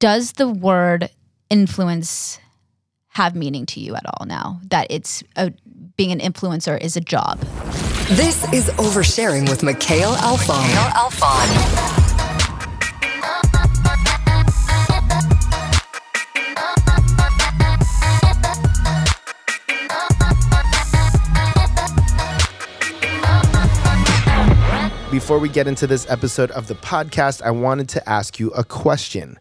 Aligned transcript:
Does 0.00 0.32
the 0.32 0.48
word 0.48 1.10
influence 1.50 2.38
have 3.08 3.34
meaning 3.34 3.66
to 3.66 3.80
you 3.80 3.96
at 3.96 4.06
all 4.06 4.26
now? 4.26 4.60
That 4.68 4.86
it's 4.90 5.24
a, 5.34 5.52
being 5.96 6.12
an 6.12 6.20
influencer 6.20 6.80
is 6.80 6.96
a 6.96 7.00
job. 7.00 7.40
This 8.10 8.44
is 8.52 8.70
Oversharing 8.76 9.48
with 9.48 9.64
Mikhail 9.64 10.12
Alfon. 10.12 10.68
Mikhail 10.68 10.90
Alfon. 10.92 11.98
Before 25.10 25.38
we 25.40 25.48
get 25.48 25.66
into 25.66 25.86
this 25.86 26.08
episode 26.08 26.50
of 26.52 26.68
the 26.68 26.74
podcast, 26.74 27.42
I 27.42 27.50
wanted 27.50 27.88
to 27.90 28.08
ask 28.08 28.38
you 28.38 28.50
a 28.50 28.62
question. 28.62 29.38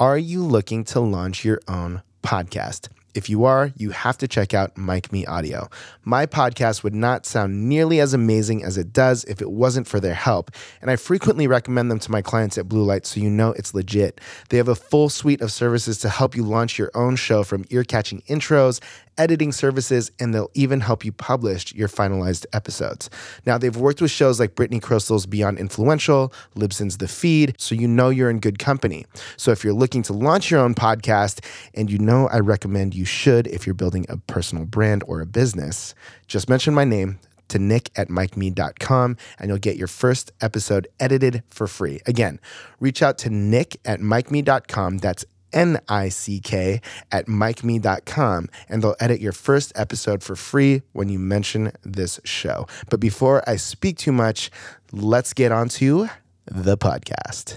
Are 0.00 0.16
you 0.16 0.42
looking 0.42 0.84
to 0.84 1.00
launch 1.00 1.44
your 1.44 1.60
own 1.68 2.00
podcast? 2.22 2.88
If 3.12 3.28
you 3.28 3.44
are, 3.44 3.70
you 3.76 3.90
have 3.90 4.16
to 4.16 4.28
check 4.28 4.54
out 4.54 4.78
Mike 4.78 5.12
Me 5.12 5.26
Audio. 5.26 5.68
My 6.04 6.24
podcast 6.24 6.82
would 6.82 6.94
not 6.94 7.26
sound 7.26 7.68
nearly 7.68 8.00
as 8.00 8.14
amazing 8.14 8.64
as 8.64 8.78
it 8.78 8.94
does 8.94 9.24
if 9.24 9.42
it 9.42 9.50
wasn't 9.50 9.86
for 9.86 10.00
their 10.00 10.14
help, 10.14 10.52
and 10.80 10.90
I 10.90 10.96
frequently 10.96 11.46
recommend 11.46 11.90
them 11.90 11.98
to 11.98 12.10
my 12.10 12.22
clients 12.22 12.56
at 12.56 12.66
Blue 12.66 12.82
Light 12.82 13.04
so 13.04 13.20
you 13.20 13.28
know 13.28 13.50
it's 13.52 13.74
legit. 13.74 14.22
They 14.48 14.56
have 14.56 14.68
a 14.68 14.74
full 14.74 15.10
suite 15.10 15.42
of 15.42 15.52
services 15.52 15.98
to 15.98 16.08
help 16.08 16.34
you 16.34 16.44
launch 16.44 16.78
your 16.78 16.90
own 16.94 17.16
show 17.16 17.42
from 17.42 17.66
ear 17.68 17.84
catching 17.84 18.22
intros, 18.22 18.80
editing 19.20 19.52
services, 19.52 20.10
and 20.18 20.34
they'll 20.34 20.50
even 20.54 20.80
help 20.80 21.04
you 21.04 21.12
publish 21.12 21.74
your 21.74 21.88
finalized 21.88 22.46
episodes. 22.54 23.10
Now, 23.44 23.58
they've 23.58 23.76
worked 23.76 24.00
with 24.00 24.10
shows 24.10 24.40
like 24.40 24.54
Brittany 24.54 24.80
Krystle's 24.80 25.26
Beyond 25.26 25.58
Influential, 25.58 26.32
Libsyn's 26.56 26.96
The 26.96 27.06
Feed, 27.06 27.54
so 27.58 27.74
you 27.74 27.86
know 27.86 28.08
you're 28.08 28.30
in 28.30 28.40
good 28.40 28.58
company. 28.58 29.04
So 29.36 29.52
if 29.52 29.62
you're 29.62 29.74
looking 29.74 30.02
to 30.04 30.14
launch 30.14 30.50
your 30.50 30.60
own 30.60 30.74
podcast, 30.74 31.44
and 31.74 31.90
you 31.90 31.98
know 31.98 32.28
I 32.28 32.40
recommend 32.40 32.94
you 32.94 33.04
should 33.04 33.46
if 33.48 33.66
you're 33.66 33.74
building 33.74 34.06
a 34.08 34.16
personal 34.16 34.64
brand 34.64 35.04
or 35.06 35.20
a 35.20 35.26
business, 35.26 35.94
just 36.26 36.48
mention 36.48 36.72
my 36.72 36.84
name 36.84 37.18
to 37.48 37.58
nick 37.58 37.90
at 37.96 38.08
micme.com 38.08 39.16
and 39.38 39.48
you'll 39.48 39.58
get 39.58 39.76
your 39.76 39.88
first 39.88 40.32
episode 40.40 40.88
edited 40.98 41.42
for 41.50 41.66
free. 41.66 42.00
Again, 42.06 42.40
reach 42.78 43.02
out 43.02 43.18
to 43.18 43.30
nick 43.30 43.76
at 43.84 44.00
micme.com. 44.00 44.98
That's 44.98 45.24
N 45.52 45.80
I 45.88 46.08
C 46.08 46.40
K 46.40 46.80
at 47.10 47.26
micme.com, 47.26 48.48
and 48.68 48.82
they'll 48.82 48.96
edit 49.00 49.20
your 49.20 49.32
first 49.32 49.72
episode 49.74 50.22
for 50.22 50.36
free 50.36 50.82
when 50.92 51.08
you 51.08 51.18
mention 51.18 51.72
this 51.82 52.20
show. 52.24 52.66
But 52.88 53.00
before 53.00 53.42
I 53.48 53.56
speak 53.56 53.98
too 53.98 54.12
much, 54.12 54.50
let's 54.92 55.32
get 55.32 55.52
on 55.52 55.68
to 55.70 56.08
the 56.46 56.76
podcast. 56.76 57.54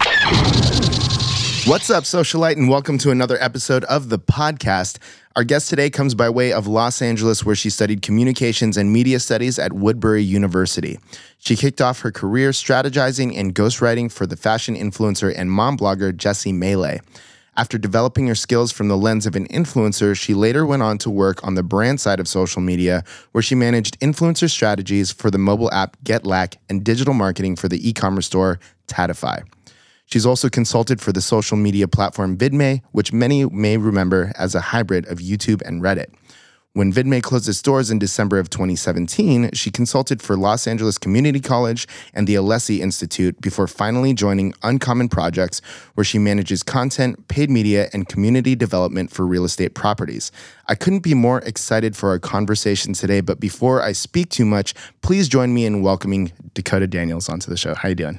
What's 1.66 1.88
up, 1.88 2.04
socialite, 2.04 2.56
and 2.56 2.68
welcome 2.68 2.98
to 2.98 3.10
another 3.10 3.38
episode 3.40 3.84
of 3.84 4.10
the 4.10 4.18
podcast. 4.18 4.98
Our 5.34 5.44
guest 5.44 5.70
today 5.70 5.88
comes 5.88 6.14
by 6.14 6.28
way 6.28 6.52
of 6.52 6.66
Los 6.66 7.00
Angeles, 7.00 7.42
where 7.42 7.54
she 7.54 7.70
studied 7.70 8.02
communications 8.02 8.76
and 8.76 8.92
media 8.92 9.18
studies 9.18 9.58
at 9.58 9.72
Woodbury 9.72 10.22
University. 10.22 10.98
She 11.38 11.56
kicked 11.56 11.80
off 11.80 12.00
her 12.00 12.12
career 12.12 12.50
strategizing 12.50 13.34
and 13.38 13.54
ghostwriting 13.54 14.12
for 14.12 14.26
the 14.26 14.36
fashion 14.36 14.76
influencer 14.76 15.32
and 15.34 15.50
mom 15.50 15.78
blogger 15.78 16.14
Jessie 16.14 16.52
Mele. 16.52 16.98
After 17.56 17.78
developing 17.78 18.26
her 18.26 18.34
skills 18.34 18.72
from 18.72 18.88
the 18.88 18.96
lens 18.96 19.26
of 19.26 19.36
an 19.36 19.46
influencer, 19.46 20.18
she 20.18 20.34
later 20.34 20.66
went 20.66 20.82
on 20.82 20.98
to 20.98 21.10
work 21.10 21.44
on 21.46 21.54
the 21.54 21.62
brand 21.62 22.00
side 22.00 22.18
of 22.18 22.26
social 22.26 22.60
media, 22.60 23.04
where 23.30 23.42
she 23.42 23.54
managed 23.54 23.98
influencer 24.00 24.50
strategies 24.50 25.12
for 25.12 25.30
the 25.30 25.38
mobile 25.38 25.70
app 25.70 25.96
GetLack 26.02 26.56
and 26.68 26.84
digital 26.84 27.14
marketing 27.14 27.54
for 27.54 27.68
the 27.68 27.88
e 27.88 27.92
commerce 27.92 28.26
store 28.26 28.58
Tatify. 28.88 29.44
She's 30.06 30.26
also 30.26 30.48
consulted 30.48 31.00
for 31.00 31.12
the 31.12 31.20
social 31.20 31.56
media 31.56 31.86
platform 31.86 32.36
VidMe, 32.36 32.82
which 32.90 33.12
many 33.12 33.44
may 33.46 33.76
remember 33.76 34.32
as 34.36 34.54
a 34.54 34.60
hybrid 34.60 35.06
of 35.06 35.18
YouTube 35.18 35.62
and 35.62 35.80
Reddit. 35.80 36.12
When 36.76 36.92
VidMe 36.92 37.22
closed 37.22 37.48
its 37.48 37.62
doors 37.62 37.92
in 37.92 38.00
December 38.00 38.40
of 38.40 38.50
2017, 38.50 39.50
she 39.52 39.70
consulted 39.70 40.20
for 40.20 40.36
Los 40.36 40.66
Angeles 40.66 40.98
Community 40.98 41.38
College 41.38 41.86
and 42.12 42.26
the 42.26 42.34
Alessi 42.34 42.80
Institute 42.80 43.40
before 43.40 43.68
finally 43.68 44.12
joining 44.12 44.52
Uncommon 44.64 45.08
Projects, 45.08 45.60
where 45.94 46.02
she 46.04 46.18
manages 46.18 46.64
content, 46.64 47.28
paid 47.28 47.48
media, 47.48 47.88
and 47.92 48.08
community 48.08 48.56
development 48.56 49.12
for 49.12 49.24
real 49.24 49.44
estate 49.44 49.76
properties. 49.76 50.32
I 50.66 50.74
couldn't 50.74 51.04
be 51.04 51.14
more 51.14 51.38
excited 51.42 51.94
for 51.94 52.08
our 52.08 52.18
conversation 52.18 52.92
today, 52.92 53.20
but 53.20 53.38
before 53.38 53.80
I 53.80 53.92
speak 53.92 54.30
too 54.30 54.44
much, 54.44 54.74
please 55.00 55.28
join 55.28 55.54
me 55.54 55.66
in 55.66 55.80
welcoming 55.80 56.32
Dakota 56.54 56.88
Daniels 56.88 57.28
onto 57.28 57.50
the 57.50 57.56
show. 57.56 57.76
How 57.76 57.90
you 57.90 57.94
doing? 57.94 58.18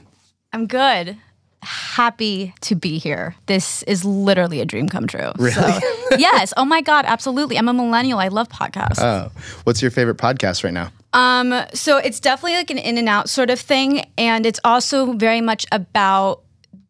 I'm 0.54 0.66
good 0.66 1.18
happy 1.66 2.54
to 2.62 2.76
be 2.76 2.98
here. 2.98 3.36
This 3.48 3.84
is 3.84 4.06
literally 4.06 4.62
a 4.62 4.66
dream 4.66 4.88
come 4.88 5.08
true. 5.08 5.32
Really? 5.38 5.54
So, 5.54 5.80
yes. 6.18 6.54
Oh 6.56 6.66
my 6.66 6.82
God, 6.82 7.06
absolutely. 7.08 7.58
I'm 7.58 7.68
a 7.68 7.74
millennial. 7.74 8.20
I 8.20 8.30
love 8.30 8.48
podcasts. 8.50 9.02
Oh. 9.02 9.32
What's 9.64 9.82
your 9.82 9.92
favorite 9.92 10.18
podcast 10.18 10.64
right 10.64 10.74
now? 10.74 10.92
Um, 11.14 11.66
so 11.74 11.98
it's 11.98 12.20
definitely 12.20 12.56
like 12.56 12.70
an 12.70 12.78
in 12.78 12.98
and 12.98 13.10
out 13.10 13.30
sort 13.30 13.50
of 13.50 13.60
thing. 13.60 14.06
And 14.18 14.46
it's 14.46 14.60
also 14.64 15.14
very 15.14 15.42
much 15.42 15.66
about 15.72 16.42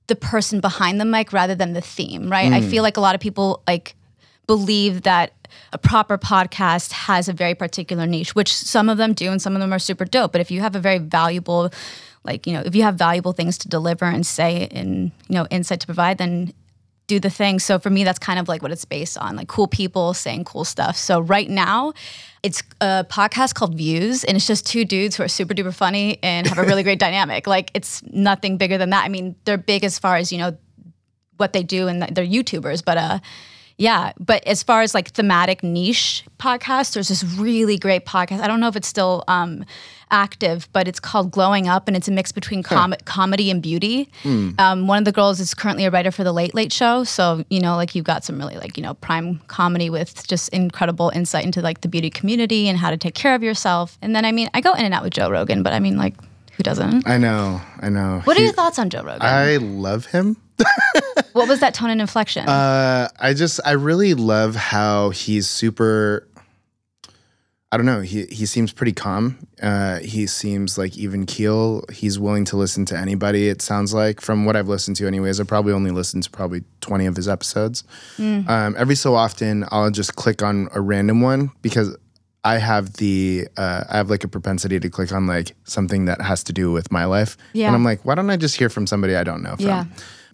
the 0.08 0.16
person 0.16 0.59
behind 0.59 1.00
the 1.00 1.06
mic 1.06 1.34
rather 1.34 1.56
than 1.56 1.74
the 1.74 1.81
theme, 1.81 2.30
right? 2.30 2.52
Mm. 2.52 2.56
I 2.56 2.62
feel 2.62 2.84
like 2.84 2.97
a 2.97 3.02
lot 3.02 3.16
of 3.16 3.22
people 3.22 3.63
like 3.68 3.96
believe 4.47 5.03
that 5.03 5.34
a 5.74 5.78
proper 5.78 6.18
podcast 6.18 6.92
has 6.92 7.28
a 7.28 7.34
very 7.34 7.56
particular 7.56 8.06
niche, 8.06 8.36
which 8.36 8.53
some 8.53 8.90
of 8.90 8.97
them 8.97 9.13
do 9.13 9.31
and 9.31 9.42
some 9.42 9.56
of 9.56 9.62
them 9.62 9.74
are 9.74 9.80
super 9.80 10.06
dope. 10.06 10.31
But 10.31 10.42
if 10.42 10.52
you 10.52 10.62
have 10.62 10.75
a 10.75 10.80
very 10.80 11.00
valuable 11.00 11.72
like 12.25 12.46
you 12.47 12.53
know 12.53 12.62
if 12.66 12.75
you 12.75 12.84
have 12.84 12.96
valuable 12.96 13.34
things 13.34 13.58
to 13.59 13.69
deliver 13.69 14.06
and 14.06 14.25
say 14.25 14.68
and 14.72 15.12
you 15.30 15.36
know 15.36 15.47
insight 15.50 15.80
to 15.81 15.86
provide 15.88 16.18
then 16.18 16.53
do 17.08 17.19
the 17.19 17.30
thing. 17.30 17.59
So 17.59 17.78
for 17.78 17.90
me 17.90 18.03
that's 18.03 18.19
kind 18.19 18.40
of 18.40 18.47
like 18.47 18.62
what 18.62 18.72
it's 18.72 18.86
based 18.86 19.18
on 19.18 19.36
like 19.36 19.47
cool 19.47 19.68
people 19.68 20.13
saying 20.13 20.46
cool 20.46 20.66
stuff. 20.66 20.97
So 20.97 21.19
right 21.19 21.50
now 21.50 21.94
it's 22.41 22.63
a 22.81 23.06
podcast 23.09 23.53
called 23.53 23.75
views 23.75 24.24
and 24.24 24.36
it's 24.36 24.47
just 24.47 24.66
two 24.66 24.86
dudes 24.86 25.16
who 25.16 25.24
are 25.24 25.28
super 25.28 25.53
duper 25.53 25.74
funny 25.74 26.18
and 26.24 26.47
have 26.47 26.58
a 26.58 26.63
really 26.63 26.84
great 26.84 27.00
dynamic. 27.08 27.47
Like 27.47 27.72
it's 27.74 28.02
nothing 28.08 28.57
bigger 28.57 28.78
than 28.78 28.90
that. 28.90 29.06
I 29.06 29.09
mean 29.09 29.36
they're 29.46 29.57
big 29.57 29.84
as 29.84 30.00
far 30.00 30.16
as 30.16 30.31
you 30.31 30.40
know 30.40 30.57
what 31.38 31.53
they 31.53 31.63
do 31.63 31.88
and 31.88 32.02
they're 32.02 32.25
youtubers 32.25 32.84
but 32.84 32.97
uh 32.97 33.19
yeah, 33.78 34.13
but 34.19 34.46
as 34.47 34.63
far 34.63 34.81
as 34.81 34.94
like 34.94 35.09
thematic 35.09 35.62
niche 35.62 36.24
podcasts, 36.40 36.94
there's 36.94 37.09
this 37.09 37.24
really 37.24 37.78
great 37.78 38.06
podcast. 38.06 38.40
I 38.40 38.47
don't 38.47 38.62
know 38.62 38.69
if 38.69 38.78
it's 38.78 38.88
still 38.88 39.25
um, 39.28 39.66
active, 40.12 40.69
but 40.72 40.88
it's 40.88 41.00
called 41.00 41.31
Glowing 41.31 41.68
Up, 41.68 41.90
and 41.90 41.97
it's 41.97 42.08
a 42.08 42.12
mix 42.12 42.31
between 42.31 42.63
com- 42.63 42.91
huh. 42.91 42.97
comedy 43.03 43.52
and 43.52 43.62
beauty. 43.62 44.09
Mm. 44.24 44.58
Um, 44.59 44.88
one 44.88 45.00
of 45.00 45.06
the 45.06 45.12
girls 45.12 45.41
is 45.41 45.53
currently 45.53 45.84
a 45.84 45.91
writer 45.91 46.12
for 46.12 46.24
the 46.24 46.31
Late 46.31 46.56
Late 46.56 46.72
Show, 46.72 47.03
so 47.03 47.44
you 47.50 47.59
know, 47.59 47.75
like 47.75 47.96
you've 47.96 48.06
got 48.06 48.24
some 48.24 48.38
really 48.38 48.56
like 48.56 48.78
you 48.78 48.84
know 48.84 48.94
prime 48.94 49.40
comedy 49.47 49.90
with 49.90 50.25
just 50.25 50.47
incredible 50.50 51.12
insight 51.13 51.44
into 51.44 51.62
like 51.62 51.81
the 51.81 51.90
beauty 51.90 52.09
community 52.09 52.69
and 52.69 52.78
how 52.78 52.90
to 52.90 52.97
take 52.97 53.13
care 53.13 53.36
of 53.36 53.44
yourself. 53.44 53.97
And 54.02 54.16
then 54.16 54.24
I 54.24 54.31
mean, 54.31 54.50
I 54.53 54.62
go 54.62 54.74
in 54.74 54.86
and 54.86 54.94
out 54.94 55.03
with 55.03 55.13
Joe 55.13 55.30
Rogan, 55.30 55.63
but 55.63 55.74
I 55.74 55.80
mean, 55.80 55.97
like, 55.97 56.16
who 56.57 56.63
doesn't? 56.63 57.07
I 57.07 57.17
know, 57.17 57.61
I 57.79 57.89
know. 57.89 58.21
What 58.23 58.38
he, 58.38 58.43
are 58.43 58.45
your 58.45 58.53
thoughts 58.53 58.79
on 58.79 58.89
Joe 58.89 59.03
Rogan? 59.03 59.21
I 59.21 59.57
love 59.57 60.05
him. 60.05 60.38
what 61.33 61.47
was 61.47 61.59
that 61.59 61.73
tone 61.73 61.89
and 61.89 62.01
inflection? 62.01 62.47
Uh, 62.47 63.09
I 63.19 63.33
just 63.33 63.59
I 63.66 63.71
really 63.71 64.13
love 64.13 64.55
how 64.55 65.09
he's 65.09 65.47
super. 65.47 66.27
I 67.71 67.77
don't 67.77 67.85
know. 67.85 67.99
He 67.99 68.25
he 68.27 68.45
seems 68.45 68.71
pretty 68.71 68.94
calm. 68.94 69.38
Uh, 69.61 69.99
he 69.99 70.27
seems 70.27 70.77
like 70.77 70.97
even 70.97 71.25
keel. 71.25 71.83
He's 71.91 72.17
willing 72.17 72.45
to 72.45 72.55
listen 72.55 72.85
to 72.85 72.97
anybody. 72.97 73.49
It 73.49 73.61
sounds 73.61 73.94
like 73.94 74.21
from 74.21 74.45
what 74.45 74.55
I've 74.55 74.69
listened 74.69 74.95
to, 74.97 75.07
anyways. 75.07 75.41
I 75.41 75.44
probably 75.44 75.73
only 75.73 75.91
listened 75.91 76.23
to 76.23 76.29
probably 76.29 76.63
twenty 76.79 77.05
of 77.05 77.17
his 77.17 77.27
episodes. 77.27 77.83
Mm. 78.17 78.47
Um, 78.47 78.75
every 78.77 78.95
so 78.95 79.13
often, 79.15 79.65
I'll 79.71 79.91
just 79.91 80.15
click 80.15 80.41
on 80.41 80.69
a 80.73 80.79
random 80.79 81.19
one 81.19 81.51
because 81.61 81.97
I 82.45 82.59
have 82.59 82.94
the 82.94 83.47
uh, 83.57 83.83
I 83.89 83.97
have 83.97 84.11
like 84.11 84.23
a 84.23 84.28
propensity 84.28 84.79
to 84.79 84.89
click 84.89 85.11
on 85.11 85.25
like 85.25 85.56
something 85.63 86.06
that 86.06 86.22
has 86.22 86.44
to 86.44 86.53
do 86.53 86.72
with 86.72 86.91
my 86.91 87.06
life. 87.06 87.35
Yeah. 87.53 87.67
And 87.67 87.75
I'm 87.75 87.83
like, 87.83 88.06
why 88.06 88.13
don't 88.13 88.29
I 88.29 88.38
just 88.38 88.56
hear 88.56 88.69
from 88.69 88.85
somebody 88.85 89.16
I 89.16 89.23
don't 89.23 89.41
know 89.41 89.56
from? 89.56 89.66
Yeah. 89.66 89.85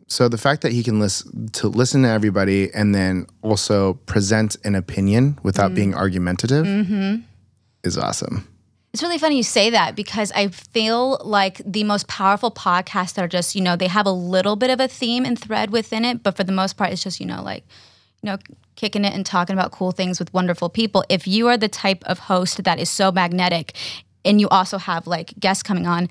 So 0.07 0.27
the 0.27 0.37
fact 0.37 0.61
that 0.63 0.73
he 0.73 0.83
can 0.83 0.99
listen 0.99 1.47
to 1.53 1.69
listen 1.69 2.03
to 2.03 2.09
everybody 2.09 2.71
and 2.73 2.93
then 2.93 3.27
also 3.41 3.93
present 4.05 4.57
an 4.65 4.75
opinion 4.75 5.39
without 5.41 5.71
mm. 5.71 5.75
being 5.75 5.95
argumentative 5.95 6.65
mm-hmm. 6.65 7.21
is 7.85 7.97
awesome. 7.97 8.45
It's 8.93 9.01
really 9.01 9.17
funny 9.17 9.37
you 9.37 9.43
say 9.43 9.69
that 9.69 9.95
because 9.95 10.33
I 10.33 10.49
feel 10.49 11.21
like 11.23 11.61
the 11.65 11.85
most 11.85 12.09
powerful 12.09 12.51
podcasts 12.51 13.17
are 13.17 13.29
just, 13.29 13.55
you 13.55 13.61
know, 13.61 13.77
they 13.77 13.87
have 13.87 14.05
a 14.05 14.11
little 14.11 14.57
bit 14.57 14.69
of 14.69 14.81
a 14.81 14.89
theme 14.89 15.23
and 15.23 15.39
thread 15.39 15.69
within 15.69 16.03
it, 16.03 16.23
but 16.23 16.35
for 16.35 16.43
the 16.43 16.51
most 16.51 16.75
part, 16.75 16.91
it's 16.91 17.01
just, 17.01 17.21
you 17.21 17.25
know, 17.25 17.41
like, 17.41 17.63
you 18.21 18.27
know, 18.27 18.37
kicking 18.75 19.05
it 19.05 19.13
and 19.13 19.25
talking 19.25 19.53
about 19.53 19.71
cool 19.71 19.91
things 19.91 20.19
with 20.19 20.33
wonderful 20.33 20.69
people. 20.69 21.03
If 21.09 21.27
you 21.27 21.47
are 21.47 21.57
the 21.57 21.69
type 21.69 22.03
of 22.05 22.19
host 22.19 22.63
that 22.63 22.79
is 22.79 22.89
so 22.89 23.11
magnetic 23.11 23.75
and 24.23 24.39
you 24.39 24.47
also 24.49 24.77
have 24.77 25.07
like 25.07 25.33
guests 25.39 25.63
coming 25.63 25.87
on, 25.87 26.09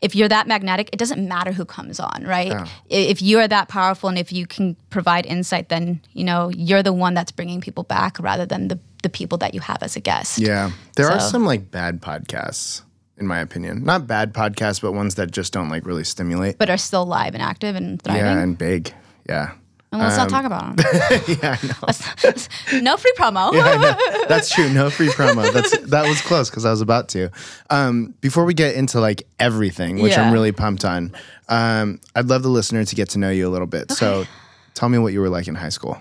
if 0.00 0.14
you're 0.14 0.28
that 0.28 0.46
magnetic, 0.46 0.90
it 0.92 0.98
doesn't 0.98 1.26
matter 1.26 1.52
who 1.52 1.64
comes 1.64 1.98
on, 1.98 2.24
right? 2.24 2.48
Yeah. 2.48 2.68
If 2.88 3.20
you 3.20 3.38
are 3.40 3.48
that 3.48 3.68
powerful 3.68 4.08
and 4.08 4.18
if 4.18 4.32
you 4.32 4.46
can 4.46 4.76
provide 4.90 5.26
insight, 5.26 5.68
then 5.68 6.00
you 6.12 6.24
know 6.24 6.50
you're 6.50 6.82
the 6.82 6.92
one 6.92 7.14
that's 7.14 7.32
bringing 7.32 7.60
people 7.60 7.84
back 7.84 8.18
rather 8.20 8.46
than 8.46 8.68
the 8.68 8.78
the 9.02 9.08
people 9.08 9.38
that 9.38 9.54
you 9.54 9.60
have 9.60 9.82
as 9.82 9.96
a 9.96 10.00
guest. 10.00 10.38
Yeah, 10.38 10.70
there 10.96 11.06
so. 11.06 11.14
are 11.14 11.20
some 11.20 11.44
like 11.44 11.70
bad 11.70 12.00
podcasts, 12.00 12.82
in 13.16 13.26
my 13.26 13.38
opinion. 13.40 13.84
Not 13.84 14.06
bad 14.06 14.32
podcasts, 14.34 14.80
but 14.80 14.92
ones 14.92 15.16
that 15.16 15.30
just 15.30 15.52
don't 15.52 15.68
like 15.68 15.86
really 15.86 16.04
stimulate, 16.04 16.58
but 16.58 16.70
are 16.70 16.78
still 16.78 17.06
live 17.06 17.34
and 17.34 17.42
active 17.42 17.76
and 17.76 18.00
thriving. 18.00 18.22
Yeah, 18.22 18.38
and 18.38 18.56
big. 18.56 18.94
Yeah. 19.28 19.52
And 19.90 20.02
let's 20.02 20.16
not 20.18 20.28
talk 20.28 20.44
about 20.44 20.76
them. 20.76 20.86
yeah, 21.42 21.56
I 21.62 21.66
know. 21.66 22.80
no 22.82 22.96
free 22.98 23.12
promo. 23.16 23.52
I 23.54 23.76
know. 23.76 24.26
That's 24.28 24.50
true. 24.50 24.70
No 24.70 24.90
free 24.90 25.08
promo. 25.08 25.50
That's 25.50 25.78
that 25.90 26.06
was 26.06 26.20
close 26.20 26.50
because 26.50 26.66
I 26.66 26.70
was 26.70 26.82
about 26.82 27.08
to. 27.10 27.30
Um, 27.70 28.14
before 28.20 28.44
we 28.44 28.52
get 28.52 28.74
into 28.74 29.00
like 29.00 29.22
everything, 29.40 30.00
which 30.00 30.16
I'm 30.16 30.32
really 30.32 30.52
pumped 30.52 30.84
on, 30.84 31.12
um, 31.48 32.00
I'd 32.14 32.26
love 32.26 32.42
the 32.42 32.50
listener 32.50 32.84
to 32.84 32.94
get 32.94 33.08
to 33.10 33.18
know 33.18 33.30
you 33.30 33.48
a 33.48 33.50
little 33.50 33.66
bit. 33.66 33.90
So, 33.92 34.26
tell 34.74 34.90
me 34.90 34.98
what 34.98 35.14
you 35.14 35.20
were 35.20 35.30
like 35.30 35.48
in 35.48 35.54
high 35.54 35.70
school. 35.70 35.98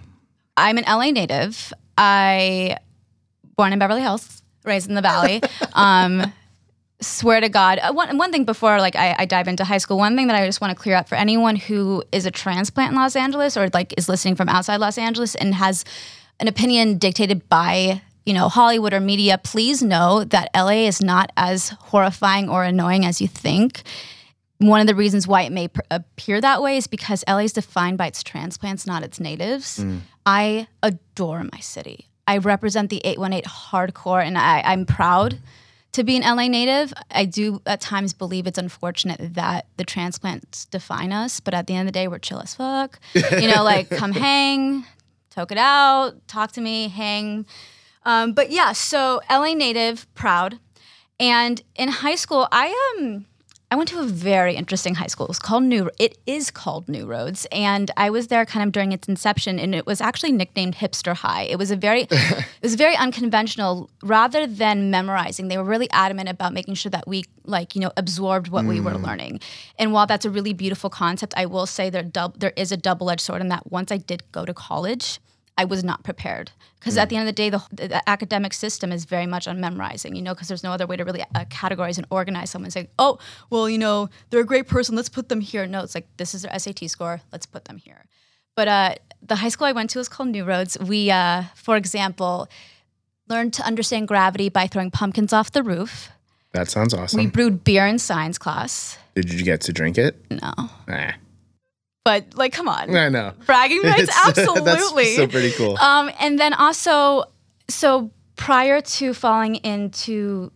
I'm 0.58 0.78
an 0.78 0.84
LA 0.86 1.12
native. 1.12 1.72
I 1.98 2.78
born 3.56 3.74
in 3.74 3.80
Beverly 3.80 4.02
Hills, 4.02 4.42
raised 4.66 4.90
in 4.90 4.96
the 4.96 5.02
Valley. 5.02 5.42
um, 5.74 6.34
swear 7.02 7.40
to 7.42 7.50
God, 7.50 7.80
uh, 7.80 7.94
one 7.94 8.18
one 8.18 8.32
thing 8.32 8.44
before 8.44 8.80
like 8.80 8.96
I, 8.96 9.16
I 9.20 9.26
dive 9.26 9.48
into 9.48 9.64
high 9.64 9.78
school, 9.78 9.98
one 9.98 10.16
thing 10.16 10.28
that 10.28 10.36
I 10.36 10.46
just 10.46 10.62
want 10.62 10.76
to 10.76 10.82
clear 10.82 10.96
up 10.96 11.08
for 11.08 11.16
anyone 11.16 11.56
who 11.56 12.04
is 12.12 12.26
a 12.26 12.32
transplant 12.32 12.92
in 12.92 12.96
Los 12.98 13.16
Angeles 13.16 13.56
or 13.58 13.70
like 13.74 13.94
is 13.98 14.10
listening 14.10 14.36
from 14.36 14.50
outside 14.50 14.78
Los 14.78 14.98
Angeles 14.98 15.36
and 15.36 15.54
has 15.56 15.86
an 16.40 16.48
opinion 16.48 16.98
dictated 16.98 17.48
by 17.50 18.02
you 18.26 18.34
know 18.34 18.50
Hollywood 18.50 18.94
or 18.94 19.00
media, 19.00 19.38
please 19.38 19.82
know 19.82 20.24
that 20.24 20.50
LA 20.56 20.88
is 20.88 21.02
not 21.02 21.32
as 21.38 21.70
horrifying 21.70 22.50
or 22.50 22.64
annoying 22.64 23.06
as 23.06 23.22
you 23.22 23.28
think 23.28 23.84
one 24.60 24.82
of 24.82 24.88
the 24.88 24.96
reasons 24.96 25.28
why 25.28 25.44
it 25.44 25.52
may 25.52 25.68
pr- 25.68 25.82
appear 25.92 26.42
that 26.42 26.62
way 26.62 26.78
is 26.78 26.88
because 26.88 27.24
LA 27.28 27.40
is 27.40 27.54
defined 27.54 27.98
by 27.98 28.08
its 28.08 28.24
transplants, 28.24 28.88
not 28.88 29.04
its 29.04 29.20
natives. 29.20 29.78
I 30.26 30.68
adore 30.82 31.44
my 31.44 31.60
city. 31.60 32.08
I 32.28 32.40
represent 32.40 32.90
the 32.90 33.00
818 33.06 33.44
hardcore, 33.44 34.24
and 34.26 34.38
I, 34.38 34.62
I'm 34.66 34.86
proud 34.86 35.38
to 35.98 36.04
be 36.04 36.16
an 36.16 36.22
LA 36.22 36.48
native. 36.48 36.94
I 37.10 37.26
do 37.26 37.60
at 37.66 37.82
times 37.82 38.14
believe 38.14 38.46
it's 38.46 38.60
unfortunate 38.60 39.34
that 39.34 39.66
the 39.78 39.84
transplants 39.84 40.66
define 40.66 41.12
us, 41.12 41.40
but 41.40 41.56
at 41.56 41.66
the 41.66 41.74
end 41.74 41.88
of 41.88 41.94
the 41.94 42.00
day, 42.00 42.08
we're 42.08 42.20
chill 42.20 42.40
as 42.40 42.54
fuck. 42.54 43.00
You 43.14 43.48
know, 43.48 43.64
like 43.64 43.90
come 44.02 44.12
hang, 44.12 44.86
toke 45.32 45.52
it 45.52 45.58
out, 45.58 46.28
talk 46.28 46.52
to 46.54 46.62
me, 46.62 46.88
hang. 46.88 47.48
Um, 48.06 48.34
but 48.34 48.52
yeah, 48.52 48.74
so 48.74 49.22
LA 49.30 49.54
native, 49.54 50.06
proud. 50.14 50.60
And 51.20 51.62
in 51.76 51.90
high 51.90 52.16
school, 52.16 52.48
I 52.52 52.96
um 53.00 53.26
I 53.70 53.76
went 53.76 53.90
to 53.90 54.00
a 54.00 54.06
very 54.06 54.56
interesting 54.56 54.96
high 54.96 55.08
school. 55.08 55.26
It 55.26 55.30
was 55.30 55.40
called 55.40 55.64
New. 55.64 55.90
It 56.00 56.18
is 56.26 56.52
called 56.52 56.88
New 56.88 57.06
Roads, 57.06 57.46
and 57.52 57.92
I 57.98 58.10
was 58.10 58.28
there 58.28 58.46
kind 58.46 58.66
of 58.66 58.72
during 58.72 58.94
its 58.94 59.10
inception, 59.10 59.60
and 59.60 59.76
it 59.76 59.86
was 59.86 60.00
actually 60.00 60.32
nicknamed 60.32 60.76
Hipster 60.76 61.14
High. 61.14 61.44
It 61.44 61.58
was 61.58 61.70
a 61.70 61.76
very, 61.76 62.04
it 62.12 62.46
was 62.62 62.76
very 62.76 62.96
unconventional. 62.96 63.90
Rather 64.02 64.48
than 64.48 64.90
memorizing, 64.90 65.50
they 65.50 65.58
were 65.58 65.66
really 65.66 65.90
adamant 65.92 66.30
about 66.30 66.54
making 66.54 66.76
sure 66.76 66.90
that 66.92 67.10
we 67.10 67.26
like 67.44 67.76
you 67.76 67.82
know 67.82 67.92
absorbed 67.98 68.48
what 68.48 68.64
we 68.64 68.80
were 68.80 68.92
mm. 68.92 69.06
learning. 69.06 69.42
And 69.78 69.92
while 69.92 70.08
that's 70.08 70.24
a 70.24 70.30
really 70.30 70.54
beautiful 70.54 70.90
concept, 70.90 71.34
I 71.36 71.46
will 71.46 71.66
say 71.66 71.90
there 71.90 72.04
dub- 72.04 72.40
there 72.40 72.54
is 72.56 72.72
a 72.72 72.78
double 72.78 73.10
edged 73.10 73.22
sword 73.22 73.42
in 73.42 73.50
that. 73.50 73.70
Once 73.70 73.92
I 73.92 73.98
did 73.98 74.24
go 74.32 74.46
to 74.46 74.54
college. 74.54 75.20
I 75.58 75.66
was 75.66 75.84
not 75.84 76.04
prepared 76.04 76.52
because 76.80 76.98
at 76.98 77.10
the 77.10 77.16
end 77.16 77.28
of 77.28 77.36
the 77.36 77.38
day, 77.38 77.50
the, 77.50 77.64
the 77.72 78.10
academic 78.10 78.54
system 78.54 78.92
is 78.92 79.06
very 79.06 79.26
much 79.26 79.48
on 79.48 79.60
memorizing, 79.60 80.16
you 80.16 80.22
know, 80.22 80.34
because 80.34 80.48
there's 80.48 80.64
no 80.64 80.72
other 80.72 80.86
way 80.86 80.96
to 80.96 81.04
really 81.04 81.24
uh, 81.24 81.46
categorize 81.46 81.98
and 81.98 82.06
organize 82.10 82.52
someone. 82.52 82.72
Say, 82.72 82.90
oh, 83.00 83.18
well, 83.50 83.68
you 83.68 83.78
know, 83.78 84.10
they're 84.30 84.42
a 84.42 84.46
great 84.46 84.68
person. 84.68 84.96
Let's 84.96 85.10
put 85.10 85.30
them 85.30 85.42
here. 85.42 85.66
No, 85.66 85.82
it's 85.82 85.96
like 85.96 86.08
this 86.18 86.34
is 86.36 86.44
their 86.44 86.58
SAT 86.58 86.90
score. 86.90 87.22
Let's 87.32 87.46
put 87.46 87.66
them 87.66 87.78
here. 87.78 88.06
But 88.56 88.68
uh, 88.68 88.96
the 89.22 89.36
high 89.38 89.50
school 89.50 89.68
I 89.68 89.72
went 89.72 89.90
to 89.92 90.00
was 90.00 90.08
called 90.10 90.30
New 90.30 90.46
Roads. 90.46 90.78
We, 90.80 91.12
uh, 91.12 91.44
for 91.56 91.76
example, 91.76 92.48
learned 93.28 93.54
to 93.54 93.64
understand 93.64 94.08
gravity 94.08 94.50
by 94.50 94.68
throwing 94.68 94.92
pumpkins 94.92 95.34
off 95.34 95.52
the 95.52 95.64
roof. 95.64 96.10
That 96.54 96.70
sounds 96.70 96.94
awesome. 96.94 97.20
We 97.20 97.28
brewed 97.28 97.64
beer 97.64 97.86
in 97.86 98.00
science 98.00 98.38
class. 98.38 98.98
Did 99.16 99.32
you 99.34 99.44
get 99.44 99.62
to 99.62 99.74
drink 99.74 99.98
it? 99.98 100.16
No, 100.30 100.54
Nah. 100.88 101.14
But 102.08 102.24
like, 102.42 102.54
come 102.54 102.70
on, 102.70 102.96
I 102.96 103.10
know. 103.10 103.34
bragging 103.46 103.82
rights, 103.84 104.04
It's- 104.04 104.20
absolutely. 104.28 104.64
That's 105.04 105.14
still 105.14 105.28
pretty 105.28 105.52
cool. 105.60 105.78
Um, 105.78 106.10
and 106.24 106.40
then 106.40 106.54
also, 106.54 107.26
so 107.70 108.12
prior 108.36 108.80
to 108.98 109.14
falling 109.14 109.56
into 109.74 110.52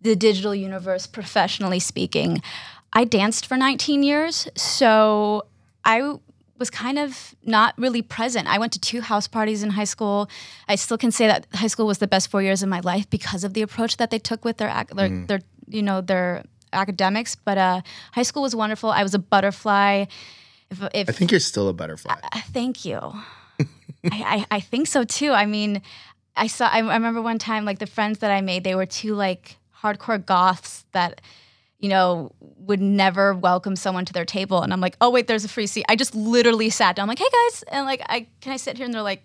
the 0.00 0.14
digital 0.16 0.54
universe 0.54 1.06
professionally 1.06 1.78
speaking, 1.92 2.42
I 2.92 3.04
danced 3.04 3.46
for 3.46 3.56
19 3.56 4.02
years. 4.02 4.48
So 4.56 5.46
I 5.84 5.96
was 6.58 6.70
kind 6.70 6.98
of 6.98 7.34
not 7.44 7.74
really 7.78 8.02
present. 8.02 8.48
I 8.48 8.58
went 8.58 8.72
to 8.72 8.80
two 8.80 9.00
house 9.00 9.28
parties 9.28 9.62
in 9.62 9.70
high 9.70 9.84
school. 9.94 10.28
I 10.66 10.74
still 10.76 10.98
can 10.98 11.12
say 11.12 11.26
that 11.28 11.46
high 11.54 11.68
school 11.74 11.86
was 11.86 11.98
the 11.98 12.08
best 12.08 12.28
four 12.30 12.42
years 12.42 12.62
of 12.64 12.68
my 12.68 12.80
life 12.80 13.08
because 13.10 13.44
of 13.44 13.54
the 13.54 13.62
approach 13.62 13.96
that 13.98 14.10
they 14.10 14.18
took 14.18 14.44
with 14.44 14.56
their, 14.56 14.68
ac- 14.80 14.94
their, 14.98 15.08
their 15.26 15.40
you 15.68 15.82
know, 15.82 16.00
their 16.00 16.42
academics. 16.72 17.36
But 17.36 17.58
uh, 17.58 17.80
high 18.12 18.24
school 18.24 18.42
was 18.42 18.54
wonderful. 18.56 18.90
I 18.90 19.02
was 19.04 19.14
a 19.14 19.18
butterfly. 19.20 20.06
If, 20.70 20.82
if 20.94 21.08
I 21.08 21.12
think 21.12 21.30
you're 21.30 21.40
still 21.40 21.68
a 21.68 21.72
butterfly. 21.72 22.14
uh, 22.22 22.40
Thank 22.52 22.84
you. 22.84 22.98
I, 23.60 23.64
I, 24.12 24.46
I 24.50 24.60
think 24.60 24.86
so 24.86 25.04
too. 25.04 25.32
I 25.32 25.46
mean, 25.46 25.82
I 26.36 26.46
saw. 26.46 26.68
I, 26.68 26.78
I 26.78 26.94
remember 26.94 27.22
one 27.22 27.38
time, 27.38 27.64
like 27.64 27.78
the 27.78 27.86
friends 27.86 28.18
that 28.20 28.30
I 28.30 28.40
made, 28.40 28.64
they 28.64 28.74
were 28.74 28.86
two 28.86 29.14
like 29.14 29.56
hardcore 29.82 30.24
goths 30.24 30.84
that, 30.92 31.20
you 31.78 31.88
know, 31.88 32.32
would 32.40 32.80
never 32.80 33.34
welcome 33.34 33.76
someone 33.76 34.04
to 34.04 34.12
their 34.12 34.24
table. 34.24 34.62
And 34.62 34.72
I'm 34.72 34.80
like, 34.80 34.96
oh 35.00 35.10
wait, 35.10 35.26
there's 35.26 35.44
a 35.44 35.48
free 35.48 35.66
seat. 35.66 35.84
I 35.88 35.96
just 35.96 36.14
literally 36.14 36.70
sat 36.70 36.96
down. 36.96 37.04
I'm 37.04 37.08
like, 37.08 37.18
hey 37.18 37.24
guys, 37.50 37.64
and 37.68 37.86
like, 37.86 38.02
I 38.06 38.26
can 38.40 38.52
I 38.52 38.56
sit 38.56 38.76
here? 38.76 38.84
And 38.84 38.94
they're 38.94 39.02
like, 39.02 39.22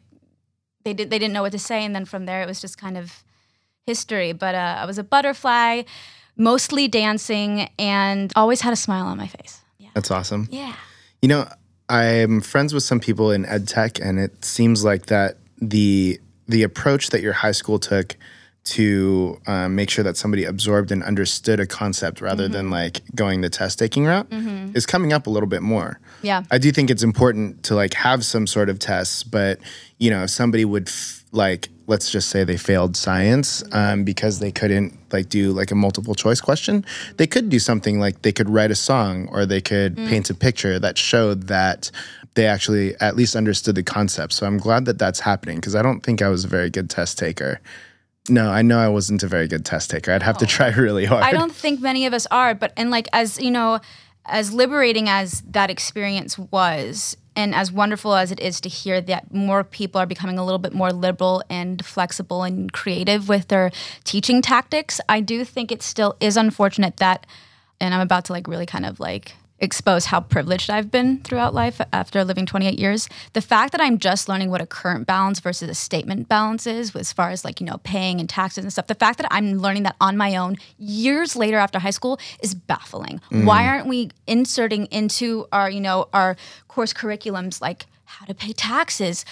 they 0.83 0.93
did. 0.93 1.09
They 1.09 1.19
didn't 1.19 1.33
know 1.33 1.41
what 1.43 1.51
to 1.51 1.59
say. 1.59 1.83
And 1.83 1.95
then 1.95 2.05
from 2.05 2.25
there, 2.25 2.41
it 2.41 2.47
was 2.47 2.61
just 2.61 2.77
kind 2.77 2.97
of 2.97 3.23
history. 3.85 4.31
But 4.31 4.55
uh, 4.55 4.77
I 4.79 4.85
was 4.85 4.97
a 4.97 5.03
butterfly, 5.03 5.83
mostly 6.37 6.87
dancing, 6.87 7.69
and 7.77 8.31
always 8.35 8.61
had 8.61 8.73
a 8.73 8.77
smile 8.77 9.05
on 9.05 9.17
my 9.17 9.27
face. 9.27 9.61
Yeah. 9.77 9.89
That's 9.93 10.09
awesome. 10.09 10.47
Yeah. 10.51 10.75
You 11.23 11.29
know, 11.29 11.47
I'm 11.87 12.41
friends 12.41 12.73
with 12.73 12.83
some 12.83 12.99
people 12.99 13.31
in 13.31 13.45
ed 13.45 13.65
tech, 13.65 13.97
and 13.97 14.19
it 14.19 14.43
seems 14.43 14.83
like 14.83 15.05
that 15.05 15.37
the 15.57 16.19
the 16.49 16.63
approach 16.63 17.11
that 17.11 17.21
your 17.21 17.31
high 17.31 17.53
school 17.53 17.79
took 17.79 18.17
to 18.65 19.39
um, 19.47 19.73
make 19.73 19.89
sure 19.89 20.03
that 20.03 20.17
somebody 20.17 20.43
absorbed 20.43 20.91
and 20.91 21.01
understood 21.01 21.61
a 21.61 21.65
concept 21.65 22.19
rather 22.19 22.49
than 22.49 22.69
like 22.69 23.01
going 23.15 23.39
the 23.39 23.49
test 23.49 23.79
taking 23.79 24.05
route 24.05 24.27
is 24.75 24.85
coming 24.85 25.13
up 25.13 25.25
a 25.27 25.29
little 25.29 25.47
bit 25.47 25.61
more. 25.61 25.97
Yeah. 26.23 26.43
I 26.51 26.57
do 26.57 26.71
think 26.73 26.89
it's 26.89 27.03
important 27.03 27.63
to 27.63 27.75
like 27.75 27.93
have 27.93 28.25
some 28.25 28.45
sort 28.45 28.69
of 28.69 28.79
tests, 28.79 29.23
but 29.23 29.59
you 29.99 30.09
know, 30.09 30.23
if 30.23 30.29
somebody 30.29 30.65
would 30.65 30.87
f- 30.89 31.23
like, 31.31 31.69
let's 31.87 32.11
just 32.11 32.29
say 32.29 32.43
they 32.43 32.57
failed 32.57 32.95
science 32.95 33.63
um, 33.71 34.03
because 34.03 34.39
they 34.39 34.51
couldn't 34.51 34.97
like 35.11 35.29
do 35.29 35.51
like 35.51 35.71
a 35.71 35.75
multiple 35.75 36.15
choice 36.15 36.39
question, 36.39 36.85
they 37.17 37.27
could 37.27 37.49
do 37.49 37.59
something 37.59 37.99
like 37.99 38.21
they 38.21 38.31
could 38.31 38.49
write 38.49 38.71
a 38.71 38.75
song 38.75 39.27
or 39.31 39.45
they 39.45 39.61
could 39.61 39.97
paint 39.97 40.29
a 40.29 40.33
picture 40.33 40.79
that 40.79 40.97
showed 40.97 41.47
that 41.47 41.91
they 42.35 42.47
actually 42.47 42.95
at 42.99 43.15
least 43.15 43.35
understood 43.35 43.75
the 43.75 43.83
concept. 43.83 44.33
So 44.33 44.47
I'm 44.47 44.57
glad 44.57 44.85
that 44.85 44.97
that's 44.97 45.19
happening 45.19 45.57
because 45.57 45.75
I 45.75 45.81
don't 45.81 46.01
think 46.01 46.21
I 46.21 46.29
was 46.29 46.45
a 46.45 46.47
very 46.47 46.69
good 46.69 46.89
test 46.89 47.17
taker. 47.17 47.59
No, 48.29 48.49
I 48.49 48.61
know 48.61 48.79
I 48.79 48.87
wasn't 48.87 49.21
a 49.21 49.27
very 49.27 49.47
good 49.49 49.65
test 49.65 49.89
taker. 49.89 50.11
I'd 50.11 50.23
have 50.23 50.37
to 50.37 50.45
try 50.45 50.69
really 50.77 51.05
hard. 51.05 51.23
I 51.23 51.33
don't 51.33 51.53
think 51.53 51.81
many 51.81 52.05
of 52.05 52.13
us 52.13 52.25
are, 52.31 52.55
but 52.55 52.71
and 52.77 52.89
like 52.89 53.07
as 53.11 53.39
you 53.39 53.51
know, 53.51 53.81
as 54.25 54.53
liberating 54.53 55.09
as 55.09 55.41
that 55.49 55.69
experience 55.69 56.37
was, 56.37 57.17
and 57.35 57.55
as 57.55 57.71
wonderful 57.71 58.15
as 58.15 58.31
it 58.31 58.39
is 58.39 58.61
to 58.61 58.69
hear 58.69 59.01
that 59.01 59.33
more 59.33 59.63
people 59.63 59.99
are 59.99 60.05
becoming 60.05 60.37
a 60.37 60.45
little 60.45 60.59
bit 60.59 60.73
more 60.73 60.91
liberal 60.91 61.43
and 61.49 61.83
flexible 61.85 62.43
and 62.43 62.71
creative 62.71 63.27
with 63.27 63.47
their 63.47 63.71
teaching 64.03 64.41
tactics, 64.41 65.01
I 65.09 65.19
do 65.19 65.43
think 65.43 65.71
it 65.71 65.81
still 65.81 66.15
is 66.19 66.37
unfortunate 66.37 66.97
that, 66.97 67.25
and 67.79 67.93
I'm 67.93 68.01
about 68.01 68.25
to 68.25 68.33
like 68.33 68.47
really 68.47 68.65
kind 68.65 68.85
of 68.85 68.99
like 68.99 69.35
expose 69.63 70.05
how 70.05 70.19
privileged 70.19 70.69
I've 70.69 70.91
been 70.91 71.21
throughout 71.21 71.53
life 71.53 71.79
after 71.93 72.23
living 72.25 72.45
28 72.45 72.77
years. 72.77 73.07
The 73.31 73.41
fact 73.41 73.71
that 73.71 73.79
I'm 73.81 73.97
just 73.97 74.27
learning 74.27 74.49
what 74.51 74.61
a 74.61 74.65
current 74.65 75.07
balance 75.07 75.39
versus 75.39 75.69
a 75.69 75.73
statement 75.73 76.27
balance 76.27 76.67
is, 76.67 76.93
as 76.95 77.13
far 77.13 77.29
as 77.29 77.45
like, 77.45 77.61
you 77.61 77.65
know, 77.65 77.77
paying 77.83 78.19
and 78.19 78.29
taxes 78.29 78.65
and 78.65 78.71
stuff, 78.71 78.87
the 78.87 78.95
fact 78.95 79.17
that 79.19 79.27
I'm 79.31 79.57
learning 79.57 79.83
that 79.83 79.95
on 80.01 80.17
my 80.17 80.35
own 80.35 80.57
years 80.77 81.35
later 81.35 81.57
after 81.57 81.79
high 81.79 81.91
school 81.91 82.19
is 82.41 82.53
baffling. 82.53 83.21
Mm. 83.31 83.45
Why 83.45 83.65
aren't 83.65 83.87
we 83.87 84.11
inserting 84.27 84.85
into 84.87 85.47
our, 85.53 85.69
you 85.69 85.79
know, 85.79 86.09
our 86.13 86.35
course 86.67 86.93
curriculums 86.93 87.61
like 87.61 87.85
how 88.03 88.25
to 88.25 88.33
pay 88.33 88.51
taxes? 88.51 89.23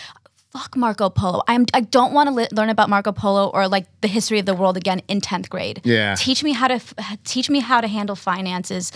Fuck 0.51 0.77
Marco 0.77 1.09
Polo. 1.09 1.43
I'm, 1.47 1.65
I 1.73 1.81
don't 1.81 2.13
want 2.13 2.27
to 2.27 2.33
li- 2.33 2.47
learn 2.53 2.69
about 2.69 2.89
Marco 2.89 3.11
Polo 3.11 3.49
or 3.49 3.67
like 3.67 3.85
the 4.01 4.07
history 4.07 4.39
of 4.39 4.45
the 4.45 4.55
world 4.55 4.77
again 4.77 5.01
in 5.09 5.19
10th 5.19 5.49
grade. 5.49 5.81
Yeah. 5.83 6.15
Teach 6.15 6.41
me 6.41 6.53
how 6.53 6.67
to 6.67 6.75
f- 6.75 6.93
teach 7.25 7.49
me 7.49 7.59
how 7.59 7.81
to 7.81 7.87
handle 7.87 8.15
finances. 8.15 8.91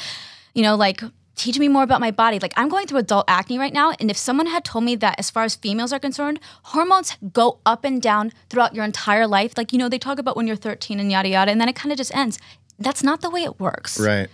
You 0.54 0.63
know, 0.63 0.75
like 0.75 1.01
teach 1.36 1.60
me 1.60 1.68
more 1.68 1.84
about 1.84 2.01
my 2.01 2.12
body. 2.12 2.39
Like 2.39 2.54
I'm 2.56 2.70
going 2.70 2.88
through 2.88 3.00
adult 3.00 3.25
acne 3.27 3.58
right 3.58 3.74
now, 3.74 3.94
and 4.00 4.10
if 4.10 4.18
someone 4.18 4.48
had 4.48 4.65
told 4.65 4.84
me 4.84 4.96
that 4.98 5.20
as 5.20 5.30
far 5.30 5.44
as 5.44 5.56
females 5.56 5.94
are 5.94 6.00
concerned, 6.00 6.39
hormones 6.63 7.18
go 7.34 7.60
up 7.65 7.84
and 7.84 8.01
down 8.01 8.32
throughout 8.50 8.75
your 8.75 8.86
entire 8.86 9.27
life. 9.27 9.54
Like 9.58 9.74
you 9.74 9.80
know, 9.80 9.89
they 9.89 10.00
talk 10.00 10.20
about 10.20 10.36
when 10.36 10.48
you're 10.48 10.56
13 10.56 11.00
and 11.00 11.12
yada 11.12 11.30
yada, 11.30 11.51
and 11.51 11.60
then 11.60 11.70
it 11.70 11.75
kind 11.75 11.92
of 11.92 11.98
just 11.98 12.15
ends. 12.15 12.39
That's 12.80 13.04
not 13.04 13.22
the 13.22 13.30
way 13.30 13.44
it 13.44 13.60
works. 13.60 14.00
right. 14.00 14.30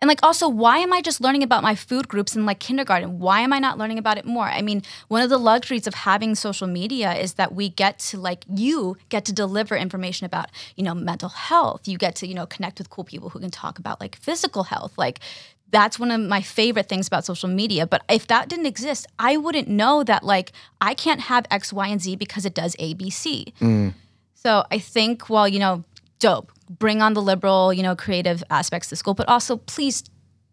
And 0.00 0.08
like 0.08 0.20
also, 0.22 0.48
why 0.48 0.78
am 0.78 0.92
I 0.92 1.02
just 1.02 1.20
learning 1.20 1.42
about 1.42 1.62
my 1.62 1.74
food 1.74 2.08
groups 2.08 2.34
in 2.34 2.46
like 2.46 2.58
kindergarten? 2.58 3.18
Why 3.18 3.40
am 3.40 3.52
I 3.52 3.58
not 3.58 3.76
learning 3.76 3.98
about 3.98 4.16
it 4.16 4.24
more? 4.24 4.46
I 4.46 4.62
mean, 4.62 4.82
one 5.08 5.20
of 5.20 5.28
the 5.28 5.38
luxuries 5.38 5.86
of 5.86 5.92
having 5.92 6.34
social 6.34 6.66
media 6.66 7.12
is 7.12 7.34
that 7.34 7.54
we 7.54 7.68
get 7.68 7.98
to 7.98 8.18
like 8.18 8.44
you 8.48 8.96
get 9.10 9.26
to 9.26 9.32
deliver 9.32 9.76
information 9.76 10.24
about, 10.24 10.46
you 10.74 10.84
know, 10.84 10.94
mental 10.94 11.28
health. 11.28 11.86
You 11.86 11.98
get 11.98 12.14
to, 12.16 12.26
you 12.26 12.34
know, 12.34 12.46
connect 12.46 12.78
with 12.78 12.88
cool 12.88 13.04
people 13.04 13.28
who 13.28 13.40
can 13.40 13.50
talk 13.50 13.78
about 13.78 14.00
like 14.00 14.16
physical 14.16 14.64
health. 14.64 14.96
Like 14.96 15.20
that's 15.70 15.98
one 15.98 16.10
of 16.10 16.20
my 16.20 16.42
favorite 16.42 16.88
things 16.88 17.06
about 17.06 17.24
social 17.24 17.48
media. 17.48 17.86
But 17.86 18.02
if 18.08 18.26
that 18.28 18.48
didn't 18.48 18.66
exist, 18.66 19.06
I 19.18 19.36
wouldn't 19.36 19.68
know 19.68 20.02
that 20.04 20.24
like 20.24 20.52
I 20.80 20.94
can't 20.94 21.20
have 21.20 21.46
X, 21.50 21.72
Y, 21.72 21.86
and 21.86 22.00
Z 22.00 22.16
because 22.16 22.44
it 22.44 22.54
does 22.54 22.76
A, 22.78 22.94
B, 22.94 23.10
C. 23.10 23.52
Mm. 23.60 23.94
So 24.34 24.64
I 24.70 24.78
think, 24.78 25.28
well, 25.28 25.46
you 25.46 25.58
know, 25.58 25.84
dope. 26.18 26.52
Bring 26.68 27.02
on 27.02 27.14
the 27.14 27.22
liberal, 27.22 27.72
you 27.72 27.82
know, 27.82 27.96
creative 27.96 28.44
aspects 28.48 28.88
to 28.90 28.96
school, 28.96 29.14
but 29.14 29.28
also 29.28 29.56
please 29.56 30.04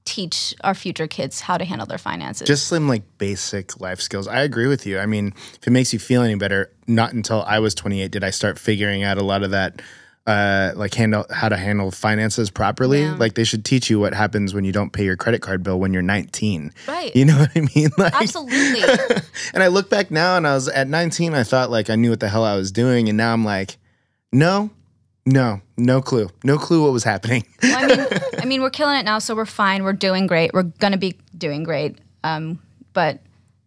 teach 0.04 0.56
our 0.64 0.74
future 0.74 1.06
kids 1.06 1.42
how 1.42 1.58
to 1.58 1.66
handle 1.66 1.86
their 1.86 1.98
finances. 1.98 2.48
Just 2.48 2.68
some 2.68 2.88
like 2.88 3.04
basic 3.18 3.80
life 3.80 4.00
skills. 4.00 4.28
I 4.28 4.42
agree 4.42 4.68
with 4.68 4.88
you. 4.88 5.00
I 5.00 5.06
mean, 5.06 5.34
if 5.54 5.68
it 5.68 5.72
makes 5.72 5.94
you 5.94 6.00
feel 6.00 6.22
any 6.22 6.36
better, 6.36 6.72
not 6.88 7.14
until 7.14 7.44
I 7.44 7.60
was 7.60 7.76
28 7.76 8.10
did 8.10 8.24
I 8.24 8.32
start 8.32 8.58
figuring 8.58 9.04
out 9.04 9.18
a 9.18 9.24
lot 9.24 9.44
of 9.44 9.52
that. 9.52 9.82
Uh, 10.28 10.74
like 10.76 10.94
handle 10.94 11.26
how 11.32 11.48
to 11.48 11.56
handle 11.56 11.90
finances 11.90 12.50
properly. 12.50 13.04
Yeah. 13.04 13.16
Like 13.16 13.36
they 13.36 13.46
should 13.46 13.64
teach 13.64 13.90
you 13.90 13.98
what 13.98 14.14
happens 14.14 14.54
when 14.54 14.66
you 14.66 14.74
don't 14.74 14.92
pay 14.92 15.06
your 15.06 15.16
credit 15.16 15.42
card 15.42 15.64
bill 15.64 15.80
when 15.80 15.94
you're 15.94 16.02
19. 16.02 16.74
Right. 16.86 17.16
You 17.16 17.24
know 17.24 17.38
what 17.38 17.52
I 17.56 17.62
mean? 17.74 17.90
Like, 17.98 18.14
Absolutely. 18.14 18.82
and 19.54 19.64
I 19.64 19.68
look 19.68 19.90
back 19.90 20.12
now 20.12 20.36
and 20.36 20.46
I 20.46 20.54
was 20.54 20.68
at 20.68 20.90
19, 20.90 21.34
I 21.34 21.44
thought 21.44 21.72
like 21.72 21.90
I 21.90 21.96
knew 21.96 22.10
what 22.10 22.20
the 22.20 22.28
hell 22.28 22.44
I 22.44 22.58
was 22.58 22.74
doing. 22.74 23.08
And 23.08 23.18
now 23.18 23.32
I'm 23.32 23.46
like, 23.46 23.78
no, 24.34 24.70
no, 25.26 25.62
no 25.78 26.02
clue. 26.02 26.30
No 26.44 26.58
clue 26.58 26.84
what 26.84 26.92
was 26.92 27.06
happening. 27.06 27.46
well, 27.64 27.84
I 27.84 27.88
mean, 27.88 28.08
I 28.42 28.46
mean, 28.46 28.62
we're 28.62 28.70
killing 28.70 28.98
it 28.98 29.04
now, 29.04 29.20
so 29.20 29.34
we're 29.36 29.46
fine. 29.46 29.84
We're 29.84 29.94
doing 29.94 30.28
great. 30.28 30.54
We're 30.54 30.64
gonna 30.64 30.98
be 30.98 31.18
doing 31.38 31.64
great. 31.64 31.98
Um, 32.24 32.60
but 32.94 33.20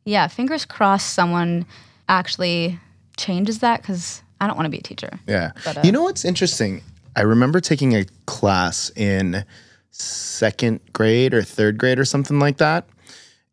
yeah, 0.05 0.27
fingers 0.29 0.65
crossed 0.65 1.15
someone 1.15 1.67
actually 2.09 2.79
changes 3.17 3.61
that 3.61 3.81
because 3.83 4.23
I 4.41 4.47
don't 4.47 4.57
want 4.57 4.67
to 4.67 4.71
be 4.71 4.79
a 4.79 4.83
teacher. 4.83 5.11
Yeah. 5.27 5.53
But, 5.65 5.79
uh, 5.79 5.81
you 5.85 5.93
know 5.93 6.03
what's 6.03 6.25
interesting? 6.25 6.83
I 7.17 7.23
remember 7.23 7.61
taking 7.61 7.95
a 7.95 8.05
class 8.27 8.91
in 8.97 9.45
second 9.91 10.81
grade 10.93 11.35
or 11.35 11.43
third 11.43 11.79
grade 11.79 11.99
or 11.99 12.05
something 12.05 12.39
like 12.39 12.59
that. 12.59 12.89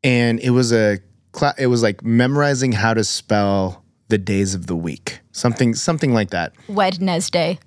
And 0.03 0.39
it 0.39 0.51
was 0.51 0.72
a 0.72 1.00
cla- 1.32 1.56
it 1.58 1.67
was 1.67 1.84
like 1.84 2.03
memorizing 2.03 2.72
how 2.72 2.94
to 2.94 3.03
spell 3.03 3.84
the 4.10 4.17
days 4.17 4.56
of 4.56 4.67
the 4.67 4.75
week. 4.75 5.20
Something 5.32 5.74
something 5.74 6.13
like 6.13 6.29
that. 6.29 6.53
Wednesday. 6.67 7.60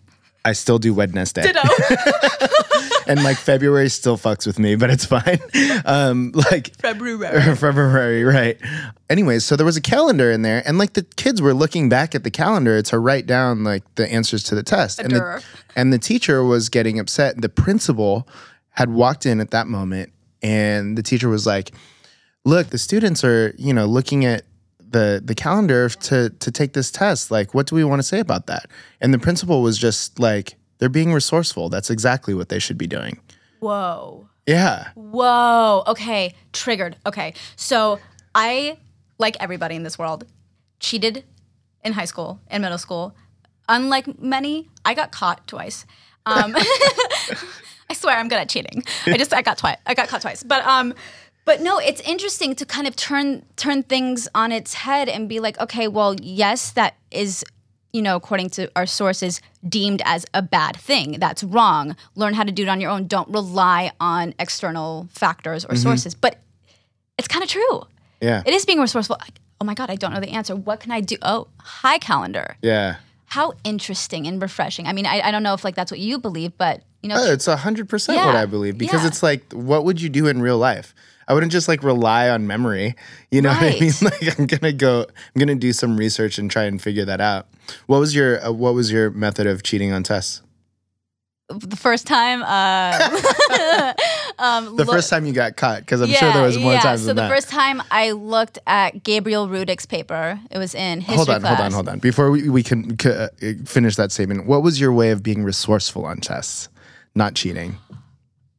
I 0.45 0.53
still 0.53 0.79
do 0.79 0.95
Wednesday. 0.95 1.43
and 3.07 3.23
like 3.23 3.37
February 3.37 3.89
still 3.89 4.17
fucks 4.17 4.47
with 4.47 4.59
me, 4.59 4.77
but 4.77 4.91
it's 4.91 5.05
fine. 5.05 5.39
Um, 5.85 6.33
like 6.35 6.75
February. 6.77 7.55
February, 7.57 8.25
right. 8.25 8.59
Anyways, 9.09 9.45
so 9.45 9.57
there 9.57 9.67
was 9.67 9.77
a 9.77 9.83
calendar 9.83 10.31
in 10.31 10.43
there, 10.43 10.63
and 10.67 10.79
like 10.79 10.95
the 10.95 11.03
kids 11.17 11.43
were 11.43 11.53
looking 11.53 11.89
back 11.89 12.15
at 12.15 12.25
the 12.25 12.31
calendar 12.31 12.81
to 12.83 12.99
write 12.99 13.27
down 13.27 13.65
like 13.65 13.83
the 13.97 14.11
answers 14.11 14.43
to 14.45 14.55
the 14.55 14.63
test. 14.63 14.99
And 15.01 15.11
the, 15.13 15.45
and 15.77 15.93
the 15.93 15.99
teacher 15.99 16.43
was 16.43 16.69
getting 16.69 16.99
upset. 16.99 17.41
The 17.41 17.49
principal 17.49 18.27
had 18.71 18.91
walked 18.91 19.27
in 19.27 19.41
at 19.41 19.51
that 19.51 19.67
moment, 19.67 20.13
and 20.43 20.97
the 20.97 21.03
teacher 21.03 21.29
was 21.29 21.47
like, 21.47 21.73
Look, 22.47 22.69
the 22.69 22.79
students 22.79 23.23
are, 23.23 23.55
you 23.59 23.75
know, 23.75 23.85
looking 23.85 24.25
at 24.25 24.45
the 24.91 25.23
the 25.25 25.35
calendar 25.35 25.89
to 25.89 26.31
to 26.31 26.51
take 26.51 26.73
this 26.73 26.91
test. 26.91 27.31
Like, 27.31 27.55
what 27.55 27.67
do 27.67 27.75
we 27.75 27.85
want 27.85 28.01
to 28.01 28.03
say 28.03 28.21
about 28.21 28.47
that? 28.47 28.67
And 29.01 29.15
the 29.15 29.19
principal 29.19 29.63
was 29.63 29.79
just 29.79 30.19
like, 30.19 30.57
they're 30.79 30.89
being 30.89 31.13
resourceful. 31.13 31.69
That's 31.69 31.91
exactly 31.91 32.35
what 32.35 32.49
they 32.49 32.59
should 32.59 32.79
be 32.79 32.87
doing. 32.87 33.21
Whoa. 33.61 34.29
Yeah. 34.47 34.89
Whoa. 34.95 35.85
Okay. 35.87 36.35
Triggered. 36.53 36.97
Okay. 37.07 37.35
So 37.57 38.01
I, 38.35 38.79
like 39.19 39.37
everybody 39.41 39.77
in 39.77 39.83
this 39.83 39.99
world, 39.99 40.25
cheated 40.81 41.25
in 41.85 41.93
high 41.93 42.07
school 42.07 42.41
and 42.49 42.63
middle 42.63 42.79
school. 42.79 43.15
Unlike 43.69 44.19
many, 44.21 44.69
I 44.85 44.95
got 44.95 45.13
caught 45.13 45.47
twice. 45.47 45.87
Um, 46.27 46.57
I 47.91 47.95
swear 47.95 48.17
I'm 48.17 48.29
good 48.29 48.39
at 48.39 48.49
cheating. 48.49 48.83
I 49.07 49.17
just 49.17 49.33
I 49.33 49.43
got 49.43 49.59
twice. 49.59 49.79
I 49.87 49.95
got 49.95 50.09
caught 50.09 50.23
twice. 50.23 50.43
But 50.43 50.65
um, 50.67 50.95
but 51.45 51.61
no, 51.61 51.79
it's 51.79 52.01
interesting 52.03 52.55
to 52.57 52.67
kind 52.67 52.87
of 52.87 52.97
turn 52.97 53.45
turn 53.57 53.83
things 53.83 54.29
on 54.35 54.53
its 54.53 54.75
head 54.75 55.09
and 55.09 55.29
be 55.29 55.41
like, 55.41 55.59
okay, 55.61 55.89
well, 55.89 56.15
yes, 56.21 56.71
that 56.73 56.97
is 57.11 57.45
you 57.93 58.03
know, 58.03 58.17
according 58.17 58.51
to 58.51 58.71
our 58.77 58.87
sources, 58.87 59.41
deemed 59.69 60.03
as 60.05 60.25
a 60.33 60.43
bad 60.43 60.77
thing. 60.77 61.19
That's 61.19 61.43
wrong. 61.43 61.97
Learn 62.15 62.35
how 62.35 62.45
to 62.45 62.53
do 62.53 62.63
it 62.63 62.69
on 62.69 62.81
your 62.81 62.91
own. 62.91 63.07
Don't 63.07 63.29
rely 63.29 63.93
on 63.99 64.35
external 64.39 65.09
factors 65.11 65.65
or 65.65 65.71
mm-hmm. 65.71 65.77
sources. 65.77 66.15
But 66.15 66.39
it's 67.19 67.29
kind 67.29 67.43
of 67.43 67.49
true. 67.49 67.83
Yeah. 68.21 68.43
It 68.47 68.55
is 68.55 68.65
being 68.65 68.81
resourceful. 68.81 69.19
Oh 69.61 69.65
my 69.65 69.75
God, 69.75 69.91
I 69.91 69.97
don't 69.97 70.13
know 70.13 70.21
the 70.21 70.31
answer. 70.31 70.55
What 70.55 70.81
can 70.81 70.93
I 70.93 71.01
do? 71.01 71.17
Oh, 71.23 71.49
hi, 71.59 71.99
calendar. 71.99 72.57
Yeah. 72.63 72.97
How 73.27 73.53
interesting 73.65 74.27
and 74.27 74.41
refreshing. 74.41 74.87
I 74.87 74.93
mean, 74.93 75.07
I, 75.07 75.21
I 75.21 75.31
don't 75.31 75.43
know 75.43 75.55
if 75.55 75.65
like 75.65 75.75
that's 75.75 75.91
what 75.91 76.01
you 76.01 76.19
believe, 76.19 76.57
but 76.57 76.83
you 77.03 77.09
know, 77.09 77.17
Oh, 77.19 77.33
it's 77.33 77.49
a 77.49 77.57
hundred 77.57 77.89
percent 77.89 78.25
what 78.25 78.37
I 78.37 78.47
believe 78.47 78.79
because 78.79 79.03
Yeah. 79.03 79.09
it's 79.09 79.23
like, 79.23 79.53
what 79.53 79.85
would 79.85 80.01
you 80.01 80.09
do 80.09 80.27
in 80.27 80.41
real 80.41 80.59
life? 80.59 80.95
I 81.31 81.33
wouldn't 81.33 81.53
just 81.53 81.69
like 81.69 81.85
rely 81.85 82.29
on 82.29 82.49
memory. 82.49 82.97
You 83.31 83.41
know 83.41 83.51
what 83.51 83.63
I 83.63 83.79
mean? 83.79 83.93
Like 84.03 84.37
I'm 84.39 84.47
gonna 84.47 84.73
go, 84.73 85.07
I'm 85.09 85.39
gonna 85.39 85.55
do 85.55 85.73
some 85.73 85.97
research 85.97 86.39
and 86.39 86.51
try 86.51 86.65
and 86.65 86.83
figure 86.83 87.05
that 87.05 87.21
out. 87.21 87.47
What 87.87 88.01
was 88.01 88.17
your 88.17 88.45
uh, 88.45 88.51
What 88.51 88.75
was 88.75 88.91
your 88.91 89.11
method 89.13 89.47
of 89.47 89.63
cheating 89.63 89.93
on 89.93 90.03
tests? 90.03 90.43
the 91.53 91.77
first 91.77 92.07
time, 92.07 92.43
uh, 92.45 93.93
um, 94.39 94.65
The 94.77 94.85
look- 94.85 94.89
first 94.89 95.11
time 95.11 95.27
you 95.27 95.33
got 95.33 95.57
caught, 95.57 95.81
because 95.81 96.01
I'm 96.01 96.09
sure 96.09 96.33
there 96.33 96.43
was 96.43 96.57
more 96.59 96.73
yeah. 96.75 96.81
times 96.81 97.01
So 97.03 97.09
than 97.09 97.17
that. 97.17 97.23
So 97.23 97.29
the 97.29 97.35
first 97.35 97.49
time 97.51 97.83
I 97.91 98.13
looked 98.13 98.59
at 98.69 99.03
Gabriel 99.03 99.49
Rudick's 99.49 99.85
paper, 99.87 100.39
it 100.51 100.59
was 100.59 100.75
in 100.77 101.01
history 101.01 101.17
hold 101.17 101.31
on, 101.31 101.41
class. 101.41 101.57
hold 101.57 101.67
on, 101.67 101.73
hold 101.73 101.89
on. 101.89 101.99
Before 101.99 102.31
we, 102.31 102.49
we 102.49 102.63
can 102.63 102.97
c- 102.99 103.11
uh, 103.11 103.29
finish 103.67 103.97
that 103.97 104.13
statement, 104.13 104.47
what 104.47 104.63
was 104.63 104.81
your 104.81 104.93
way 104.93 105.11
of 105.11 105.23
being 105.25 105.43
resourceful 105.43 106.05
on 106.07 106.19
tests, 106.19 106.69
not 107.17 107.35
cheating? 107.35 107.79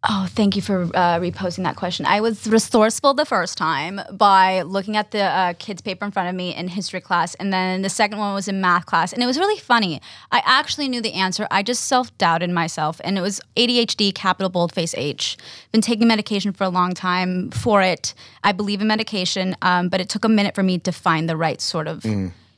Oh, 0.10 0.26
thank 0.28 0.56
you 0.56 0.64
for 0.64 0.82
uh, 0.96 1.20
reposting 1.20 1.62
that 1.64 1.76
question. 1.76 2.08
I 2.08 2.22
was 2.22 2.48
resourceful 2.48 3.14
the 3.14 3.26
first 3.26 3.56
time 3.56 4.02
by 4.12 4.64
looking 4.64 4.98
at 4.98 5.12
the 5.12 5.22
uh, 5.22 5.54
kids' 5.60 5.84
paper 5.84 6.04
in 6.04 6.10
front 6.10 6.28
of 6.28 6.34
me 6.34 6.56
in 6.56 6.70
history 6.70 7.02
class, 7.02 7.36
and 7.36 7.54
then 7.54 7.84
the 7.84 7.90
second 7.90 8.18
one 8.18 8.34
was 8.34 8.48
in 8.48 8.62
math 8.62 8.88
class, 8.88 9.14
and 9.14 9.22
it 9.22 9.28
was 9.28 9.38
really 9.38 9.60
funny. 9.60 10.02
I 10.32 10.42
actually 10.44 10.88
knew 10.90 11.02
the 11.02 11.14
answer. 11.14 11.48
I 11.52 11.62
just 11.62 11.84
self 11.84 12.18
doubted 12.18 12.50
myself, 12.50 13.00
and 13.04 13.16
it 13.16 13.22
was 13.22 13.40
ADHD, 13.56 14.12
capital 14.16 14.50
boldface 14.50 14.96
H. 14.96 15.38
Been 15.72 15.82
taking 15.82 16.08
medication 16.08 16.52
for 16.52 16.64
a 16.64 16.70
long 16.70 16.96
time 16.96 17.52
for 17.52 17.84
it. 17.84 18.16
I 18.44 18.54
believe 18.54 18.82
in 18.82 18.88
medication, 18.88 19.56
um, 19.62 19.90
but 19.90 20.02
it 20.02 20.10
took 20.10 20.26
a 20.26 20.30
minute 20.30 20.56
for 20.56 20.64
me 20.64 20.80
to 20.80 20.92
find 20.92 21.30
the 21.30 21.38
right 21.38 21.62
sort 21.62 21.88
of. 21.88 22.04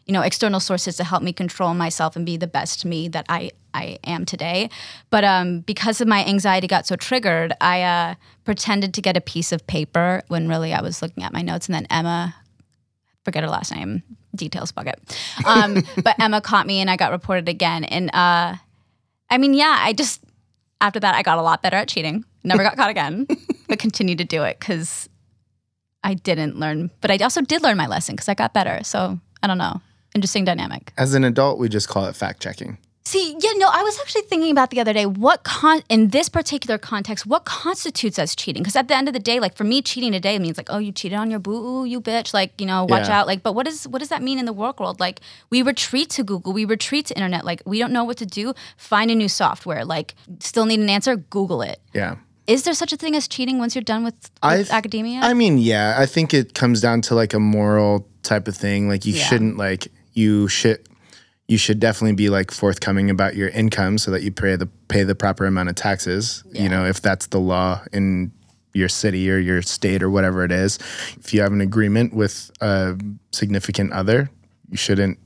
You 0.05 0.13
know, 0.13 0.21
external 0.21 0.59
sources 0.59 0.97
to 0.97 1.03
help 1.03 1.23
me 1.23 1.31
control 1.31 1.73
myself 1.73 2.15
and 2.15 2.25
be 2.25 2.35
the 2.35 2.47
best 2.47 2.83
me 2.85 3.07
that 3.09 3.25
I 3.29 3.51
I 3.73 3.97
am 4.03 4.25
today. 4.25 4.69
But 5.09 5.23
um, 5.23 5.61
because 5.61 6.01
of 6.01 6.07
my 6.07 6.23
anxiety 6.25 6.67
got 6.67 6.85
so 6.85 6.95
triggered, 6.95 7.53
I 7.59 7.81
uh, 7.81 8.15
pretended 8.43 8.93
to 8.93 9.01
get 9.01 9.17
a 9.17 9.21
piece 9.21 9.51
of 9.51 9.65
paper 9.67 10.21
when 10.27 10.47
really 10.47 10.73
I 10.73 10.81
was 10.81 11.01
looking 11.01 11.23
at 11.23 11.33
my 11.33 11.41
notes. 11.41 11.67
And 11.67 11.75
then 11.75 11.87
Emma, 11.89 12.35
forget 13.23 13.43
her 13.43 13.49
last 13.49 13.73
name, 13.73 14.03
details 14.35 14.71
bucket. 14.71 14.99
Um, 15.45 15.83
but 16.03 16.19
Emma 16.19 16.41
caught 16.41 16.67
me 16.67 16.79
and 16.79 16.89
I 16.89 16.97
got 16.97 17.11
reported 17.11 17.49
again. 17.49 17.83
And 17.83 18.13
uh, 18.13 18.55
I 19.29 19.37
mean, 19.37 19.53
yeah, 19.53 19.77
I 19.79 19.93
just, 19.93 20.21
after 20.81 20.99
that, 20.99 21.15
I 21.15 21.23
got 21.23 21.37
a 21.37 21.41
lot 21.41 21.61
better 21.61 21.77
at 21.77 21.87
cheating. 21.87 22.25
Never 22.43 22.63
got 22.63 22.75
caught 22.75 22.89
again, 22.89 23.25
but 23.67 23.79
continued 23.79 24.17
to 24.17 24.25
do 24.25 24.43
it 24.43 24.59
because 24.59 25.07
I 26.03 26.13
didn't 26.13 26.59
learn. 26.59 26.91
But 26.99 27.09
I 27.09 27.17
also 27.17 27.41
did 27.41 27.63
learn 27.63 27.77
my 27.77 27.87
lesson 27.87 28.15
because 28.15 28.27
I 28.27 28.33
got 28.33 28.53
better. 28.53 28.83
So 28.83 29.17
I 29.41 29.47
don't 29.47 29.57
know. 29.57 29.81
Interesting 30.15 30.45
dynamic. 30.45 30.93
As 30.97 31.13
an 31.13 31.23
adult, 31.23 31.59
we 31.59 31.69
just 31.69 31.89
call 31.89 32.05
it 32.05 32.15
fact 32.15 32.41
checking. 32.41 32.77
See, 33.05 33.35
yeah, 33.37 33.51
no, 33.57 33.67
I 33.69 33.83
was 33.83 33.99
actually 33.99 34.21
thinking 34.23 34.49
about 34.51 34.69
the 34.69 34.79
other 34.79 34.93
day 34.93 35.05
what 35.05 35.43
con 35.43 35.81
in 35.89 36.09
this 36.09 36.29
particular 36.29 36.77
context, 36.77 37.25
what 37.25 37.43
constitutes 37.43 38.17
as 38.17 38.33
cheating? 38.33 38.63
Because 38.63 38.77
at 38.77 38.87
the 38.87 38.95
end 38.95 39.09
of 39.09 39.13
the 39.13 39.19
day, 39.19 39.41
like 39.41 39.57
for 39.57 39.65
me, 39.65 39.81
cheating 39.81 40.13
today 40.13 40.39
means 40.39 40.55
like, 40.55 40.69
oh, 40.69 40.77
you 40.77 40.93
cheated 40.93 41.17
on 41.17 41.29
your 41.29 41.39
boo, 41.39 41.83
you 41.83 41.99
bitch, 41.99 42.33
like 42.33 42.53
you 42.61 42.65
know, 42.65 42.85
watch 42.85 43.09
Yeah. 43.09 43.19
out. 43.19 43.27
Like, 43.27 43.43
but 43.43 43.55
what 43.55 43.67
is 43.67 43.85
what 43.89 43.99
does 43.99 44.07
that 44.07 44.21
mean 44.21 44.39
in 44.39 44.45
the 44.45 44.53
work 44.53 44.79
world? 44.79 45.01
Like, 45.01 45.19
we 45.49 45.61
retreat 45.61 46.11
to 46.11 46.23
Google, 46.23 46.53
we 46.53 46.63
retreat 46.63 47.07
to 47.07 47.15
internet. 47.15 47.43
Like, 47.43 47.61
we 47.65 47.77
don't 47.77 47.91
know 47.91 48.05
what 48.05 48.17
to 48.17 48.25
do. 48.25 48.53
Find 48.77 49.11
a 49.11 49.15
new 49.15 49.27
software. 49.27 49.83
Like, 49.83 50.15
still 50.39 50.65
need 50.65 50.79
an 50.79 50.89
answer? 50.89 51.17
Google 51.17 51.61
it. 51.61 51.81
Yeah. 51.93 52.15
Is 52.47 52.63
there 52.63 52.73
such 52.73 52.93
a 52.93 52.97
thing 52.97 53.15
as 53.17 53.27
cheating 53.27 53.57
once 53.57 53.75
you're 53.75 53.83
done 53.83 54.03
with, 54.05 54.15
with 54.43 54.71
academia? 54.71 55.19
I 55.21 55.33
mean, 55.33 55.57
yeah, 55.57 55.95
I 55.97 56.05
think 56.05 56.33
it 56.33 56.53
comes 56.53 56.79
down 56.81 57.01
to 57.03 57.15
like 57.15 57.33
a 57.33 57.39
moral 57.39 58.07
type 58.21 58.47
of 58.47 58.55
thing. 58.55 58.87
Like 58.87 59.05
you 59.05 59.13
Yeah. 59.13 59.23
shouldn't 59.25 59.57
like 59.57 59.89
you 60.13 60.47
should 60.47 60.87
you 61.47 61.57
should 61.57 61.79
definitely 61.79 62.15
be 62.15 62.29
like 62.29 62.51
forthcoming 62.51 63.09
about 63.09 63.35
your 63.35 63.49
income 63.49 63.97
so 63.97 64.11
that 64.11 64.23
you 64.23 64.31
pay 64.31 64.55
the 64.55 64.67
pay 64.87 65.03
the 65.03 65.15
proper 65.15 65.45
amount 65.45 65.69
of 65.69 65.75
taxes. 65.75 66.43
You 66.51 66.69
know, 66.69 66.85
if 66.85 67.01
that's 67.01 67.27
the 67.27 67.39
law 67.39 67.81
in 67.91 68.31
your 68.73 68.89
city 68.89 69.29
or 69.29 69.37
your 69.37 69.61
state 69.61 70.01
or 70.01 70.09
whatever 70.09 70.43
it 70.43 70.51
is. 70.51 70.79
If 71.19 71.33
you 71.33 71.41
have 71.41 71.53
an 71.53 71.61
agreement 71.61 72.13
with 72.13 72.49
a 72.59 72.97
significant 73.31 73.93
other, 73.93 74.29
you 74.69 74.77
shouldn't 74.77 75.19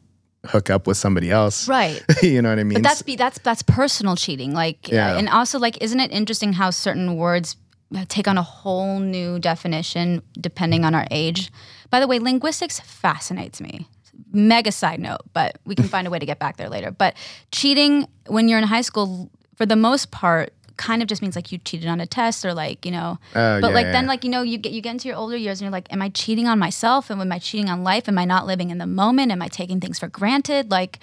hook 0.45 0.69
up 0.69 0.85
with 0.87 0.97
somebody 0.97 1.31
else. 1.31 1.67
right. 1.67 2.03
you 2.21 2.41
know 2.41 2.49
what 2.49 2.59
I 2.59 2.63
mean? 2.63 2.75
But 2.81 2.83
that's 2.83 3.01
be 3.01 3.15
that's 3.15 3.39
that's 3.39 3.63
personal 3.63 4.15
cheating. 4.15 4.53
Like, 4.53 4.89
Yeah. 4.89 5.13
uh, 5.13 5.17
and 5.17 5.29
also 5.29 5.59
like, 5.59 5.81
isn't 5.81 5.99
it 5.99 6.11
interesting 6.11 6.53
how 6.53 6.69
certain 6.71 7.15
words 7.15 7.55
take 8.09 8.27
on 8.27 8.37
a 8.37 8.43
whole 8.43 8.99
new 8.99 9.39
definition 9.39 10.21
depending 10.39 10.83
on 10.83 10.93
our 10.93 11.07
age? 11.11 11.51
By 11.89 11.99
the 12.01 12.07
way, 12.07 12.19
linguistics 12.19 12.79
fascinates 12.81 13.61
me. 13.61 13.87
Mega 14.31 14.71
side 14.71 14.99
note, 14.99 15.21
but 15.33 15.57
we 15.65 15.75
can 15.75 15.87
find 15.95 16.07
a 16.07 16.09
way 16.09 16.19
to 16.19 16.25
get 16.25 16.39
back 16.39 16.57
there 16.57 16.69
later. 16.69 16.91
But 16.91 17.15
cheating 17.51 18.07
when 18.27 18.47
you're 18.47 18.59
in 18.59 18.65
high 18.65 18.81
school, 18.81 19.29
for 19.55 19.65
the 19.65 19.75
most 19.75 20.11
part, 20.11 20.53
kind 20.77 21.01
of 21.01 21.07
just 21.07 21.21
means 21.21 21.35
like 21.35 21.51
you 21.51 21.57
cheated 21.57 21.87
on 21.87 21.99
a 21.99 22.05
test 22.05 22.45
or 22.45 22.53
like 22.53 22.85
you 22.85 22.91
know. 22.91 23.19
Oh, 23.35 23.59
but 23.61 23.69
yeah, 23.69 23.73
like 23.73 23.85
yeah. 23.85 23.91
then 23.91 24.07
like 24.07 24.23
you 24.23 24.29
know 24.29 24.41
you 24.41 24.57
get 24.57 24.71
you 24.71 24.81
get 24.81 24.91
into 24.91 25.07
your 25.07 25.17
older 25.17 25.35
years 25.35 25.59
and 25.59 25.65
you're 25.65 25.71
like, 25.71 25.91
am 25.91 26.01
I 26.01 26.09
cheating 26.09 26.47
on 26.47 26.59
myself? 26.59 27.09
And 27.09 27.19
am 27.19 27.31
I 27.31 27.39
cheating 27.39 27.69
on 27.69 27.83
life? 27.83 28.07
Am 28.07 28.17
I 28.17 28.25
not 28.25 28.45
living 28.45 28.69
in 28.69 28.77
the 28.77 28.87
moment? 28.87 29.31
Am 29.31 29.41
I 29.41 29.47
taking 29.47 29.79
things 29.79 29.99
for 29.99 30.07
granted? 30.07 30.71
Like, 30.71 30.99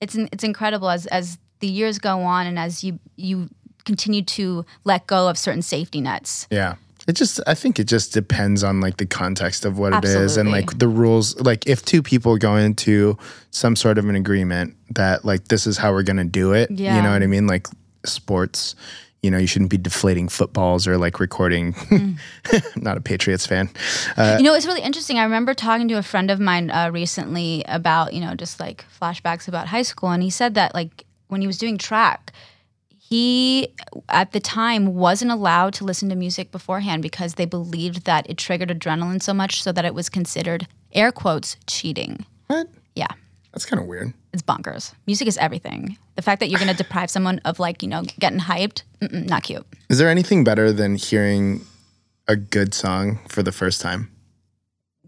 it's 0.00 0.14
it's 0.14 0.44
incredible 0.44 0.88
as 0.90 1.06
as 1.06 1.38
the 1.58 1.66
years 1.66 1.98
go 1.98 2.20
on 2.22 2.46
and 2.46 2.58
as 2.58 2.82
you 2.82 2.98
you 3.16 3.50
continue 3.84 4.22
to 4.22 4.64
let 4.84 5.06
go 5.06 5.28
of 5.28 5.36
certain 5.36 5.62
safety 5.62 6.00
nets. 6.00 6.46
Yeah. 6.50 6.76
It 7.10 7.16
just 7.16 7.40
I 7.46 7.54
think 7.54 7.80
it 7.80 7.88
just 7.88 8.12
depends 8.14 8.62
on 8.62 8.80
like 8.80 8.96
the 8.98 9.06
context 9.06 9.64
of 9.64 9.78
what 9.80 9.92
it 9.92 10.04
is 10.04 10.36
and 10.36 10.50
like 10.52 10.78
the 10.78 10.86
rules 10.86 11.34
like 11.40 11.66
if 11.66 11.84
two 11.84 12.02
people 12.02 12.36
go 12.38 12.54
into 12.56 13.18
some 13.50 13.74
sort 13.74 13.98
of 13.98 14.08
an 14.08 14.14
agreement 14.14 14.76
that 14.94 15.24
like 15.24 15.48
this 15.48 15.66
is 15.66 15.76
how 15.76 15.90
we're 15.92 16.04
going 16.04 16.18
to 16.18 16.24
do 16.42 16.52
it, 16.52 16.70
you 16.96 17.02
know 17.02 17.10
what 17.12 17.22
I 17.22 17.26
mean? 17.26 17.48
Like 17.48 17.66
sports, 18.06 18.76
you 19.22 19.30
know, 19.30 19.38
you 19.38 19.46
shouldn't 19.48 19.70
be 19.70 19.76
deflating 19.76 20.28
footballs 20.28 20.86
or 20.86 20.96
like 20.98 21.18
recording 21.20 21.72
Mm. 21.74 22.16
not 22.82 22.96
a 22.96 23.00
Patriots 23.00 23.44
fan. 23.44 23.68
you 24.38 24.42
know, 24.44 24.54
it's 24.54 24.66
really 24.66 24.80
interesting. 24.80 25.18
I 25.18 25.24
remember 25.24 25.52
talking 25.52 25.88
to 25.88 25.94
a 25.98 26.02
friend 26.02 26.30
of 26.30 26.38
mine 26.38 26.70
uh, 26.70 26.90
recently 26.92 27.64
about, 27.66 28.14
you 28.14 28.20
know, 28.20 28.34
just 28.34 28.60
like 28.60 28.84
flashbacks 29.00 29.48
about 29.48 29.66
high 29.66 29.82
school. 29.82 30.10
And 30.10 30.22
he 30.22 30.30
said 30.30 30.54
that, 30.54 30.74
like, 30.74 31.04
when 31.28 31.40
he 31.40 31.46
was 31.46 31.58
doing 31.58 31.76
track, 31.76 32.32
he 33.10 33.74
at 34.08 34.32
the 34.32 34.40
time 34.40 34.94
wasn't 34.94 35.30
allowed 35.30 35.74
to 35.74 35.84
listen 35.84 36.08
to 36.08 36.14
music 36.14 36.52
beforehand 36.52 37.02
because 37.02 37.34
they 37.34 37.44
believed 37.44 38.04
that 38.04 38.28
it 38.30 38.38
triggered 38.38 38.70
adrenaline 38.70 39.20
so 39.20 39.34
much 39.34 39.62
so 39.62 39.72
that 39.72 39.84
it 39.84 39.94
was 39.94 40.08
considered, 40.08 40.68
air 40.92 41.12
quotes, 41.12 41.56
cheating. 41.66 42.24
What? 42.46 42.68
Yeah. 42.94 43.08
That's 43.52 43.66
kind 43.66 43.82
of 43.82 43.88
weird. 43.88 44.12
It's 44.32 44.42
bonkers. 44.42 44.94
Music 45.08 45.26
is 45.26 45.36
everything. 45.38 45.98
The 46.14 46.22
fact 46.22 46.38
that 46.38 46.48
you're 46.48 46.60
going 46.60 46.70
to 46.70 46.76
deprive 46.76 47.10
someone 47.10 47.40
of, 47.44 47.58
like, 47.58 47.82
you 47.82 47.88
know, 47.88 48.04
getting 48.20 48.38
hyped, 48.38 48.84
not 49.00 49.42
cute. 49.42 49.66
Is 49.88 49.98
there 49.98 50.08
anything 50.08 50.44
better 50.44 50.72
than 50.72 50.94
hearing 50.94 51.62
a 52.28 52.36
good 52.36 52.72
song 52.74 53.18
for 53.28 53.42
the 53.42 53.50
first 53.50 53.80
time? 53.80 54.10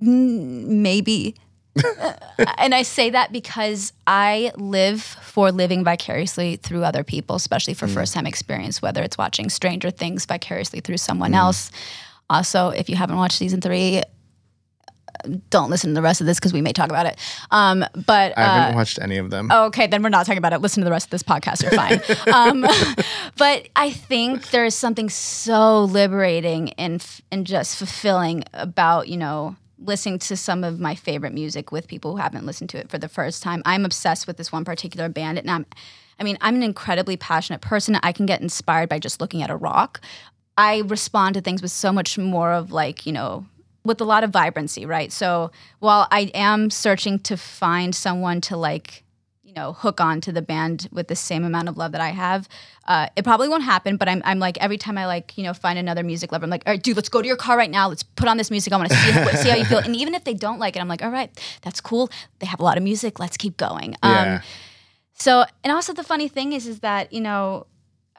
maybe. 0.02 1.36
And 2.58 2.74
I 2.74 2.82
say 2.82 3.10
that 3.10 3.32
because 3.32 3.92
I 4.06 4.52
live 4.56 5.02
for 5.02 5.50
living 5.50 5.84
vicariously 5.84 6.56
through 6.56 6.84
other 6.84 7.04
people, 7.04 7.36
especially 7.36 7.74
for 7.74 7.88
first 7.88 8.14
time 8.14 8.26
experience, 8.26 8.82
whether 8.82 9.02
it's 9.02 9.16
watching 9.16 9.48
Stranger 9.48 9.90
Things 9.90 10.26
vicariously 10.26 10.80
through 10.80 10.98
someone 10.98 11.34
else. 11.34 11.70
Also, 12.28 12.70
if 12.70 12.88
you 12.88 12.96
haven't 12.96 13.16
watched 13.16 13.38
season 13.38 13.60
three, 13.60 14.02
don't 15.50 15.70
listen 15.70 15.90
to 15.90 15.94
the 15.94 16.02
rest 16.02 16.20
of 16.20 16.26
this 16.26 16.38
because 16.38 16.52
we 16.52 16.60
may 16.60 16.72
talk 16.72 16.88
about 16.88 17.06
it. 17.06 17.18
Um, 17.50 17.84
but 18.06 18.36
I 18.36 18.42
uh, 18.42 18.54
haven't 18.54 18.76
watched 18.76 18.98
any 19.00 19.18
of 19.18 19.30
them. 19.30 19.50
Okay, 19.50 19.86
then 19.86 20.02
we're 20.02 20.08
not 20.08 20.26
talking 20.26 20.38
about 20.38 20.52
it. 20.52 20.58
Listen 20.58 20.80
to 20.82 20.84
the 20.84 20.90
rest 20.90 21.06
of 21.06 21.10
this 21.10 21.22
podcast. 21.22 21.62
You're 21.62 21.72
fine. 21.72 22.00
um, 22.34 22.66
but 23.38 23.68
I 23.76 23.90
think 23.90 24.50
there 24.50 24.64
is 24.64 24.74
something 24.74 25.08
so 25.08 25.84
liberating 25.84 26.70
and 26.74 27.04
and 27.30 27.46
just 27.46 27.76
fulfilling 27.76 28.44
about 28.52 29.08
you 29.08 29.16
know 29.16 29.56
listening 29.84 30.18
to 30.20 30.36
some 30.36 30.64
of 30.64 30.80
my 30.80 30.94
favorite 30.94 31.32
music 31.32 31.72
with 31.72 31.88
people 31.88 32.12
who 32.12 32.16
haven't 32.18 32.46
listened 32.46 32.70
to 32.70 32.78
it 32.78 32.90
for 32.90 32.98
the 32.98 33.08
first 33.08 33.42
time. 33.42 33.62
I'm 33.64 33.84
obsessed 33.84 34.26
with 34.26 34.36
this 34.36 34.52
one 34.52 34.64
particular 34.64 35.08
band, 35.08 35.38
and 35.38 35.50
I'm. 35.50 35.66
I 36.20 36.24
mean, 36.24 36.38
I'm 36.40 36.54
an 36.54 36.62
incredibly 36.62 37.16
passionate 37.16 37.62
person. 37.62 37.98
I 38.02 38.12
can 38.12 38.26
get 38.26 38.40
inspired 38.40 38.88
by 38.88 38.98
just 39.00 39.20
looking 39.20 39.42
at 39.42 39.50
a 39.50 39.56
rock. 39.56 40.00
I 40.56 40.82
respond 40.86 41.34
to 41.34 41.40
things 41.40 41.62
with 41.62 41.70
so 41.70 41.92
much 41.92 42.18
more 42.18 42.52
of 42.52 42.70
like, 42.70 43.06
you 43.06 43.12
know, 43.12 43.46
with 43.84 44.00
a 44.00 44.04
lot 44.04 44.22
of 44.22 44.30
vibrancy, 44.30 44.86
right? 44.86 45.10
So 45.10 45.50
while 45.80 46.06
I 46.10 46.30
am 46.34 46.70
searching 46.70 47.18
to 47.20 47.36
find 47.36 47.94
someone 47.94 48.40
to 48.42 48.56
like, 48.56 49.02
you 49.52 49.60
know, 49.60 49.74
hook 49.74 50.00
on 50.00 50.18
to 50.22 50.32
the 50.32 50.40
band 50.40 50.88
with 50.92 51.08
the 51.08 51.14
same 51.16 51.44
amount 51.44 51.68
of 51.68 51.76
love 51.76 51.92
that 51.92 52.00
I 52.00 52.08
have, 52.08 52.48
uh, 52.88 53.08
it 53.16 53.22
probably 53.22 53.48
won't 53.48 53.64
happen. 53.64 53.98
But 53.98 54.08
I'm, 54.08 54.22
I'm 54.24 54.38
like 54.38 54.56
every 54.62 54.78
time 54.78 54.96
I 54.96 55.04
like, 55.04 55.36
you 55.36 55.44
know, 55.44 55.52
find 55.52 55.78
another 55.78 56.02
music 56.02 56.32
lover, 56.32 56.44
I'm 56.44 56.50
like, 56.50 56.62
all 56.66 56.72
right, 56.72 56.82
dude, 56.82 56.96
let's 56.96 57.10
go 57.10 57.20
to 57.20 57.28
your 57.28 57.36
car 57.36 57.58
right 57.58 57.70
now. 57.70 57.86
Let's 57.88 58.02
put 58.02 58.28
on 58.28 58.38
this 58.38 58.50
music. 58.50 58.72
I 58.72 58.78
want 58.78 58.88
to 58.90 58.96
see, 58.96 59.10
how- 59.10 59.28
see 59.32 59.50
how 59.50 59.56
you 59.56 59.66
feel. 59.66 59.78
And 59.78 59.94
even 59.94 60.14
if 60.14 60.24
they 60.24 60.32
don't 60.32 60.58
like 60.58 60.74
it, 60.74 60.80
I'm 60.80 60.88
like, 60.88 61.02
all 61.02 61.10
right, 61.10 61.30
that's 61.60 61.82
cool. 61.82 62.08
They 62.38 62.46
have 62.46 62.60
a 62.60 62.62
lot 62.62 62.78
of 62.78 62.82
music. 62.82 63.20
Let's 63.20 63.36
keep 63.36 63.58
going. 63.58 63.94
Um, 64.02 64.12
yeah. 64.12 64.40
so, 65.12 65.44
and 65.62 65.70
also 65.70 65.92
the 65.92 66.04
funny 66.04 66.28
thing 66.28 66.54
is, 66.54 66.66
is 66.66 66.80
that 66.80 67.12
you 67.12 67.20
know, 67.20 67.66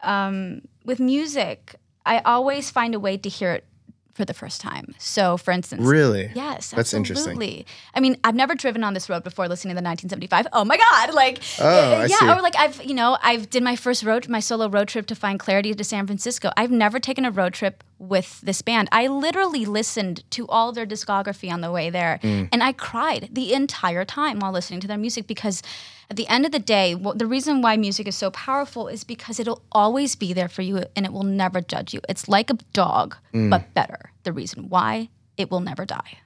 um, 0.04 0.62
with 0.86 1.00
music, 1.00 1.74
I 2.06 2.20
always 2.20 2.70
find 2.70 2.94
a 2.94 3.00
way 3.00 3.18
to 3.18 3.28
hear 3.28 3.54
it 3.54 3.66
for 4.14 4.26
the 4.26 4.34
first 4.34 4.62
time. 4.62 4.94
So, 5.00 5.38
for 5.38 5.52
instance, 5.52 5.82
Really? 5.82 6.32
yes, 6.36 6.72
That's 6.72 6.94
interesting. 6.94 7.66
I 7.96 8.00
mean, 8.00 8.18
I've 8.24 8.36
never 8.36 8.56
driven 8.56 8.84
on 8.84 8.94
this 8.94 9.10
road 9.10 9.24
before 9.24 9.48
listening 9.48 9.76
to 9.76 9.82
the 9.82 9.86
1975. 9.86 10.48
Oh 10.54 10.64
my 10.64 10.78
god! 10.78 11.14
Like, 11.14 11.40
Oh, 11.60 11.68
eh, 11.68 11.96
I 12.04 12.06
yeah, 12.06 12.38
or 12.38 12.42
like 12.42 12.56
I've, 12.56 12.84
you 12.84 12.94
know, 12.94 13.18
I've 13.24 13.50
did 13.50 13.64
my 13.64 13.76
first 13.76 14.04
road, 14.04 14.30
my 14.30 14.40
solo 14.40 14.68
road 14.70 14.88
trip 14.88 15.08
to 15.08 15.16
find 15.16 15.40
clarity 15.40 15.74
to 15.74 15.84
San 15.84 16.06
Francisco. 16.06 16.52
I've 16.56 16.72
never 16.72 17.00
taken 17.00 17.26
a 17.26 17.32
road 17.32 17.54
trip 17.54 17.84
with 18.00 18.42
this 18.42 18.62
band. 18.62 18.90
I 18.92 19.08
literally 19.08 19.66
listened 19.66 20.24
to 20.32 20.48
all 20.48 20.72
their 20.72 20.86
discography 20.86 21.52
on 21.52 21.62
the 21.62 21.72
way 21.72 21.90
there, 21.90 22.20
Mm. 22.24 22.50
and 22.52 22.64
I 22.64 22.74
cried 22.74 23.30
the 23.32 23.54
entire 23.54 24.06
time 24.06 24.40
while 24.40 24.52
listening 24.52 24.80
to 24.82 24.88
their 24.88 24.98
music 24.98 25.28
because 25.28 25.62
at 26.10 26.18
the 26.18 26.28
end 26.28 26.46
of 26.46 26.52
the 26.52 26.60
day, 26.60 26.94
the 27.16 27.26
reason 27.26 27.62
why 27.62 27.78
music 27.78 28.08
is 28.08 28.16
so 28.16 28.30
powerful 28.32 28.88
is 28.88 29.04
because 29.04 29.40
it'll 29.40 29.62
always 29.72 30.16
be 30.16 30.34
there 30.34 30.50
for 30.50 30.62
you 30.62 30.84
and 30.96 31.06
it 31.06 31.14
will 31.14 31.24
never 31.24 31.62
judge 31.62 31.94
you. 31.94 32.02
It's 32.10 32.28
like 32.28 32.50
a 32.50 32.58
dog, 32.74 33.16
Mm. 33.34 33.50
but 33.50 33.74
better. 33.74 34.12
The 34.24 34.34
reason 34.34 34.70
why 34.70 35.10
it 35.38 35.50
will 35.50 35.62
never 35.62 35.86
die. 35.86 36.20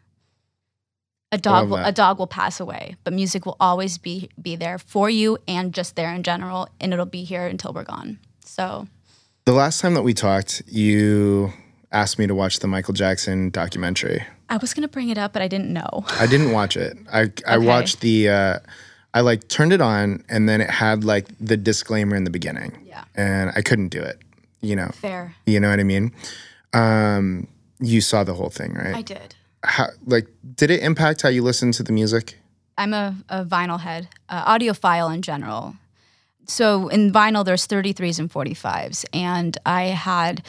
A 1.31 1.37
dog, 1.37 1.69
will, 1.69 1.77
a 1.83 1.91
dog 1.91 2.19
will 2.19 2.27
pass 2.27 2.59
away, 2.61 2.95
but 3.03 3.11
music 3.11 3.45
will 3.45 3.57
always 3.59 3.97
be 3.97 4.29
be 4.41 4.55
there 4.55 4.77
for 4.79 5.09
you 5.09 5.37
and 5.45 5.73
just 5.73 5.97
there 5.97 6.13
in 6.15 6.23
general, 6.23 6.69
and 6.79 6.93
it'll 6.93 7.05
be 7.05 7.25
here 7.25 7.45
until 7.45 7.73
we're 7.73 7.83
gone. 7.83 8.19
So 8.45 8.87
The 9.47 9.53
last 9.53 9.79
time 9.79 9.93
that 9.93 10.01
we 10.01 10.13
talked, 10.13 10.61
you 10.67 11.53
asked 11.93 12.19
me 12.19 12.27
to 12.27 12.35
watch 12.35 12.59
the 12.59 12.67
Michael 12.67 12.93
Jackson 12.93 13.49
documentary. 13.49 14.21
I 14.49 14.57
was 14.57 14.73
gonna 14.73 14.89
bring 14.89 15.07
it 15.07 15.17
up, 15.17 15.31
but 15.31 15.41
I 15.41 15.47
didn't 15.47 15.71
know. 15.71 16.03
I 16.19 16.27
didn't 16.27 16.51
watch 16.51 16.75
it. 16.75 16.97
I 17.09 17.31
I 17.47 17.55
Okay. 17.55 17.65
watched 17.65 18.01
the 18.01 18.27
uh 18.27 18.59
I 19.13 19.21
like 19.21 19.47
turned 19.47 19.71
it 19.71 19.79
on 19.79 20.25
and 20.27 20.49
then 20.49 20.59
it 20.59 20.69
had 20.69 21.05
like 21.05 21.27
the 21.39 21.55
disclaimer 21.55 22.17
in 22.17 22.25
the 22.25 22.29
beginning. 22.29 22.77
Yeah. 22.85 23.05
And 23.15 23.53
I 23.55 23.61
couldn't 23.61 23.87
do 23.87 24.01
it. 24.01 24.19
You 24.59 24.75
know. 24.75 24.89
Fair, 24.93 25.33
You 25.45 25.61
know 25.61 25.69
what 25.69 25.79
I 25.79 25.83
mean? 25.83 26.11
Um 26.73 27.47
you 27.79 28.01
saw 28.01 28.25
the 28.25 28.33
whole 28.33 28.49
thing, 28.49 28.73
right? 28.73 28.97
I 28.97 29.01
did. 29.01 29.33
How, 29.63 29.87
like 30.05 30.27
did 30.57 30.71
it 30.71 30.83
impact 30.83 31.21
how 31.21 31.29
you 31.29 31.41
listen 31.41 31.71
to 31.71 31.83
the 31.83 31.93
music? 31.93 32.37
I'm 32.77 32.93
a, 32.93 33.15
a 33.29 33.45
vinyl 33.45 33.79
head, 33.79 34.09
uh, 34.27 34.43
audiophile 34.43 35.13
in 35.13 35.21
general. 35.21 35.77
So 36.47 36.87
in 36.87 37.11
vinyl, 37.11 37.45
there's 37.45 37.67
33s 37.67 38.19
and 38.19 38.31
45s, 38.31 39.05
and 39.13 39.57
I 39.65 39.83
had 39.83 40.43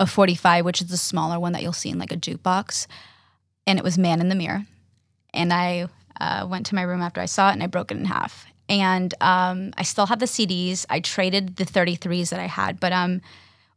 a 0.00 0.06
45, 0.06 0.64
which 0.64 0.80
is 0.82 0.88
the 0.88 0.96
smaller 0.96 1.38
one 1.38 1.52
that 1.52 1.62
you'll 1.62 1.72
see 1.72 1.90
in 1.90 1.98
like 1.98 2.12
a 2.12 2.16
jukebox, 2.16 2.86
and 3.66 3.78
it 3.78 3.84
was 3.84 3.96
Man 3.96 4.20
in 4.20 4.28
the 4.28 4.34
Mirror. 4.34 4.66
And 5.32 5.52
I 5.52 5.88
uh, 6.20 6.46
went 6.48 6.66
to 6.66 6.74
my 6.74 6.82
room 6.82 7.02
after 7.02 7.20
I 7.20 7.26
saw 7.26 7.50
it, 7.50 7.52
and 7.52 7.62
I 7.62 7.66
broke 7.66 7.92
it 7.92 7.98
in 7.98 8.04
half. 8.04 8.46
And 8.68 9.14
um, 9.20 9.72
I 9.78 9.82
still 9.82 10.06
have 10.06 10.18
the 10.18 10.26
CDs. 10.26 10.84
I 10.90 11.00
traded 11.00 11.56
the 11.56 11.64
33s 11.64 12.30
that 12.30 12.40
I 12.40 12.46
had, 12.46 12.80
but 12.80 12.92
um, 12.92 13.22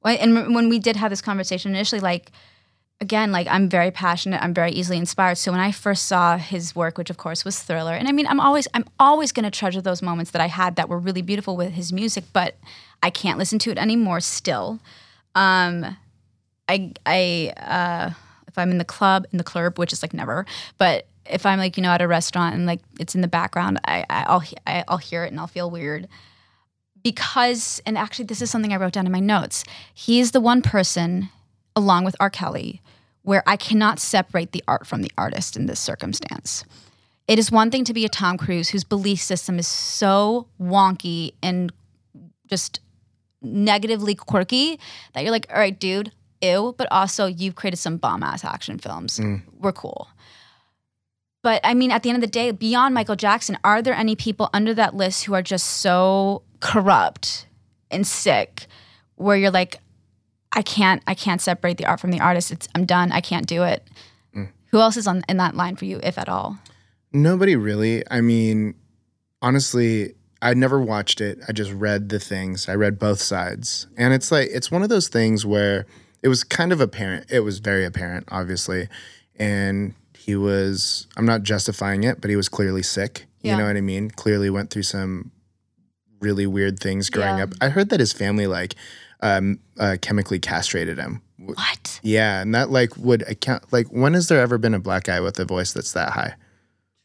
and 0.03 0.55
when 0.55 0.67
we 0.67 0.79
did 0.79 0.95
have 0.95 1.11
this 1.11 1.21
conversation 1.21 1.71
initially, 1.75 2.01
like 2.01 2.31
again, 3.01 3.31
like 3.31 3.47
I'm 3.49 3.67
very 3.67 3.91
passionate. 3.91 4.41
I'm 4.41 4.53
very 4.53 4.71
easily 4.71 4.97
inspired. 4.97 5.35
So 5.35 5.51
when 5.51 5.59
I 5.59 5.71
first 5.71 6.05
saw 6.05 6.37
his 6.37 6.75
work, 6.75 6.97
which 6.97 7.09
of 7.09 7.17
course 7.17 7.43
was 7.43 7.61
Thriller, 7.61 7.93
and 7.93 8.07
I 8.07 8.11
mean, 8.11 8.27
I'm 8.27 8.39
always 8.39 8.67
I'm 8.73 8.85
always 8.99 9.31
going 9.31 9.43
to 9.43 9.51
treasure 9.51 9.81
those 9.81 10.01
moments 10.01 10.31
that 10.31 10.41
I 10.41 10.47
had 10.47 10.75
that 10.75 10.87
were 10.87 10.99
really 10.99 11.23
beautiful 11.23 11.57
with 11.57 11.73
his 11.73 11.91
music, 11.91 12.23
but 12.31 12.55
I 13.03 13.09
can't 13.09 13.39
listen 13.39 13.59
to 13.59 13.71
it 13.71 13.79
anymore. 13.79 14.21
Still, 14.21 14.79
um, 15.35 15.97
I 16.69 16.93
I 17.05 17.53
uh, 17.57 18.11
if 18.47 18.57
I'm 18.57 18.71
in 18.71 18.77
the 18.77 18.85
club 18.85 19.25
in 19.31 19.39
the 19.39 19.43
club, 19.43 19.79
which 19.79 19.91
is 19.91 20.03
like 20.03 20.13
never, 20.13 20.45
but 20.77 21.07
if 21.25 21.45
I'm 21.45 21.59
like 21.59 21.77
you 21.77 21.83
know 21.83 21.91
at 21.91 22.01
a 22.01 22.07
restaurant 22.07 22.55
and 22.55 22.65
like 22.67 22.81
it's 22.99 23.15
in 23.15 23.21
the 23.21 23.27
background, 23.27 23.81
I, 23.85 24.05
I'll 24.09 24.43
I'll 24.87 24.97
hear 24.97 25.23
it 25.23 25.31
and 25.31 25.39
I'll 25.39 25.47
feel 25.47 25.71
weird 25.71 26.07
because 27.03 27.81
and 27.87 27.97
actually 27.97 28.25
this 28.25 28.43
is 28.43 28.51
something 28.51 28.71
I 28.71 28.75
wrote 28.75 28.93
down 28.93 29.07
in 29.07 29.11
my 29.11 29.19
notes. 29.19 29.63
He's 29.91 30.31
the 30.31 30.41
one 30.41 30.61
person 30.61 31.29
along 31.75 32.03
with 32.03 32.15
R. 32.19 32.29
Kelly 32.29 32.81
where 33.23 33.43
I 33.45 33.55
cannot 33.55 33.99
separate 33.99 34.51
the 34.51 34.63
art 34.67 34.87
from 34.87 35.01
the 35.01 35.11
artist 35.17 35.55
in 35.55 35.65
this 35.65 35.79
circumstance. 35.79 36.63
It 37.27 37.39
is 37.39 37.51
one 37.51 37.71
thing 37.71 37.83
to 37.85 37.93
be 37.93 38.03
a 38.05 38.09
Tom 38.09 38.37
Cruise 38.37 38.69
whose 38.69 38.83
belief 38.83 39.21
system 39.21 39.59
is 39.59 39.67
so 39.67 40.47
wonky 40.59 41.33
and 41.41 41.71
just 42.47 42.81
negatively 43.41 44.15
quirky 44.15 44.79
that 45.13 45.23
you're 45.23 45.31
like, 45.31 45.47
all 45.51 45.59
right, 45.59 45.77
dude, 45.79 46.11
ew. 46.41 46.75
But 46.77 46.87
also, 46.91 47.27
you've 47.27 47.55
created 47.55 47.77
some 47.77 47.97
bomb 47.97 48.23
ass 48.23 48.43
action 48.43 48.79
films. 48.79 49.19
Mm. 49.19 49.43
We're 49.59 49.71
cool. 49.71 50.09
But 51.43 51.61
I 51.63 51.73
mean, 51.73 51.91
at 51.91 52.03
the 52.03 52.09
end 52.09 52.17
of 52.17 52.21
the 52.21 52.27
day, 52.27 52.51
beyond 52.51 52.93
Michael 52.93 53.15
Jackson, 53.15 53.57
are 53.63 53.81
there 53.81 53.95
any 53.95 54.15
people 54.15 54.49
under 54.53 54.73
that 54.75 54.95
list 54.95 55.23
who 55.23 55.33
are 55.33 55.41
just 55.41 55.65
so 55.65 56.43
corrupt 56.59 57.47
and 57.89 58.05
sick 58.05 58.67
where 59.15 59.37
you're 59.37 59.51
like, 59.51 59.77
I 60.53 60.61
can't, 60.61 61.01
I 61.07 61.13
can't 61.13 61.41
separate 61.41 61.77
the 61.77 61.85
art 61.85 61.99
from 61.99 62.11
the 62.11 62.19
artist. 62.19 62.51
It's, 62.51 62.67
I'm 62.75 62.85
done. 62.85 63.11
I 63.11 63.21
can't 63.21 63.47
do 63.47 63.63
it. 63.63 63.87
Who 64.71 64.79
else 64.79 64.95
is 64.95 65.05
on 65.05 65.23
in 65.27 65.35
that 65.37 65.53
line 65.55 65.75
for 65.75 65.83
you, 65.83 65.99
if 66.01 66.17
at 66.17 66.29
all? 66.29 66.57
Nobody 67.11 67.57
really. 67.57 68.03
I 68.09 68.21
mean, 68.21 68.75
honestly, 69.41 70.13
I 70.41 70.53
never 70.53 70.79
watched 70.79 71.19
it. 71.21 71.39
I 71.47 71.51
just 71.51 71.71
read 71.73 72.07
the 72.09 72.19
things. 72.19 72.69
I 72.69 72.75
read 72.75 72.97
both 72.97 73.19
sides. 73.19 73.87
And 73.97 74.13
it's 74.13 74.31
like 74.31 74.47
it's 74.51 74.71
one 74.71 74.81
of 74.81 74.87
those 74.89 75.07
things 75.09 75.45
where 75.45 75.85
it 76.23 76.29
was 76.29 76.43
kind 76.45 76.71
of 76.71 76.79
apparent. 76.79 77.29
It 77.29 77.41
was 77.41 77.59
very 77.59 77.83
apparent, 77.85 78.27
obviously. 78.31 78.87
And 79.35 79.93
he 80.17 80.35
was 80.35 81.07
I'm 81.17 81.25
not 81.25 81.43
justifying 81.43 82.03
it, 82.05 82.21
but 82.21 82.29
he 82.29 82.35
was 82.35 82.47
clearly 82.47 82.83
sick. 82.83 83.25
Yeah. 83.41 83.53
You 83.53 83.57
know 83.61 83.67
what 83.67 83.75
I 83.75 83.81
mean? 83.81 84.09
Clearly 84.09 84.49
went 84.49 84.69
through 84.69 84.83
some 84.83 85.31
really 86.21 86.47
weird 86.47 86.79
things 86.79 87.09
growing 87.09 87.37
Yeah. 87.39 87.43
up. 87.43 87.49
I 87.59 87.69
heard 87.69 87.89
that 87.89 87.99
his 87.99 88.13
family 88.13 88.47
like 88.47 88.75
um, 89.21 89.59
uh, 89.79 89.97
chemically 90.01 90.39
castrated 90.39 90.97
him. 90.97 91.21
What? 91.37 91.99
Yeah, 92.03 92.41
and 92.41 92.53
that 92.53 92.69
like 92.69 92.95
would 92.97 93.23
account 93.23 93.71
like 93.73 93.87
when 93.87 94.13
has 94.13 94.27
there 94.27 94.39
ever 94.39 94.57
been 94.57 94.73
a 94.73 94.79
black 94.79 95.03
guy 95.05 95.19
with 95.21 95.39
a 95.39 95.45
voice 95.45 95.73
that's 95.73 95.93
that 95.93 96.11
high 96.11 96.35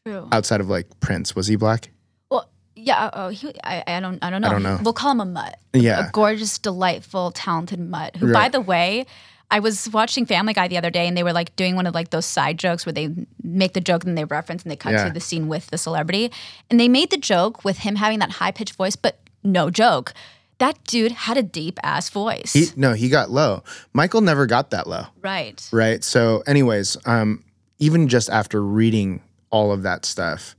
True. 0.05 0.27
outside 0.31 0.61
of 0.61 0.69
like 0.69 0.87
Prince? 0.99 1.35
Was 1.35 1.47
he 1.47 1.55
black? 1.55 1.89
Well, 2.29 2.47
yeah. 2.75 3.09
Oh, 3.13 3.29
he, 3.29 3.51
I, 3.63 3.83
I 3.87 3.99
don't. 3.99 4.23
I 4.23 4.29
don't 4.29 4.41
know. 4.41 4.47
I 4.47 4.51
don't 4.51 4.63
know. 4.63 4.79
We'll 4.83 4.93
call 4.93 5.11
him 5.11 5.21
a 5.21 5.25
mutt. 5.25 5.59
Yeah. 5.73 6.07
A 6.07 6.11
gorgeous, 6.11 6.57
delightful, 6.59 7.31
talented 7.31 7.79
mutt. 7.79 8.15
Who, 8.17 8.31
by 8.31 8.47
the 8.49 8.61
way, 8.61 9.05
I 9.49 9.59
was 9.59 9.89
watching 9.91 10.25
Family 10.27 10.53
Guy 10.53 10.67
the 10.67 10.77
other 10.77 10.91
day, 10.91 11.07
and 11.07 11.17
they 11.17 11.23
were 11.23 11.33
like 11.33 11.55
doing 11.55 11.75
one 11.75 11.87
of 11.87 11.95
like 11.95 12.11
those 12.11 12.25
side 12.25 12.59
jokes 12.59 12.85
where 12.85 12.93
they 12.93 13.09
make 13.41 13.73
the 13.73 13.81
joke 13.81 14.03
and 14.03 14.15
they 14.17 14.25
reference 14.25 14.61
and 14.61 14.71
they 14.71 14.75
cut 14.75 14.93
Yeah. 14.93 15.05
to 15.07 15.13
the 15.13 15.19
scene 15.19 15.47
with 15.47 15.67
the 15.67 15.77
celebrity, 15.79 16.31
and 16.69 16.79
they 16.79 16.87
made 16.89 17.09
the 17.09 17.17
joke 17.17 17.65
with 17.65 17.79
him 17.79 17.95
having 17.95 18.19
that 18.19 18.29
high 18.31 18.51
pitched 18.51 18.75
voice, 18.75 18.95
but 18.95 19.19
no 19.43 19.69
joke. 19.71 20.13
That 20.59 20.83
dude 20.85 21.11
had 21.11 21.37
a 21.37 21.43
deep 21.43 21.79
ass 21.83 22.09
voice. 22.09 22.53
He 22.53 22.67
no, 22.75 22.93
he 22.93 23.09
got 23.09 23.29
low. 23.29 23.63
Michael 23.93 24.21
never 24.21 24.45
got 24.47 24.71
that 24.71 24.87
low. 24.87 25.03
right. 25.21 25.67
right? 25.71 26.03
So, 26.03 26.41
anyways, 26.47 26.97
um, 27.05 27.43
even 27.79 28.07
just 28.07 28.29
after 28.29 28.63
reading 28.63 29.21
all 29.51 29.71
of 29.71 29.83
that 29.83 30.03
stuff, 30.05 30.55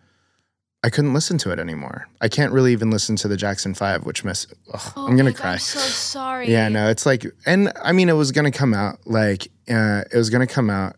I 0.85 0.91
couldn't 0.91 1.13
listen 1.15 1.39
to 1.39 1.51
it 1.51 1.59
anymore. 1.59 2.07
I 2.21 2.29
can't 2.29 2.53
really 2.53 2.71
even 2.73 2.91
listen 2.91 3.17
to 3.17 3.29
the 3.29 3.37
Jackson 3.37 3.75
Five, 3.75 4.05
which 4.07 4.23
miss. 4.25 4.47
ugh, 4.73 4.93
I'm 4.97 5.17
gonna 5.17 5.23
Oh 5.23 5.25
my 5.25 5.31
God, 5.33 5.37
cry. 5.41 5.53
I'm 5.55 5.59
so 5.59 5.81
sorry. 5.81 6.49
yeah, 6.51 6.69
no, 6.69 6.89
it's 6.89 7.05
like, 7.05 7.27
and 7.45 7.73
I 7.83 7.91
mean, 7.91 8.09
it 8.09 8.13
was 8.13 8.31
gonna 8.31 8.53
come 8.53 8.75
out 8.75 9.01
like 9.05 9.49
uh, 9.69 10.05
it 10.13 10.17
was 10.17 10.31
gonna 10.31 10.47
come 10.47 10.71
out. 10.71 10.95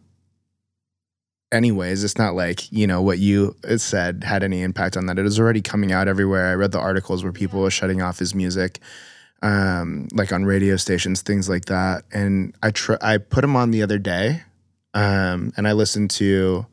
Anyways, 1.52 2.04
it's 2.04 2.16
not 2.16 2.34
like 2.34 2.70
you 2.70 2.86
know 2.86 3.02
what 3.02 3.18
you 3.18 3.56
said 3.76 4.22
had 4.24 4.42
any 4.42 4.62
impact 4.62 4.96
on 4.96 5.06
that. 5.06 5.18
It 5.18 5.22
was 5.22 5.40
already 5.40 5.60
coming 5.60 5.90
out 5.90 6.06
everywhere. 6.06 6.46
I 6.46 6.54
read 6.54 6.72
the 6.72 6.78
articles 6.78 7.24
where 7.24 7.32
people 7.32 7.60
were 7.60 7.70
shutting 7.70 8.00
off 8.00 8.18
his 8.18 8.34
music, 8.34 8.78
um, 9.42 10.06
like 10.12 10.32
on 10.32 10.44
radio 10.44 10.76
stations, 10.76 11.22
things 11.22 11.48
like 11.48 11.64
that. 11.64 12.04
And 12.12 12.54
I 12.62 12.70
tr- 12.70 13.02
I 13.02 13.18
put 13.18 13.42
him 13.42 13.56
on 13.56 13.72
the 13.72 13.82
other 13.82 13.98
day, 13.98 14.42
um, 14.94 15.52
and 15.56 15.66
I 15.66 15.72
listened 15.72 16.10
to 16.12 16.66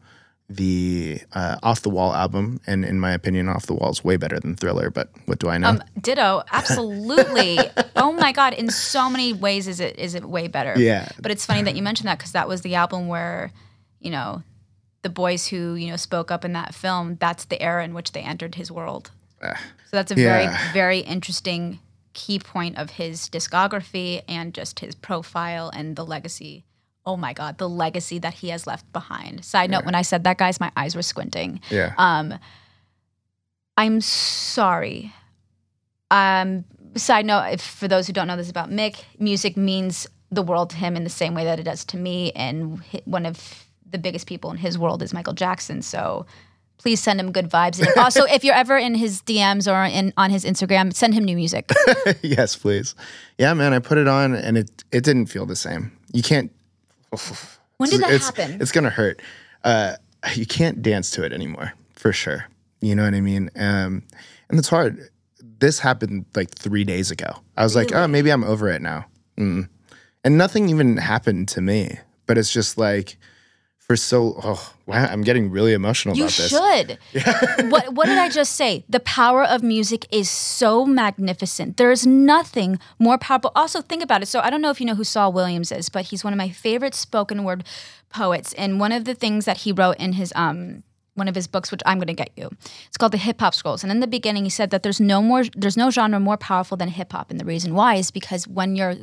the 0.50 1.20
uh, 1.34 1.58
Off 1.62 1.82
the 1.82 1.90
Wall 1.90 2.13
album. 2.13 2.62
And 2.68 2.86
in 2.86 3.00
my 3.00 3.12
opinion, 3.12 3.50
Off 3.50 3.66
the 3.66 3.74
Wall 3.74 3.90
is 3.92 4.04
way 4.04 4.18
better 4.18 4.40
than 4.40 4.56
Thriller. 4.56 4.90
But 4.90 5.10
what 5.26 5.40
do 5.40 5.50
I 5.50 5.58
know? 5.58 5.70
Um, 5.70 5.84
ditto, 6.00 6.44
absolutely. 6.52 7.60
oh 7.96 8.13
my 8.13 8.32
god, 8.32 8.54
in 8.54 8.70
so 8.70 9.10
many 9.10 9.34
ways 9.34 9.68
is 9.68 9.80
it 9.80 9.98
is 10.00 10.16
it 10.16 10.26
way 10.26 10.48
better. 10.48 10.74
Yeah. 10.78 11.10
But 11.20 11.32
it's 11.32 11.46
funny 11.46 11.63
that 11.63 11.76
you 11.76 11.82
mentioned 11.82 12.08
that 12.08 12.18
because 12.18 12.32
that 12.34 12.48
was 12.48 12.62
the 12.62 12.76
album 12.76 13.08
where, 13.08 13.52
you 14.00 14.12
know, 14.12 14.44
the 15.08 15.13
boys 15.13 15.48
who 15.48 15.76
you 15.76 15.89
know 15.89 15.96
spoke 15.96 16.32
up 16.32 16.43
in 16.43 16.52
that 16.52 16.76
film. 16.76 17.15
That's 17.22 17.46
the 17.46 17.62
era 17.62 17.86
in 17.86 17.93
which 17.93 18.12
they 18.12 18.20
entered 18.20 18.56
his 18.56 18.70
world. 18.70 19.10
so 19.86 19.91
that's 19.91 20.12
a 20.12 20.15
yeah. 20.15 20.24
very 20.24 20.74
very 20.74 21.00
interesting 21.00 21.80
key 22.12 22.39
point 22.39 22.78
of 22.78 22.89
his 22.89 23.30
discography 23.30 24.22
and 24.28 24.54
just 24.54 24.82
his 24.82 24.96
profile 24.96 25.72
and 25.74 25.96
the 25.96 26.06
legacy. 26.06 26.65
Oh 27.06 27.15
my 27.15 27.32
god, 27.32 27.58
the 27.58 27.70
legacy 27.70 28.20
that 28.20 28.34
he 28.34 28.50
has 28.50 28.67
left 28.67 28.91
behind. 28.91 29.46
Side 29.46 29.70
note: 29.70 29.86
When 29.86 29.96
I 29.96 30.02
said 30.02 30.26
that, 30.26 30.38
guys, 30.38 30.60
my 30.60 30.74
eyes 30.76 30.93
were 30.93 31.02
squinting. 31.02 31.62
yeah. 31.70 31.93
Um, 31.98 32.38
I'm 33.78 34.02
sorry. 34.02 35.13
Um, 36.12 36.65
side 36.96 37.26
note, 37.26 37.46
if, 37.54 37.62
for 37.62 37.88
those 37.88 38.08
who 38.08 38.13
don't 38.13 38.28
know 38.28 38.36
this 38.36 38.50
about 38.50 38.70
Mick, 38.70 39.04
music 39.20 39.56
means 39.56 40.08
the 40.32 40.41
world 40.41 40.72
to 40.72 40.76
him 40.76 40.98
in 40.98 41.06
the 41.06 41.10
same 41.10 41.34
way 41.34 41.46
that 41.46 41.60
it 41.60 41.63
does 41.63 41.86
to 41.86 41.98
me. 41.98 42.34
And 42.34 42.82
one 43.06 43.26
of 43.26 43.67
the 43.91 43.97
biggest 43.97 44.28
people 44.28 44.52
in 44.52 44.58
his 44.58 44.78
world 44.78 45.02
is 45.02 45.13
Michael 45.13 45.34
Jackson. 45.34 45.82
So 45.82 46.26
please 46.78 47.02
send 47.02 47.19
him 47.19 47.32
good 47.32 47.50
vibes. 47.50 47.80
And 47.80 47.89
also, 47.97 48.23
if 48.26 48.43
you're 48.43 48.56
ever 48.56 48.78
in 48.78 48.95
his 48.95 49.21
DMs 49.21 49.71
or 49.71 49.84
in 49.84 50.13
on 50.17 50.30
his 50.30 50.45
Instagram, 50.45 50.93
send 50.93 51.13
him 51.13 51.23
new 51.23 51.36
music. 51.36 51.69
yes, 52.21 52.56
please. 52.56 52.95
Yeah, 53.38 53.54
man, 53.54 53.73
I 53.73 53.80
put 53.80 53.97
it 53.97 54.08
on 54.08 54.36
and 54.36 54.58
it 54.58 54.84
it 54.91 55.04
didn't 55.04 55.28
feel 55.28 55.45
the 55.45 55.56
same. 55.56 55.91
You 56.13 56.23
can't. 56.23 56.52
When 57.78 57.91
did 57.91 58.02
that 58.02 58.12
it's, 58.12 58.26
happen? 58.26 58.60
It's 58.60 58.71
gonna 58.71 58.89
hurt. 58.89 59.21
Uh, 59.63 59.97
you 60.34 60.47
can't 60.47 60.82
dance 60.82 61.12
to 61.12 61.23
it 61.23 61.32
anymore, 61.32 61.73
for 61.93 62.12
sure. 62.12 62.47
You 62.82 62.95
know 62.95 63.04
what 63.04 63.13
I 63.13 63.21
mean? 63.21 63.52
Um, 63.56 64.02
and 64.50 64.58
it's 64.58 64.67
hard. 64.67 65.10
This 65.60 65.78
happened 65.78 66.26
like 66.36 66.50
three 66.50 66.84
days 66.84 67.12
ago. 67.12 67.28
I 67.56 67.63
was 67.63 67.76
like, 67.76 67.93
oh, 67.93 68.08
maybe 68.08 68.32
I'm 68.32 68.43
over 68.43 68.67
it 68.69 68.82
now. 68.82 69.06
Mm. 69.38 69.69
And 70.23 70.38
nothing 70.39 70.69
even 70.69 70.97
happened 70.97 71.50
to 71.50 71.62
me. 71.62 72.00
But 72.26 72.39
it's 72.39 72.52
just 72.52 72.80
like, 72.80 73.17
for 73.88 73.95
so, 73.95 74.38
oh, 74.43 74.73
wow, 74.86 75.06
I'm 75.06 75.21
getting 75.21 75.50
really 75.50 75.71
emotional 75.71 76.15
You 76.17 76.26
about 76.26 76.34
this. 76.34 76.50
should. 76.50 77.00
what 77.71 77.93
what 77.93 78.06
did 78.08 78.17
I 78.17 78.28
just 78.28 78.56
say? 78.56 78.84
The 78.89 79.00
power 79.00 79.43
of 79.45 79.63
music 79.63 80.06
is 80.12 80.30
so 80.30 80.86
magnificent. 80.86 81.78
There's 81.78 82.06
nothing 82.06 82.80
more 83.00 83.17
powerful. 83.17 83.54
Also, 83.56 83.82
think 83.82 84.04
about 84.04 84.21
it. 84.21 84.26
So 84.26 84.41
I 84.41 84.50
don't 84.50 84.62
know 84.62 84.71
if 84.71 84.82
you 84.82 84.86
know 84.86 84.95
who 84.95 85.06
Saul 85.06 85.32
Williams 85.32 85.71
is, 85.71 85.88
but 85.88 86.06
he's 86.08 86.21
one 86.21 86.34
of 86.34 86.38
my 86.38 86.50
favorite 86.50 86.95
spoken 86.95 87.45
word 87.45 87.63
poets. 88.10 88.54
And 88.56 88.78
one 88.78 88.91
of 88.91 89.06
the 89.06 89.15
things 89.15 89.45
that 89.45 89.60
he 89.60 89.71
wrote 89.71 89.97
in 89.97 90.13
his 90.13 90.34
um 90.36 90.84
one 91.18 91.28
of 91.28 91.36
his 91.36 91.48
books, 91.48 91.72
which 91.72 91.82
I'm 91.86 91.98
going 91.98 92.08
to 92.08 92.14
get 92.14 92.32
you, 92.38 92.50
it's 92.88 92.98
called 92.98 93.12
the 93.12 93.18
Hip 93.18 93.40
Hop 93.40 93.54
Scrolls. 93.56 93.84
And 93.84 93.92
in 93.92 94.00
the 94.00 94.08
beginning, 94.08 94.44
he 94.44 94.50
said 94.50 94.70
that 94.70 94.84
there's 94.84 95.00
no 95.00 95.22
more, 95.22 95.44
there's 95.56 95.78
no 95.78 95.90
genre 95.90 96.20
more 96.20 96.38
powerful 96.38 96.78
than 96.78 96.90
hip 96.90 97.12
hop. 97.12 97.32
And 97.32 97.40
the 97.40 97.46
reason 97.46 97.74
why 97.74 97.96
is 97.96 98.12
because 98.12 98.48
when 98.48 98.76
you're 98.76 98.96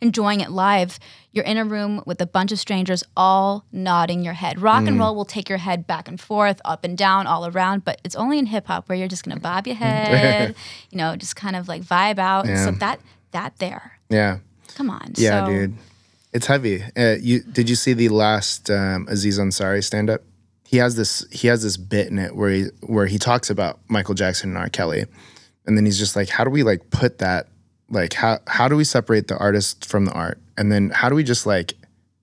enjoying 0.00 0.40
it 0.40 0.50
live, 0.50 0.98
you're 1.32 1.44
in 1.44 1.56
a 1.56 1.64
room 1.64 2.02
with 2.06 2.20
a 2.20 2.26
bunch 2.26 2.52
of 2.52 2.58
strangers 2.58 3.02
all 3.16 3.64
nodding 3.72 4.22
your 4.22 4.34
head. 4.34 4.60
Rock 4.60 4.86
and 4.86 4.98
roll 4.98 5.14
will 5.14 5.24
take 5.24 5.48
your 5.48 5.58
head 5.58 5.86
back 5.86 6.06
and 6.08 6.20
forth, 6.20 6.60
up 6.64 6.84
and 6.84 6.96
down, 6.98 7.26
all 7.26 7.46
around, 7.46 7.84
but 7.84 8.00
it's 8.04 8.14
only 8.16 8.38
in 8.38 8.46
hip 8.46 8.66
hop 8.66 8.88
where 8.88 8.96
you're 8.98 9.08
just 9.08 9.24
gonna 9.24 9.40
bob 9.40 9.66
your 9.66 9.76
head, 9.84 10.54
you 10.90 10.98
know, 10.98 11.16
just 11.16 11.34
kind 11.36 11.56
of 11.56 11.66
like 11.68 11.82
vibe 11.82 12.18
out. 12.18 12.46
And 12.46 12.58
so 12.58 12.70
that 12.72 13.00
that 13.32 13.56
there, 13.58 13.98
Yeah. 14.10 14.38
come 14.74 14.90
on, 14.90 15.12
Yeah, 15.16 15.44
so, 15.46 15.50
dude. 15.50 15.74
It's 16.34 16.46
heavy. 16.46 16.82
Uh, 16.96 17.16
you 17.20 17.40
did 17.40 17.68
you 17.68 17.74
see 17.76 17.92
the 17.92 18.08
last 18.08 18.70
um, 18.70 19.06
Aziz 19.08 19.38
Ansari 19.38 19.82
stand 19.84 20.08
up? 20.10 20.22
He 20.72 20.78
has 20.78 20.96
this 20.96 21.26
he 21.30 21.48
has 21.48 21.62
this 21.62 21.76
bit 21.76 22.08
in 22.08 22.18
it 22.18 22.34
where 22.34 22.50
he 22.50 22.64
where 22.80 23.04
he 23.04 23.18
talks 23.18 23.50
about 23.50 23.78
Michael 23.88 24.14
Jackson 24.14 24.48
and 24.48 24.58
R. 24.58 24.70
Kelly, 24.70 25.04
and 25.66 25.76
then 25.76 25.84
he's 25.84 25.98
just 25.98 26.16
like, 26.16 26.30
how 26.30 26.44
do 26.44 26.50
we 26.50 26.62
like 26.62 26.88
put 26.88 27.18
that 27.18 27.48
like 27.90 28.14
how 28.14 28.38
how 28.46 28.68
do 28.68 28.76
we 28.76 28.84
separate 28.84 29.28
the 29.28 29.36
artist 29.36 29.84
from 29.84 30.06
the 30.06 30.12
art, 30.12 30.40
and 30.56 30.72
then 30.72 30.88
how 30.88 31.10
do 31.10 31.14
we 31.14 31.24
just 31.24 31.44
like 31.44 31.74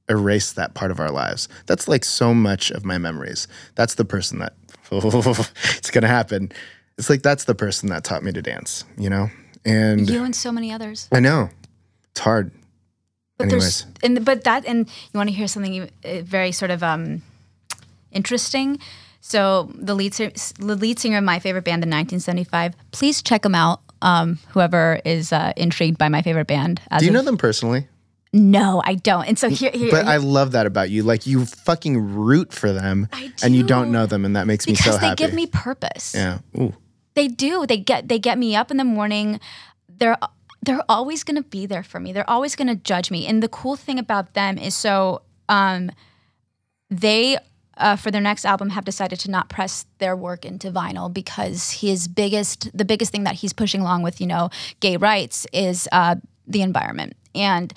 erase 0.09 0.51
that 0.53 0.73
part 0.73 0.89
of 0.89 0.99
our 0.99 1.11
lives? 1.11 1.47
That's 1.67 1.87
like 1.87 2.03
so 2.03 2.33
much 2.33 2.71
of 2.71 2.83
my 2.83 2.97
memories. 2.97 3.47
That's 3.75 3.93
the 3.93 4.03
person 4.03 4.39
that 4.39 4.53
it's 4.91 5.91
gonna 5.91 6.07
happen. 6.07 6.51
It's 6.97 7.07
like 7.07 7.21
that's 7.21 7.43
the 7.43 7.53
person 7.53 7.89
that 7.89 8.03
taught 8.03 8.23
me 8.23 8.31
to 8.31 8.41
dance, 8.41 8.83
you 8.97 9.11
know. 9.11 9.29
And 9.63 10.09
You 10.09 10.23
and 10.23 10.35
so 10.35 10.51
many 10.51 10.73
others. 10.73 11.07
I 11.11 11.19
know 11.19 11.49
it's 12.09 12.19
hard. 12.21 12.49
But 13.37 13.43
Anyways. 13.43 13.83
there's 13.83 13.95
and 14.01 14.25
but 14.25 14.43
that 14.45 14.65
and 14.65 14.87
you 14.87 15.17
want 15.17 15.29
to 15.29 15.35
hear 15.35 15.47
something 15.47 15.87
very 16.03 16.51
sort 16.51 16.71
of 16.71 16.81
um 16.81 17.21
interesting. 18.11 18.79
So 19.21 19.69
the 19.75 19.95
lead 19.95 20.13
singer, 20.13 20.31
the 20.59 20.75
lead 20.75 20.99
singer 20.99 21.17
of 21.17 21.23
my 21.23 21.39
favorite 21.39 21.65
band 21.65 21.83
in 21.83 21.89
1975. 21.89 22.73
Please 22.91 23.21
check 23.21 23.41
them 23.41 23.55
out. 23.55 23.81
Um, 24.01 24.39
whoever 24.49 25.01
is 25.03 25.33
uh, 25.33 25.51
intrigued 25.57 25.97
by 25.97 26.07
my 26.07 26.21
favorite 26.21 26.47
band. 26.47 26.81
As 26.89 27.01
Do 27.01 27.05
you 27.05 27.11
know 27.11 27.21
them 27.21 27.37
personally? 27.37 27.87
No, 28.31 28.81
I 28.85 28.95
don't. 28.95 29.27
And 29.27 29.37
so 29.37 29.49
here, 29.49 29.71
here 29.73 29.91
But 29.91 30.05
I 30.05 30.17
love 30.17 30.51
that 30.51 30.65
about 30.65 30.89
you. 30.89 31.03
Like 31.03 31.25
you 31.25 31.45
fucking 31.45 32.15
root 32.15 32.53
for 32.53 32.71
them, 32.71 33.09
and 33.43 33.55
you 33.55 33.63
do. 33.63 33.67
don't 33.67 33.91
know 33.91 34.05
them, 34.05 34.23
and 34.23 34.35
that 34.35 34.47
makes 34.47 34.67
me 34.67 34.75
so 34.75 34.91
happy. 34.91 34.99
because 34.99 35.09
they 35.09 35.15
give 35.15 35.33
me 35.33 35.47
purpose. 35.47 36.13
yeah. 36.15 36.39
Ooh. 36.57 36.73
They 37.15 37.27
do. 37.27 37.65
They 37.65 37.77
get 37.77 38.07
they 38.07 38.19
get 38.19 38.37
me 38.37 38.55
up 38.55 38.71
in 38.71 38.77
the 38.77 38.83
morning. 38.85 39.39
They're 39.89 40.17
they're 40.61 40.83
always 40.87 41.23
going 41.23 41.37
to 41.37 41.49
be 41.49 41.65
there 41.65 41.83
for 41.83 41.99
me. 41.99 42.13
They're 42.13 42.29
always 42.29 42.55
going 42.55 42.67
to 42.67 42.75
judge 42.75 43.11
me. 43.11 43.25
And 43.25 43.41
the 43.41 43.49
cool 43.49 43.75
thing 43.75 43.97
about 43.99 44.33
them 44.35 44.57
is 44.57 44.75
so 44.75 45.23
um 45.49 45.91
they 46.89 47.37
uh, 47.79 47.95
for 47.95 48.11
their 48.11 48.21
next 48.21 48.45
album 48.45 48.69
have 48.69 48.85
decided 48.85 49.19
to 49.21 49.31
not 49.31 49.49
press 49.49 49.85
their 49.97 50.15
work 50.15 50.45
into 50.45 50.71
vinyl 50.71 51.11
because 51.11 51.71
his 51.71 52.07
biggest 52.07 52.69
the 52.77 52.85
biggest 52.85 53.11
thing 53.11 53.23
that 53.23 53.35
he's 53.35 53.53
pushing 53.53 53.81
along 53.81 54.03
with 54.03 54.21
you 54.21 54.27
know 54.27 54.49
gay 54.79 54.97
rights 54.97 55.47
is 55.53 55.87
uh, 55.91 56.15
the 56.47 56.61
environment. 56.61 57.15
And 57.33 57.73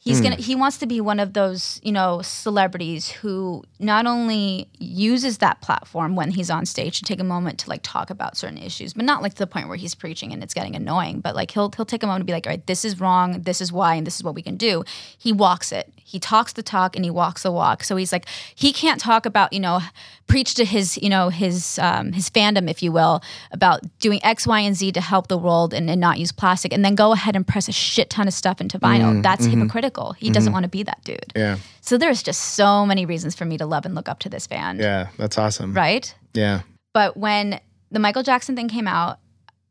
He's 0.00 0.20
gonna 0.20 0.36
hmm. 0.36 0.42
he 0.42 0.54
wants 0.54 0.78
to 0.78 0.86
be 0.86 1.00
one 1.00 1.18
of 1.18 1.32
those, 1.34 1.80
you 1.82 1.92
know, 1.92 2.22
celebrities 2.22 3.10
who 3.10 3.64
not 3.80 4.06
only 4.06 4.68
uses 4.78 5.38
that 5.38 5.60
platform 5.60 6.14
when 6.14 6.30
he's 6.30 6.50
on 6.50 6.66
stage 6.66 7.00
to 7.00 7.04
take 7.04 7.20
a 7.20 7.24
moment 7.24 7.58
to 7.60 7.68
like 7.68 7.80
talk 7.82 8.08
about 8.08 8.36
certain 8.36 8.58
issues, 8.58 8.94
but 8.94 9.04
not 9.04 9.22
like 9.22 9.32
to 9.34 9.38
the 9.38 9.46
point 9.46 9.66
where 9.66 9.76
he's 9.76 9.96
preaching 9.96 10.32
and 10.32 10.42
it's 10.42 10.54
getting 10.54 10.76
annoying, 10.76 11.20
but 11.20 11.34
like 11.34 11.50
he'll 11.50 11.72
he'll 11.76 11.84
take 11.84 12.04
a 12.04 12.06
moment 12.06 12.22
to 12.22 12.24
be 12.24 12.32
like, 12.32 12.46
all 12.46 12.52
right, 12.52 12.66
this 12.66 12.84
is 12.84 13.00
wrong, 13.00 13.42
this 13.42 13.60
is 13.60 13.72
why, 13.72 13.96
and 13.96 14.06
this 14.06 14.16
is 14.16 14.22
what 14.22 14.36
we 14.36 14.42
can 14.42 14.56
do. 14.56 14.84
He 15.18 15.32
walks 15.32 15.72
it. 15.72 15.92
He 15.96 16.18
talks 16.18 16.54
the 16.54 16.62
talk 16.62 16.96
and 16.96 17.04
he 17.04 17.10
walks 17.10 17.42
the 17.42 17.52
walk. 17.52 17.84
So 17.84 17.96
he's 17.96 18.12
like, 18.12 18.26
he 18.54 18.72
can't 18.72 18.98
talk 18.98 19.26
about, 19.26 19.52
you 19.52 19.60
know, 19.60 19.80
preach 20.26 20.54
to 20.54 20.64
his, 20.64 20.96
you 21.02 21.10
know, 21.10 21.28
his 21.28 21.78
um, 21.80 22.12
his 22.12 22.30
fandom, 22.30 22.70
if 22.70 22.82
you 22.82 22.92
will, 22.92 23.20
about 23.50 23.80
doing 23.98 24.24
X, 24.24 24.46
Y, 24.46 24.60
and 24.60 24.76
Z 24.76 24.92
to 24.92 25.00
help 25.00 25.26
the 25.26 25.36
world 25.36 25.74
and, 25.74 25.90
and 25.90 26.00
not 26.00 26.18
use 26.18 26.32
plastic, 26.32 26.72
and 26.72 26.84
then 26.84 26.94
go 26.94 27.12
ahead 27.12 27.34
and 27.34 27.46
press 27.46 27.68
a 27.68 27.72
shit 27.72 28.08
ton 28.10 28.28
of 28.28 28.32
stuff 28.32 28.60
into 28.60 28.78
vinyl. 28.78 29.16
Mm, 29.16 29.22
That's 29.22 29.46
mm-hmm. 29.46 29.60
hypocritical. 29.60 29.87
He 30.18 30.30
doesn't 30.30 30.48
mm-hmm. 30.48 30.54
want 30.54 30.62
to 30.64 30.68
be 30.68 30.82
that 30.82 31.02
dude. 31.04 31.32
Yeah. 31.34 31.58
So 31.80 31.96
there's 31.98 32.22
just 32.22 32.54
so 32.54 32.84
many 32.84 33.06
reasons 33.06 33.34
for 33.34 33.44
me 33.44 33.56
to 33.58 33.66
love 33.66 33.86
and 33.86 33.94
look 33.94 34.08
up 34.08 34.18
to 34.20 34.28
this 34.28 34.46
band. 34.46 34.80
Yeah. 34.80 35.08
That's 35.16 35.38
awesome. 35.38 35.72
Right? 35.72 36.14
Yeah. 36.34 36.62
But 36.92 37.16
when 37.16 37.60
the 37.90 37.98
Michael 37.98 38.22
Jackson 38.22 38.56
thing 38.56 38.68
came 38.68 38.88
out, 38.88 39.18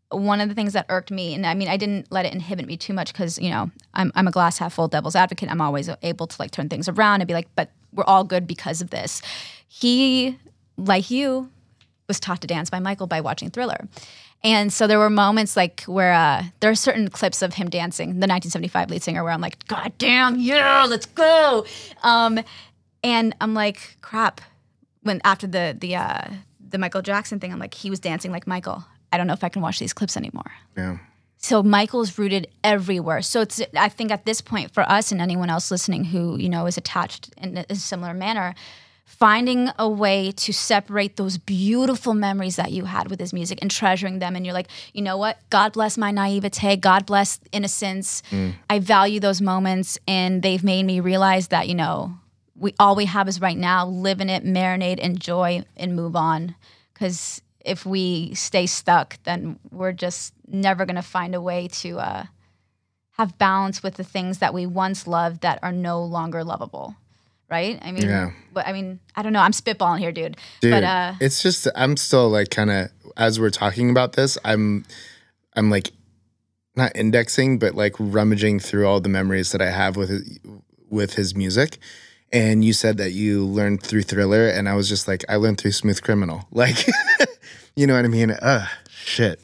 one 0.10 0.40
of 0.40 0.48
the 0.48 0.56
things 0.56 0.74
that 0.74 0.86
irked 0.90 1.12
me, 1.12 1.34
and 1.34 1.46
I 1.46 1.54
mean, 1.54 1.68
I 1.68 1.78
didn't 1.78 2.12
let 2.12 2.26
it 2.26 2.34
inhibit 2.34 2.66
me 2.66 2.78
too 2.78 2.94
much 2.94 3.12
because, 3.12 3.38
you 3.38 3.50
know, 3.50 3.70
I'm, 3.94 4.12
I'm 4.16 4.28
a 4.28 4.32
glass 4.32 4.58
half 4.58 4.74
full 4.74 4.88
devil's 4.88 5.16
advocate. 5.16 5.52
I'm 5.52 5.62
always 5.62 5.90
able 6.02 6.28
to 6.28 6.36
like 6.40 6.52
turn 6.52 6.70
things 6.70 6.88
around 6.88 7.22
and 7.22 7.28
be 7.28 7.34
like, 7.34 7.48
but 7.56 7.72
we're 7.94 8.06
all 8.06 8.24
good 8.24 8.48
because 8.48 8.82
of 8.82 8.90
this. 8.90 9.22
He, 9.68 10.38
like 10.78 11.12
you, 11.12 11.50
was 12.08 12.20
taught 12.20 12.42
to 12.42 12.48
dance 12.48 12.70
by 12.70 12.80
Michael 12.80 13.08
by 13.08 13.22
watching 13.22 13.50
Thriller. 13.50 13.88
And 14.44 14.72
so 14.72 14.88
there 14.88 15.00
were 15.00 15.10
moments 15.10 15.58
like 15.58 15.84
where 15.84 16.14
uh, 16.14 16.44
there 16.60 16.70
are 16.70 16.76
certain 16.76 17.10
clips 17.10 17.42
of 17.42 17.56
him 17.56 17.70
dancing, 17.70 18.10
the 18.10 18.28
1975 18.28 18.90
lead 18.90 19.04
singer, 19.04 19.24
where 19.24 19.34
I'm 19.34 19.42
like, 19.42 19.66
God 19.68 19.92
damn, 19.98 20.40
yeah, 20.40 20.86
let's 20.88 21.08
go. 21.08 21.66
Um, 22.04 22.40
and 23.04 23.36
I'm 23.42 23.54
like, 23.54 23.98
crap. 24.02 24.42
When 25.02 25.22
after 25.24 25.48
the 25.48 25.76
the 25.80 25.96
uh, 25.96 26.28
the 26.70 26.78
Michael 26.78 27.02
Jackson 27.02 27.40
thing, 27.40 27.52
I'm 27.52 27.60
like, 27.60 27.74
he 27.74 27.90
was 27.90 28.00
dancing 28.00 28.32
like 28.32 28.46
Michael. 28.46 28.86
I 29.12 29.18
don't 29.18 29.28
know 29.28 29.34
if 29.34 29.44
I 29.44 29.50
can 29.50 29.62
watch 29.62 29.80
these 29.80 29.94
clips 29.94 30.18
anymore. 30.18 30.52
Yeah. 30.76 30.98
So 31.38 31.64
Michael's 31.64 32.18
rooted 32.18 32.48
everywhere. 32.64 33.22
So 33.22 33.42
it's 33.42 33.62
I 33.76 33.90
think 33.90 34.12
at 34.12 34.26
this 34.26 34.42
point 34.42 34.74
for 34.74 34.82
us 34.84 35.12
and 35.12 35.22
anyone 35.22 35.50
else 35.50 35.72
listening 35.72 36.04
who 36.04 36.38
you 36.38 36.50
know 36.50 36.66
is 36.66 36.78
attached 36.78 37.34
in 37.38 37.66
a 37.70 37.76
similar 37.76 38.14
manner, 38.14 38.54
finding 39.08 39.70
a 39.80 39.90
way 39.90 40.32
to 40.34 40.52
separate 40.52 41.16
those 41.16 41.38
beautiful 41.38 42.14
memories 42.14 42.58
that 42.58 42.74
you 42.74 42.84
had 42.84 43.10
with 43.10 43.20
his 43.22 43.32
music 43.32 43.58
and 43.62 43.72
treasuring 43.72 44.20
them. 44.20 44.36
And 44.36 44.46
you're 44.46 44.54
like, 44.54 44.68
you 44.94 45.02
know 45.02 45.18
what? 45.18 45.40
God 45.50 45.72
bless 45.74 45.98
my 45.98 46.12
naivete. 46.12 46.76
God 46.76 47.06
bless 47.06 47.40
innocence. 47.54 48.22
I 48.70 48.80
value 48.80 49.22
those 49.22 49.42
moments, 49.42 49.98
and 50.08 50.44
they've 50.44 50.64
made 50.64 50.84
me 50.84 51.00
realize 51.00 51.48
that 51.48 51.70
you 51.70 51.74
know 51.74 52.16
we 52.56 52.76
all 52.80 52.96
we 52.96 53.06
have 53.06 53.30
is 53.30 53.40
right 53.40 53.58
now. 53.58 53.88
Live 53.88 54.20
in 54.20 54.30
it, 54.30 54.44
marinate, 54.44 55.00
enjoy, 55.00 55.64
and 55.78 55.96
move 55.96 56.16
on. 56.16 56.56
Because 56.94 57.42
if 57.64 57.86
we 57.86 58.34
stay 58.34 58.66
stuck, 58.66 59.18
then 59.24 59.58
we're 59.72 59.94
just 59.94 60.34
never 60.48 60.86
going 60.86 60.96
to 60.96 61.02
find 61.02 61.34
a 61.34 61.42
way 61.42 61.70
to 61.70 62.00
uh, 62.00 62.26
have 63.12 63.38
balance 63.38 63.82
with 63.82 63.96
the 63.96 64.04
things 64.04 64.40
that 64.40 64.54
we 64.54 64.66
once 64.66 65.08
loved 65.08 65.42
that 65.42 65.60
are 65.64 65.72
no 65.72 66.04
longer 66.04 66.44
lovable. 66.44 66.96
Right? 67.50 67.80
I 67.82 67.92
mean, 67.92 68.04
Yeah. 68.04 68.32
but 68.54 68.68
I 68.68 68.74
mean, 68.74 69.00
I 69.16 69.22
don't 69.24 69.34
know. 69.34 69.40
I'm 69.40 69.52
spitballing 69.54 70.00
here, 70.00 70.12
dude. 70.12 70.38
Dude, 70.62 70.72
but 70.72 70.84
uh, 70.84 71.14
it's 71.22 71.42
just 71.42 71.68
I'm 71.76 71.96
still 71.96 72.30
like 72.30 72.50
kind 72.50 72.70
of 72.70 72.90
as 73.16 73.40
we're 73.40 73.50
talking 73.50 73.90
about 73.90 74.14
this, 74.14 74.38
I'm 74.44 74.86
I'm 75.56 75.70
like 75.70 75.92
not 76.76 76.92
indexing, 76.96 77.58
but 77.60 77.76
like 77.76 77.96
rummaging 78.00 78.60
through 78.60 78.88
all 78.88 79.00
the 79.02 79.10
memories 79.10 79.52
that 79.52 79.62
I 79.62 79.72
have 79.72 79.96
with 79.96 80.10
his, 80.10 80.40
with 80.90 81.14
his 81.14 81.36
music. 81.36 81.78
And 82.32 82.64
you 82.64 82.74
said 82.74 82.98
that 82.98 83.12
you 83.12 83.46
learned 83.46 83.82
through 83.82 84.04
Thriller, 84.04 84.48
and 84.50 84.68
I 84.68 84.76
was 84.76 84.90
just 84.90 85.08
like, 85.08 85.24
I 85.30 85.38
learned 85.38 85.60
through 85.60 85.72
Smooth 85.72 86.02
Criminal. 86.02 86.46
Like, 86.52 86.86
you 87.76 87.88
know 87.88 87.96
what 87.96 88.06
I 88.06 88.10
mean? 88.10 88.32
Ugh, 88.32 88.68
shit. 88.90 89.40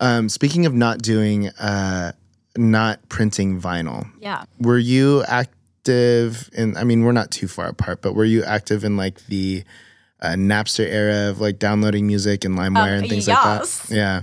Um, 0.00 0.28
speaking 0.28 0.64
of 0.66 0.74
not 0.74 1.02
doing, 1.02 1.48
uh, 1.50 2.12
not 2.56 3.06
printing 3.08 3.60
vinyl, 3.60 4.08
yeah. 4.20 4.44
were 4.58 4.78
you 4.78 5.24
active 5.88 6.50
in 6.52 6.76
i 6.76 6.84
mean 6.84 7.04
we're 7.04 7.12
not 7.12 7.30
too 7.30 7.48
far 7.48 7.66
apart 7.68 8.02
but 8.02 8.14
were 8.14 8.24
you 8.24 8.42
active 8.44 8.84
in 8.84 8.96
like 8.96 9.24
the 9.26 9.64
uh, 10.20 10.28
napster 10.30 10.86
era 10.86 11.30
of 11.30 11.40
like 11.40 11.58
downloading 11.58 12.06
music 12.06 12.44
and 12.44 12.56
limewire 12.56 12.96
Um, 12.96 13.00
and 13.00 13.08
things 13.08 13.28
yes. 13.28 13.44
like 13.44 13.88
that? 13.88 13.94
yeah. 13.94 14.22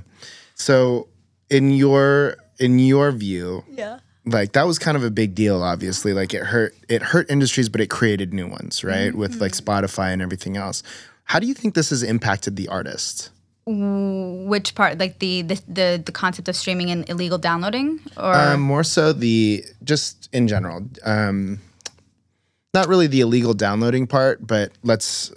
So 0.55 1.07
in 1.51 1.69
your 1.71 2.37
in 2.59 2.79
your 2.79 3.11
view 3.11 3.63
Yeah. 3.69 3.99
like 4.25 4.53
that 4.53 4.65
was 4.65 4.79
kind 4.79 4.97
of 4.97 5.03
a 5.03 5.11
big 5.11 5.35
deal 5.35 5.61
obviously. 5.61 6.13
Like 6.13 6.33
it 6.33 6.43
hurt 6.45 6.73
it 6.89 7.01
hurt 7.03 7.29
industries 7.29 7.69
but 7.69 7.79
it 7.79 7.89
created 7.91 8.33
new 8.33 8.47
ones 8.47 8.83
right? 8.83 9.13
With 9.13 9.39
like 9.39 9.51
Mm-hmm. 9.51 9.69
spotify 9.69 10.11
and 10.11 10.21
everything 10.21 10.57
else. 10.57 10.81
How 11.25 11.39
do 11.39 11.45
you 11.47 11.53
think 11.53 11.75
this 11.75 11.91
has 11.91 12.01
impacted 12.03 12.55
the 12.55 12.67
artist 12.69 13.29
Which 13.65 14.75
part? 14.75 14.97
Like 14.99 15.19
the 15.19 15.41
the 15.41 15.61
the, 15.67 16.03
the 16.05 16.11
concept 16.11 16.49
of 16.49 16.55
streaming 16.55 16.91
and 16.91 17.09
illegal 17.09 17.37
downloading, 17.37 17.99
or 18.17 18.33
Um, 18.33 18.61
more 18.61 18.83
so 18.83 19.13
the 19.13 19.63
just 19.83 20.29
in 20.33 20.47
general. 20.47 20.85
Um, 21.05 21.59
not 22.73 22.87
really 22.87 23.07
the 23.07 23.21
illegal 23.21 23.53
downloading 23.53 24.07
part, 24.07 24.45
but 24.45 24.71
let's. 24.83 25.31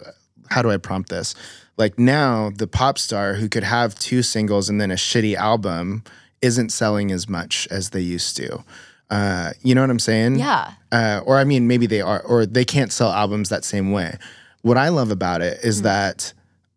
How 0.48 0.62
do 0.62 0.70
I 0.70 0.76
prompt 0.76 1.08
this? 1.08 1.34
Like 1.76 1.98
now, 1.98 2.50
the 2.56 2.66
pop 2.66 2.98
star 2.98 3.34
who 3.34 3.48
could 3.48 3.64
have 3.64 3.94
two 3.96 4.22
singles 4.22 4.68
and 4.68 4.80
then 4.80 4.90
a 4.90 4.94
shitty 4.94 5.34
album 5.34 6.02
isn't 6.40 6.70
selling 6.70 7.10
as 7.12 7.28
much 7.28 7.66
as 7.70 7.90
they 7.90 8.00
used 8.00 8.36
to. 8.38 8.64
Uh, 9.10 9.52
you 9.62 9.74
know 9.74 9.82
what 9.82 9.90
I'm 9.90 9.98
saying? 9.98 10.36
yeah. 10.36 10.72
uh, 10.90 11.20
or 11.24 11.36
I 11.38 11.44
mean, 11.44 11.68
maybe 11.68 11.86
they 11.86 12.00
are, 12.00 12.22
or 12.22 12.46
they 12.46 12.64
can't 12.64 12.92
sell 12.92 13.12
albums 13.12 13.50
that 13.50 13.64
same 13.64 13.92
way. 13.92 14.16
What 14.62 14.76
I 14.76 14.88
love 14.88 15.10
about 15.10 15.42
it 15.42 15.60
is 15.62 15.82
that, 15.82 16.32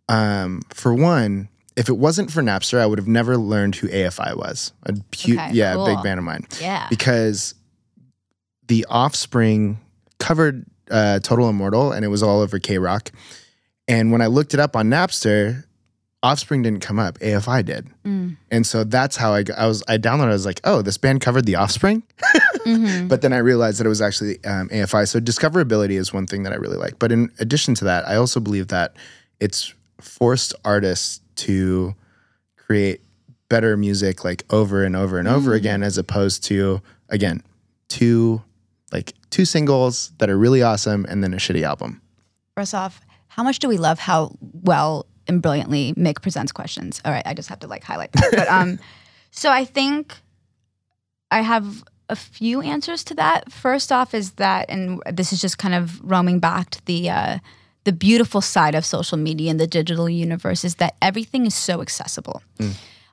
um, 0.09 0.61
for 0.73 0.93
one, 0.93 1.47
if 1.77 1.87
it 1.87 1.97
wasn't 1.97 2.31
for 2.31 2.41
Napster, 2.41 2.79
I 2.79 2.85
would 2.85 2.99
have 2.99 3.07
never 3.07 3.37
learned 3.37 3.75
who 3.75 3.87
AFI 3.87 4.35
was. 4.35 4.73
A 4.83 4.93
hu- 4.93 5.33
Okay, 5.35 5.51
yeah, 5.53 5.73
a 5.75 5.85
big 5.85 5.95
cool. 5.95 6.03
band 6.03 6.17
of 6.19 6.25
mine. 6.25 6.45
Yeah. 6.59 6.87
because 6.89 7.53
the 8.67 8.85
Offspring 8.89 9.79
covered 10.19 10.65
uh, 10.91 11.19
Total 11.19 11.47
Immortal, 11.49 11.91
and 11.91 12.03
it 12.03 12.09
was 12.09 12.21
all 12.21 12.41
over 12.41 12.59
KROQ. 12.59 13.11
And 13.87 14.11
when 14.11 14.21
I 14.21 14.27
looked 14.27 14.53
it 14.53 14.59
up 14.59 14.75
on 14.75 14.89
Napster, 14.89 15.63
Offspring 16.21 16.63
didn't 16.63 16.81
come 16.81 16.99
up. 16.99 17.17
AFI 17.19 17.63
did. 17.63 17.87
Mm. 18.05 18.35
And 18.51 18.67
so 18.67 18.83
that's 18.83 19.15
how 19.15 19.33
I, 19.33 19.45
I 19.57 19.65
was 19.67 19.81
I 19.87 19.97
downloaded. 19.97 20.25
I 20.25 20.33
was 20.33 20.45
like, 20.45 20.59
oh, 20.65 20.81
this 20.81 20.97
band 20.97 21.21
covered 21.21 21.45
the 21.45 21.55
Offspring. 21.55 22.03
Mm-hmm. 22.65 23.07
But 23.07 23.21
then 23.21 23.31
I 23.31 23.37
realized 23.37 23.79
that 23.79 23.85
it 23.85 23.89
was 23.89 24.01
actually 24.01 24.43
um, 24.43 24.67
AFI. 24.69 25.07
So 25.07 25.19
discoverability 25.21 25.97
is 25.97 26.13
one 26.13 26.27
thing 26.27 26.43
that 26.43 26.51
I 26.51 26.57
really 26.57 26.77
like. 26.77 26.99
But 26.99 27.11
in 27.13 27.31
addition 27.39 27.73
to 27.75 27.85
that, 27.85 28.05
I 28.07 28.15
also 28.17 28.39
believe 28.41 28.67
that 28.67 28.95
it's 29.39 29.73
forced 30.01 30.53
artists 30.63 31.21
to 31.35 31.95
create 32.55 33.01
better 33.49 33.75
music 33.75 34.23
like 34.23 34.43
over 34.49 34.83
and 34.83 34.95
over 34.95 35.17
and 35.17 35.27
over 35.27 35.53
again, 35.53 35.83
as 35.83 35.97
opposed 35.97 36.43
to 36.45 36.81
again 37.09 37.41
two 37.87 38.41
like 38.91 39.13
two 39.29 39.45
singles 39.45 40.11
that 40.17 40.29
are 40.29 40.37
really 40.37 40.61
awesome 40.61 41.05
and 41.09 41.23
then 41.23 41.33
a 41.33 41.37
shitty 41.37 41.63
album. 41.63 42.01
First 42.55 42.73
off, 42.73 43.01
how 43.27 43.43
much 43.43 43.59
do 43.59 43.67
we 43.67 43.77
love 43.77 43.99
how 43.99 44.35
well 44.41 45.05
and 45.27 45.41
brilliantly 45.41 45.93
Mick 45.93 46.21
presents 46.21 46.51
questions? 46.51 47.01
All 47.05 47.11
right, 47.11 47.25
I 47.25 47.33
just 47.33 47.49
have 47.49 47.59
to 47.59 47.67
like 47.67 47.83
highlight 47.83 48.11
that. 48.13 48.31
But 48.31 48.47
um, 48.47 48.79
so 49.31 49.51
I 49.51 49.65
think 49.65 50.15
I 51.31 51.41
have 51.41 51.83
a 52.09 52.15
few 52.15 52.61
answers 52.61 53.03
to 53.05 53.13
that. 53.15 53.51
First 53.51 53.91
off, 53.91 54.13
is 54.13 54.31
that, 54.33 54.69
and 54.69 55.01
this 55.11 55.31
is 55.31 55.39
just 55.39 55.57
kind 55.57 55.75
of 55.75 56.01
roaming 56.03 56.39
back 56.39 56.71
to 56.71 56.85
the 56.85 57.09
uh, 57.09 57.37
the 57.85 57.91
beautiful 57.93 58.41
side 58.41 58.75
of 58.75 58.85
social 58.85 59.17
media 59.17 59.49
and 59.51 59.59
the 59.59 59.67
digital 59.67 60.09
universe 60.09 60.63
is 60.65 60.75
that 60.75 60.95
everything 61.01 61.45
is 61.45 61.55
so 61.55 61.81
accessible. 61.81 62.41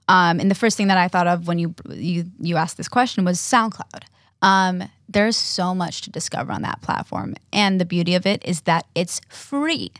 Um, 0.08 0.38
and 0.40 0.50
the 0.50 0.54
first 0.54 0.76
thing 0.76 0.88
that 0.88 0.98
I 0.98 1.08
thought 1.08 1.26
of 1.26 1.46
when 1.48 1.58
you 1.58 1.74
you 1.90 2.24
you 2.40 2.56
asked 2.56 2.76
this 2.76 2.88
question 2.88 3.24
was 3.24 3.38
SoundCloud. 3.38 4.02
Um, 4.42 4.84
there's 5.08 5.36
so 5.36 5.74
much 5.74 6.02
to 6.02 6.10
discover 6.10 6.52
on 6.52 6.62
that 6.62 6.82
platform, 6.82 7.34
and 7.52 7.80
the 7.80 7.84
beauty 7.84 8.14
of 8.14 8.26
it 8.26 8.44
is 8.44 8.62
that 8.62 8.86
it's 8.94 9.20
free, 9.28 9.90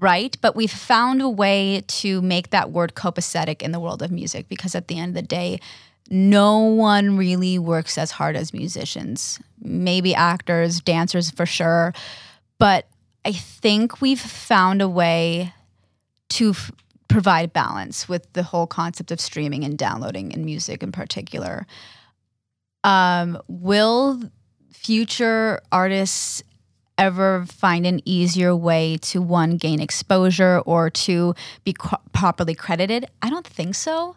right? 0.00 0.36
But 0.40 0.54
we've 0.56 0.70
found 0.70 1.20
a 1.20 1.28
way 1.28 1.82
to 1.88 2.22
make 2.22 2.50
that 2.50 2.70
word 2.70 2.94
copacetic 2.94 3.62
in 3.62 3.72
the 3.72 3.80
world 3.80 4.02
of 4.02 4.10
music 4.10 4.48
because 4.48 4.74
at 4.74 4.88
the 4.88 4.98
end 4.98 5.16
of 5.16 5.22
the 5.22 5.26
day, 5.26 5.60
no 6.10 6.58
one 6.60 7.16
really 7.16 7.58
works 7.58 7.98
as 7.98 8.12
hard 8.12 8.36
as 8.36 8.52
musicians. 8.54 9.40
Maybe 9.60 10.14
actors, 10.14 10.80
dancers 10.80 11.30
for 11.30 11.46
sure, 11.46 11.92
but 12.58 12.86
I 13.26 13.32
think 13.32 14.00
we've 14.00 14.20
found 14.20 14.80
a 14.80 14.88
way 14.88 15.52
to 16.28 16.50
f- 16.50 16.70
provide 17.08 17.52
balance 17.52 18.08
with 18.08 18.32
the 18.34 18.44
whole 18.44 18.68
concept 18.68 19.10
of 19.10 19.20
streaming 19.20 19.64
and 19.64 19.76
downloading 19.76 20.32
and 20.32 20.44
music 20.44 20.80
in 20.80 20.92
particular. 20.92 21.66
Um, 22.84 23.42
will 23.48 24.22
future 24.70 25.60
artists 25.72 26.44
ever 26.98 27.44
find 27.46 27.84
an 27.84 28.00
easier 28.04 28.54
way 28.54 28.96
to 28.98 29.20
one 29.20 29.56
gain 29.56 29.80
exposure 29.80 30.60
or 30.60 30.88
to 30.90 31.34
be 31.64 31.74
properly 32.12 32.54
credited? 32.54 33.06
I 33.22 33.28
don't 33.28 33.46
think 33.46 33.74
so. 33.74 34.14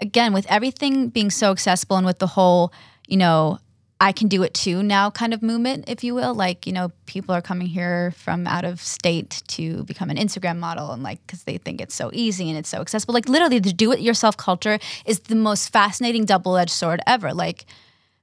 Again, 0.00 0.32
with 0.32 0.46
everything 0.48 1.10
being 1.10 1.30
so 1.30 1.52
accessible 1.52 1.96
and 1.96 2.04
with 2.04 2.18
the 2.18 2.26
whole, 2.26 2.72
you 3.06 3.18
know, 3.18 3.60
I 4.00 4.12
can 4.12 4.28
do 4.28 4.44
it 4.44 4.54
too 4.54 4.82
now 4.82 5.10
kind 5.10 5.34
of 5.34 5.42
movement, 5.42 5.86
if 5.88 6.04
you 6.04 6.14
will. 6.14 6.32
Like, 6.32 6.66
you 6.66 6.72
know, 6.72 6.92
people 7.06 7.34
are 7.34 7.42
coming 7.42 7.66
here 7.66 8.12
from 8.12 8.46
out 8.46 8.64
of 8.64 8.80
state 8.80 9.42
to 9.48 9.82
become 9.84 10.08
an 10.08 10.16
Instagram 10.16 10.58
model 10.58 10.92
and 10.92 11.02
like, 11.02 11.24
because 11.26 11.42
they 11.42 11.58
think 11.58 11.80
it's 11.80 11.96
so 11.96 12.10
easy 12.12 12.48
and 12.48 12.56
it's 12.56 12.68
so 12.68 12.80
accessible. 12.80 13.12
Like, 13.12 13.28
literally, 13.28 13.58
the 13.58 13.72
do 13.72 13.90
it 13.90 14.00
yourself 14.00 14.36
culture 14.36 14.78
is 15.04 15.20
the 15.20 15.34
most 15.34 15.72
fascinating 15.72 16.24
double 16.24 16.56
edged 16.56 16.70
sword 16.70 17.00
ever. 17.08 17.34
Like, 17.34 17.66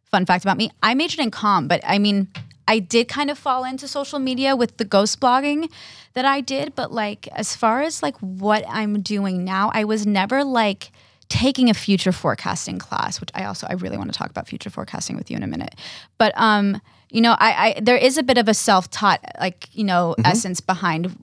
fun 0.06 0.26
fact 0.26 0.46
about 0.46 0.58
me 0.58 0.72
I 0.82 0.94
majored 0.94 1.20
in 1.20 1.32
comm, 1.32 1.68
but 1.68 1.82
I 1.86 2.00
mean, 2.00 2.30
I 2.68 2.80
did 2.80 3.10
kind 3.10 3.30
of 3.30 3.38
fall 3.38 3.66
into 3.66 3.88
social 3.88 4.18
media 4.18 4.56
with 4.56 4.78
the 4.78 4.86
ghost 4.86 5.20
blogging 5.20 5.70
that 6.14 6.24
I 6.24 6.40
did. 6.40 6.74
But 6.74 6.94
like, 6.94 7.28
as 7.34 7.54
far 7.56 7.82
as 7.82 8.02
like 8.02 8.16
what 8.20 8.64
I'm 8.70 9.02
doing 9.02 9.44
now, 9.44 9.72
I 9.74 9.84
was 9.84 10.08
never 10.08 10.46
like, 10.46 10.92
taking 11.30 11.70
a 11.70 11.74
future 11.74 12.12
forecasting 12.12 12.78
class, 12.80 13.20
which 13.20 13.30
I 13.34 13.46
also 13.46 13.68
I 13.70 13.74
really 13.74 13.98
want 13.98 14.12
to 14.12 14.18
talk 14.18 14.30
about 14.30 14.48
future 14.48 14.70
forecasting 14.70 15.16
with 15.18 15.30
you 15.32 15.38
in 15.38 15.44
a 15.44 15.48
minute. 15.48 15.76
But 16.18 16.34
um, 16.38 16.82
you 17.10 17.22
know, 17.22 17.36
I, 17.40 17.76
I 17.76 17.80
there 17.82 17.98
is 17.98 18.18
a 18.18 18.24
bit 18.24 18.38
of 18.38 18.48
a 18.48 18.54
self-taught 18.54 19.22
like 19.40 19.70
you 19.74 19.84
know 19.84 20.16
Mm-hmm. 20.18 20.26
essence 20.32 20.62
behind 20.62 21.22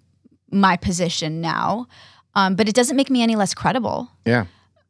my 0.50 0.76
position 0.76 1.40
now, 1.40 1.86
um, 2.34 2.56
but 2.56 2.68
it 2.68 2.74
doesn't 2.74 2.96
make 2.96 3.10
me 3.10 3.22
any 3.22 3.36
less 3.36 3.54
credible. 3.54 4.08
Yeah. 4.26 4.46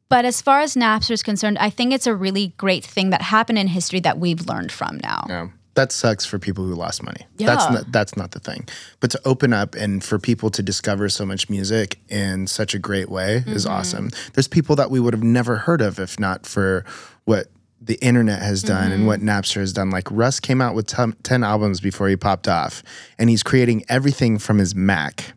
But 0.08 0.24
as 0.26 0.42
far 0.42 0.60
as 0.60 0.74
Napster 0.74 1.12
is 1.12 1.22
concerned, 1.22 1.56
I 1.58 1.70
think 1.70 1.92
it's 1.94 2.06
a 2.06 2.14
really 2.14 2.48
great 2.58 2.84
thing 2.84 3.10
that 3.10 3.22
happened 3.22 3.58
in 3.58 3.66
history 3.68 4.00
that 4.00 4.18
we've 4.18 4.46
learned 4.46 4.70
from 4.70 4.98
now. 5.02 5.24
Yeah. 5.28 5.48
That 5.74 5.90
sucks 5.90 6.26
for 6.26 6.38
people 6.38 6.66
who 6.66 6.74
lost 6.74 7.02
money. 7.02 7.22
Yeah. 7.38 7.46
That's 7.54 7.70
not, 7.72 7.92
that's 7.92 8.16
not 8.16 8.32
the 8.32 8.40
thing. 8.40 8.68
But 9.00 9.10
to 9.12 9.20
open 9.24 9.52
up 9.54 9.74
and 9.74 10.04
for 10.04 10.18
people 10.18 10.50
to 10.50 10.62
discover 10.62 11.08
so 11.08 11.24
much 11.24 11.48
music 11.48 11.98
in 12.10 12.46
such 12.46 12.74
a 12.74 12.78
great 12.78 13.08
way 13.08 13.42
is 13.46 13.64
Mm-hmm. 13.64 13.72
awesome. 13.74 14.10
There's 14.34 14.48
people 14.48 14.76
that 14.76 14.90
we 14.90 15.00
would 15.00 15.14
have 15.14 15.22
never 15.22 15.56
heard 15.56 15.80
of 15.80 15.98
if 15.98 16.20
not 16.20 16.44
for 16.46 16.84
what 17.24 17.46
the 17.80 17.94
internet 18.04 18.42
has 18.42 18.62
done 18.62 18.92
and 18.92 19.06
what 19.06 19.20
Mm-hmm. 19.20 19.28
Napster 19.30 19.60
has 19.60 19.72
done. 19.72 19.88
Like 19.90 20.08
Russ 20.10 20.40
came 20.40 20.60
out 20.60 20.74
with 20.74 20.86
10, 20.86 21.14
10 21.22 21.42
albums 21.42 21.80
before 21.80 22.08
he 22.08 22.16
popped 22.16 22.48
off 22.48 22.82
and 23.18 23.30
he's 23.30 23.42
creating 23.42 23.84
everything 23.88 24.38
from 24.38 24.58
his 24.58 24.74
Mac. 24.74 25.32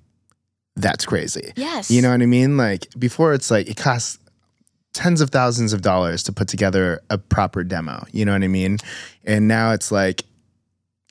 That's 0.76 1.06
crazy. 1.06 1.54
Yes. 1.56 1.90
You 1.90 2.02
know 2.02 2.12
what 2.12 2.22
I 2.22 2.26
mean? 2.26 2.58
Like 2.58 2.88
before 3.00 3.34
it's 3.34 3.50
like 3.50 3.70
it 3.70 3.78
costs 3.78 4.20
tens 4.96 5.22
of 5.22 5.30
thousands 5.30 5.74
of 5.74 5.82
dollars 5.82 6.24
to 6.24 6.32
put 6.32 6.48
together 6.48 7.02
a 7.10 7.18
proper 7.18 7.64
demo. 7.64 8.06
You 8.12 8.26
know 8.26 8.32
what 8.32 8.44
I 8.44 8.48
mean? 8.48 8.78
And 9.26 9.48
now 9.48 9.72
it's 9.72 9.92
like, 9.92 10.24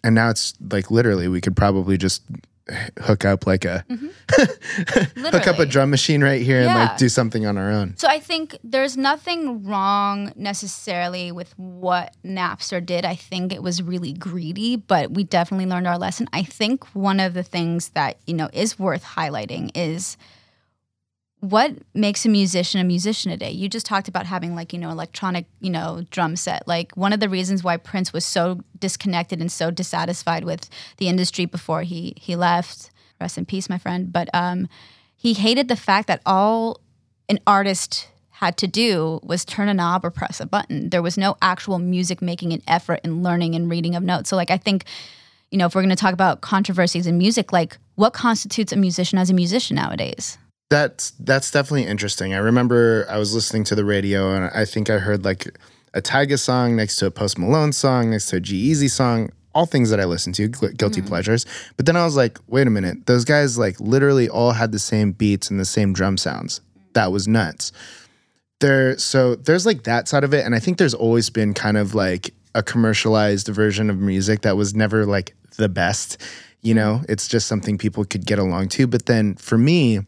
and 0.03 0.15
now 0.15 0.31
it's 0.31 0.55
like 0.71 0.91
literally 0.91 1.29
we 1.29 1.41
could 1.41 1.55
probably 1.55 1.97
just 1.97 2.23
hook 2.99 3.27
up 3.27 3.47
like 3.47 3.67
a 3.67 3.85
mm-hmm. 3.91 5.21
hook 5.27 5.47
up 5.47 5.59
a 5.59 5.67
drum 5.67 5.91
machine 5.91 6.25
right 6.25 6.41
here 6.41 6.61
and 6.61 6.69
like 6.69 6.97
do 6.97 7.11
something 7.11 7.45
on 7.45 7.59
our 7.59 7.71
own. 7.71 7.95
So 7.99 8.09
I 8.09 8.19
think 8.21 8.57
there's 8.65 8.97
nothing 8.97 9.65
wrong 9.65 10.33
necessarily 10.35 11.31
with 11.31 11.53
what 11.59 12.17
Napster 12.25 12.85
did. 12.85 13.05
I 13.05 13.17
think 13.17 13.53
it 13.53 13.63
was 13.63 13.83
really 13.83 14.15
greedy, 14.15 14.77
but 14.77 15.11
we 15.11 15.25
definitely 15.25 15.67
learned 15.67 15.87
our 15.87 15.99
lesson. 15.99 16.27
I 16.33 16.43
think 16.43 16.87
one 16.95 17.21
of 17.21 17.35
the 17.35 17.43
things 17.43 17.91
that, 17.91 18.17
you 18.27 18.33
know, 18.33 18.49
is 18.55 18.79
worth 18.79 19.05
highlighting 19.05 19.71
is 19.75 20.17
what 21.51 21.73
makes 21.93 22.25
a 22.25 22.29
musician 22.31 22.81
a 22.81 22.85
musician 22.85 23.31
today. 23.31 23.51
You 23.51 23.69
just 23.69 23.85
talked 23.85 24.09
about 24.09 24.25
having 24.25 24.55
like, 24.55 24.73
you 24.73 24.79
know, 24.79 24.89
electronic, 24.89 25.45
you 25.61 25.69
know, 25.69 26.07
drum 26.11 26.37
set. 26.37 26.67
Like 26.67 26.93
one 26.97 27.13
of 27.13 27.21
the 27.21 27.29
reasons 27.29 27.63
why 27.63 27.77
Prince 27.77 28.15
was 28.15 28.25
so 28.25 28.61
disconnected 28.79 29.43
and 29.43 29.53
so 29.53 29.71
dissatisfied 29.71 30.45
with 30.45 30.71
the 30.97 31.09
industry 31.09 31.45
before 31.45 31.83
he 31.83 32.15
he 32.17 32.35
left. 32.35 32.91
Rest 33.21 33.37
in 33.37 33.45
peace, 33.45 33.69
my 33.69 33.77
friend. 33.77 34.11
But 34.11 34.31
um 34.33 34.69
he 35.17 35.35
hated 35.35 35.69
the 35.69 35.77
fact 35.77 36.09
that 36.09 36.23
all 36.25 36.81
an 37.29 37.39
artist 37.47 38.09
had 38.31 38.57
to 38.59 38.67
do 38.67 39.21
was 39.23 39.45
turn 39.45 39.69
a 39.69 39.75
knob 39.75 40.03
or 40.03 40.11
press 40.11 40.41
a 40.41 40.47
button. 40.47 40.89
There 40.89 41.03
was 41.03 41.19
no 41.19 41.37
actual 41.43 41.79
music 41.79 42.23
making 42.23 42.55
and 42.55 42.63
effort 42.67 43.01
and 43.05 43.23
learning 43.23 43.55
and 43.55 43.71
reading 43.71 43.95
of 43.95 44.03
notes. 44.03 44.31
So 44.31 44.37
like 44.37 44.51
I 44.51 44.57
think, 44.57 44.87
you 45.51 45.59
know, 45.59 45.67
if 45.67 45.75
we're 45.75 45.83
going 45.83 45.91
to 45.91 45.97
talk 45.97 46.15
about 46.15 46.41
controversies 46.41 47.07
in 47.07 47.19
music, 47.19 47.53
like 47.53 47.77
what 47.97 48.15
constitutes 48.15 48.73
a 48.73 48.77
musician 48.77 49.19
as 49.19 49.29
a 49.29 49.35
musician 49.35 49.77
nowadays? 49.77 50.39
That's 50.75 51.13
that's 51.21 51.53
definitely 51.53 51.87
interesting. 51.87 52.35
I 52.35 52.39
remember 52.39 53.07
I 53.09 53.17
was 53.17 53.33
listening 53.33 53.63
to 53.67 53.77
the 53.77 53.85
radio 53.85 54.35
and 54.35 54.51
I 54.53 54.65
think 54.65 54.91
I 54.91 54.99
heard 54.99 55.25
like 55.25 55.57
a 55.95 56.03
Tyga 56.03 56.37
song 56.37 56.75
next 56.75 56.97
to 56.97 57.07
a 57.07 57.13
Post 57.13 57.39
Malone 57.39 57.73
song 57.73 58.11
next 58.11 58.27
to 58.31 58.39
a 58.39 58.41
G-Eazy 58.41 58.91
song. 58.91 59.31
All 59.55 59.67
things 59.67 59.91
that 59.91 60.01
I 60.01 60.05
listen 60.05 60.33
to, 60.33 60.49
gu- 60.49 60.73
guilty 60.73 61.01
mm. 61.01 61.07
pleasures. 61.07 61.47
But 61.77 61.87
then 61.87 61.95
I 61.95 62.05
was 62.05 62.17
like, 62.17 62.41
wait 62.49 62.67
a 62.67 62.71
minute, 62.71 63.07
those 63.07 63.25
guys 63.25 63.57
like 63.57 63.79
literally 63.79 64.29
all 64.29 64.51
had 64.51 64.73
the 64.73 64.81
same 64.81 65.13
beats 65.13 65.49
and 65.49 65.61
the 65.61 65.65
same 65.65 65.93
drum 65.93 66.17
sounds. 66.17 66.61
That 66.95 67.13
was 67.13 67.29
nuts. 67.29 67.71
There, 68.59 68.99
so 68.99 69.37
there's 69.37 69.67
like 69.67 69.85
that 69.85 70.09
side 70.09 70.25
of 70.25 70.35
it, 70.35 70.45
and 70.45 70.57
I 70.57 70.59
think 70.59 70.79
there's 70.79 70.93
always 70.93 71.31
been 71.31 71.55
kind 71.55 71.77
of 71.77 71.95
like 71.95 72.35
a 72.57 72.65
commercialized 72.65 73.47
version 73.47 73.91
of 73.91 74.01
music 74.01 74.41
that 74.41 74.57
was 74.57 74.75
never 74.75 75.07
like 75.07 75.37
the 75.57 75.69
best. 75.69 76.21
You 76.63 76.75
mm. 76.75 76.79
know, 76.79 77.03
it's 77.09 77.29
just 77.29 77.47
something 77.47 77.79
people 77.79 78.05
could 78.05 78.27
get 78.27 78.41
along 78.41 78.71
to. 78.71 78.89
But 78.89 79.07
then 79.07 79.37
for 79.37 79.57
me, 79.57 80.01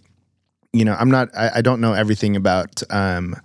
you 0.76 0.84
know, 0.84 0.94
I'm 0.98 1.10
not, 1.10 1.28
I, 1.36 1.50
I 1.56 1.60
don't 1.62 1.80
know 1.80 1.92
everything 1.92 2.36
about, 2.36 2.82
um, 2.90 3.36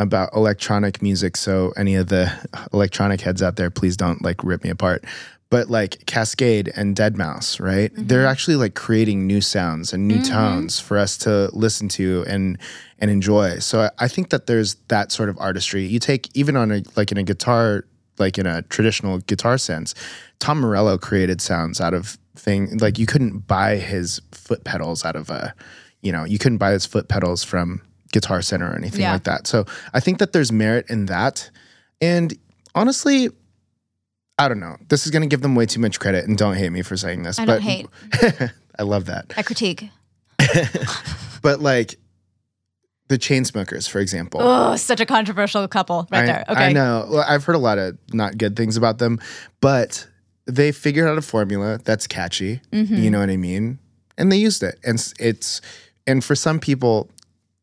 about 0.00 0.30
electronic 0.34 1.02
music. 1.02 1.36
So 1.36 1.72
any 1.76 1.94
of 1.94 2.08
the 2.08 2.32
electronic 2.72 3.20
heads 3.20 3.42
out 3.42 3.56
there, 3.56 3.70
please 3.70 3.96
don't 3.96 4.22
like 4.22 4.42
rip 4.42 4.64
me 4.64 4.70
apart. 4.70 5.04
But 5.50 5.68
like 5.68 6.06
Kaskade 6.06 6.70
and 6.76 6.96
deadmau5, 6.96 7.60
right? 7.60 7.90
They're 7.94 8.26
actually 8.26 8.56
like 8.56 8.74
creating 8.74 9.26
new 9.26 9.40
sounds 9.40 9.92
and 9.92 10.06
new 10.06 10.22
tones 10.22 10.78
for 10.78 10.96
us 10.96 11.18
to 11.18 11.50
listen 11.52 11.88
to 11.90 12.24
and 12.28 12.56
and 13.00 13.10
enjoy. 13.10 13.58
So 13.58 13.80
I, 13.80 13.90
I 13.98 14.08
think 14.08 14.30
that 14.30 14.46
there's 14.46 14.76
that 14.88 15.10
sort 15.10 15.28
of 15.28 15.36
artistry. 15.38 15.84
You 15.84 15.98
take 15.98 16.34
even 16.36 16.56
on 16.56 16.70
a 16.70 16.82
like 16.94 17.10
in 17.10 17.18
a 17.18 17.24
guitar, 17.24 17.84
like 18.18 18.38
in 18.38 18.46
a 18.46 18.62
traditional 18.62 19.18
guitar 19.18 19.58
sense, 19.58 19.92
Tom 20.38 20.60
Morello 20.60 20.96
created 20.98 21.40
sounds 21.40 21.80
out 21.80 21.94
of 21.94 22.16
thing 22.36 22.78
like 22.78 22.96
you 22.96 23.06
couldn't 23.06 23.40
buy 23.48 23.76
his 23.76 24.20
foot 24.30 24.62
pedals 24.62 25.04
out 25.04 25.16
of 25.16 25.30
a 25.30 25.52
you 26.02 26.12
know, 26.12 26.24
you 26.24 26.38
couldn't 26.38 26.58
buy 26.58 26.70
those 26.72 26.86
foot 26.86 27.08
pedals 27.08 27.44
from 27.44 27.82
Guitar 28.12 28.42
Center 28.42 28.70
or 28.70 28.76
anything 28.76 29.02
Yeah. 29.02 29.12
like 29.12 29.24
that. 29.24 29.46
So 29.46 29.64
I 29.94 30.00
think 30.00 30.18
that 30.18 30.32
there's 30.32 30.50
merit 30.50 30.86
in 30.88 31.06
that. 31.06 31.50
And 32.00 32.36
honestly, 32.74 33.28
I 34.38 34.48
don't 34.48 34.60
know. 34.60 34.76
This 34.88 35.04
is 35.04 35.10
going 35.12 35.22
to 35.22 35.28
give 35.28 35.42
them 35.42 35.54
way 35.54 35.66
too 35.66 35.80
much 35.80 36.00
credit, 36.00 36.26
and 36.26 36.36
don't 36.38 36.54
hate 36.56 36.70
me 36.70 36.82
for 36.82 36.96
saying 36.96 37.22
this. 37.24 37.38
I 37.38 37.44
but 37.44 37.52
don't 37.54 37.62
hate. 37.62 37.86
I 38.78 38.82
love 38.82 39.04
that. 39.06 39.32
I 39.36 39.42
critique. 39.42 39.88
But 41.42 41.60
like 41.60 41.94
the 43.08 43.18
Chainsmokers, 43.18 43.88
for 43.88 43.98
example. 43.98 44.40
Oh, 44.42 44.76
such 44.76 45.00
a 45.00 45.06
controversial 45.06 45.66
couple 45.68 46.06
right 46.10 46.24
I, 46.24 46.26
there. 46.26 46.44
Okay. 46.48 46.66
I 46.66 46.72
know. 46.72 47.06
Well, 47.10 47.24
I've 47.26 47.44
heard 47.44 47.56
a 47.56 47.60
lot 47.60 47.78
of 47.78 47.98
not 48.12 48.38
good 48.38 48.56
things 48.56 48.76
about 48.76 48.98
them, 48.98 49.18
but 49.60 50.06
they 50.46 50.70
figured 50.70 51.08
out 51.08 51.18
a 51.18 51.22
formula 51.22 51.78
that's 51.82 52.06
catchy. 52.06 52.60
Mm-hmm. 52.72 52.94
You 52.96 53.10
know 53.10 53.20
what 53.20 53.30
I 53.30 53.36
mean? 53.36 53.78
And 54.18 54.30
they 54.30 54.36
used 54.36 54.62
it. 54.62 54.78
And 54.84 54.96
it's 55.18 55.60
and 56.10 56.24
for 56.24 56.34
some 56.34 56.58
people, 56.58 57.08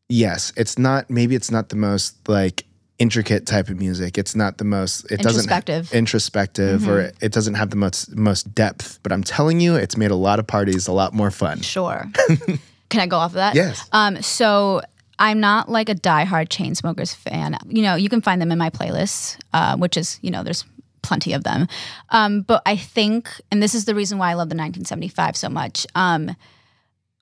yes, 0.08 0.52
it's 0.56 0.78
not 0.78 1.10
maybe 1.10 1.34
it's 1.34 1.50
not 1.50 1.68
the 1.68 1.76
most 1.76 2.28
like 2.28 2.64
intricate 2.98 3.46
type 3.46 3.68
of 3.68 3.78
music. 3.78 4.18
It's 4.18 4.34
not 4.34 4.58
the 4.58 4.64
most 4.64 5.04
it 5.10 5.20
doesn't 5.20 5.42
Introspective. 5.42 5.86
Mm-hmm. 5.86 5.96
introspective 5.96 6.88
or 6.88 7.12
it 7.20 7.32
doesn't 7.32 7.54
have 7.54 7.70
the 7.70 7.76
most 7.76 8.16
most 8.16 8.54
depth. 8.54 8.98
But 9.02 9.12
I'm 9.12 9.22
telling 9.22 9.60
you, 9.60 9.76
it's 9.76 9.96
made 9.96 10.10
a 10.10 10.16
lot 10.16 10.38
of 10.38 10.46
parties 10.46 10.88
a 10.88 10.92
lot 10.92 11.14
more 11.14 11.30
fun. 11.30 11.60
Sure. 11.60 12.06
Can 12.88 13.00
I 13.00 13.06
go 13.06 13.18
off 13.18 13.32
of 13.32 13.34
that? 13.34 13.54
Yes. 13.54 13.86
Um, 13.92 14.22
so 14.22 14.80
I'm 15.18 15.40
not 15.40 15.68
like 15.68 15.88
a 15.88 15.94
diehard 15.94 16.48
Chainsmokers 16.48 17.14
fan. 17.14 17.58
You 17.66 17.82
know, 17.82 17.96
you 17.96 18.08
can 18.08 18.22
find 18.22 18.40
them 18.40 18.50
in 18.50 18.58
my 18.58 18.70
playlists, 18.70 19.36
uh, 19.52 19.76
which 19.76 19.96
is, 19.96 20.18
you 20.22 20.30
know, 20.30 20.42
there's 20.42 20.64
plenty 21.02 21.34
of 21.34 21.44
them. 21.44 21.68
Um, 22.10 22.42
but 22.42 22.62
I 22.64 22.76
think, 22.76 23.28
and 23.50 23.62
this 23.62 23.74
is 23.74 23.84
the 23.84 23.94
reason 23.94 24.16
why 24.18 24.30
I 24.30 24.34
love 24.34 24.48
the 24.48 24.56
1975 24.56 25.36
so 25.36 25.48
much. 25.48 25.86
Um, 25.94 26.34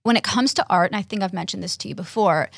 when 0.06 0.16
it 0.16 0.22
comes 0.22 0.54
to 0.54 0.64
art, 0.70 0.92
and 0.92 0.96
I 0.96 1.02
think 1.02 1.22
I've 1.22 1.32
mentioned 1.32 1.64
this 1.64 1.76
to 1.78 1.88
you 1.88 1.94
before, 1.96 2.48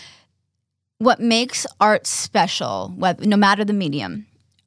what 0.99 1.19
makes 1.19 1.67
art 1.81 2.07
special, 2.07 2.95
no 3.21 3.39
matter 3.39 3.65
the 3.65 3.73
medium, 3.73 4.27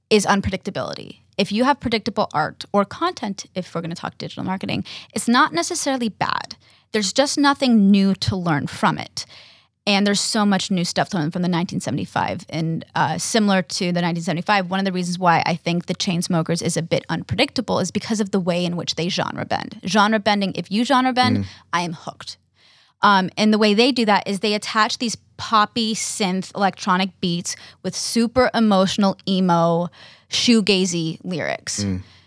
is 0.10 0.26
unpredictability. 0.26 1.20
If 1.38 1.52
you 1.52 1.64
have 1.64 1.80
predictable 1.80 2.28
art 2.34 2.66
or 2.74 2.84
content, 2.84 3.46
if 3.54 3.76
we're 3.76 3.82
going 3.82 3.94
to 3.94 3.96
talk 3.96 4.18
digital 4.18 4.44
marketing, 4.44 4.84
it's 5.14 5.28
not 5.28 5.54
necessarily 5.54 6.10
bad. 6.10 6.56
There's 6.92 7.14
just 7.14 7.38
nothing 7.38 7.92
new 7.92 8.16
to 8.16 8.36
learn 8.36 8.66
from 8.66 8.98
it. 8.98 9.28
And 9.86 10.06
there's 10.06 10.20
so 10.20 10.44
much 10.44 10.72
new 10.72 10.84
stuff 10.84 11.10
to 11.10 11.18
learn 11.18 11.30
from 11.30 11.44
the 11.44 11.50
1975. 11.50 12.46
And 12.50 12.84
uh, 12.96 13.20
similar 13.20 13.62
to 13.62 13.86
the 13.86 14.02
1975, 14.02 14.72
one 14.72 14.80
of 14.80 14.86
the 14.86 14.92
reasons 14.92 15.20
why 15.20 15.44
I 15.46 15.56
think 15.56 15.86
the 15.86 15.96
Chainsmokers 15.96 16.64
is 16.64 16.78
a 16.78 16.82
bit 16.82 17.06
unpredictable 17.10 17.78
is 17.80 17.92
because 17.92 18.20
of 18.20 18.32
the 18.32 18.40
way 18.40 18.66
in 18.66 18.76
which 18.76 18.96
they 18.96 19.08
genre 19.08 19.46
bend. 19.46 19.80
Genre 19.86 20.20
bending, 20.20 20.54
if 20.56 20.72
you 20.72 20.84
genre 20.84 21.14
bend, 21.14 21.46
I 21.74 21.82
am 21.82 21.94
hooked. 21.94 22.38
Um, 23.04 23.30
and 23.38 23.54
the 23.54 23.58
way 23.58 23.74
they 23.74 23.92
do 23.92 24.06
that 24.06 24.28
is 24.28 24.40
they 24.42 24.54
attach 24.54 25.00
these 25.00 25.18
poppy 25.38 25.96
synth 25.96 26.56
electronic 26.56 27.10
beats 27.20 27.56
with 27.82 27.96
super 27.96 28.52
emotional 28.54 29.18
emo 29.28 29.90
shoegazy 30.30 31.18
lyrics. 31.24 31.84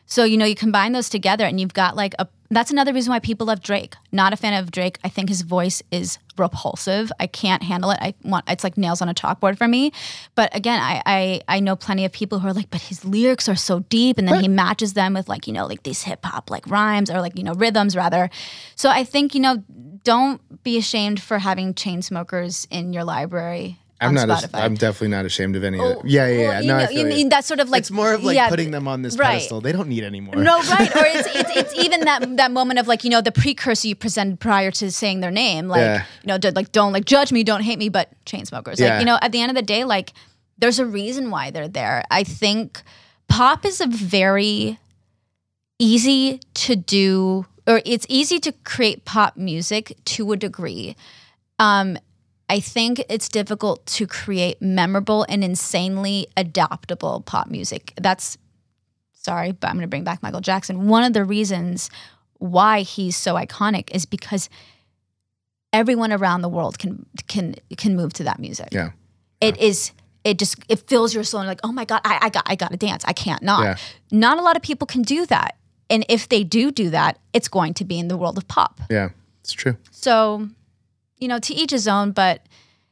So 0.07 0.25
you 0.25 0.37
know 0.37 0.45
you 0.45 0.55
combine 0.55 0.93
those 0.93 1.09
together 1.09 1.45
and 1.45 1.61
you've 1.61 1.75
got 1.75 1.97
like 1.97 2.15
a 2.19 2.27
that's 2.51 2.71
another 2.71 2.93
reason 2.93 3.11
why 3.11 3.19
people 3.19 3.47
love 3.47 3.63
Drake. 3.63 3.95
Not 4.13 4.33
a 4.33 4.37
fan 4.37 4.55
of 4.55 4.71
Drake. 4.71 4.99
I 5.03 5.09
think 5.09 5.29
his 5.29 5.43
voice 5.43 5.83
is 5.91 6.19
repulsive. 6.37 7.11
I 7.19 7.27
can't 7.27 7.63
handle 7.63 7.91
it. 7.91 7.99
I 8.01 8.15
want 8.23 8.45
it's 8.49 8.65
like 8.65 8.77
nails 8.77 9.01
on 9.01 9.09
a 9.09 9.15
chalkboard 9.15 9.57
for 9.57 9.67
me. 9.67 9.93
But 10.35 10.55
again, 10.55 10.81
I 10.81 11.03
I, 11.07 11.41
I 11.49 11.61
know 11.61 11.77
plenty 11.77 12.05
of 12.05 12.13
people 12.13 12.39
who 12.39 12.49
are 12.49 12.53
like, 12.53 12.71
but 12.71 12.83
his 12.83 13.05
lyrics 13.05 13.49
are 13.49 13.57
so 13.57 13.81
deep, 13.81 14.19
and 14.19 14.29
then 14.29 14.41
he 14.41 14.49
matches 14.49 14.93
them 14.95 15.15
with 15.15 15.29
like 15.29 15.47
you 15.47 15.53
know 15.53 15.67
like 15.67 15.83
these 15.83 16.03
hip 16.03 16.25
hop 16.25 16.51
like 16.51 16.67
rhymes 16.69 17.11
or 17.11 17.21
like 17.21 17.37
you 17.37 17.45
know 17.45 17.55
rhythms 17.55 17.97
rather. 17.97 18.31
So 18.77 18.91
I 18.91 19.05
think 19.05 19.35
you 19.35 19.41
know 19.41 19.63
don't 20.05 20.63
be 20.63 20.77
ashamed 20.77 21.21
for 21.21 21.39
having 21.39 21.75
Chainsmokers 21.75 22.67
in 22.71 22.93
your 22.93 23.05
library. 23.05 23.79
I'm 24.01 24.17
on 24.19 24.29
not. 24.29 24.43
Spotify. 24.43 24.59
i 24.59 24.65
I'm 24.65 24.75
definitely 24.75 25.09
not 25.09 25.25
ashamed 25.25 25.57
of 25.57 25.65
any 25.65 25.79
of 25.79 25.85
it. 25.85 25.99
Yeah, 26.05 26.27
yeah, 26.27 26.35
yeah. 26.35 26.49
Well, 26.49 26.63
you 26.63 26.69
no, 26.69 26.77
I 26.77 26.81
know, 26.81 26.87
feel 26.89 26.99
you 26.99 27.05
you. 27.05 27.15
mean 27.15 27.29
that's 27.29 27.47
sort 27.47 27.61
of 27.61 27.69
like 27.69 27.81
it's 27.81 27.91
more 27.91 28.13
of 28.13 28.25
like 28.25 28.35
yeah, 28.35 28.49
putting 28.49 28.71
them 28.71 28.89
on 28.89 29.03
this 29.03 29.17
right. 29.17 29.35
pedestal. 29.35 29.61
They 29.61 29.73
don't 29.73 29.89
need 29.89 30.05
anymore. 30.05 30.37
No, 30.37 30.59
right. 30.63 30.97
Or 30.97 31.05
it's, 31.07 31.29
it's 31.35 31.57
it's 31.57 31.85
even 31.85 32.01
that 32.01 32.37
that 32.37 32.51
moment 32.51 32.79
of 32.81 32.89
like 32.89 33.05
you 33.05 33.11
know 33.11 33.21
the 33.21 33.33
precursor 33.33 33.89
you 33.89 33.95
presented 33.95 34.41
prior 34.41 34.71
to 34.73 34.91
saying 34.91 35.21
their 35.21 35.31
name, 35.31 35.69
like 35.69 35.81
Yeah. 35.81 36.05
you 36.23 36.29
know, 36.29 36.51
like 36.55 36.73
don't 36.73 36.93
like 36.93 37.05
judge 37.05 37.33
me, 37.33 37.45
don't 37.45 37.63
hate 37.63 37.79
me, 37.79 37.89
but 37.89 38.11
Chainsmokers. 38.27 38.79
Yeah. 38.79 38.91
Like 38.95 39.01
you 39.01 39.07
know, 39.07 39.19
at 39.23 39.33
the 39.33 39.41
end 39.41 39.51
of 39.51 39.57
the 39.57 39.63
day, 39.63 39.85
like 39.85 40.13
there's 40.59 40.79
a 40.79 40.87
reason 40.87 41.31
why 41.31 41.51
they're 41.51 41.69
there. 41.69 42.05
I 42.11 42.25
think 42.25 42.83
pop 43.29 43.65
is 43.65 43.81
a 43.81 43.87
very 43.87 44.79
easy 45.79 46.41
to 46.55 46.77
do, 46.77 47.47
or 47.67 47.81
it's 47.85 48.07
easy 48.09 48.39
to 48.41 48.53
create 48.65 49.05
pop 49.05 49.37
music 49.37 49.97
to 50.07 50.33
a 50.33 50.37
degree. 50.37 50.97
Um, 51.59 51.99
I 52.49 52.61
think 52.61 53.03
it's 53.09 53.29
difficult 53.29 53.85
to 53.87 54.07
create 54.07 54.61
memorable 54.61 55.25
and 55.29 55.43
insanely 55.43 56.27
adaptable 56.37 57.23
pop 57.23 57.49
music. 57.49 57.93
That's 58.01 58.37
sorry, 59.13 59.53
but 59.53 59.69
I'm 59.69 59.75
going 59.75 59.83
to 59.83 59.89
bring 59.89 60.05
back 60.05 60.23
Michael 60.23 60.41
Jackson. 60.41 60.87
One 60.87 61.05
of 61.05 61.15
the 61.15 61.25
reasons 61.25 61.91
why 62.39 62.81
he's 62.81 63.17
so 63.17 63.35
iconic 63.35 63.91
is 63.95 64.05
because 64.05 64.51
everyone 65.73 66.13
around 66.13 66.43
the 66.43 66.49
world 66.49 66.79
can 66.79 67.07
can 67.29 67.55
can 67.77 67.97
move 67.97 68.13
to 68.15 68.25
that 68.25 68.39
music. 68.39 68.69
Yeah. 68.73 68.91
It 69.41 69.59
is 69.59 69.93
it 70.25 70.39
just 70.39 70.57
it 70.69 70.87
fills 70.89 71.15
your 71.15 71.25
soul 71.25 71.41
and 71.41 71.47
you're 71.47 71.53
like, 71.53 71.61
oh 71.65 71.73
my 71.73 71.85
god, 71.85 72.01
I, 72.05 72.19
I 72.23 72.29
got 72.29 72.45
I 72.47 72.57
got 72.57 72.71
to 72.71 72.77
dance. 72.77 73.05
I 73.07 73.13
can't 73.13 73.43
not. 73.43 73.63
Yeah. 73.63 73.77
Not 74.11 74.39
a 74.39 74.43
lot 74.43 74.57
of 74.57 74.63
people 74.63 74.87
can 74.87 75.03
do 75.03 75.27
that, 75.27 75.57
and 75.89 76.05
if 76.09 76.29
they 76.29 76.45
do 76.45 76.71
do 76.71 76.91
that, 76.91 77.19
it's 77.33 77.49
going 77.49 77.75
to 77.75 77.85
be 77.85 77.99
in 77.99 78.09
the 78.09 78.17
world 78.17 78.39
of 78.39 78.47
pop. 78.49 78.81
Yeah. 78.91 79.11
It's 79.41 79.53
true. 79.53 79.77
So, 79.91 80.49
you 81.25 81.29
know, 81.29 81.39
to 81.41 81.55
each 81.55 81.71
his 81.71 81.89
own, 81.89 82.13
but 82.13 82.43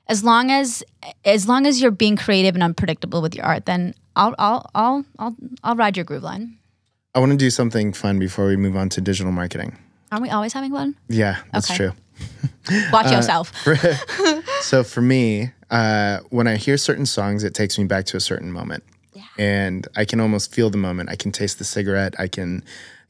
as 0.09 0.25
long 0.25 0.51
as 0.51 0.83
as 1.25 1.47
long 1.47 1.67
as 1.67 1.81
you're 1.83 1.91
being 2.05 2.17
creative 2.17 2.55
and 2.57 2.63
unpredictable 2.63 3.21
with 3.21 3.35
your 3.37 3.45
art, 3.45 3.67
then 3.67 3.95
I'll 4.17 4.35
I'll 4.39 4.71
I'll 4.75 5.05
I'll, 5.19 5.37
I'll 5.63 5.77
ride 5.77 5.97
your 5.99 6.05
groove 6.05 6.23
line. 6.23 6.57
I 7.15 7.19
want 7.21 7.33
to 7.33 7.37
do 7.37 7.51
something 7.51 7.93
fun 7.93 8.19
before 8.19 8.47
we 8.47 8.57
move 8.57 8.75
on 8.75 8.89
to 8.89 9.01
digital 9.03 9.33
marketing. 9.33 9.77
Aren't 10.11 10.23
we 10.23 10.31
always 10.31 10.55
having 10.55 10.73
fun? 10.73 10.95
Yeah, 11.09 11.37
that's 11.53 11.71
Okay. 11.71 11.77
true. 11.77 11.93
Watch 12.93 13.07
Uh, 13.13 13.17
yourself. 13.17 13.53
So 14.63 14.83
for 14.85 15.03
me, 15.03 15.51
uh, 15.71 16.21
when 16.31 16.47
I 16.47 16.57
hear 16.57 16.77
certain 16.79 17.05
songs, 17.07 17.45
it 17.45 17.53
takes 17.53 17.79
me 17.79 17.85
back 17.85 18.07
to 18.07 18.17
a 18.17 18.21
certain 18.21 18.51
moment, 18.53 18.83
and 19.39 19.87
I 19.97 20.05
can 20.07 20.21
almost 20.21 20.55
feel 20.55 20.71
the 20.71 20.79
moment. 20.79 21.11
I 21.11 21.17
can 21.17 21.33
taste 21.33 21.59
the 21.59 21.65
cigarette. 21.65 22.15
I 22.19 22.29
can, 22.29 22.63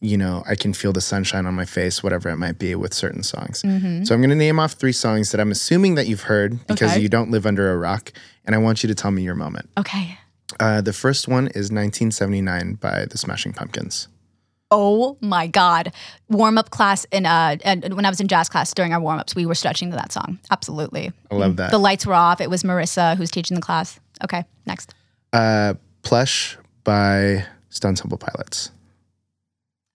you 0.03 0.19
know, 0.19 0.43
I 0.47 0.57
can 0.57 0.73
feel 0.75 0.93
the 0.93 1.01
sunshine 1.01 1.47
on 1.47 1.55
my 1.55 1.65
face, 1.65 2.03
whatever 2.03 2.29
it 2.29 2.37
might 2.37 2.59
be, 2.59 2.75
with 2.75 2.93
certain 2.93 3.23
songs. 3.23 3.61
So 3.61 3.69
I'm 4.15 4.21
going 4.21 4.29
to 4.31 4.35
name 4.35 4.59
off 4.59 4.73
three 4.73 4.93
songs 4.93 5.31
that 5.31 5.41
I'm 5.41 5.51
assuming 5.53 5.95
that 5.95 6.07
you've 6.09 6.23
heard 6.23 6.67
because 6.67 6.93
Okay. 6.93 7.01
you 7.01 7.09
don't 7.09 7.31
live 7.31 7.47
under 7.47 7.73
a 7.73 7.77
rock, 7.79 8.13
and 8.45 8.55
I 8.55 8.59
want 8.59 8.83
you 8.83 8.89
to 8.89 8.95
tell 8.95 9.13
me 9.13 9.23
your 9.23 9.37
moment. 9.37 9.71
Okay. 9.79 10.19
Uh, 10.61 10.81
the 10.83 10.93
first 10.93 11.29
one 11.29 11.47
is 11.47 11.71
1979 11.73 12.75
by 12.75 13.07
the 13.07 13.17
Smashing 13.17 13.53
Pumpkins. 13.55 14.09
Oh 14.71 15.17
my 15.21 15.47
God. 15.47 15.93
Warm 16.29 16.57
up 16.59 16.71
class 16.71 17.05
in 17.13 17.27
uh 17.27 17.57
and 17.63 17.93
when 17.95 18.07
I 18.07 18.09
was 18.09 18.21
in 18.23 18.29
jazz 18.29 18.49
class 18.49 18.73
during 18.73 18.93
our 18.95 19.01
warm 19.01 19.19
ups, 19.19 19.35
we 19.35 19.45
were 19.45 19.55
stretching 19.55 19.91
to 19.91 19.97
that 19.97 20.13
song. 20.13 20.39
Absolutely. 20.51 21.13
I 21.31 21.35
love 21.35 21.57
that. 21.57 21.71
The 21.71 21.79
lights 21.79 22.07
were 22.07 22.15
off. 22.15 22.41
It 22.41 22.49
was 22.49 22.63
Marissa 22.63 23.17
who's 23.17 23.31
teaching 23.31 23.55
the 23.55 23.61
class. 23.61 24.01
Okay, 24.25 24.45
next. 24.67 24.95
Uh, 25.33 25.75
Plush 26.03 26.57
by 26.85 27.45
Stone 27.69 27.97
Temple 27.97 28.17
Pilots. 28.19 28.71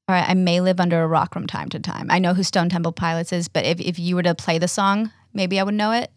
All 0.10 0.16
right, 0.16 0.30
I 0.30 0.36
may 0.36 0.62
live 0.62 0.80
under 0.80 1.04
a 1.04 1.08
rock 1.08 1.34
from 1.34 1.48
time 1.48 1.68
to 1.70 1.80
time. 1.82 2.08
I 2.10 2.20
know 2.20 2.34
who 2.34 2.42
Stone 2.42 2.70
Temple 2.70 2.94
Pilots 2.94 3.34
is, 3.34 3.50
but 3.50 3.66
if, 3.66 3.82
if 3.82 4.00
you 4.00 4.16
were 4.16 4.24
to 4.24 4.34
play 4.36 4.58
the 4.58 4.70
song, 4.70 5.12
maybe 5.34 5.60
I 5.60 5.64
would 5.64 5.74
know 5.74 5.92
it, 5.92 6.12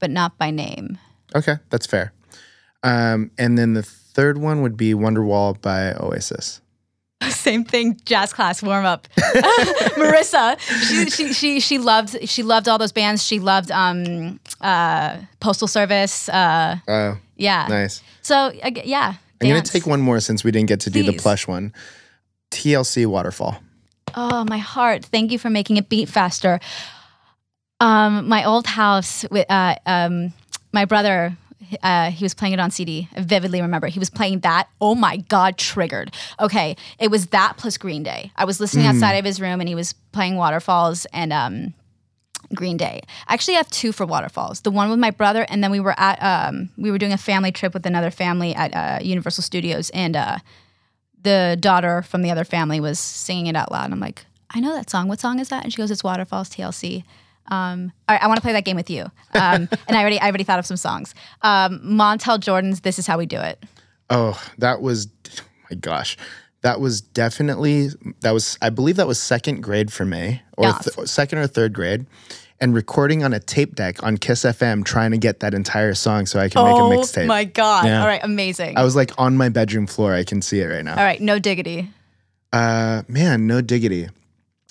but 0.00 0.10
not 0.10 0.36
by 0.36 0.50
name. 0.50 0.98
Okay, 1.32 1.54
that's 1.70 1.86
fair. 1.86 2.12
Um, 2.82 3.30
and 3.38 3.56
then 3.56 3.74
the 3.74 3.84
third 3.84 4.38
one 4.38 4.62
would 4.62 4.76
be 4.76 4.94
Wonderwall 4.94 5.60
by 5.60 5.92
Oasis. 5.94 6.60
Same 7.28 7.62
thing, 7.64 8.00
jazz 8.04 8.32
class 8.32 8.64
warm 8.64 8.84
up. 8.84 9.06
Marissa, 9.96 10.58
she, 10.60 11.08
she 11.08 11.32
she 11.32 11.60
she 11.60 11.78
loved 11.78 12.28
she 12.28 12.42
loved 12.42 12.68
all 12.68 12.78
those 12.78 12.92
bands. 12.92 13.24
She 13.24 13.38
loved 13.38 13.70
um 13.70 14.40
uh 14.60 15.18
Postal 15.38 15.68
Service. 15.68 16.28
Uh 16.28 16.78
Oh, 16.88 17.16
yeah. 17.36 17.66
nice. 17.68 18.02
So 18.22 18.50
g- 18.52 18.82
yeah. 18.84 19.14
I'm 19.40 19.48
gonna 19.48 19.62
take 19.62 19.86
one 19.86 20.00
more 20.00 20.18
since 20.20 20.42
we 20.44 20.50
didn't 20.50 20.68
get 20.68 20.80
to 20.80 20.90
do 20.90 21.04
the 21.04 21.12
plush 21.12 21.46
one. 21.46 21.72
TLC 22.50 23.06
Waterfall. 23.06 23.58
Oh, 24.14 24.44
my 24.44 24.58
heart. 24.58 25.04
Thank 25.04 25.32
you 25.32 25.38
for 25.38 25.50
making 25.50 25.76
it 25.76 25.88
beat 25.88 26.08
faster. 26.08 26.60
Um, 27.80 28.28
my 28.28 28.44
old 28.44 28.66
house 28.66 29.24
with 29.30 29.50
uh, 29.50 29.76
um, 29.86 30.32
my 30.72 30.84
brother. 30.84 31.36
Uh, 31.82 32.10
he 32.12 32.24
was 32.24 32.32
playing 32.32 32.54
it 32.54 32.60
on 32.60 32.70
CD. 32.70 33.08
I 33.16 33.22
vividly 33.22 33.60
remember 33.60 33.88
he 33.88 33.98
was 33.98 34.08
playing 34.08 34.40
that. 34.40 34.68
Oh 34.80 34.94
my 34.94 35.16
god, 35.16 35.58
triggered. 35.58 36.14
Okay, 36.38 36.76
it 37.00 37.10
was 37.10 37.28
that 37.28 37.56
plus 37.56 37.76
Green 37.76 38.04
Day. 38.04 38.30
I 38.36 38.44
was 38.44 38.60
listening 38.60 38.86
outside 38.86 39.14
of 39.14 39.24
his 39.24 39.40
room 39.40 39.58
and 39.60 39.68
he 39.68 39.74
was 39.74 39.92
playing 40.12 40.36
Waterfalls 40.36 41.06
and 41.12 41.32
um, 41.32 41.74
Green 42.54 42.76
Day. 42.76 43.02
I 43.26 43.34
actually 43.34 43.54
have 43.54 43.68
two 43.70 43.90
for 43.90 44.06
Waterfalls. 44.06 44.60
The 44.60 44.70
one 44.70 44.90
with 44.90 45.00
my 45.00 45.10
brother, 45.10 45.44
and 45.48 45.64
then 45.64 45.72
we 45.72 45.80
were 45.80 45.94
at 45.98 46.22
um, 46.22 46.70
we 46.76 46.90
were 46.92 46.98
doing 46.98 47.12
a 47.12 47.18
family 47.18 47.50
trip 47.50 47.74
with 47.74 47.84
another 47.84 48.10
family 48.12 48.54
at 48.54 48.74
uh, 48.74 49.02
Universal 49.02 49.42
Studios, 49.42 49.90
and 49.90 50.14
uh, 50.14 50.38
the 51.26 51.56
daughter 51.60 52.02
from 52.02 52.22
the 52.22 52.30
other 52.30 52.44
family 52.44 52.80
was 52.80 52.98
singing 52.98 53.46
it 53.48 53.56
out 53.56 53.70
loud. 53.70 53.84
And 53.86 53.92
I'm 53.94 54.00
like, 54.00 54.24
I 54.50 54.60
know 54.60 54.72
that 54.74 54.88
song. 54.88 55.08
What 55.08 55.20
song 55.20 55.38
is 55.40 55.48
that? 55.50 55.64
And 55.64 55.72
she 55.72 55.76
goes, 55.76 55.90
It's 55.90 56.04
Waterfalls 56.04 56.48
TLC. 56.48 57.04
Um, 57.48 57.92
all 58.08 58.14
right, 58.14 58.22
I 58.22 58.26
want 58.26 58.38
to 58.38 58.42
play 58.42 58.52
that 58.54 58.64
game 58.64 58.76
with 58.76 58.88
you. 58.90 59.02
Um, 59.34 59.68
and 59.88 59.96
I 59.96 60.00
already, 60.00 60.18
I 60.20 60.28
already 60.28 60.44
thought 60.44 60.58
of 60.58 60.66
some 60.66 60.76
songs. 60.76 61.14
Um, 61.42 61.80
Montel 61.84 62.40
Jordan's 62.40 62.80
"This 62.80 62.98
Is 62.98 63.06
How 63.06 63.18
We 63.18 63.26
Do 63.26 63.38
It." 63.40 63.62
Oh, 64.10 64.40
that 64.58 64.80
was, 64.80 65.08
oh 65.40 65.42
my 65.70 65.76
gosh. 65.76 66.16
That 66.62 66.80
was 66.80 67.00
definitely, 67.00 67.88
that 68.20 68.32
was, 68.32 68.56
I 68.62 68.70
believe 68.70 68.96
that 68.96 69.06
was 69.06 69.20
second 69.20 69.62
grade 69.62 69.92
for 69.92 70.04
me, 70.04 70.42
or 70.56 70.66
Yes. 70.68 70.94
th- 70.94 71.08
second 71.08 71.38
or 71.38 71.46
third 71.46 71.72
grade. 71.72 72.06
And 72.58 72.74
recording 72.74 73.22
on 73.22 73.34
a 73.34 73.40
tape 73.40 73.74
deck 73.74 74.02
on 74.02 74.16
Kiss 74.16 74.42
FM, 74.42 74.82
trying 74.84 75.10
to 75.10 75.18
get 75.18 75.40
that 75.40 75.52
entire 75.52 75.92
song 75.92 76.24
so 76.24 76.38
I 76.40 76.48
can 76.48 76.64
make 76.64 76.74
a 76.74 76.78
mixtape. 76.78 77.24
Oh 77.24 77.26
my 77.26 77.44
god! 77.44 77.84
Yeah. 77.84 78.00
All 78.00 78.06
right, 78.06 78.20
amazing. 78.22 78.78
I 78.78 78.82
was 78.82 78.96
like 78.96 79.12
on 79.18 79.36
my 79.36 79.50
bedroom 79.50 79.86
floor. 79.86 80.14
I 80.14 80.24
can 80.24 80.40
see 80.40 80.60
it 80.60 80.66
right 80.66 80.82
now. 80.84 80.96
all 80.96 81.04
right, 81.04 81.20
no 81.20 81.38
diggity. 81.38 81.90
Uh, 82.54 83.02
man, 83.08 83.46
no 83.46 83.60
diggity. 83.60 84.08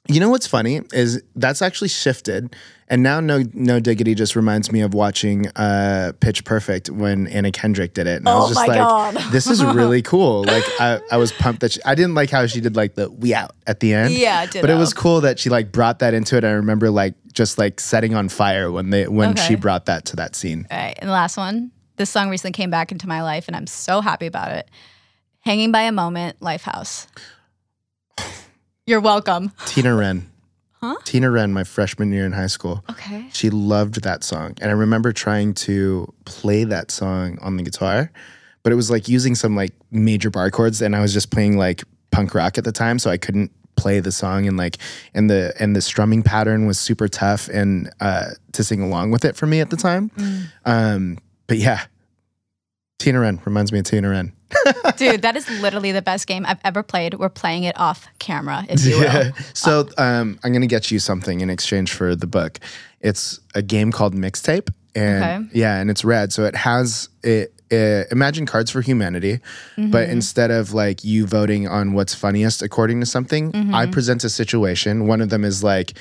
You 0.08 0.20
know 0.20 0.30
what's 0.30 0.48
funny 0.48 0.82
is 0.94 1.22
that's 1.36 1.62
actually 1.62 1.90
shifted, 1.90 2.56
and 2.88 3.02
now 3.02 3.20
no 3.20 3.44
no 3.54 3.80
diggity 3.80 4.14
just 4.16 4.36
reminds 4.36 4.72
me 4.72 4.82
of 4.82 4.94
watching 4.94 5.48
uh, 5.56 6.12
Pitch 6.20 6.44
Perfect 6.46 6.90
when 6.90 7.28
Anna 7.28 7.52
Kendrick 7.52 7.94
did 7.94 8.06
it, 8.08 8.18
and 8.18 8.30
I 8.30 8.36
was 8.36 8.46
Oh 8.46 8.54
just 8.54 8.68
like, 8.68 8.78
God. 8.78 9.16
this 9.32 9.48
is 9.48 9.64
really 9.64 10.02
cool. 10.14 10.44
Like 10.44 10.64
I, 10.80 11.00
I 11.12 11.18
was 11.18 11.32
pumped 11.32 11.62
that 11.62 11.72
she, 11.72 11.80
I 11.84 11.96
didn't 11.96 12.14
like 12.16 12.30
how 12.30 12.46
she 12.48 12.62
did 12.62 12.76
like 12.76 12.96
the 12.96 13.10
we 13.10 13.34
out 13.34 13.52
at 13.66 13.80
the 13.80 13.94
end. 13.94 14.14
Yeah, 14.14 14.46
but 14.54 14.70
it 14.70 14.76
was 14.76 14.94
cool 14.94 15.22
that 15.22 15.40
she 15.40 15.50
like 15.50 15.72
brought 15.72 16.00
that 16.00 16.14
into 16.14 16.38
it. 16.38 16.44
I 16.44 16.52
remember 16.52 16.90
like 16.92 17.16
just 17.34 17.58
like 17.58 17.80
setting 17.80 18.14
on 18.14 18.30
fire 18.30 18.72
when 18.72 18.92
they 18.92 19.08
when 19.08 19.32
Okay. 19.32 19.42
she 19.48 19.56
brought 19.56 19.86
that 19.88 20.06
to 20.06 20.16
that 20.18 20.36
scene. 20.36 20.68
All 20.70 20.78
right, 20.78 20.96
and 21.00 21.08
the 21.10 21.14
last 21.14 21.38
one. 21.38 21.72
This 21.98 22.10
song 22.10 22.30
recently 22.30 22.52
came 22.52 22.70
back 22.70 22.92
into 22.92 23.08
my 23.08 23.24
life, 23.24 23.48
and 23.48 23.56
I'm 23.56 23.68
so 23.68 24.02
happy 24.02 24.26
about 24.28 24.52
it. 24.52 24.70
"Hanging 25.40 25.72
by 25.72 25.84
a 25.84 25.92
Moment," 25.92 26.40
Lifehouse. 26.42 27.08
You're 28.86 29.00
welcome. 29.02 29.52
Tina 29.66 29.96
Wren. 29.96 30.30
Huh? 30.86 30.96
Tina 31.04 31.32
Wren, 31.32 31.52
my 31.52 31.64
freshman 31.64 32.12
year 32.12 32.28
in 32.28 32.32
high 32.32 32.46
school. 32.46 32.84
Okay. 32.92 33.28
She 33.34 33.50
loved 33.50 34.04
that 34.04 34.24
song. 34.24 34.54
And 34.62 34.70
I 34.70 34.74
remember 34.74 35.12
trying 35.12 35.56
to 35.56 36.14
play 36.26 36.64
that 36.66 36.92
song 36.92 37.40
on 37.42 37.58
the 37.58 37.64
guitar, 37.64 38.12
but 38.62 38.72
it 38.72 38.76
was 38.76 38.92
like 38.92 39.08
using 39.08 39.34
some 39.34 39.56
like 39.56 39.74
major 39.90 40.30
bar 40.30 40.52
chords 40.52 40.82
and 40.82 40.96
I 40.96 41.02
was 41.02 41.12
just 41.12 41.32
playing 41.32 41.58
like 41.58 41.84
punk 42.12 42.36
rock 42.36 42.60
at 42.60 42.66
the 42.66 42.72
time, 42.72 43.00
so 43.00 43.10
I 43.10 43.18
couldn't 43.18 43.52
play 43.78 44.00
the 44.00 44.12
song 44.12 44.48
and 44.48 44.58
like 44.58 44.78
and 45.14 45.28
the 45.30 45.54
and 45.60 45.76
the 45.76 45.82
strumming 45.82 46.22
pattern 46.24 46.68
was 46.68 46.80
super 46.80 47.08
tough 47.08 47.50
and 47.50 47.92
uh 48.00 48.28
to 48.54 48.64
sing 48.64 48.82
along 48.82 49.12
with 49.12 49.26
it 49.26 49.36
for 49.36 49.48
me 49.48 49.60
at 49.60 49.70
the 49.72 49.76
time. 49.76 50.12
Um 50.66 51.18
but 51.48 51.58
yeah. 51.58 51.86
Tina 53.00 53.20
Wren 53.20 53.42
reminds 53.44 53.72
me 53.72 53.80
of 53.80 53.86
Tina 53.86 54.10
Wren. 54.10 54.34
Dude, 54.98 55.22
that 55.24 55.36
is 55.36 55.50
literally 55.62 55.92
the 55.92 56.02
best 56.02 56.28
game 56.28 56.46
I've 56.46 56.60
ever 56.64 56.84
played. 56.84 57.16
We're 57.16 57.30
playing 57.30 57.64
it 57.64 57.78
off 57.80 58.08
camera, 58.20 58.66
if 58.70 58.86
you 58.86 59.00
will. 59.00 59.32
So 59.54 59.88
um, 59.98 60.40
I'm 60.44 60.54
gonna 60.54 60.68
get 60.68 60.92
you 60.92 61.00
something 61.00 61.42
in 61.42 61.50
exchange 61.50 61.92
for 61.94 62.16
the 62.16 62.28
book. 62.28 62.60
It's 63.02 63.40
a 63.54 63.62
game 63.62 63.92
called 63.92 64.14
Mixtape, 64.16 64.70
and 64.96 65.24
Okay. 65.24 65.60
yeah, 65.60 65.80
and 65.80 65.90
it's 65.90 66.04
red. 66.06 66.32
So 66.34 66.46
it 66.46 66.56
has 66.56 67.10
it. 67.24 67.52
uh, 67.72 68.04
imagine 68.12 68.46
Cards 68.46 68.70
for 68.72 68.82
Humanity, 68.82 69.40
but 69.78 70.10
instead 70.10 70.52
of 70.52 70.74
like 70.74 71.04
you 71.04 71.26
voting 71.26 71.68
on 71.68 71.94
what's 71.94 72.14
funniest 72.14 72.62
according 72.62 73.00
to 73.02 73.06
something, 73.06 73.52
I 73.74 73.88
present 73.88 74.24
a 74.24 74.30
situation. 74.30 75.08
One 75.08 75.22
of 75.22 75.30
them 75.30 75.44
is 75.44 75.64
like 75.64 75.94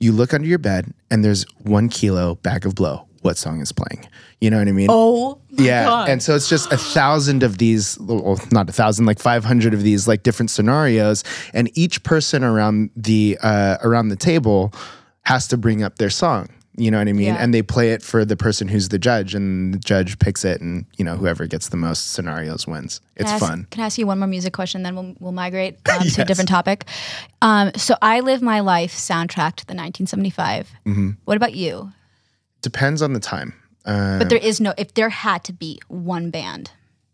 you 0.00 0.12
look 0.12 0.34
under 0.34 0.48
your 0.48 0.58
bed 0.58 0.92
and 1.10 1.24
there's 1.24 1.44
one 1.62 1.88
kilo 1.88 2.34
bag 2.36 2.66
of 2.66 2.74
blow. 2.74 3.06
What 3.24 3.38
song 3.38 3.62
is 3.62 3.72
playing? 3.72 4.06
You 4.42 4.50
know 4.50 4.58
what 4.58 4.68
I 4.68 4.72
mean? 4.72 4.88
Oh, 4.90 5.38
yeah. 5.48 6.04
And 6.04 6.22
so 6.22 6.34
it's 6.36 6.46
just 6.46 6.70
a 6.70 6.76
thousand 6.76 7.42
of 7.42 7.56
these, 7.56 7.98
well, 7.98 8.38
not 8.52 8.68
a 8.68 8.72
thousand, 8.72 9.06
like 9.06 9.18
500 9.18 9.72
of 9.72 9.82
these, 9.82 10.06
like 10.06 10.22
different 10.22 10.50
scenarios. 10.50 11.24
And 11.54 11.70
each 11.72 12.02
person 12.02 12.44
around 12.44 12.90
the, 12.94 13.38
uh, 13.42 13.78
around 13.82 14.10
the 14.10 14.16
table 14.16 14.74
has 15.22 15.48
to 15.48 15.56
bring 15.56 15.82
up 15.82 15.96
their 15.96 16.10
song. 16.10 16.50
You 16.76 16.90
know 16.90 16.98
what 16.98 17.08
I 17.08 17.14
mean? 17.14 17.28
Yeah. 17.28 17.42
And 17.42 17.54
they 17.54 17.62
play 17.62 17.92
it 17.92 18.02
for 18.02 18.26
the 18.26 18.36
person 18.36 18.68
who's 18.68 18.90
the 18.90 18.98
judge, 18.98 19.34
and 19.34 19.72
the 19.72 19.78
judge 19.78 20.18
picks 20.18 20.44
it, 20.44 20.60
and 20.60 20.84
you 20.96 21.04
know 21.04 21.14
whoever 21.14 21.46
gets 21.46 21.68
the 21.68 21.76
most 21.76 22.14
scenarios 22.14 22.66
wins. 22.66 23.00
It's 23.14 23.30
Can 23.30 23.34
ask- 23.36 23.46
fun. 23.46 23.66
Can 23.70 23.82
I 23.84 23.86
ask 23.86 23.96
you 23.96 24.08
one 24.08 24.18
more 24.18 24.26
music 24.26 24.52
question? 24.52 24.82
Then 24.82 24.96
we'll, 24.96 25.14
we'll 25.20 25.30
migrate 25.30 25.78
um, 25.88 26.08
to 26.14 26.22
a 26.22 26.24
different 26.24 26.48
topic. 26.48 26.86
Um, 27.42 27.70
so 27.76 27.94
I 28.02 28.20
live 28.20 28.42
my 28.42 28.58
life 28.58 28.92
soundtrack 28.92 29.54
to 29.54 29.66
the 29.66 29.74
1975. 29.74 30.72
Mm-hmm. 30.84 31.10
What 31.24 31.36
about 31.36 31.54
you? 31.54 31.92
Depends 32.64 33.02
on 33.02 33.12
the 33.12 33.20
time. 33.20 33.52
Uh, 33.84 34.18
But 34.18 34.30
there 34.30 34.38
is 34.38 34.58
no. 34.58 34.72
If 34.78 34.94
there 34.94 35.10
had 35.10 35.44
to 35.44 35.52
be 35.52 35.78
one 35.88 36.30
band, 36.30 36.70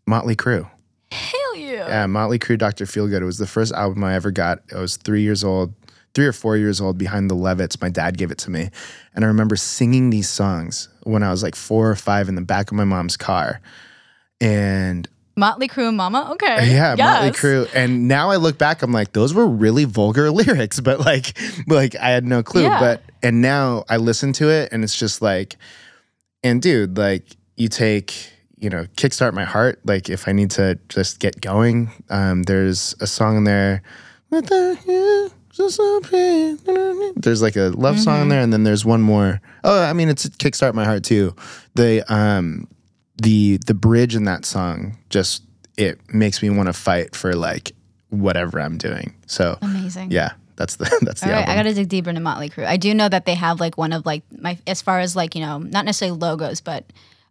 Motley 0.07 0.37
Crue. 0.37 0.69
hell 1.11 1.55
yeah. 1.57 1.87
Yeah, 1.89 2.05
Motley 2.07 2.39
Crue, 2.39 2.57
Dr. 2.57 2.85
Feelgood. 2.85 3.19
It 3.21 3.25
was 3.25 3.37
the 3.37 3.45
first 3.47 3.73
album 3.73 4.01
I 4.01 4.15
ever 4.15 4.31
got. 4.31 4.59
I 4.73 4.79
was 4.79 4.95
three 4.95 5.21
years 5.23 5.43
old, 5.43 5.73
three 6.15 6.25
or 6.25 6.31
four 6.31 6.55
years 6.55 6.79
old 6.79 6.97
behind 6.97 7.29
the 7.29 7.35
Levitts. 7.35 7.81
My 7.81 7.89
dad 7.89 8.17
gave 8.17 8.31
it 8.31 8.37
to 8.39 8.49
me. 8.49 8.69
And 9.13 9.25
I 9.25 9.27
remember 9.27 9.57
singing 9.57 10.09
these 10.09 10.29
songs 10.29 10.87
when 11.03 11.21
I 11.21 11.31
was 11.31 11.43
like 11.43 11.55
four 11.55 11.91
or 11.91 11.95
five 11.97 12.29
in 12.29 12.35
the 12.35 12.41
back 12.41 12.71
of 12.71 12.77
my 12.77 12.85
mom's 12.85 13.17
car. 13.17 13.59
And 14.39 15.09
Motley 15.35 15.67
Crue 15.67 15.87
and 15.87 15.97
Mama. 15.97 16.29
Okay. 16.33 16.71
yeah, 16.71 16.95
Motley 16.95 17.27
Yes. 17.27 17.35
Crue. 17.35 17.69
And 17.73 18.07
now 18.07 18.29
I 18.31 18.35
look 18.35 18.57
back, 18.57 18.81
I'm 18.81 18.91
like, 18.91 19.13
those 19.13 19.33
were 19.33 19.47
really 19.47 19.85
vulgar 19.85 20.29
lyrics, 20.39 20.79
but 20.79 20.99
like, 20.99 21.37
like 21.67 21.95
I 21.95 22.09
had 22.09 22.25
no 22.25 22.43
clue. 22.43 22.63
Yeah. 22.63 22.79
But 22.79 23.03
and 23.23 23.41
now 23.41 23.83
I 23.89 23.97
listen 23.97 24.33
to 24.33 24.49
it 24.49 24.69
and 24.71 24.83
it's 24.83 24.95
just 24.95 25.21
like, 25.21 25.55
and 26.43 26.61
dude, 26.61 26.97
like 26.97 27.23
you 27.55 27.67
take, 27.69 28.13
you 28.57 28.69
know, 28.69 28.85
kickstart 28.97 29.33
my 29.33 29.45
heart. 29.45 29.79
Like 29.85 30.09
if 30.09 30.27
I 30.27 30.31
need 30.33 30.51
to 30.51 30.77
just 30.89 31.19
get 31.19 31.39
going, 31.41 31.89
um, 32.09 32.43
there's 32.43 32.93
a 32.99 33.07
song 33.07 33.37
in 33.37 33.43
there. 33.45 33.81
What 34.29 34.47
the 34.47 34.75
hell? 34.85 35.31
is 35.67 35.75
so 35.75 35.99
pretty? 36.01 36.55
There's 37.17 37.41
like 37.41 37.55
a 37.55 37.69
love 37.75 37.99
song 37.99 38.13
Mm-hmm. 38.15 38.21
in 38.23 38.29
there, 38.29 38.41
and 38.41 38.53
then 38.53 38.63
there's 38.63 38.85
one 38.85 39.01
more. 39.01 39.41
Oh, 39.63 39.81
I 39.83 39.93
mean, 39.93 40.09
it's 40.09 40.27
kickstart 40.29 40.73
my 40.73 40.85
heart 40.85 41.03
too. 41.03 41.35
The 41.75 42.03
um, 42.11 42.67
the 43.17 43.57
the 43.65 43.73
bridge 43.73 44.15
in 44.15 44.23
that 44.25 44.45
song 44.45 44.97
just 45.09 45.43
it 45.77 45.99
makes 46.13 46.41
me 46.41 46.49
want 46.49 46.67
to 46.67 46.73
fight 46.73 47.15
for 47.15 47.33
like 47.33 47.71
whatever 48.09 48.59
I'm 48.59 48.77
doing. 48.77 49.13
So 49.27 49.57
Amazing. 49.61 50.11
yeah, 50.11 50.33
that's 50.55 50.75
the 50.77 50.85
that's 51.01 51.21
the 51.21 51.27
All 51.27 51.33
right, 51.33 51.39
album. 51.41 51.51
I 51.51 51.55
gotta 51.55 51.73
dig 51.73 51.89
deeper 51.89 52.09
into 52.09 52.21
Motley 52.21 52.49
Crue. 52.49 52.65
I 52.65 52.77
do 52.77 52.93
know 52.93 53.09
that 53.09 53.25
they 53.25 53.35
have 53.35 53.59
like 53.59 53.77
one 53.77 53.93
of 53.93 54.05
like 54.05 54.23
my 54.37 54.57
as 54.67 54.81
far 54.81 54.99
as 54.99 55.15
like 55.15 55.35
you 55.35 55.41
know 55.41 55.57
not 55.59 55.85
necessarily 55.85 56.17
logos 56.17 56.61
but 56.61 56.85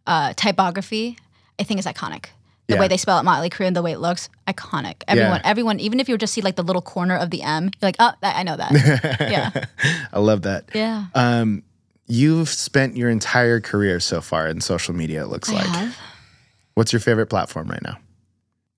uh, 0.07 0.33
typography. 0.35 1.17
I 1.59 1.63
think 1.63 1.79
is 1.79 1.85
iconic. 1.85 2.25
The 2.67 2.75
Yeah. 2.75 2.79
way 2.79 2.87
they 2.87 2.97
spell 2.97 3.19
it 3.19 3.23
Motley 3.23 3.49
Crue 3.51 3.67
and 3.67 3.75
the 3.75 3.81
way 3.83 3.91
it 3.91 3.99
looks 3.99 4.29
iconic. 4.47 5.03
Everyone, 5.07 5.41
everyone, 5.43 5.79
even 5.79 5.99
if 5.99 6.07
you 6.09 6.17
just 6.17 6.33
see 6.33 6.41
like 6.41 6.55
the 6.55 6.63
little 6.63 6.81
corner 6.81 7.15
of 7.17 7.29
the 7.29 7.41
M, 7.43 7.65
you're 7.65 7.71
like, 7.87 7.97
oh, 7.99 8.11
I 8.23 8.41
know 8.43 8.55
that. 8.57 8.71
yeah, 9.29 9.65
I 10.11 10.19
love 10.19 10.43
that. 10.43 10.69
yeah. 10.73 11.05
Um, 11.13 11.63
you've 12.07 12.49
spent 12.49 12.97
your 12.97 13.09
entire 13.09 13.59
career 13.59 13.99
so 13.99 14.21
far 14.21 14.47
in 14.47 14.61
social 14.61 14.93
media. 14.93 15.23
It 15.23 15.27
looks 15.27 15.49
I 15.49 15.53
like. 15.53 15.65
have. 15.65 15.97
What's 16.75 16.93
your 16.93 16.99
favorite 16.99 17.27
platform 17.27 17.69
right 17.69 17.81
now? 17.83 17.97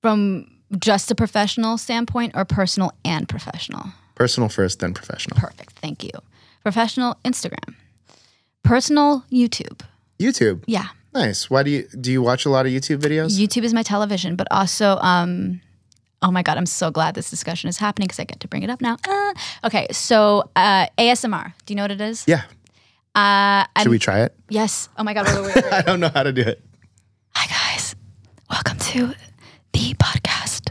From 0.02 0.48
just 0.80 1.12
a 1.12 1.16
professional 1.16 1.78
standpoint 1.78 2.34
or 2.36 2.46
personal 2.46 2.92
and 3.06 3.30
professional. 3.30 3.86
Personal 4.16 4.50
first, 4.50 4.80
then 4.80 4.94
professional. 4.94 5.40
Perfect. 5.40 5.74
Thank 5.74 6.04
you. 6.04 6.12
Professional 6.64 7.18
Instagram. 7.26 7.76
Personal 8.64 9.24
YouTube. 9.32 9.82
YouTube. 10.20 10.64
Yeah. 10.68 10.88
Nice. 11.14 11.50
Why 11.50 11.64
do 11.64 11.70
you 11.70 11.88
do 12.00 12.12
you 12.12 12.22
watch 12.22 12.46
a 12.46 12.50
lot 12.50 12.66
of 12.66 12.72
YouTube 12.72 12.98
videos? 13.00 13.38
YouTube 13.40 13.64
is 13.64 13.74
my 13.74 13.84
television, 13.84 14.36
but 14.36 14.48
also, 14.50 14.98
um, 15.02 15.62
oh 16.22 16.32
my 16.32 16.42
God, 16.42 16.58
I'm 16.58 16.66
so 16.66 16.90
glad 16.90 17.14
this 17.14 17.30
discussion 17.30 17.70
is 17.70 17.78
happening 17.78 18.08
because 18.08 18.20
I 18.20 18.24
get 18.24 18.40
to 18.40 18.48
bring 18.48 18.64
it 18.64 18.70
up 18.70 18.82
now. 18.82 18.98
Uh, 19.08 19.34
okay, 19.66 19.88
so 19.92 20.50
uh, 20.56 20.88
ASMR. 20.98 21.54
Do 21.66 21.74
you 21.74 21.76
know 21.76 21.84
what 21.84 21.92
it 21.92 22.02
is? 22.02 22.24
yeah. 22.28 22.44
Uh, 23.16 23.66
Should 23.80 23.90
we 23.92 24.00
try 24.00 24.22
it? 24.22 24.36
yes. 24.50 24.90
Oh 24.98 25.04
my 25.04 25.14
God, 25.14 25.26
wait, 25.28 25.56
wait, 25.56 25.64
wait. 25.64 25.74
I 25.74 25.82
don't 25.82 26.00
know 26.00 26.10
how 26.10 26.24
to 26.24 26.32
do 26.34 26.42
it. 26.42 26.64
Hi, 27.36 27.48
guys. 27.48 27.96
Welcome 28.50 28.78
to 28.80 29.14
the 29.74 29.94
podcast. 29.96 30.70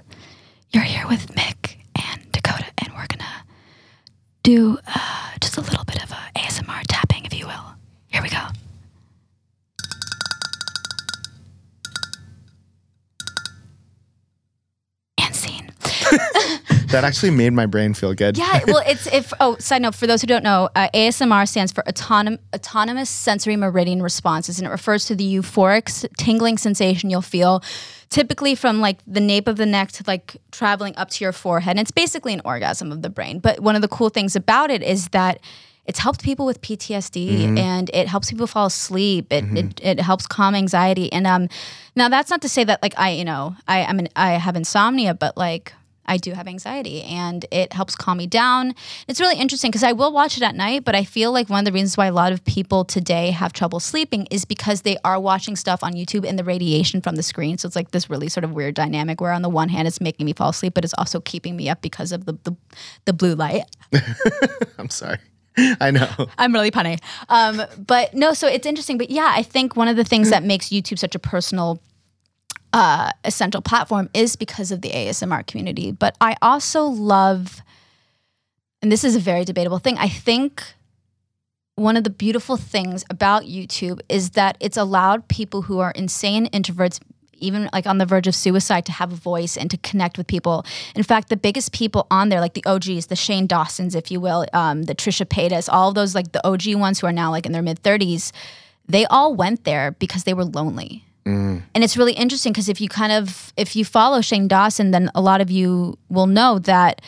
You're 0.72 0.82
here 0.82 1.06
with 1.08 1.28
Mick 1.34 1.76
and 1.96 2.32
Dakota, 2.32 2.66
and 2.78 2.88
we're 2.94 3.06
going 3.06 3.20
to 3.20 3.44
do 4.42 4.78
uh, 4.88 5.30
just 5.40 5.56
a 5.56 5.60
little 5.60 5.84
bit 5.84 6.02
of 6.02 6.10
a 6.10 6.18
ASMR 6.36 6.82
tapping, 6.88 7.24
if 7.24 7.34
you 7.38 7.46
will. 7.46 7.74
Here 8.08 8.22
we 8.22 8.28
go. 8.28 8.38
That 16.92 17.04
actually 17.04 17.30
made 17.30 17.54
my 17.54 17.64
brain 17.64 17.94
feel 17.94 18.12
good. 18.12 18.36
Yeah, 18.36 18.60
well, 18.66 18.82
it's 18.86 19.06
if 19.06 19.32
oh, 19.40 19.56
side 19.56 19.80
note 19.80 19.94
for 19.94 20.06
those 20.06 20.20
who 20.20 20.26
don't 20.26 20.44
know, 20.44 20.68
uh, 20.74 20.90
ASMR 20.92 21.48
stands 21.48 21.72
for 21.72 21.82
autonom- 21.84 22.38
autonomous 22.54 23.08
sensory 23.08 23.56
meridian 23.56 24.02
responses, 24.02 24.58
and 24.58 24.68
it 24.68 24.70
refers 24.70 25.06
to 25.06 25.14
the 25.14 25.24
euphoric 25.24 26.06
tingling 26.18 26.58
sensation 26.58 27.08
you'll 27.08 27.22
feel, 27.22 27.62
typically 28.10 28.54
from 28.54 28.82
like 28.82 28.98
the 29.06 29.20
nape 29.20 29.48
of 29.48 29.56
the 29.56 29.64
neck 29.64 29.92
to 29.92 30.04
like 30.06 30.36
traveling 30.50 30.94
up 30.98 31.08
to 31.08 31.24
your 31.24 31.32
forehead. 31.32 31.72
And 31.72 31.80
it's 31.80 31.90
basically 31.90 32.34
an 32.34 32.42
orgasm 32.44 32.92
of 32.92 33.00
the 33.00 33.08
brain. 33.08 33.38
But 33.38 33.60
one 33.60 33.74
of 33.74 33.80
the 33.80 33.88
cool 33.88 34.10
things 34.10 34.36
about 34.36 34.70
it 34.70 34.82
is 34.82 35.08
that. 35.08 35.40
It's 35.84 35.98
helped 35.98 36.22
people 36.22 36.46
with 36.46 36.60
PTSD 36.60 37.58
and 37.58 37.90
it 37.92 38.06
helps 38.06 38.30
people 38.30 38.46
fall 38.46 38.66
asleep. 38.66 39.32
It, 39.32 39.44
it, 39.58 39.80
it 39.82 39.98
helps 39.98 40.28
calm 40.28 40.54
anxiety. 40.54 41.12
And 41.12 41.26
um, 41.26 41.48
now 41.96 42.08
that's 42.08 42.30
not 42.30 42.40
to 42.42 42.48
say 42.48 42.62
that 42.62 42.80
like 42.84 42.94
I, 42.96 43.10
you 43.10 43.24
know, 43.24 43.56
I 43.66 43.86
I 43.86 43.92
mean 43.92 44.06
I 44.14 44.34
have 44.34 44.54
insomnia, 44.54 45.12
but 45.12 45.36
like 45.36 45.72
I 46.06 46.16
do 46.16 46.32
have 46.32 46.46
anxiety 46.48 47.02
and 47.02 47.44
it 47.50 47.72
helps 47.72 47.94
calm 47.94 48.18
me 48.18 48.26
down. 48.26 48.74
It's 49.08 49.20
really 49.20 49.38
interesting 49.38 49.70
because 49.70 49.82
I 49.82 49.92
will 49.92 50.12
watch 50.12 50.36
it 50.36 50.42
at 50.42 50.54
night, 50.54 50.84
but 50.84 50.94
I 50.94 51.04
feel 51.04 51.32
like 51.32 51.48
one 51.48 51.60
of 51.60 51.64
the 51.64 51.72
reasons 51.72 51.96
why 51.96 52.06
a 52.06 52.12
lot 52.12 52.32
of 52.32 52.44
people 52.44 52.84
today 52.84 53.30
have 53.30 53.52
trouble 53.52 53.80
sleeping 53.80 54.26
is 54.30 54.44
because 54.44 54.82
they 54.82 54.96
are 55.04 55.20
watching 55.20 55.56
stuff 55.56 55.82
on 55.82 55.92
YouTube 55.92 56.26
and 56.28 56.38
the 56.38 56.44
radiation 56.44 57.00
from 57.00 57.16
the 57.16 57.22
screen. 57.22 57.58
So 57.58 57.66
it's 57.66 57.76
like 57.76 57.92
this 57.92 58.10
really 58.10 58.28
sort 58.28 58.44
of 58.44 58.52
weird 58.52 58.74
dynamic 58.74 59.20
where 59.20 59.32
on 59.32 59.42
the 59.42 59.48
one 59.48 59.68
hand 59.68 59.86
it's 59.86 60.00
making 60.00 60.26
me 60.26 60.32
fall 60.32 60.50
asleep, 60.50 60.74
but 60.74 60.84
it's 60.84 60.94
also 60.98 61.20
keeping 61.20 61.56
me 61.56 61.68
up 61.68 61.82
because 61.82 62.12
of 62.12 62.26
the 62.26 62.32
the, 62.44 62.56
the 63.04 63.12
blue 63.12 63.34
light. 63.34 63.64
I'm 64.78 64.90
sorry. 64.90 65.18
I 65.56 65.90
know. 65.90 66.08
I'm 66.38 66.52
really 66.52 66.70
punny. 66.70 67.00
Um, 67.28 67.62
but 67.78 68.14
no, 68.14 68.32
so 68.32 68.46
it's 68.46 68.66
interesting. 68.66 68.98
But 68.98 69.10
yeah, 69.10 69.32
I 69.34 69.42
think 69.42 69.76
one 69.76 69.88
of 69.88 69.96
the 69.96 70.04
things 70.04 70.30
that 70.30 70.42
makes 70.42 70.68
YouTube 70.68 70.98
such 70.98 71.14
a 71.14 71.18
personal, 71.18 71.80
uh, 72.72 73.10
essential 73.24 73.60
platform 73.60 74.08
is 74.14 74.36
because 74.36 74.72
of 74.72 74.80
the 74.80 74.90
ASMR 74.90 75.46
community. 75.46 75.92
But 75.92 76.16
I 76.20 76.36
also 76.40 76.84
love, 76.84 77.62
and 78.80 78.90
this 78.90 79.04
is 79.04 79.14
a 79.14 79.20
very 79.20 79.44
debatable 79.44 79.78
thing. 79.78 79.98
I 79.98 80.08
think 80.08 80.62
one 81.74 81.96
of 81.96 82.04
the 82.04 82.10
beautiful 82.10 82.56
things 82.56 83.04
about 83.10 83.44
YouTube 83.44 84.00
is 84.08 84.30
that 84.30 84.56
it's 84.60 84.76
allowed 84.76 85.28
people 85.28 85.62
who 85.62 85.78
are 85.80 85.90
insane 85.92 86.46
introverts, 86.48 87.00
even 87.34 87.68
like 87.72 87.86
on 87.86 87.98
the 87.98 88.06
verge 88.06 88.26
of 88.26 88.34
suicide, 88.34 88.86
to 88.86 88.92
have 88.92 89.12
a 89.12 89.16
voice 89.16 89.56
and 89.56 89.70
to 89.70 89.76
connect 89.78 90.16
with 90.16 90.26
people. 90.26 90.64
In 90.94 91.02
fact, 91.02 91.28
the 91.28 91.36
biggest 91.36 91.72
people 91.72 92.06
on 92.10 92.28
there, 92.28 92.40
like 92.40 92.54
the 92.54 92.64
OGs, 92.64 93.06
the 93.06 93.16
Shane 93.16 93.46
Dawsons, 93.46 93.94
if 93.94 94.10
you 94.10 94.20
will, 94.20 94.46
um, 94.52 94.84
the 94.84 94.94
Trisha 94.94 95.26
Paytas, 95.26 95.68
all 95.70 95.92
those 95.92 96.14
like 96.14 96.32
the 96.32 96.46
OG 96.46 96.74
ones 96.74 97.00
who 97.00 97.06
are 97.06 97.12
now 97.12 97.30
like 97.30 97.46
in 97.46 97.52
their 97.52 97.62
mid 97.62 97.82
30s, 97.82 98.32
they 98.86 99.06
all 99.06 99.34
went 99.34 99.64
there 99.64 99.92
because 99.92 100.24
they 100.24 100.34
were 100.34 100.44
lonely. 100.44 101.04
And 101.74 101.84
it's 101.84 101.96
really 101.96 102.12
interesting 102.12 102.52
because 102.52 102.68
if 102.68 102.80
you 102.80 102.88
kind 102.88 103.12
of 103.12 103.52
if 103.56 103.76
you 103.76 103.84
follow 103.84 104.20
Shane 104.20 104.48
Dawson, 104.48 104.90
then 104.90 105.10
a 105.14 105.20
lot 105.20 105.40
of 105.40 105.50
you 105.50 105.98
will 106.08 106.26
know 106.26 106.58
that 106.60 107.00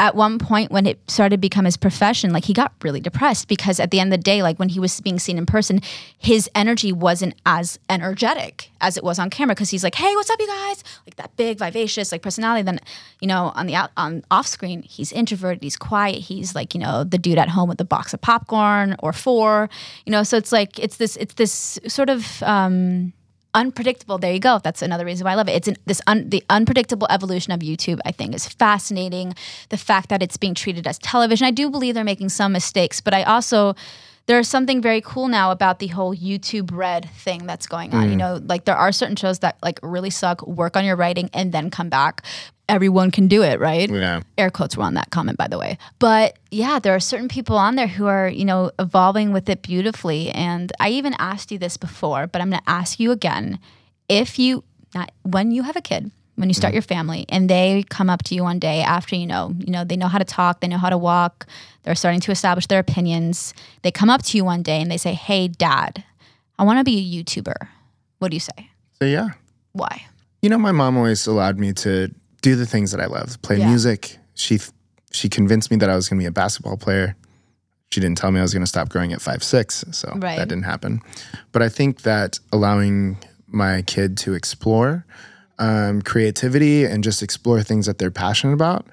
at 0.00 0.14
one 0.14 0.38
point 0.38 0.70
when 0.70 0.86
it 0.86 0.98
started 1.10 1.36
to 1.36 1.40
become 1.40 1.64
his 1.64 1.76
profession, 1.76 2.32
like 2.32 2.44
he 2.44 2.52
got 2.52 2.72
really 2.82 3.00
depressed 3.00 3.48
because 3.48 3.80
at 3.80 3.90
the 3.90 3.98
end 3.98 4.12
of 4.12 4.18
the 4.18 4.22
day, 4.22 4.42
like 4.42 4.56
when 4.58 4.68
he 4.68 4.78
was 4.78 5.00
being 5.00 5.18
seen 5.18 5.36
in 5.36 5.44
person, 5.44 5.80
his 6.16 6.48
energy 6.54 6.92
wasn't 6.92 7.34
as 7.44 7.80
energetic 7.90 8.70
as 8.80 8.96
it 8.96 9.02
was 9.02 9.18
on 9.18 9.28
camera 9.28 9.56
because 9.56 9.70
he's 9.70 9.82
like, 9.82 9.96
"Hey, 9.96 10.14
what's 10.14 10.30
up, 10.30 10.38
you 10.38 10.46
guys?" 10.46 10.84
Like 11.04 11.16
that 11.16 11.36
big, 11.36 11.58
vivacious, 11.58 12.12
like 12.12 12.22
personality. 12.22 12.62
Then, 12.62 12.78
you 13.20 13.26
know, 13.26 13.50
on 13.56 13.66
the 13.66 13.74
out 13.74 13.90
on 13.96 14.24
off 14.30 14.46
screen, 14.46 14.82
he's 14.82 15.10
introverted, 15.10 15.64
he's 15.64 15.76
quiet, 15.76 16.18
he's 16.18 16.54
like, 16.54 16.74
you 16.74 16.80
know, 16.80 17.02
the 17.02 17.18
dude 17.18 17.38
at 17.38 17.48
home 17.48 17.68
with 17.68 17.80
a 17.80 17.84
box 17.84 18.14
of 18.14 18.20
popcorn 18.20 18.94
or 19.00 19.12
four, 19.12 19.68
you 20.06 20.12
know. 20.12 20.22
So 20.22 20.36
it's 20.36 20.52
like 20.52 20.78
it's 20.78 20.98
this 20.98 21.16
it's 21.16 21.34
this 21.34 21.80
sort 21.88 22.08
of. 22.08 22.42
um 22.44 23.12
unpredictable. 23.58 24.18
There 24.18 24.32
you 24.32 24.38
go. 24.38 24.60
That's 24.62 24.82
another 24.82 25.04
reason 25.04 25.24
why 25.24 25.32
I 25.32 25.34
love 25.34 25.48
it. 25.48 25.52
It's 25.52 25.68
an, 25.68 25.76
this 25.86 26.00
un, 26.06 26.28
the 26.28 26.42
unpredictable 26.48 27.08
evolution 27.10 27.52
of 27.52 27.60
YouTube. 27.60 27.98
I 28.04 28.12
think 28.12 28.34
is 28.34 28.46
fascinating. 28.46 29.34
The 29.68 29.76
fact 29.76 30.08
that 30.10 30.22
it's 30.22 30.36
being 30.36 30.54
treated 30.54 30.86
as 30.86 30.98
television. 30.98 31.46
I 31.46 31.50
do 31.50 31.68
believe 31.70 31.94
they're 31.94 32.04
making 32.04 32.28
some 32.28 32.52
mistakes, 32.52 33.00
but 33.00 33.12
I 33.14 33.24
also 33.24 33.74
there's 34.26 34.46
something 34.46 34.82
very 34.82 35.00
cool 35.00 35.26
now 35.26 35.50
about 35.50 35.78
the 35.78 35.86
whole 35.88 36.14
YouTube 36.14 36.70
Red 36.70 37.08
thing 37.10 37.46
that's 37.46 37.66
going 37.66 37.94
on. 37.94 38.10
You 38.10 38.14
mm. 38.14 38.18
know, 38.18 38.40
like 38.44 38.66
there 38.66 38.76
are 38.76 38.92
certain 38.92 39.16
shows 39.16 39.38
that 39.40 39.56
like 39.62 39.80
really 39.82 40.10
suck, 40.10 40.46
work 40.46 40.76
on 40.76 40.84
your 40.84 40.96
writing, 40.96 41.30
and 41.32 41.50
then 41.50 41.70
come 41.70 41.88
back. 41.88 42.22
Everyone 42.68 43.10
can 43.10 43.28
do 43.28 43.42
it, 43.42 43.60
right? 43.60 43.88
Yeah. 43.90 44.20
Air 44.36 44.50
quotes 44.50 44.76
were 44.76 44.84
on 44.84 44.94
that 44.94 45.10
comment, 45.10 45.38
by 45.38 45.48
the 45.48 45.58
way. 45.58 45.78
But 45.98 46.38
yeah, 46.50 46.78
there 46.78 46.94
are 46.94 47.00
certain 47.00 47.28
people 47.28 47.56
on 47.56 47.76
there 47.76 47.86
who 47.86 48.06
are, 48.06 48.28
you 48.28 48.44
know, 48.44 48.70
evolving 48.78 49.32
with 49.32 49.48
it 49.48 49.62
beautifully. 49.62 50.30
And 50.30 50.70
I 50.78 50.90
even 50.90 51.14
asked 51.18 51.50
you 51.50 51.58
this 51.58 51.76
before, 51.76 52.26
but 52.26 52.42
I'm 52.42 52.50
going 52.50 52.62
to 52.62 52.70
ask 52.70 53.00
you 53.00 53.10
again. 53.10 53.58
If 54.08 54.38
you, 54.38 54.64
not 54.94 55.12
when 55.22 55.50
you 55.50 55.62
have 55.62 55.76
a 55.76 55.80
kid, 55.80 56.10
when 56.38 56.48
you 56.48 56.54
start 56.54 56.70
mm-hmm. 56.70 56.76
your 56.76 56.82
family, 56.82 57.26
and 57.28 57.50
they 57.50 57.84
come 57.88 58.08
up 58.08 58.22
to 58.24 58.34
you 58.34 58.44
one 58.44 58.58
day 58.58 58.80
after 58.80 59.16
you 59.16 59.26
know, 59.26 59.52
you 59.58 59.72
know, 59.72 59.84
they 59.84 59.96
know 59.96 60.06
how 60.06 60.18
to 60.18 60.24
talk, 60.24 60.60
they 60.60 60.68
know 60.68 60.78
how 60.78 60.88
to 60.88 60.96
walk, 60.96 61.46
they're 61.82 61.96
starting 61.96 62.20
to 62.20 62.30
establish 62.30 62.66
their 62.66 62.78
opinions. 62.78 63.54
They 63.82 63.90
come 63.90 64.08
up 64.08 64.22
to 64.24 64.36
you 64.36 64.44
one 64.44 64.62
day 64.62 64.80
and 64.80 64.90
they 64.90 64.98
say, 64.98 65.14
"Hey, 65.14 65.48
Dad, 65.48 66.04
I 66.58 66.62
want 66.62 66.78
to 66.78 66.84
be 66.84 66.98
a 66.98 67.24
YouTuber." 67.24 67.68
What 68.18 68.30
do 68.30 68.36
you 68.36 68.40
say? 68.40 68.70
So 69.00 69.06
yeah. 69.06 69.30
Why? 69.72 70.06
You 70.42 70.48
know, 70.48 70.58
my 70.58 70.72
mom 70.72 70.96
always 70.96 71.26
allowed 71.26 71.58
me 71.58 71.72
to 71.74 72.14
do 72.42 72.54
the 72.56 72.66
things 72.66 72.90
that 72.92 73.00
I 73.00 73.06
love. 73.06 73.40
Play 73.42 73.58
Yeah. 73.58 73.68
music. 73.68 74.18
She 74.34 74.60
she 75.10 75.28
convinced 75.28 75.70
me 75.70 75.76
that 75.78 75.88
I 75.88 75.96
was 75.96 76.08
going 76.08 76.18
to 76.20 76.22
be 76.22 76.26
a 76.26 76.30
basketball 76.32 76.76
player. 76.76 77.16
She 77.90 78.00
didn't 78.00 78.18
tell 78.18 78.30
me 78.30 78.38
I 78.40 78.42
was 78.42 78.52
going 78.52 78.62
to 78.62 78.66
stop 78.68 78.90
growing 78.90 79.12
at 79.14 79.22
five 79.22 79.42
six, 79.42 79.84
so 79.92 80.12
Right. 80.16 80.36
that 80.36 80.48
didn't 80.48 80.64
happen. 80.64 81.00
But 81.52 81.62
I 81.62 81.68
think 81.70 82.02
that 82.02 82.38
allowing 82.52 83.16
my 83.46 83.82
kid 83.82 84.16
to 84.18 84.34
explore 84.34 85.06
um, 85.58 86.02
creativity 86.02 86.84
and 86.84 87.02
just 87.02 87.22
explore 87.22 87.62
things 87.62 87.86
that 87.86 87.96
they're 87.98 88.10
passionate 88.10 88.52
about, 88.52 88.86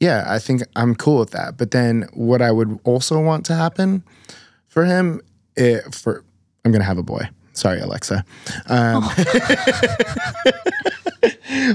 yeah, 0.00 0.24
I 0.26 0.38
think 0.40 0.62
I'm 0.76 0.94
cool 0.96 1.20
with 1.20 1.30
that. 1.30 1.56
But 1.56 1.70
then 1.70 2.08
what 2.12 2.42
I 2.42 2.50
would 2.50 2.80
also 2.84 3.20
want 3.22 3.46
to 3.46 3.54
happen 3.54 4.02
for 4.68 4.84
him, 4.84 5.20
it, 5.56 5.94
for 5.94 6.24
I'm 6.64 6.72
going 6.72 6.80
to 6.82 6.86
have 6.86 6.98
a 6.98 7.02
boy. 7.04 7.28
Sorry, 7.54 7.78
Alexa. 7.80 8.24
Um, 8.66 9.04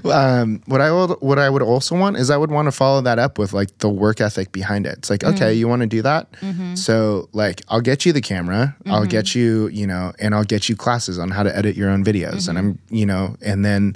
um, 0.05 0.61
what 0.65 0.81
I 0.81 0.91
would 0.91 1.11
what 1.21 1.39
I 1.39 1.49
would 1.49 1.61
also 1.61 1.95
want 1.97 2.17
is 2.17 2.29
I 2.29 2.37
would 2.37 2.51
want 2.51 2.67
to 2.67 2.71
follow 2.71 3.01
that 3.01 3.19
up 3.19 3.37
with 3.37 3.53
like 3.53 3.77
the 3.79 3.89
work 3.89 4.21
ethic 4.21 4.51
behind 4.51 4.85
it. 4.85 4.97
It's 4.99 5.09
like, 5.09 5.23
okay, 5.23 5.53
you 5.53 5.67
want 5.67 5.81
to 5.81 5.87
do 5.87 6.01
that, 6.01 6.27
so 6.75 7.29
like 7.33 7.61
I'll 7.69 7.81
get 7.81 8.05
you 8.05 8.13
the 8.13 8.21
camera, 8.21 8.75
I'll 8.85 9.05
get 9.05 9.35
you, 9.35 9.67
you 9.67 9.87
know, 9.87 10.13
and 10.19 10.33
I'll 10.35 10.43
get 10.43 10.69
you 10.69 10.75
classes 10.75 11.19
on 11.19 11.29
how 11.31 11.43
to 11.43 11.55
edit 11.55 11.75
your 11.75 11.89
own 11.89 12.03
videos, 12.03 12.47
and 12.47 12.57
I'm, 12.57 12.79
you 12.89 13.05
know, 13.05 13.35
and 13.41 13.63
then, 13.65 13.95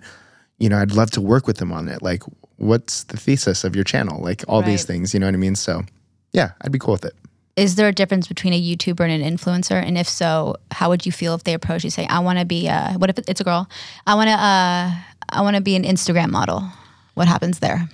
you 0.59 0.69
know, 0.69 0.77
I'd 0.77 0.91
love 0.93 1.11
to 1.11 1.21
work 1.21 1.47
with 1.47 1.57
them 1.57 1.71
on 1.71 1.87
it. 1.87 2.01
Like, 2.01 2.23
what's 2.57 3.03
the 3.05 3.17
thesis 3.17 3.63
of 3.63 3.75
your 3.75 3.83
channel? 3.83 4.21
Like 4.21 4.43
all 4.47 4.61
these 4.61 4.85
things, 4.85 5.13
you 5.13 5.19
know 5.19 5.27
what 5.27 5.33
I 5.33 5.37
mean? 5.37 5.55
So, 5.55 5.83
yeah, 6.31 6.51
I'd 6.61 6.71
be 6.71 6.79
cool 6.79 6.93
with 6.93 7.05
it. 7.05 7.13
Is 7.57 7.75
there 7.75 7.87
a 7.87 7.91
difference 7.91 8.27
between 8.27 8.53
a 8.53 8.61
YouTuber 8.61 9.01
and 9.01 9.21
an 9.21 9.37
influencer? 9.37 9.81
And 9.83 9.97
if 9.97 10.07
so, 10.07 10.55
how 10.71 10.89
would 10.89 11.05
you 11.05 11.11
feel 11.11 11.35
if 11.35 11.43
they 11.43 11.53
approach 11.53 11.83
you 11.83 11.89
saying, 11.89 12.09
"I 12.09 12.19
want 12.19 12.39
to 12.39 12.45
be 12.45 12.67
a 12.67 12.93
what 12.97 13.09
if 13.09 13.19
it's 13.27 13.41
a 13.41 13.43
girl? 13.43 13.67
I 14.07 14.15
want 14.15 14.29
to 14.29 14.33
uh, 14.33 14.91
I 15.29 15.41
want 15.41 15.55
to 15.55 15.61
be 15.61 15.75
an 15.75 15.83
Instagram 15.83 16.29
model." 16.29 16.63
What 17.13 17.27
happens 17.27 17.59
there? 17.59 17.89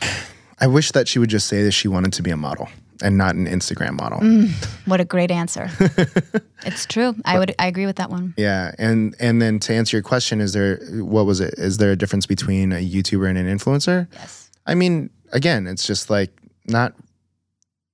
I 0.60 0.68
wish 0.68 0.92
that 0.92 1.08
she 1.08 1.20
would 1.20 1.30
just 1.30 1.48
say 1.48 1.64
that 1.64 1.72
she 1.72 1.88
wanted 1.88 2.14
to 2.14 2.24
be 2.24 2.32
a 2.32 2.38
model 2.38 2.70
and 3.02 3.18
not 3.18 3.36
an 3.36 3.46
Instagram 3.46 3.94
model. 3.94 4.20
Mm, 4.20 4.50
what 4.86 5.00
a 5.00 5.06
great 5.06 5.32
answer. 5.32 5.70
it's 6.66 6.86
true. 6.86 7.16
I 7.26 7.38
would 7.40 7.54
I 7.60 7.68
agree 7.68 7.86
with 7.86 7.98
that 7.98 8.10
one. 8.10 8.34
Yeah, 8.38 8.74
and 8.78 9.16
and 9.20 9.42
then 9.42 9.60
to 9.62 9.74
answer 9.74 9.98
your 9.98 10.04
question, 10.04 10.42
is 10.42 10.54
there 10.54 10.80
what 10.94 11.26
was 11.26 11.40
it? 11.40 11.56
Is 11.58 11.78
there 11.78 11.92
a 11.92 11.96
difference 11.96 12.26
between 12.26 12.72
a 12.72 12.78
YouTuber 12.78 13.30
and 13.30 13.38
an 13.38 13.46
influencer? 13.46 14.08
Yes. 14.14 14.50
I 14.66 14.76
mean, 14.76 15.10
again, 15.32 15.68
it's 15.68 15.86
just 15.86 16.10
like 16.10 16.32
not 16.66 16.94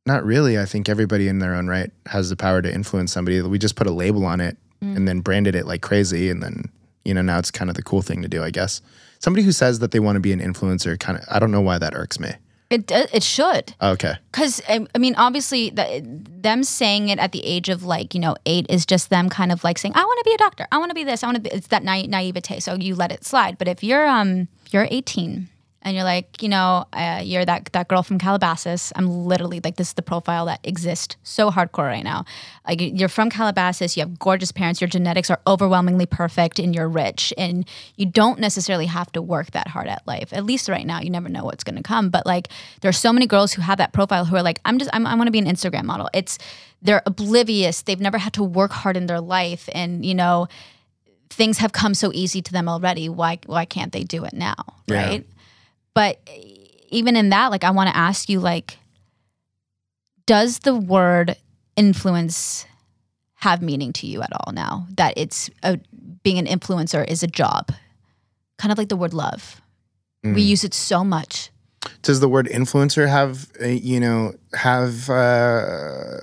not 0.06 0.26
really. 0.26 0.60
I 0.60 0.66
think 0.66 0.90
everybody 0.90 1.28
in 1.28 1.40
their 1.40 1.56
own 1.56 1.68
right 1.68 1.92
has 2.08 2.30
the 2.30 2.36
power 2.36 2.62
to 2.62 2.74
influence 2.74 3.12
somebody. 3.12 3.42
We 3.42 3.60
just 3.60 3.76
put 3.76 3.88
a 3.88 3.92
label 3.92 4.26
on 4.26 4.42
it 4.42 4.58
mm. 4.82 4.96
and 4.96 5.08
then 5.08 5.22
branded 5.22 5.56
it 5.56 5.66
like 5.66 5.82
crazy, 5.82 6.30
and 6.30 6.42
then 6.42 6.72
you 7.06 7.14
know 7.14 7.22
now 7.22 7.40
it's 7.40 7.52
kind 7.52 7.70
of 7.70 7.76
the 7.76 7.84
cool 7.84 8.02
thing 8.02 8.22
to 8.22 8.28
do, 8.28 8.44
I 8.44 8.52
guess. 8.52 8.82
Somebody 9.24 9.44
who 9.44 9.54
says 9.54 9.80
that 9.80 9.92
they 9.92 10.02
want 10.02 10.18
to 10.18 10.20
be 10.20 10.34
an 10.34 10.42
influencer, 10.42 11.00
kind 11.00 11.18
of, 11.18 11.24
I 11.32 11.40
don't 11.40 11.50
know 11.50 11.62
why 11.62 11.78
that 11.78 11.96
irks 11.96 12.20
me. 12.20 12.32
It 12.70 12.92
it 12.92 13.24
should. 13.24 13.74
Okay, 13.82 14.16
Because 14.32 14.62
I, 14.68 14.86
I 14.94 14.98
mean, 14.98 15.16
obviously, 15.16 15.70
the, 15.70 16.04
them 16.04 16.64
saying 16.64 17.08
it 17.08 17.20
at 17.20 17.32
the 17.32 17.46
age 17.46 17.70
of 17.70 17.84
like 17.84 18.14
you 18.14 18.20
know 18.20 18.36
eight 18.46 18.66
is 18.68 18.86
just 18.86 19.10
them 19.10 19.30
kind 19.30 19.54
of 19.54 19.64
like 19.64 19.78
saying, 19.78 19.94
"I 19.96 20.04
want 20.04 20.18
to 20.20 20.24
be 20.26 20.34
a 20.34 20.38
doctor. 20.38 20.68
I 20.74 20.78
want 20.78 20.90
to 20.90 20.96
be 20.96 21.06
this. 21.06 21.24
I 21.24 21.28
want 21.28 21.36
to 21.36 21.42
be." 21.42 21.52
It's 21.52 21.68
that 21.68 21.84
naive, 21.84 22.10
naivete. 22.10 22.60
So 22.60 22.74
you 22.74 22.96
let 22.96 23.12
it 23.14 23.24
slide. 23.24 23.58
But 23.58 23.70
if 23.70 23.82
you're 23.82 24.06
um 24.06 24.50
you're 24.72 24.88
18 24.90 25.48
and 25.84 25.96
you're 25.96 26.06
like, 26.06 26.42
you 26.42 26.50
know, 26.50 26.86
uh, 26.94 27.22
you're 27.24 27.46
that 27.46 27.66
that 27.74 27.88
girl 27.90 28.04
from 28.04 28.18
Calabasas. 28.18 28.94
I'm 28.96 29.26
literally 29.26 29.60
like 29.64 29.76
this 29.76 29.90
is 29.90 29.94
the 29.94 30.02
profile 30.02 30.46
that 30.46 30.62
exists 30.64 31.18
so 31.24 31.52
hardcore 31.52 31.86
right 31.86 32.04
now. 32.04 32.26
Like 32.68 32.80
you're 32.82 33.10
from 33.10 33.30
Calabasas. 33.30 33.96
You 33.98 34.02
have 34.02 34.18
gorgeous 34.18 34.52
parents. 34.52 34.80
Your 34.80 34.88
genetics 34.88 35.30
are 35.30 35.40
overwhelmingly 35.46 36.06
perfect, 36.06 36.58
and 36.58 36.74
you're 36.74 36.88
rich. 36.88 37.34
And 37.38 37.68
you 37.98 38.06
don't 38.06 38.40
necessarily 38.40 38.86
have 38.86 39.12
to 39.12 39.22
work 39.22 39.52
that 39.52 39.68
hard 39.68 39.88
at 39.88 40.08
life. 40.08 40.32
At 40.32 40.46
least 40.46 40.70
right 40.70 40.88
now, 40.88 41.02
you 41.02 41.10
never 41.10 41.28
know 41.30 41.44
what's 41.44 41.64
going 41.64 41.76
to 41.76 41.84
come. 41.84 42.10
But 42.10 42.26
like, 42.26 42.48
there 42.82 42.90
are 42.90 42.94
so 42.94 43.12
many 43.12 43.28
girls 43.28 43.54
who 43.54 43.62
have 43.62 43.78
that 43.78 43.92
profile 43.92 44.26
who 44.26 44.36
are 44.38 44.44
like, 44.44 44.60
I'm 44.66 44.80
just, 44.80 44.90
I'm, 44.94 45.06
I 45.06 45.16
want 45.16 45.28
to 45.28 45.32
be 45.32 45.40
an 45.40 45.46
Instagram 45.46 45.84
model. 45.84 46.10
It's 46.14 46.38
they're 46.82 47.04
oblivious. 47.06 47.82
They've 47.82 48.00
never 48.00 48.18
had 48.18 48.34
to 48.34 48.44
work 48.44 48.72
hard 48.72 48.96
in 48.96 49.08
their 49.08 49.22
life, 49.22 49.68
and 49.74 50.06
you 50.06 50.16
know, 50.16 50.48
things 51.30 51.58
have 51.58 51.74
come 51.74 51.94
so 51.94 52.12
easy 52.14 52.42
to 52.42 52.52
them 52.52 52.70
already. 52.70 53.10
Why, 53.10 53.40
why 53.46 53.66
can't 53.66 53.92
they 53.92 54.04
do 54.04 54.24
it 54.24 54.34
now? 54.34 54.56
Right. 54.88 55.26
But 55.96 56.20
even 56.90 57.16
in 57.16 57.30
that, 57.30 57.52
like, 57.52 57.64
I 57.64 57.72
want 57.72 57.90
to 57.90 57.96
ask 57.96 58.30
you, 58.30 58.40
like, 58.40 58.78
does 60.26 60.60
the 60.60 60.76
word 60.76 61.36
influence 61.76 62.66
have 63.36 63.62
meaning 63.62 63.92
to 63.94 64.08
you 64.08 64.22
at 64.22 64.32
all 64.34 64.54
now? 64.54 64.88
That 64.96 65.14
it's 65.18 65.50
a, 65.64 65.80
being 66.24 66.38
an 66.38 66.46
influencer 66.48 67.08
is 67.08 67.24
a 67.24 67.28
job, 67.28 67.72
kind 68.58 68.72
of 68.72 68.78
like 68.78 68.90
the 68.90 68.96
word 68.96 69.14
love. 69.14 69.60
We 70.26 70.42
use 70.42 70.64
it 70.64 70.74
so 70.74 71.04
much. 71.04 71.50
does 72.02 72.22
the 72.22 72.30
word 72.30 72.48
influencer 72.48 73.10
have 73.10 73.50
uh, 73.62 73.66
you 73.68 74.00
know 74.00 74.34
have 74.54 75.10
uh 75.10 76.20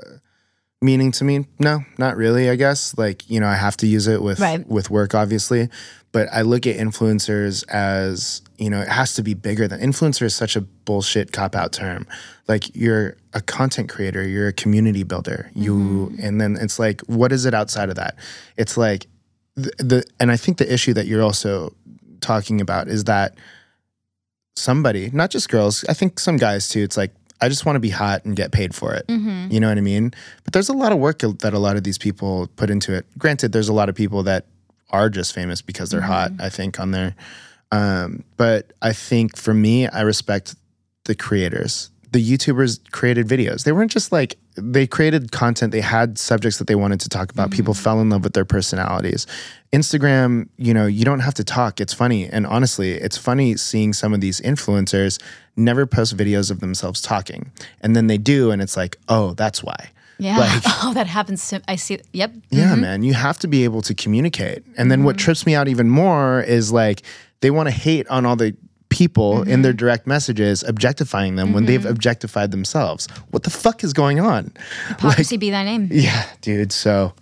meaning 0.80 1.12
to 1.12 1.22
me 1.24 1.44
no 1.58 1.80
not 1.98 2.16
really 2.16 2.48
i 2.48 2.56
guess 2.56 2.96
like 2.96 3.28
you 3.28 3.38
know 3.38 3.46
i 3.46 3.54
have 3.56 3.76
to 3.76 3.86
use 3.86 4.06
it 4.06 4.22
with 4.22 4.40
Right. 4.40 4.66
with 4.66 4.88
work 4.88 5.14
obviously 5.14 5.68
but 6.12 6.28
i 6.32 6.42
look 6.42 6.66
at 6.66 6.76
influencers 6.76 7.64
as 7.68 8.42
you 8.58 8.70
know 8.70 8.80
it 8.80 8.88
has 8.88 9.14
to 9.14 9.22
be 9.22 9.34
bigger 9.34 9.66
than 9.68 9.80
influencer 9.80 10.22
is 10.22 10.34
such 10.34 10.56
a 10.56 10.60
bullshit 10.60 11.32
cop 11.32 11.54
out 11.54 11.72
term 11.72 12.06
like 12.48 12.74
you're 12.74 13.16
a 13.32 13.40
content 13.40 13.88
creator 13.88 14.26
you're 14.26 14.48
a 14.48 14.52
community 14.52 15.02
builder 15.02 15.50
you 15.54 16.12
and 16.20 16.40
then 16.40 16.56
it's 16.60 16.78
like 16.78 17.00
what 17.02 17.32
is 17.32 17.44
it 17.44 17.54
outside 17.54 17.88
of 17.88 17.96
that 17.96 18.16
it's 18.56 18.76
like 18.76 19.06
the, 19.54 19.72
the 19.78 20.04
and 20.18 20.30
i 20.30 20.36
think 20.36 20.58
the 20.58 20.72
issue 20.72 20.92
that 20.94 21.06
you're 21.06 21.22
also 21.22 21.72
talking 22.20 22.60
about 22.60 22.88
is 22.88 23.04
that 23.04 23.36
somebody, 24.60 25.10
not 25.12 25.30
just 25.30 25.48
girls, 25.48 25.84
I 25.88 25.94
think 25.94 26.20
some 26.20 26.36
guys 26.36 26.68
too, 26.68 26.82
it's 26.82 26.96
like, 26.96 27.12
I 27.40 27.48
just 27.48 27.64
want 27.64 27.76
to 27.76 27.80
be 27.80 27.90
hot 27.90 28.24
and 28.24 28.36
get 28.36 28.52
paid 28.52 28.74
for 28.74 28.94
it. 28.94 29.06
Mm-hmm. 29.06 29.50
You 29.50 29.60
know 29.60 29.68
what 29.68 29.78
I 29.78 29.80
mean? 29.80 30.12
But 30.44 30.52
there's 30.52 30.68
a 30.68 30.74
lot 30.74 30.92
of 30.92 30.98
work 30.98 31.20
that 31.20 31.54
a 31.54 31.58
lot 31.58 31.76
of 31.76 31.84
these 31.84 31.96
people 31.96 32.48
put 32.56 32.68
into 32.68 32.94
it. 32.94 33.06
Granted, 33.18 33.52
there's 33.52 33.70
a 33.70 33.72
lot 33.72 33.88
of 33.88 33.94
people 33.94 34.22
that 34.24 34.44
are 34.90 35.08
just 35.10 35.34
famous 35.34 35.62
because 35.62 35.90
they're 35.90 36.00
hot, 36.00 36.32
I 36.38 36.48
think, 36.48 36.80
on 36.80 36.90
there. 36.90 37.14
Um, 37.72 38.24
but 38.36 38.72
I 38.82 38.92
think 38.92 39.36
for 39.36 39.54
me, 39.54 39.86
I 39.88 40.02
respect 40.02 40.54
the 41.04 41.14
creators. 41.14 41.90
The 42.12 42.24
YouTubers 42.24 42.90
created 42.90 43.28
videos. 43.28 43.62
They 43.62 43.70
weren't 43.70 43.92
just 43.92 44.10
like, 44.10 44.36
they 44.56 44.86
created 44.86 45.30
content. 45.30 45.70
They 45.70 45.80
had 45.80 46.18
subjects 46.18 46.58
that 46.58 46.66
they 46.66 46.74
wanted 46.74 47.00
to 47.00 47.08
talk 47.08 47.30
about. 47.30 47.52
People 47.52 47.72
fell 47.72 48.00
in 48.00 48.10
love 48.10 48.24
with 48.24 48.32
their 48.32 48.44
personalities. 48.44 49.28
Instagram, 49.72 50.48
you 50.56 50.74
know, 50.74 50.86
you 50.86 51.04
don't 51.04 51.20
have 51.20 51.34
to 51.34 51.44
talk. 51.44 51.80
It's 51.80 51.94
funny. 51.94 52.26
And 52.26 52.46
honestly, 52.46 52.92
it's 52.92 53.16
funny 53.16 53.56
seeing 53.56 53.92
some 53.92 54.12
of 54.12 54.20
these 54.20 54.40
influencers 54.40 55.22
never 55.56 55.86
post 55.86 56.16
videos 56.16 56.50
of 56.50 56.58
themselves 56.58 57.00
talking. 57.00 57.52
And 57.80 57.94
then 57.94 58.08
they 58.08 58.18
do. 58.18 58.50
And 58.50 58.60
it's 58.60 58.76
like, 58.76 58.96
oh, 59.08 59.34
that's 59.34 59.62
why. 59.62 59.90
Yeah. 60.20 60.38
Like- 60.38 60.62
oh, 60.84 60.92
that 60.94 61.06
happens. 61.06 61.46
To, 61.48 61.60
I 61.68 61.76
see. 61.76 61.98
Yep. 62.12 62.32
Yeah, 62.50 62.74
man, 62.76 63.02
you 63.02 63.14
have 63.14 63.38
to 63.40 63.48
be 63.48 63.64
able 63.64 63.82
to 63.82 63.94
communicate. 63.94 64.62
And 64.76 64.90
then 64.90 65.04
what 65.04 65.16
Mm-hmm. 65.16 65.24
trips 65.24 65.46
me 65.46 65.54
out 65.54 65.68
even 65.68 65.88
more 65.88 66.40
is 66.42 66.70
like 66.72 67.02
they 67.40 67.50
want 67.50 67.68
to 67.68 67.74
hate 67.74 68.06
on 68.08 68.26
all 68.26 68.36
the 68.36 68.54
people 68.90 69.42
in 69.42 69.48
Mm-hmm. 69.48 69.62
their 69.62 69.72
direct 69.72 70.06
messages, 70.06 70.62
objectifying 70.64 71.36
them 71.36 71.52
when 71.52 71.64
they've 71.66 71.86
objectified 71.86 72.50
themselves. 72.50 73.06
What 73.30 73.44
the 73.44 73.50
fuck 73.50 73.82
is 73.84 73.92
going 73.92 74.18
on? 74.20 74.52
Hypocrisy 74.88 75.36
be 75.36 75.50
thy 75.50 75.64
name. 75.64 75.88
Yeah, 75.92 76.26
dude. 76.40 76.72
So, 76.72 77.14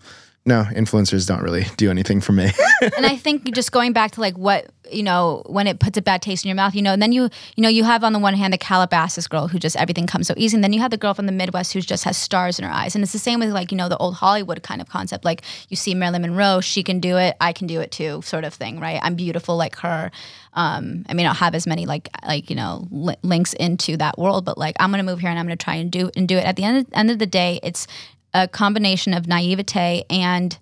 no, 0.46 0.64
influencers 0.72 1.26
don't 1.28 1.42
really 1.42 1.66
do 1.76 1.90
anything 1.90 2.22
for 2.22 2.32
me. 2.32 2.50
and 2.96 3.04
I 3.04 3.16
think 3.24 3.52
just 3.54 3.70
going 3.70 3.92
back 3.92 4.12
to 4.12 4.20
like 4.20 4.38
what 4.38 4.70
you 4.90 5.02
know 5.02 5.42
when 5.46 5.66
it 5.66 5.78
puts 5.78 5.98
a 5.98 6.02
bad 6.02 6.22
taste 6.22 6.44
in 6.44 6.48
your 6.48 6.56
mouth, 6.56 6.74
you 6.74 6.82
know, 6.82 6.92
and 6.92 7.02
then 7.02 7.12
you 7.12 7.28
you 7.56 7.62
know 7.62 7.68
you 7.68 7.84
have 7.84 8.04
on 8.04 8.12
the 8.12 8.18
one 8.18 8.34
hand 8.34 8.52
the 8.52 8.58
Calabasas 8.58 9.26
girl 9.28 9.48
who 9.48 9.58
just 9.58 9.76
everything 9.76 10.06
comes 10.06 10.26
so 10.26 10.34
easy, 10.36 10.56
and 10.56 10.64
then 10.64 10.72
you 10.72 10.80
have 10.80 10.90
the 10.90 10.96
girl 10.96 11.14
from 11.14 11.26
the 11.26 11.32
Midwest 11.32 11.72
who 11.72 11.80
just 11.80 12.04
has 12.04 12.16
stars 12.16 12.58
in 12.58 12.64
her 12.64 12.70
eyes, 12.70 12.94
and 12.94 13.02
it's 13.02 13.12
the 13.12 13.18
same 13.18 13.40
with 13.40 13.50
like 13.50 13.70
you 13.70 13.76
know 13.78 13.88
the 13.88 13.96
old 13.98 14.14
Hollywood 14.14 14.62
kind 14.62 14.80
of 14.80 14.88
concept, 14.88 15.24
like 15.24 15.42
you 15.68 15.76
see 15.76 15.94
Marilyn 15.94 16.22
Monroe, 16.22 16.60
she 16.60 16.82
can 16.82 17.00
do 17.00 17.16
it, 17.16 17.36
I 17.40 17.52
can 17.52 17.66
do 17.66 17.80
it 17.80 17.90
too, 17.90 18.22
sort 18.22 18.44
of 18.44 18.54
thing, 18.54 18.80
right? 18.80 19.00
I'm 19.02 19.14
beautiful 19.14 19.56
like 19.56 19.76
her. 19.76 20.10
Um, 20.54 21.04
I 21.08 21.14
may 21.14 21.22
not 21.22 21.36
have 21.36 21.54
as 21.54 21.66
many 21.66 21.86
like 21.86 22.08
like 22.26 22.50
you 22.50 22.56
know 22.56 22.86
li- 22.90 23.16
links 23.22 23.52
into 23.54 23.96
that 23.98 24.18
world, 24.18 24.44
but 24.44 24.58
like 24.58 24.76
I'm 24.80 24.90
gonna 24.90 25.02
move 25.02 25.20
here 25.20 25.30
and 25.30 25.38
I'm 25.38 25.46
gonna 25.46 25.56
try 25.56 25.74
and 25.76 25.90
do 25.90 26.10
and 26.16 26.26
do 26.26 26.36
it. 26.36 26.44
At 26.44 26.56
the 26.56 26.64
end 26.64 26.78
of, 26.78 26.86
end 26.92 27.10
of 27.10 27.18
the 27.18 27.26
day, 27.26 27.60
it's 27.62 27.86
a 28.34 28.48
combination 28.48 29.14
of 29.14 29.26
naivete 29.26 30.04
and 30.10 30.58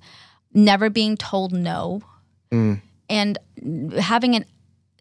never 0.55 0.89
being 0.89 1.17
told 1.17 1.53
no 1.53 2.01
and 3.09 3.39
having 3.99 4.35
an 4.35 4.45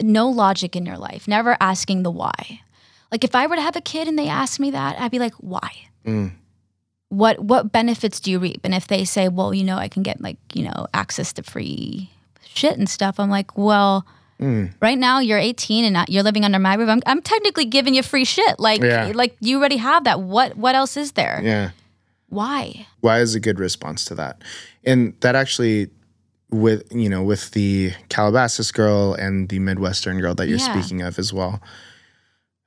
no 0.02 0.28
logic 0.30 0.76
in 0.76 0.86
your 0.86 0.98
life, 0.98 1.28
never 1.28 1.58
asking 1.60 2.04
the 2.04 2.12
why. 2.12 2.62
Like 3.12 3.24
if 3.24 3.36
I 3.36 3.48
were 3.48 3.56
to 3.56 3.62
have 3.62 3.76
a 3.76 3.82
kid 3.82 4.08
and 4.08 4.20
they 4.20 4.28
asked 4.28 4.60
me 4.60 4.72
that, 4.72 5.00
I'd 5.00 5.12
be 5.12 5.20
like, 5.20 5.34
why? 5.36 5.70
Mm. 6.06 6.32
What 7.10 7.40
what 7.40 7.72
benefits 7.72 8.20
do 8.20 8.32
you 8.32 8.40
reap? 8.40 8.62
And 8.64 8.74
if 8.74 8.88
they 8.88 9.06
say, 9.06 9.30
well, 9.30 9.54
you 9.54 9.64
know, 9.64 9.78
I 9.78 9.88
can 9.88 10.04
get 10.04 10.20
like, 10.22 10.38
you 10.54 10.64
know, 10.66 10.88
access 10.94 11.32
to 11.34 11.44
free 11.44 12.10
shit 12.44 12.78
and 12.78 12.90
stuff, 12.90 13.20
I'm 13.20 13.30
like, 13.30 13.58
well, 13.58 14.06
mm. 14.42 14.74
right 14.82 14.98
now 14.98 15.20
you're 15.20 15.38
18 15.38 15.86
and 15.86 16.10
you're 16.10 16.24
living 16.24 16.44
under 16.44 16.60
my 16.60 16.76
roof. 16.76 16.90
I'm, 16.90 17.02
I'm 17.06 17.22
technically 17.22 17.66
giving 17.66 17.94
you 17.94 18.04
free 18.04 18.26
shit. 18.26 18.60
Like 18.60 18.82
Yeah. 18.82 19.12
like 19.14 19.38
you 19.40 19.60
already 19.60 19.78
have 19.78 20.04
that. 20.06 20.20
What 20.22 20.58
what 20.58 20.76
else 20.76 20.98
is 20.98 21.14
there? 21.14 21.40
Yeah. 21.44 21.72
Why? 22.30 22.88
Why 23.02 23.20
is 23.20 23.36
a 23.36 23.40
good 23.40 23.60
response 23.60 24.04
to 24.06 24.16
that? 24.16 24.42
And 24.84 25.14
that 25.22 25.36
actually 25.36 25.90
with 26.56 26.84
you 26.92 27.10
know 27.10 27.24
with 27.24 27.52
the 27.52 27.92
Calabasas 28.10 28.72
girl 28.72 29.14
and 29.14 29.50
the 29.50 29.60
Midwestern 29.60 30.20
girl 30.20 30.34
that 30.36 30.48
you're 30.48 30.58
Yeah. 30.60 30.74
speaking 30.80 31.02
of 31.02 31.20
as 31.20 31.32
well. 31.34 31.62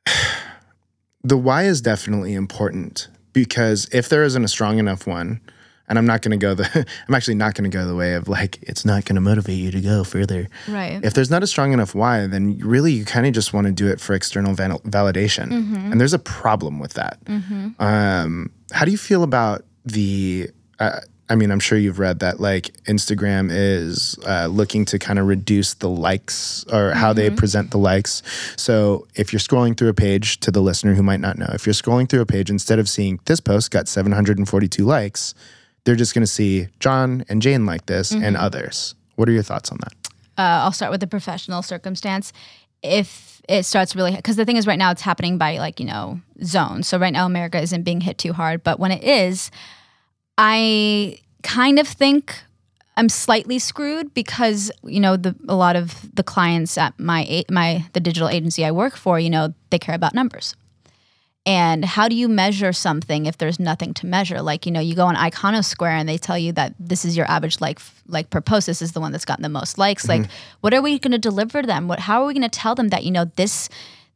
The 1.24 1.36
why 1.36 1.64
is 1.64 1.80
definitely 1.80 2.32
important 2.34 3.08
because 3.32 3.88
if 3.92 4.08
there 4.08 4.22
isn't 4.22 4.42
a 4.44 4.48
strong 4.48 4.78
enough 4.78 5.04
one, 5.06 5.40
and 5.88 5.98
I'm 5.98 6.06
not 6.06 6.22
going 6.22 6.38
to 6.38 6.42
go 6.46 6.54
the 6.54 6.86
I'm 7.08 7.14
actually 7.14 7.34
not 7.34 7.54
going 7.54 7.68
to 7.68 7.76
go 7.76 7.84
the 7.86 7.96
way 7.96 8.14
of 8.14 8.28
like 8.28 8.58
it's 8.62 8.84
not 8.84 9.04
going 9.04 9.16
to 9.16 9.20
motivate 9.20 9.58
you 9.58 9.70
to 9.72 9.80
go 9.80 10.04
further. 10.04 10.48
Right. 10.68 11.00
If 11.02 11.14
there's 11.14 11.30
not 11.30 11.42
a 11.42 11.46
strong 11.48 11.72
enough 11.72 11.94
why, 11.94 12.26
then 12.28 12.58
really 12.60 12.92
you 12.92 13.04
kind 13.04 13.26
of 13.26 13.32
just 13.32 13.52
want 13.52 13.66
to 13.66 13.72
do 13.72 13.88
it 13.88 14.00
for 14.00 14.14
external 14.14 14.54
val- 14.54 14.78
validation, 14.80 15.50
and 15.50 16.00
there's 16.00 16.14
a 16.14 16.18
problem 16.20 16.78
with 16.78 16.92
that. 16.94 17.18
Um, 17.80 18.50
how 18.72 18.84
do 18.84 18.90
you 18.92 18.98
feel 18.98 19.22
about 19.24 19.64
the? 19.84 20.50
Uh, 20.78 21.00
I 21.30 21.34
mean, 21.34 21.50
I'm 21.50 21.60
sure 21.60 21.76
you've 21.76 21.98
read 21.98 22.20
that 22.20 22.40
like 22.40 22.66
Instagram 22.84 23.48
is 23.50 24.18
uh, 24.26 24.46
looking 24.46 24.84
to 24.86 24.98
kind 24.98 25.18
of 25.18 25.26
reduce 25.26 25.74
the 25.74 25.88
likes 25.88 26.64
or 26.72 26.92
how 26.92 27.12
they 27.12 27.30
present 27.30 27.70
the 27.70 27.78
likes. 27.78 28.22
So 28.56 29.06
if 29.14 29.32
you're 29.32 29.40
scrolling 29.40 29.76
through 29.76 29.88
a 29.88 29.94
page, 29.94 30.40
to 30.40 30.50
the 30.50 30.62
listener 30.62 30.94
who 30.94 31.02
might 31.02 31.20
not 31.20 31.38
know, 31.38 31.50
if 31.52 31.66
you're 31.66 31.74
scrolling 31.74 32.08
through 32.08 32.22
a 32.22 32.26
page, 32.26 32.50
instead 32.50 32.78
of 32.78 32.88
seeing 32.88 33.20
this 33.26 33.40
post 33.40 33.70
got 33.70 33.88
742 33.88 34.84
likes, 34.84 35.34
they're 35.84 35.96
just 35.96 36.14
going 36.14 36.22
to 36.22 36.26
see 36.26 36.68
John 36.80 37.24
and 37.28 37.42
Jane 37.42 37.66
like 37.66 37.86
this 37.86 38.12
and 38.12 38.36
others. 38.36 38.94
What 39.16 39.28
are 39.28 39.32
your 39.32 39.42
thoughts 39.42 39.70
on 39.70 39.78
that? 39.82 39.92
uh, 40.38 40.62
I'll 40.62 40.72
start 40.72 40.92
with 40.92 41.00
the 41.00 41.06
professional 41.06 41.62
circumstance. 41.62 42.32
If 42.82 43.42
it 43.48 43.64
starts 43.64 43.96
really, 43.96 44.14
because 44.14 44.36
the 44.36 44.44
thing 44.44 44.56
is, 44.56 44.66
right 44.66 44.78
now 44.78 44.92
it's 44.92 45.02
happening 45.02 45.36
by 45.36 45.58
like 45.58 45.80
you 45.80 45.86
know 45.86 46.20
zones. 46.44 46.86
So 46.86 46.96
right 46.96 47.12
now 47.12 47.26
America 47.26 47.60
isn't 47.60 47.82
being 47.82 48.00
hit 48.00 48.18
too 48.18 48.32
hard, 48.32 48.62
but 48.62 48.78
when 48.78 48.92
it 48.92 49.02
is, 49.02 49.50
I 50.38 51.18
kind 51.42 51.78
of 51.80 51.88
think 51.88 52.40
I'm 52.96 53.08
slightly 53.08 53.58
screwed 53.58 54.14
because 54.14 54.70
you 54.84 55.00
know 55.00 55.16
the 55.16 55.34
a 55.48 55.54
lot 55.54 55.76
of 55.76 56.14
the 56.14 56.22
clients 56.22 56.78
at 56.78 56.98
my 56.98 57.44
my 57.50 57.84
the 57.92 58.00
digital 58.00 58.28
agency 58.28 58.64
I 58.64 58.70
work 58.70 58.96
for, 58.96 59.20
you 59.20 59.30
know, 59.30 59.52
they 59.70 59.78
care 59.78 59.94
about 59.94 60.14
numbers. 60.14 60.54
And 61.46 61.84
how 61.84 62.08
do 62.08 62.14
you 62.14 62.28
measure 62.28 62.74
something 62.74 63.24
if 63.24 63.38
there's 63.38 63.58
nothing 63.58 63.94
to 63.94 64.06
measure? 64.06 64.42
Like, 64.42 64.66
you 64.66 64.72
know, 64.72 64.80
you 64.80 64.94
go 64.94 65.06
on 65.06 65.16
Iconosquare 65.16 65.98
and 65.98 66.06
they 66.06 66.18
tell 66.18 66.36
you 66.36 66.52
that 66.52 66.74
this 66.78 67.06
is 67.06 67.16
your 67.16 67.24
average 67.30 67.60
like 67.60 67.80
like 68.06 68.30
per 68.30 68.40
post. 68.40 68.66
This 68.66 68.82
is 68.82 68.92
the 68.92 69.00
one 69.00 69.12
that's 69.12 69.24
gotten 69.24 69.42
the 69.42 69.48
most 69.48 69.78
likes. 69.78 70.06
Mm-hmm. 70.06 70.22
Like, 70.22 70.30
what 70.60 70.74
are 70.74 70.82
we 70.82 70.98
going 70.98 71.12
to 71.12 71.18
deliver 71.18 71.62
to 71.62 71.66
them? 71.66 71.88
What 71.88 72.00
how 72.00 72.22
are 72.22 72.26
we 72.26 72.34
going 72.34 72.42
to 72.42 72.48
tell 72.48 72.74
them 72.74 72.88
that 72.88 73.04
you 73.04 73.10
know 73.10 73.24
this 73.36 73.68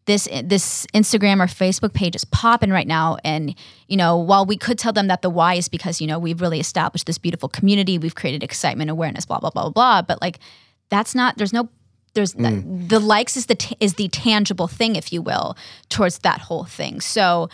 this 0.07 0.29
this 0.45 0.87
Instagram 0.95 1.41
or 1.41 1.47
Facebook 1.47 1.93
page 1.93 2.17
is 2.17 2.25
popping 2.25 2.71
right 2.71 2.87
now? 2.87 3.17
And 3.25 3.55
you 3.89 3.97
know, 3.97 4.17
while 4.17 4.45
we 4.45 4.57
could 4.57 4.79
tell 4.79 4.93
them 4.93 5.07
that 5.09 5.23
the 5.23 5.31
why 5.31 5.55
is 5.55 5.69
because 5.69 6.01
you 6.01 6.07
know 6.07 6.19
we've 6.19 6.41
really 6.41 6.61
established 6.61 7.07
this 7.07 7.19
beautiful 7.19 7.49
community, 7.49 7.99
we've 7.99 8.15
created 8.15 8.43
excitement, 8.43 8.91
awareness, 8.91 9.25
blah 9.25 9.39
blah 9.39 9.51
blah 9.51 9.63
blah 9.65 9.71
blah. 9.71 10.03
But 10.03 10.21
like, 10.21 10.39
that's 10.89 11.15
not. 11.15 11.37
There's 11.37 11.53
no 11.53 11.69
there's 12.15 12.33
the 12.35 12.41
mm. 12.41 13.03
likes 13.03 13.37
is 13.37 13.47
the 13.47 13.55
t- 13.55 13.77
is 13.81 13.95
the 13.95 14.09
tangible 14.09 14.69
thing, 14.69 14.97
if 14.97 15.13
you 15.13 15.23
will, 15.23 15.57
towards 15.89 16.19
that 16.19 16.41
whole 16.41 16.65
thing. 16.65 17.01
So, 17.01 17.49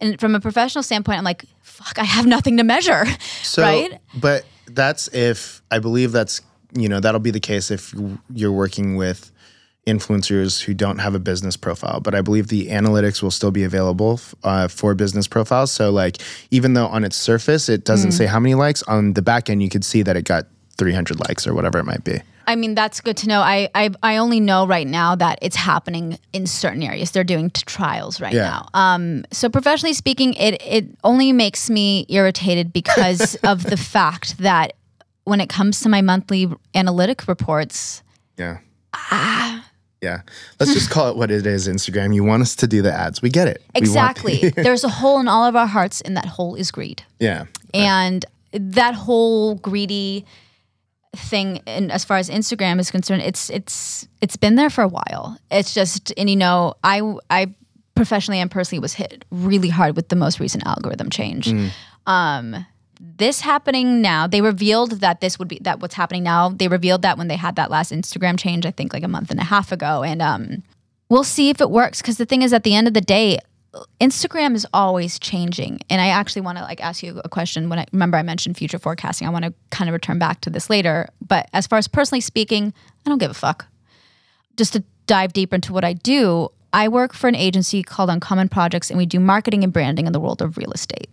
and 0.00 0.18
from 0.18 0.34
a 0.34 0.40
professional 0.40 0.82
standpoint, 0.82 1.18
I'm 1.18 1.24
like, 1.24 1.44
fuck, 1.62 1.98
I 1.98 2.04
have 2.04 2.26
nothing 2.26 2.56
to 2.56 2.64
measure, 2.64 3.04
So, 3.42 3.62
right? 3.62 3.98
But 4.14 4.44
that's 4.66 5.08
if 5.08 5.62
I 5.70 5.78
believe 5.78 6.12
that's 6.12 6.40
you 6.72 6.88
know 6.88 7.00
that'll 7.00 7.20
be 7.20 7.30
the 7.30 7.40
case 7.40 7.70
if 7.70 7.94
you're 8.32 8.52
working 8.52 8.96
with 8.96 9.30
influencers 9.86 10.62
who 10.62 10.74
don't 10.74 10.98
have 10.98 11.14
a 11.14 11.18
business 11.18 11.56
profile. 11.56 12.00
But 12.00 12.14
I 12.14 12.20
believe 12.22 12.48
the 12.48 12.68
analytics 12.68 13.22
will 13.22 13.30
still 13.30 13.50
be 13.50 13.64
available 13.64 14.20
uh, 14.42 14.68
for 14.68 14.94
business 14.94 15.28
profiles. 15.28 15.70
So 15.72 15.90
like 15.90 16.18
even 16.50 16.74
though 16.74 16.86
on 16.86 17.04
its 17.04 17.16
surface 17.16 17.68
it 17.68 17.84
doesn't 17.84 18.10
Mm. 18.10 18.14
say 18.18 18.26
how 18.26 18.40
many 18.40 18.54
likes 18.54 18.82
on 18.84 19.12
the 19.14 19.22
back 19.22 19.50
end, 19.50 19.62
you 19.62 19.68
could 19.68 19.84
see 19.84 20.02
that 20.02 20.16
it 20.16 20.24
got 20.24 20.46
300 20.78 21.20
likes 21.28 21.46
or 21.46 21.54
whatever 21.54 21.78
it 21.78 21.84
might 21.84 22.02
be. 22.04 22.20
I 22.46 22.56
mean, 22.56 22.74
that's 22.74 23.00
good 23.00 23.16
to 23.18 23.26
know. 23.28 23.40
I, 23.40 23.70
I 23.74 23.88
I 24.02 24.16
only 24.18 24.38
know 24.38 24.66
right 24.66 24.86
now 24.86 25.14
that 25.16 25.38
it's 25.40 25.56
happening 25.56 26.18
in 26.34 26.46
certain 26.46 26.82
areas. 26.82 27.10
They're 27.12 27.24
doing 27.24 27.48
t- 27.48 27.62
trials 27.64 28.20
right 28.20 28.34
Yeah. 28.34 28.50
now. 28.50 28.68
Um, 28.74 29.24
so 29.32 29.48
professionally 29.48 29.94
speaking, 29.94 30.34
it 30.34 30.60
it 30.62 30.84
only 31.04 31.32
makes 31.32 31.70
me 31.70 32.04
irritated 32.10 32.70
because 32.72 33.34
of 33.44 33.64
the 33.64 33.78
fact 33.78 34.36
that 34.38 34.74
when 35.24 35.40
it 35.40 35.48
comes 35.48 35.80
to 35.80 35.88
my 35.88 36.02
monthly 36.02 36.48
analytic 36.74 37.26
reports, 37.28 38.02
Yeah. 38.36 38.58
Ah. 38.92 39.43
Yeah. 40.04 40.20
Let's 40.60 40.74
just 40.74 40.90
call 40.90 41.10
it 41.10 41.16
what 41.16 41.30
it 41.30 41.46
is, 41.46 41.66
Instagram. 41.66 42.14
You 42.14 42.22
want 42.24 42.42
us 42.42 42.54
to 42.56 42.66
do 42.66 42.82
the 42.82 42.92
ads. 42.92 43.22
We 43.22 43.30
get 43.30 43.48
it. 43.48 43.62
Exactly, 43.74 44.50
there's 44.56 44.84
a 44.84 44.88
hole 44.88 45.18
in 45.18 45.26
all 45.28 45.44
of 45.44 45.56
our 45.56 45.66
hearts, 45.66 46.00
and 46.02 46.16
that 46.16 46.26
hole 46.26 46.54
is 46.54 46.70
greed. 46.70 47.02
yeah. 47.18 47.46
and 47.72 48.24
that 48.52 48.94
whole 48.94 49.56
greedy 49.56 50.24
thing 51.16 51.60
and 51.66 51.90
as 51.90 52.04
far 52.04 52.18
as 52.18 52.28
Instagram 52.30 52.78
is 52.80 52.90
concerned 52.90 53.22
it's 53.22 53.48
it's 53.50 54.06
it's 54.20 54.36
been 54.36 54.54
there 54.56 54.70
for 54.70 54.82
a 54.82 54.88
while 54.88 55.36
it's 55.50 55.72
just 55.74 56.12
and 56.16 56.28
you 56.28 56.36
know 56.36 56.74
I 56.82 57.00
I 57.30 57.54
professionally 57.94 58.40
and 58.40 58.50
personally 58.50 58.80
was 58.80 58.94
hit 58.94 59.24
really 59.30 59.68
hard 59.68 59.94
with 59.96 60.08
the 60.08 60.16
most 60.16 60.40
recent 60.40 60.66
algorithm 60.66 61.10
change 61.10 61.52
um 62.06 62.66
this 63.16 63.40
happening 63.40 64.00
now 64.00 64.26
they 64.26 64.40
revealed 64.40 65.00
that 65.00 65.20
this 65.20 65.38
would 65.38 65.48
be 65.48 65.58
that 65.60 65.80
what's 65.80 65.94
happening 65.94 66.22
now 66.22 66.48
they 66.48 66.68
revealed 66.68 67.02
that 67.02 67.18
when 67.18 67.28
they 67.28 67.36
had 67.36 67.56
that 67.56 67.70
last 67.70 67.92
Instagram 67.92 68.38
change 68.38 68.64
I 68.66 68.70
think 68.70 68.92
like 68.92 69.02
a 69.02 69.08
month 69.08 69.30
and 69.30 69.40
a 69.40 69.44
half 69.44 69.72
ago 69.72 70.02
and 70.02 70.22
um 70.22 70.62
we'll 71.08 71.24
see 71.24 71.50
if 71.50 71.60
it 71.60 71.70
works 71.70 72.00
because 72.00 72.18
the 72.18 72.26
thing 72.26 72.42
is 72.42 72.52
at 72.52 72.64
the 72.64 72.74
end 72.74 72.88
of 72.88 72.94
the 72.94 73.00
day 73.00 73.38
Instagram 74.00 74.54
is 74.54 74.66
always 74.72 75.18
changing. 75.18 75.80
And 75.90 76.00
I 76.00 76.08
actually 76.08 76.42
want 76.42 76.58
to 76.58 76.64
like 76.64 76.80
ask 76.80 77.02
you 77.02 77.20
a 77.24 77.28
question 77.28 77.68
when 77.68 77.78
I 77.78 77.86
remember 77.92 78.16
I 78.16 78.22
mentioned 78.22 78.56
future 78.56 78.78
forecasting. 78.78 79.26
I 79.26 79.30
want 79.30 79.44
to 79.44 79.54
kind 79.70 79.88
of 79.88 79.92
return 79.92 80.18
back 80.18 80.40
to 80.42 80.50
this 80.50 80.70
later. 80.70 81.08
But 81.26 81.48
as 81.52 81.66
far 81.66 81.78
as 81.78 81.88
personally 81.88 82.20
speaking, 82.20 82.72
I 83.04 83.08
don't 83.08 83.18
give 83.18 83.30
a 83.30 83.34
fuck. 83.34 83.66
Just 84.56 84.74
to 84.74 84.84
dive 85.06 85.32
deeper 85.32 85.56
into 85.56 85.72
what 85.72 85.84
I 85.84 85.92
do, 85.92 86.50
I 86.72 86.88
work 86.88 87.14
for 87.14 87.28
an 87.28 87.34
agency 87.34 87.82
called 87.82 88.10
Uncommon 88.10 88.48
Projects 88.48 88.90
and 88.90 88.98
we 88.98 89.06
do 89.06 89.20
marketing 89.20 89.64
and 89.64 89.72
branding 89.72 90.06
in 90.06 90.12
the 90.12 90.20
world 90.20 90.42
of 90.42 90.56
real 90.56 90.72
estate. 90.72 91.08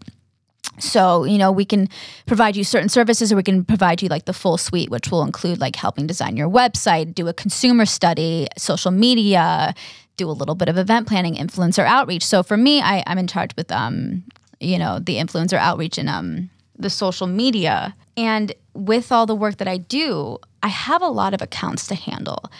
So, 0.82 1.23
you 1.23 1.38
know, 1.38 1.51
we 1.51 1.65
can 1.65 1.88
provide 2.25 2.55
you 2.55 2.63
certain 2.63 2.89
services 2.89 3.32
or 3.32 3.36
we 3.36 3.43
can 3.43 3.63
provide 3.63 4.01
you 4.01 4.09
like 4.09 4.25
the 4.25 4.34
full 4.34 4.57
suite, 4.57 4.89
which 4.89 5.11
will 5.11 5.23
include 5.23 5.59
like 5.59 5.75
helping 5.75 6.07
design 6.07 6.38
your 6.38 6.49
website, 6.49 7.13
do 7.13 7.27
a 7.27 7.34
consumer 7.34 7.86
study, 7.86 8.47
social 8.57 8.91
media, 8.91 9.73
do 10.17 10.29
a 10.29 10.32
little 10.32 10.55
bit 10.55 10.69
of 10.69 10.77
event 10.77 11.07
planning, 11.07 11.36
influencer 11.36 11.86
outreach. 11.86 12.25
So 12.25 12.43
for 12.43 12.57
me, 12.57 12.82
I, 12.82 13.03
I'm 13.07 13.17
in 13.17 13.27
charge 13.27 13.55
with 13.55 13.71
um, 13.71 14.23
you 14.59 14.77
know, 14.77 14.99
the 14.99 15.15
influencer 15.15 15.57
outreach 15.57 15.97
and 15.97 16.09
um 16.09 16.49
the 16.77 16.89
social 16.89 17.27
media. 17.27 17.95
And 18.17 18.53
with 18.73 19.11
all 19.11 19.25
the 19.25 19.36
work 19.36 19.57
that 19.57 19.67
I 19.67 19.77
do, 19.77 20.38
I 20.63 20.67
have 20.67 21.01
a 21.01 21.07
lot 21.07 21.34
of 21.34 21.41
accounts 21.41 21.88
to 21.88 21.95
handle. 21.95 22.51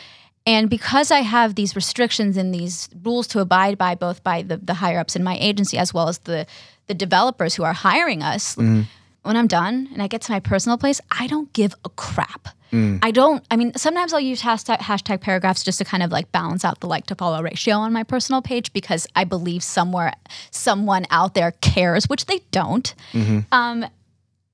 And 0.46 0.70
because 0.70 1.12
I 1.12 1.20
have 1.20 1.56
these 1.56 1.76
restrictions 1.76 2.36
and 2.36 2.54
these 2.54 2.90
rules 3.04 3.28
to 3.28 3.40
abide 3.40 3.78
by, 3.78 3.94
both 3.94 4.24
by 4.24 4.42
the, 4.42 4.58
the 4.58 4.76
higher 4.76 5.00
ups 5.00 5.16
in 5.16 5.24
my 5.24 5.38
agency 5.40 5.78
as 5.78 5.94
well 5.94 6.08
as 6.08 6.20
the 6.20 6.48
the 6.92 6.96
developers 6.96 7.56
who 7.56 7.64
are 7.64 7.72
hiring 7.72 8.22
us, 8.22 8.56
mm-hmm. 8.56 8.82
when 9.24 9.38
I'm 9.38 9.48
done 9.48 9.88
and 9.94 10.02
I 10.02 10.08
get 10.08 10.22
to 10.24 10.32
my 10.32 10.42
personal 10.42 10.78
place, 10.78 11.00
I 11.10 11.26
don't 11.28 11.52
give 11.54 11.74
a 11.86 11.90
crap. 11.90 12.50
Mm. 12.74 13.00
I 13.02 13.12
don't. 13.12 13.46
I 13.50 13.56
mean, 13.56 13.74
sometimes 13.76 14.14
I'll 14.14 14.20
use 14.20 14.42
hashtag, 14.42 14.80
hashtag 14.80 15.22
paragraphs 15.22 15.64
just 15.64 15.78
to 15.78 15.86
kind 15.86 16.04
of 16.04 16.12
like 16.12 16.32
balance 16.34 16.66
out 16.66 16.82
the 16.82 16.88
like 16.88 17.06
to 17.08 17.16
follow 17.16 17.42
ratio 17.42 17.76
on 17.76 17.94
my 17.94 18.04
personal 18.04 18.42
page 18.42 18.74
because 18.74 19.08
I 19.16 19.24
believe 19.24 19.64
somewhere 19.64 20.14
someone 20.52 21.06
out 21.10 21.34
there 21.34 21.52
cares, 21.62 22.10
which 22.10 22.26
they 22.26 22.40
don't. 22.52 22.94
Mm-hmm. 23.14 23.40
Um, 23.52 23.86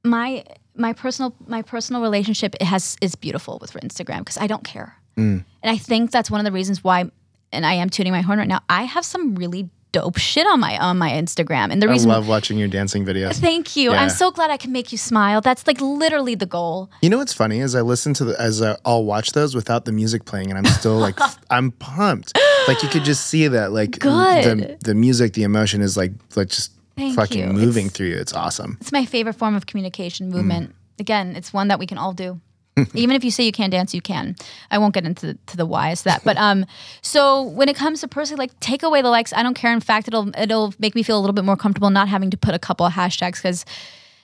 my 0.03 0.43
my 0.75 0.93
personal 0.93 1.35
my 1.47 1.61
personal 1.61 2.01
relationship 2.01 2.55
it 2.55 2.63
has 2.63 2.97
is 3.01 3.15
beautiful 3.15 3.57
with 3.61 3.73
Instagram 3.73 4.19
because 4.19 4.37
I 4.37 4.47
don't 4.47 4.63
care, 4.63 4.95
mm. 5.15 5.43
and 5.61 5.71
I 5.71 5.77
think 5.77 6.11
that's 6.11 6.31
one 6.31 6.39
of 6.39 6.45
the 6.45 6.51
reasons 6.51 6.83
why. 6.83 7.09
And 7.51 7.65
I 7.65 7.73
am 7.73 7.89
tuning 7.89 8.11
my 8.11 8.21
horn 8.21 8.39
right 8.39 8.47
now. 8.47 8.61
I 8.67 8.83
have 8.83 9.05
some 9.05 9.35
really 9.35 9.69
dope 9.91 10.17
shit 10.17 10.45
on 10.47 10.59
my 10.59 10.77
on 10.77 10.97
my 10.97 11.09
Instagram, 11.11 11.71
and 11.71 11.81
the 11.81 11.87
I 11.87 11.91
reason. 11.91 12.11
I 12.11 12.15
love 12.15 12.27
watching 12.27 12.57
your 12.57 12.67
dancing 12.67 13.05
videos. 13.05 13.35
Thank 13.35 13.75
you. 13.75 13.91
Yeah. 13.91 14.01
I'm 14.01 14.09
so 14.09 14.31
glad 14.31 14.51
I 14.51 14.57
can 14.57 14.71
make 14.71 14.91
you 14.91 14.97
smile. 14.97 15.41
That's 15.41 15.65
like 15.67 15.79
literally 15.81 16.35
the 16.35 16.45
goal. 16.45 16.89
You 17.01 17.09
know 17.09 17.17
what's 17.17 17.33
funny 17.33 17.59
is 17.59 17.75
I 17.75 17.81
listen 17.81 18.13
to 18.15 18.25
the 18.25 18.39
as 18.41 18.61
I, 18.61 18.77
I'll 18.85 19.03
watch 19.05 19.31
those 19.31 19.55
without 19.55 19.85
the 19.85 19.91
music 19.91 20.25
playing, 20.25 20.49
and 20.49 20.57
I'm 20.57 20.65
still 20.73 20.97
like 20.97 21.17
I'm 21.49 21.71
pumped. 21.71 22.37
Like 22.67 22.83
you 22.83 22.89
could 22.89 23.03
just 23.03 23.27
see 23.27 23.47
that 23.47 23.71
like 23.71 23.99
Good. 23.99 24.43
the 24.43 24.77
the 24.83 24.95
music, 24.95 25.33
the 25.33 25.43
emotion 25.43 25.81
is 25.81 25.95
like 25.97 26.11
like 26.35 26.49
just 26.49 26.73
Thank 26.95 27.15
fucking 27.15 27.39
you. 27.47 27.53
moving 27.53 27.85
It's- 27.87 27.95
through 27.97 28.07
you. 28.07 28.17
It's 28.17 28.33
awesome. 28.33 28.77
It's 28.81 28.91
my 28.91 29.05
favorite 29.05 29.33
form 29.35 29.55
of 29.55 29.65
communication 29.67 30.29
movement. 30.29 30.69
Mm. 30.71 30.73
Again, 30.99 31.35
it's 31.35 31.53
one 31.53 31.67
that 31.67 31.77
we 31.77 31.85
can 31.85 31.97
all 31.99 32.11
do. 32.13 32.41
Even 32.93 33.15
if 33.15 33.23
you 33.23 33.31
say 33.31 33.43
you 33.43 33.51
can't 33.51 33.71
dance, 33.71 33.93
you 33.93 34.01
can. 34.01 34.35
I 34.71 34.77
won't 34.77 34.93
get 34.93 35.05
into 35.05 35.27
the, 35.27 35.37
to 35.47 35.57
the 35.57 35.65
whys 35.65 36.01
of 36.01 36.05
that, 36.05 36.23
but 36.23 36.37
um, 36.47 36.65
so 37.01 37.43
when 37.43 37.69
it 37.69 37.75
comes 37.75 38.01
to 38.01 38.07
personally, 38.07 38.39
like 38.39 38.59
take 38.59 38.83
away 38.83 39.01
the 39.01 39.09
likes, 39.09 39.33
I 39.33 39.43
don't 39.43 39.55
care. 39.55 39.73
In 39.73 39.79
fact, 39.79 40.07
it'll 40.07 40.31
it'll 40.37 40.73
make 40.79 40.95
me 40.95 41.03
feel 41.03 41.17
a 41.17 41.21
little 41.21 41.33
bit 41.33 41.45
more 41.45 41.57
comfortable 41.57 41.89
not 41.89 42.07
having 42.07 42.29
to 42.31 42.37
put 42.37 42.53
a 42.53 42.59
couple 42.59 42.85
of 42.85 42.93
hashtags 42.93 43.35
because 43.35 43.65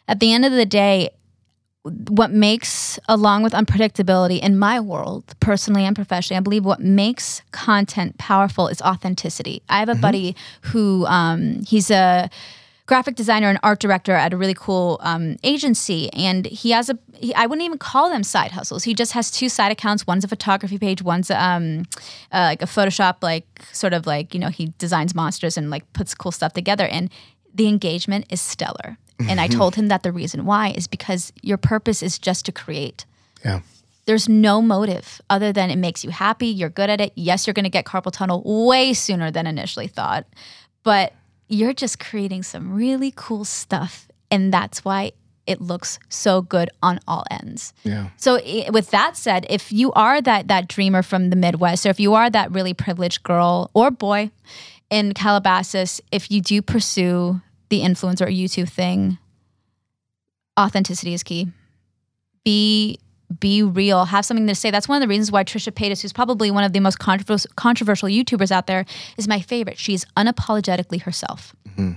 at 0.07 0.19
the 0.19 0.33
end 0.33 0.45
of 0.45 0.51
the 0.51 0.65
day, 0.65 1.09
what 1.83 2.31
makes 2.31 2.97
along 3.09 3.43
with 3.43 3.51
unpredictability 3.51 4.39
in 4.39 4.57
my 4.57 4.79
world 4.79 5.35
personally 5.41 5.83
and 5.83 5.97
professionally 5.97 6.37
i 6.37 6.39
believe 6.39 6.63
what 6.63 6.79
makes 6.79 7.41
content 7.51 8.17
powerful 8.17 8.69
is 8.69 8.81
authenticity 8.83 9.61
i 9.67 9.79
have 9.79 9.89
a 9.89 9.95
buddy 9.95 10.33
who 10.61 11.05
um, 11.07 11.61
he's 11.67 11.91
a 11.91 12.29
graphic 12.85 13.15
designer 13.15 13.49
and 13.49 13.59
art 13.63 13.79
director 13.79 14.13
at 14.13 14.33
a 14.33 14.37
really 14.37 14.53
cool 14.53 14.99
um, 15.01 15.37
agency. 15.43 16.11
And 16.13 16.45
he 16.45 16.71
has 16.71 16.89
a 16.89 16.97
he, 17.13 17.33
i 17.35 17.45
wouldn't 17.45 17.65
even 17.65 17.77
call 17.77 18.09
them 18.09 18.23
side 18.23 18.51
hustles. 18.51 18.83
He 18.83 18.93
just 18.93 19.13
has 19.13 19.31
two 19.31 19.49
side 19.49 19.71
accounts. 19.71 20.05
One's 20.05 20.23
a 20.23 20.27
photography 20.27 20.77
page. 20.77 21.01
One's 21.01 21.31
um, 21.31 21.85
uh, 22.31 22.39
like 22.39 22.61
a 22.61 22.65
photoshop 22.65 23.17
like 23.21 23.47
sort 23.71 23.93
of 23.93 24.05
like 24.05 24.33
you 24.33 24.39
know 24.39 24.49
he 24.49 24.73
designs 24.77 25.15
monsters 25.15 25.57
and 25.57 25.69
like 25.69 25.91
puts 25.93 26.13
cool 26.13 26.31
stuff 26.31 26.53
together. 26.53 26.85
And 26.85 27.09
the 27.53 27.67
engagement 27.67 28.25
is 28.29 28.41
stellar. 28.41 28.97
And 29.29 29.39
i 29.39 29.47
told 29.47 29.75
him 29.75 29.87
that 29.87 30.03
the 30.03 30.11
reason 30.11 30.43
why 30.43 30.71
is 30.71 30.85
because 30.87 31.31
your 31.41 31.57
purpose 31.57 32.03
is 32.03 32.19
just 32.19 32.45
to 32.45 32.51
create. 32.51 33.05
Yeah. 33.45 33.59
there's 34.05 34.27
no 34.29 34.61
motive 34.61 35.21
other 35.29 35.51
than 35.53 35.69
it 35.69 35.77
makes 35.77 36.03
you 36.03 36.09
happy. 36.09 36.47
You're 36.47 36.69
good 36.69 36.89
at 36.89 36.99
it. 36.99 37.13
Yes 37.15 37.47
you're 37.47 37.53
going 37.53 37.63
to 37.63 37.69
get 37.69 37.85
carpal 37.85 38.11
tunnel 38.11 38.41
way 38.67 38.93
sooner 38.93 39.31
than 39.31 39.47
initially 39.47 39.87
thought. 39.87 40.25
But 40.83 41.13
you're 41.53 41.73
just 41.73 41.99
creating 41.99 42.43
some 42.43 42.73
really 42.73 43.11
cool 43.15 43.45
stuff 43.45 44.07
and 44.31 44.53
that's 44.53 44.83
why 44.83 45.11
it 45.45 45.59
looks 45.59 45.99
so 46.09 46.41
good 46.41 46.69
on 46.81 46.99
all 47.07 47.25
ends 47.29 47.73
Yeah. 47.83 48.07
so 48.17 48.39
with 48.71 48.89
that 48.91 49.17
said, 49.17 49.45
if 49.49 49.71
you 49.71 49.91
are 49.93 50.21
that 50.21 50.47
that 50.47 50.67
dreamer 50.67 51.03
from 51.03 51.29
the 51.29 51.35
Midwest, 51.35 51.85
or 51.85 51.89
if 51.89 51.99
you 51.99 52.13
are 52.13 52.29
that 52.29 52.51
really 52.51 52.73
privileged 52.73 53.23
girl 53.23 53.69
or 53.73 53.91
boy 53.91 54.31
in 54.89 55.13
Calabasas, 55.13 55.99
if 56.11 56.31
you 56.31 56.39
do 56.41 56.61
pursue 56.61 57.41
the 57.69 57.81
influencer 57.81 58.21
or 58.21 58.31
YouTube 58.31 58.69
thing, 58.69 59.17
authenticity 60.59 61.13
is 61.13 61.23
key. 61.23 61.51
Be 62.45 62.99
be 63.39 63.63
real. 63.63 64.05
Have 64.05 64.25
something 64.25 64.47
to 64.47 64.55
say. 64.55 64.71
That's 64.71 64.87
one 64.87 64.97
of 64.97 65.01
the 65.01 65.07
reasons 65.07 65.31
why 65.31 65.43
Trisha 65.43 65.71
Paytas, 65.71 66.01
who's 66.01 66.13
probably 66.13 66.51
one 66.51 66.63
of 66.63 66.73
the 66.73 66.79
most 66.79 66.99
controversial 66.99 67.51
controversial 67.55 68.09
YouTubers 68.09 68.51
out 68.51 68.67
there, 68.67 68.85
is 69.17 69.27
my 69.27 69.41
favorite. 69.41 69.77
She's 69.77 70.05
unapologetically 70.17 71.01
herself. 71.01 71.55
Mm-hmm. 71.69 71.93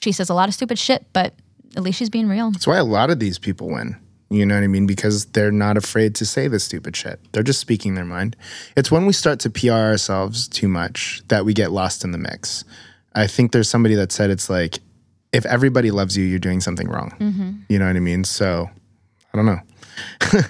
She 0.00 0.12
says 0.12 0.28
a 0.30 0.34
lot 0.34 0.48
of 0.48 0.54
stupid 0.54 0.78
shit, 0.78 1.06
but 1.12 1.34
at 1.76 1.82
least 1.82 1.98
she's 1.98 2.10
being 2.10 2.28
real. 2.28 2.50
That's 2.50 2.66
why 2.66 2.78
a 2.78 2.84
lot 2.84 3.10
of 3.10 3.18
these 3.18 3.38
people 3.38 3.68
win. 3.68 3.96
You 4.30 4.46
know 4.46 4.54
what 4.54 4.64
I 4.64 4.66
mean? 4.66 4.86
Because 4.86 5.26
they're 5.26 5.52
not 5.52 5.76
afraid 5.76 6.14
to 6.16 6.26
say 6.26 6.48
the 6.48 6.58
stupid 6.58 6.96
shit. 6.96 7.20
They're 7.32 7.42
just 7.42 7.60
speaking 7.60 7.94
their 7.94 8.06
mind. 8.06 8.34
It's 8.76 8.90
when 8.90 9.04
we 9.04 9.12
start 9.12 9.40
to 9.40 9.50
PR 9.50 9.72
ourselves 9.72 10.48
too 10.48 10.68
much 10.68 11.22
that 11.28 11.44
we 11.44 11.52
get 11.52 11.70
lost 11.70 12.02
in 12.02 12.12
the 12.12 12.18
mix. 12.18 12.64
I 13.14 13.26
think 13.26 13.52
there's 13.52 13.68
somebody 13.68 13.94
that 13.94 14.10
said 14.10 14.30
it's 14.30 14.48
like, 14.48 14.78
if 15.32 15.44
everybody 15.44 15.90
loves 15.90 16.16
you, 16.16 16.24
you're 16.24 16.38
doing 16.38 16.60
something 16.60 16.88
wrong. 16.88 17.14
Mm-hmm. 17.20 17.52
You 17.68 17.78
know 17.78 17.86
what 17.86 17.96
I 17.96 18.00
mean? 18.00 18.24
So 18.24 18.70
I 19.32 19.36
don't 19.36 19.46
know. 19.46 19.60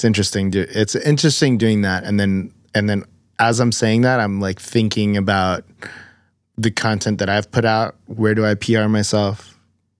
it's 0.00 0.04
interesting. 0.06 0.50
do- 0.50 0.66
It's 0.70 0.96
interesting 0.96 1.58
doing 1.58 1.82
that, 1.82 2.04
and 2.04 2.18
then 2.18 2.54
and 2.74 2.88
then 2.88 3.04
as 3.38 3.60
I'm 3.60 3.70
saying 3.70 4.00
that, 4.00 4.18
I'm 4.18 4.40
like 4.40 4.58
thinking 4.58 5.18
about 5.18 5.64
the 6.56 6.70
content 6.70 7.18
that 7.18 7.28
I've 7.28 7.50
put 7.50 7.66
out. 7.66 7.96
Where 8.06 8.34
do 8.34 8.46
I 8.46 8.54
PR 8.54 8.88
myself? 8.88 9.58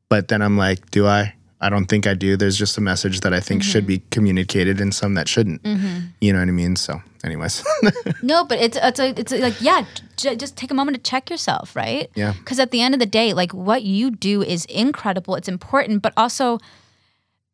But 0.08 0.28
then 0.28 0.40
I'm 0.40 0.56
like, 0.56 0.90
do 0.90 1.06
I? 1.06 1.34
I 1.60 1.68
don't 1.68 1.84
think 1.84 2.06
I 2.06 2.14
do. 2.14 2.38
There's 2.38 2.56
just 2.56 2.78
a 2.78 2.80
message 2.80 3.20
that 3.20 3.34
I 3.34 3.40
think 3.40 3.62
should 3.62 3.86
be 3.86 3.98
mm-hmm. 3.98 4.08
communicated 4.08 4.80
and 4.80 4.94
some 4.94 5.12
that 5.14 5.28
shouldn't. 5.28 5.62
Mm-hmm. 5.64 6.06
You 6.22 6.32
know 6.32 6.38
what 6.38 6.48
I 6.48 6.52
mean? 6.52 6.76
So, 6.76 7.02
anyways, 7.22 7.62
No, 8.22 8.46
but 8.46 8.58
it's 8.58 8.78
it's 8.80 8.98
a, 8.98 9.08
it's 9.20 9.32
a, 9.32 9.38
like 9.38 9.60
yeah, 9.60 9.84
j- 10.16 10.36
just 10.36 10.56
take 10.56 10.70
a 10.70 10.74
moment 10.74 10.96
to 10.96 11.02
check 11.02 11.28
yourself, 11.28 11.76
right? 11.76 12.10
Yeah. 12.14 12.32
Because 12.38 12.58
at 12.58 12.70
the 12.70 12.80
end 12.80 12.94
of 12.94 13.00
the 13.00 13.06
day, 13.20 13.34
like 13.34 13.52
what 13.52 13.82
you 13.82 14.10
do 14.10 14.42
is 14.42 14.64
incredible. 14.64 15.34
It's 15.34 15.48
important, 15.48 16.00
but 16.00 16.14
also, 16.16 16.58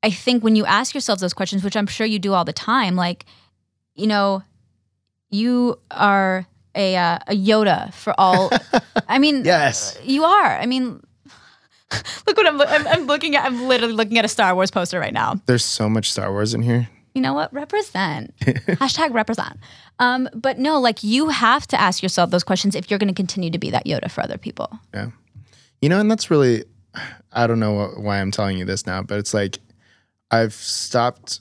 I 0.03 0.11
think 0.11 0.45
when 0.45 0.57
you 0.57 0.65
ask 0.65 0.95
yourselves 0.95 1.21
those 1.21 1.35
questions, 1.35 1.65
which 1.65 1.77
I'm 1.77 1.87
sure 1.87 2.07
you 2.07 2.19
do 2.19 2.33
all 2.35 2.45
the 2.45 2.53
time, 2.53 2.97
like, 2.97 3.25
you 3.95 4.07
know, 4.07 4.43
you 5.31 5.79
are 5.91 6.47
a 6.75 6.97
uh, 6.97 7.19
a 7.27 7.35
Yoda 7.35 7.93
for 7.95 8.15
all. 8.19 8.51
I 9.09 9.19
mean, 9.19 9.45
yes. 9.45 9.99
you 10.05 10.25
are. 10.25 10.59
I 10.59 10.67
mean. 10.67 11.03
Look 12.27 12.37
what 12.37 12.47
I'm, 12.47 12.61
I'm. 12.61 12.87
I'm 12.89 13.07
looking 13.07 13.37
at. 13.37 13.45
I'm 13.45 13.69
literally 13.69 13.95
looking 13.95 14.19
at 14.19 14.25
a 14.25 14.29
Star 14.29 14.55
Wars 14.57 14.73
poster 14.73 14.99
right 14.99 15.13
now. 15.13 15.41
There's 15.47 15.65
so 15.65 15.89
much 15.89 16.11
Star 16.11 16.33
Wars 16.33 16.53
in 16.53 16.63
here. 16.63 16.89
you 17.15 17.23
know 17.23 17.33
what 17.33 17.53
represent 17.55 18.37
hashtag 18.41 19.15
represent 19.15 19.57
um, 20.01 20.29
but 20.35 20.59
no 20.59 20.79
like 20.81 21.03
you 21.03 21.29
have 21.31 21.67
to 21.67 21.81
ask 21.81 22.03
yourself 22.03 22.31
those 22.31 22.45
questions 22.45 22.75
if 22.75 22.91
you're 22.91 22.99
going 22.99 23.09
to 23.09 23.15
continue 23.15 23.51
to 23.51 23.59
be 23.59 23.71
that 23.71 23.87
yoda 23.87 24.11
for 24.11 24.21
other 24.21 24.37
people 24.37 24.69
Yeah. 24.93 25.11
You 25.81 25.89
know, 25.91 26.01
and 26.01 26.11
that's 26.11 26.31
really, 26.31 26.65
I 27.33 27.47
don't 27.47 27.61
know 27.61 27.89
why 27.97 28.21
I'm 28.21 28.31
telling 28.31 28.59
you 28.59 28.65
this 28.65 28.87
now, 28.87 29.03
but 29.03 29.19
it's 29.19 29.33
like 29.35 29.59
I've 30.31 30.55
stopped, 30.55 31.41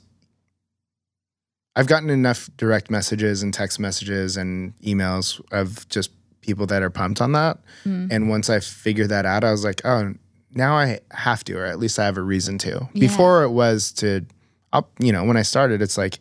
I've 1.76 1.88
gotten 1.88 2.10
enough 2.10 2.50
direct 2.58 2.90
messages 2.90 3.44
and 3.44 3.54
text 3.54 3.80
messages 3.80 4.38
and 4.38 4.78
emails 4.82 5.42
of 5.52 5.88
just 5.90 6.12
people 6.42 6.68
that 6.68 6.84
are 6.84 6.90
pumped 6.90 7.22
on 7.22 7.32
that. 7.34 7.58
Hmm. 7.84 8.08
And 8.12 8.30
once 8.30 8.50
I 8.50 8.60
figured 8.60 9.10
that 9.10 9.26
out, 9.26 9.44
I 9.44 9.52
was 9.52 9.64
like, 9.64 9.82
oh, 9.86 10.14
now 10.54 10.76
I 10.78 11.00
have 11.12 11.44
to, 11.46 11.58
or 11.58 11.66
at 11.66 11.80
least 11.80 12.00
I 12.00 12.06
have 12.06 12.18
a 12.18 12.22
reason 12.22 12.58
to. 12.60 12.88
Before 12.94 13.44
it 13.44 13.50
was 13.50 13.92
to, 13.94 14.26
up, 14.72 14.92
you 15.00 15.12
know, 15.12 15.24
when 15.24 15.38
I 15.38 15.42
started, 15.42 15.82
it's 15.82 15.98
like, 15.98 16.20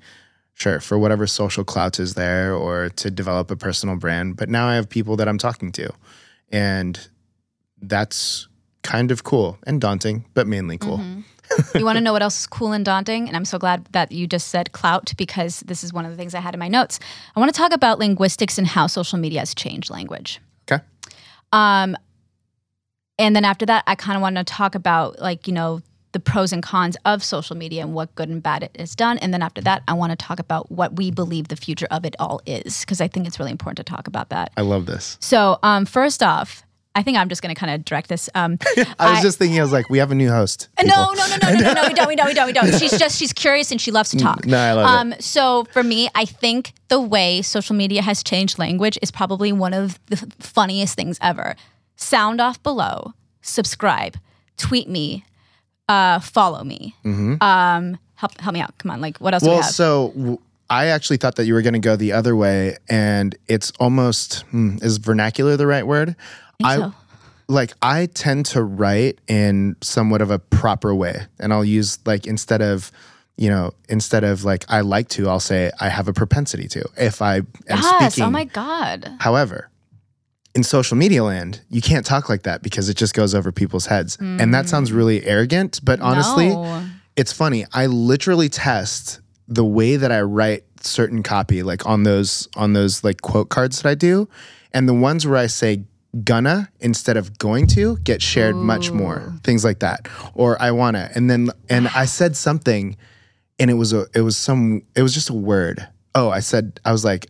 sure, 0.55 0.81
for 0.81 0.99
whatever 0.99 1.27
social 1.27 1.65
clout 1.65 2.01
is 2.01 2.15
there 2.15 2.55
or 2.55 2.89
to 2.89 3.11
develop 3.11 3.51
a 3.51 3.57
personal 3.57 3.97
brand. 3.97 4.37
But 4.37 4.49
now 4.49 4.67
I 4.67 4.75
have 4.75 4.89
people 4.89 5.17
that 5.17 5.29
I'm 5.29 5.39
talking 5.39 5.71
to. 5.73 5.93
And 6.51 7.09
that's 7.81 8.49
kind 8.83 9.11
of 9.11 9.25
cool 9.25 9.59
and 9.67 9.81
daunting, 9.81 10.25
but 10.35 10.47
mainly 10.47 10.79
cool. 10.79 10.99
Mm-hmm. 10.99 11.21
you 11.75 11.85
want 11.85 11.97
to 11.97 12.01
know 12.01 12.13
what 12.13 12.23
else 12.23 12.41
is 12.41 12.47
cool 12.47 12.73
and 12.73 12.85
daunting 12.85 13.29
and 13.29 13.37
i'm 13.37 13.45
so 13.45 13.59
glad 13.59 13.85
that 13.93 14.13
you 14.13 14.27
just 14.27 14.49
said 14.49 14.73
clout 14.73 15.13
because 15.17 15.61
this 15.61 15.85
is 15.85 15.93
one 15.93 16.05
of 16.05 16.11
the 16.11 16.17
things 16.17 16.35
i 16.35 16.41
had 16.41 16.55
in 16.55 16.61
my 16.61 16.69
notes 16.69 16.99
i 17.37 17.41
want 17.41 17.53
to 17.53 17.57
talk 17.57 17.73
about 17.73 17.99
linguistics 17.99 18.59
and 18.59 18.67
how 18.67 18.87
social 18.87 19.19
media 19.19 19.41
has 19.41 19.55
changed 19.55 19.91
language 19.91 20.41
Okay. 20.71 20.83
Um, 21.53 21.97
and 23.19 23.37
then 23.37 23.45
after 23.45 23.67
that, 23.67 23.85
I 23.87 23.95
kind 23.95 24.17
of 24.17 24.23
want 24.23 24.37
to 24.37 24.45
talk 24.45 24.75
about 24.75 25.21
like 25.21 25.47
you 25.47 25.53
know 25.53 25.81
the 26.13 26.21
pros 26.21 26.53
and 26.53 26.63
cons 26.63 26.97
of 27.05 27.25
social 27.25 27.57
media 27.57 27.83
and 27.83 27.93
what 27.93 28.15
good 28.15 28.29
and 28.29 28.43
bad 28.43 28.63
it 28.63 28.77
has 28.79 28.95
done. 28.95 29.19
And 29.19 29.35
then 29.35 29.43
after 29.43 29.61
that, 29.63 29.83
I 29.89 29.95
want 29.95 30.11
to 30.11 30.17
talk 30.17 30.39
about 30.39 30.71
what 30.71 30.97
we 30.97 31.11
believe 31.11 31.49
the 31.49 31.57
future 31.57 31.89
of 31.91 32.05
it 32.05 32.15
all 32.21 32.41
is 32.47 32.81
because 32.81 33.01
I 33.01 33.09
think 33.09 33.27
it's 33.27 33.41
really 33.41 33.51
important 33.51 33.79
to 33.79 33.85
talk 33.85 34.07
about 34.07 34.29
that. 34.29 34.53
I 34.57 34.61
love 34.61 34.87
this. 34.87 35.17
So 35.21 35.59
um, 35.65 35.85
first 35.87 36.23
off, 36.23 36.63
I 36.97 37.03
think 37.03 37.19
I'm 37.19 37.29
just 37.29 37.43
going 37.43 37.55
to 37.55 37.59
kind 37.59 37.75
of 37.75 37.85
direct 37.85 38.09
this. 38.09 38.31
Um, 38.35 38.59
I 38.99 39.13
was 39.13 39.21
just 39.23 39.39
thinking, 39.39 39.59
I 39.59 39.63
was 39.63 39.73
like, 39.73 39.91
we 39.91 39.99
have 39.99 40.13
a 40.13 40.15
new 40.15 40.31
host. 40.31 40.69
no, 40.79 40.85
people. 40.85 41.15
no, 41.17 41.27
no, 41.27 41.37
no, 41.37 41.53
no, 41.53 41.61
no, 41.61 41.73
no, 41.83 41.89
we 41.89 41.95
don't, 41.95 42.09
we 42.09 42.15
don't, 42.17 42.27
we 42.29 42.35
don't, 42.35 42.47
we 42.47 42.53
don't. 42.53 42.75
She's 42.79 42.97
just, 42.99 43.19
she's 43.19 43.33
curious 43.33 43.73
and 43.73 43.81
she 43.81 43.91
loves 43.91 44.11
to 44.11 44.17
talk. 44.19 44.47
No, 44.47 44.57
I 44.59 44.73
love 44.73 44.85
it. 45.09 45.15
um, 45.15 45.21
So 45.21 45.65
for 45.73 45.83
me, 45.83 46.09
I 46.15 46.25
think 46.25 46.73
the 46.89 47.01
way 47.01 47.43
social 47.43 47.75
media 47.75 48.01
has 48.03 48.23
changed 48.23 48.59
language 48.59 48.97
is 49.03 49.11
probably 49.11 49.51
one 49.53 49.75
of 49.75 49.99
the 50.07 50.17
funniest 50.39 50.95
things 50.95 51.19
ever. 51.21 51.57
Sound 51.97 52.41
off 52.41 52.63
below, 52.63 53.13
subscribe, 53.43 54.17
tweet 54.57 54.89
me, 54.89 55.25
uh, 55.89 56.21
follow 56.21 56.63
me. 56.65 56.95
Um, 57.05 57.99
help, 58.15 58.41
help 58.41 58.55
me 58.55 58.61
out. 58.61 58.77
Come 58.79 58.91
on, 58.93 59.01
like 59.01 59.19
what 59.19 59.35
else 59.35 59.43
do 59.43 59.51
we 59.51 59.57
Mm-hmm. 59.57 59.59
Well, 59.59 59.63
have? 59.63 59.75
so 59.75 60.09
w- 60.17 60.39
I 60.71 60.87
actually 60.87 61.19
thought 61.19 61.37
that 61.37 61.47
you 61.47 61.55
were 61.55 61.63
going 61.63 61.75
to 61.75 61.79
go 61.79 61.97
the 61.97 62.13
other 62.13 62.35
way, 62.35 62.77
and 62.89 63.37
it's 63.49 63.73
almost 63.79 64.41
hmm, 64.51 64.79
is 64.83 64.99
vernacular 64.99 65.57
the 65.57 65.67
right 65.67 65.87
word? 65.87 66.17
I 66.63 66.77
so. 66.77 66.95
like 67.49 67.73
I 67.83 68.07
tend 68.07 68.47
to 68.47 68.63
write 68.63 69.19
in 69.29 69.77
somewhat 69.83 70.23
of 70.23 70.31
a 70.31 70.39
proper 70.39 70.95
way, 70.95 71.27
and 71.39 71.53
I'll 71.53 71.65
use 71.65 71.99
like 72.07 72.27
instead 72.27 72.63
of 72.63 72.91
you 73.37 73.51
know 73.51 73.73
instead 73.89 74.25
of 74.25 74.45
like 74.45 74.65
I 74.69 74.81
like 74.81 75.09
to, 75.11 75.29
I'll 75.29 75.41
say 75.41 75.71
I 75.81 75.89
have 75.89 76.09
a 76.09 76.13
propensity 76.13 76.69
to. 76.69 76.85
If 76.97 77.21
I 77.21 77.37
am 77.37 77.47
yes. 77.69 78.15
speaking, 78.15 78.27
Oh 78.27 78.31
my 78.31 78.45
god. 78.45 79.17
However, 79.21 79.71
in 80.55 80.63
social 80.63 80.97
media 80.97 81.25
land, 81.25 81.61
you 81.69 81.83
can't 81.83 82.07
talk 82.07 82.29
like 82.29 82.45
that 82.45 82.63
because 82.63 82.89
it 82.89 82.97
just 82.97 83.13
goes 83.13 83.35
over 83.35 83.51
people's 83.53 83.87
heads. 83.87 84.17
And 84.21 84.55
that 84.55 84.69
sounds 84.69 84.93
really 84.93 85.25
arrogant, 85.27 85.81
but 85.83 86.01
honestly, 86.01 86.51
No. 86.51 86.85
it's 87.17 87.33
funny. 87.33 87.67
I 87.73 87.87
literally 87.87 88.49
test 88.49 89.21
the 89.49 89.65
way 89.65 89.97
that 89.97 90.11
I 90.11 90.23
write 90.23 90.65
certain 90.81 91.23
copy 91.23 91.63
like 91.63 91.87
on 91.87 92.03
those 92.03 92.49
on 92.57 92.73
those 92.73 93.05
like 93.05 93.23
quote 93.23 93.49
cards 93.49 93.83
that 93.83 93.89
I 93.89 93.95
do, 93.95 94.29
and 94.73 94.89
the 94.89 94.95
ones 94.95 95.27
where 95.27 95.39
I 95.39 95.47
say 95.47 95.85
gonna 96.23 96.71
instead 96.81 97.17
of 97.17 97.39
going 97.39 97.67
to 97.67 97.97
get 97.99 98.23
shared 98.23 98.55
much 98.55 98.91
more. 98.91 99.35
Things 99.43 99.65
like 99.65 99.81
that. 99.81 100.09
Or 100.35 100.61
I 100.63 100.71
wanna. 100.71 101.11
And 101.15 101.29
then 101.29 101.51
and 101.69 101.89
I 101.89 102.05
said 102.05 102.37
something 102.37 102.97
and 103.59 103.71
it 103.71 103.75
was 103.75 103.93
a 103.93 104.07
it 104.15 104.21
was 104.21 104.37
some 104.37 104.83
it 104.95 105.03
was 105.03 105.15
just 105.15 105.31
a 105.31 105.35
word. 105.35 105.87
Oh, 106.15 106.31
I 106.31 106.41
said 106.41 106.81
I 106.85 106.93
was 106.93 107.05
like 107.05 107.27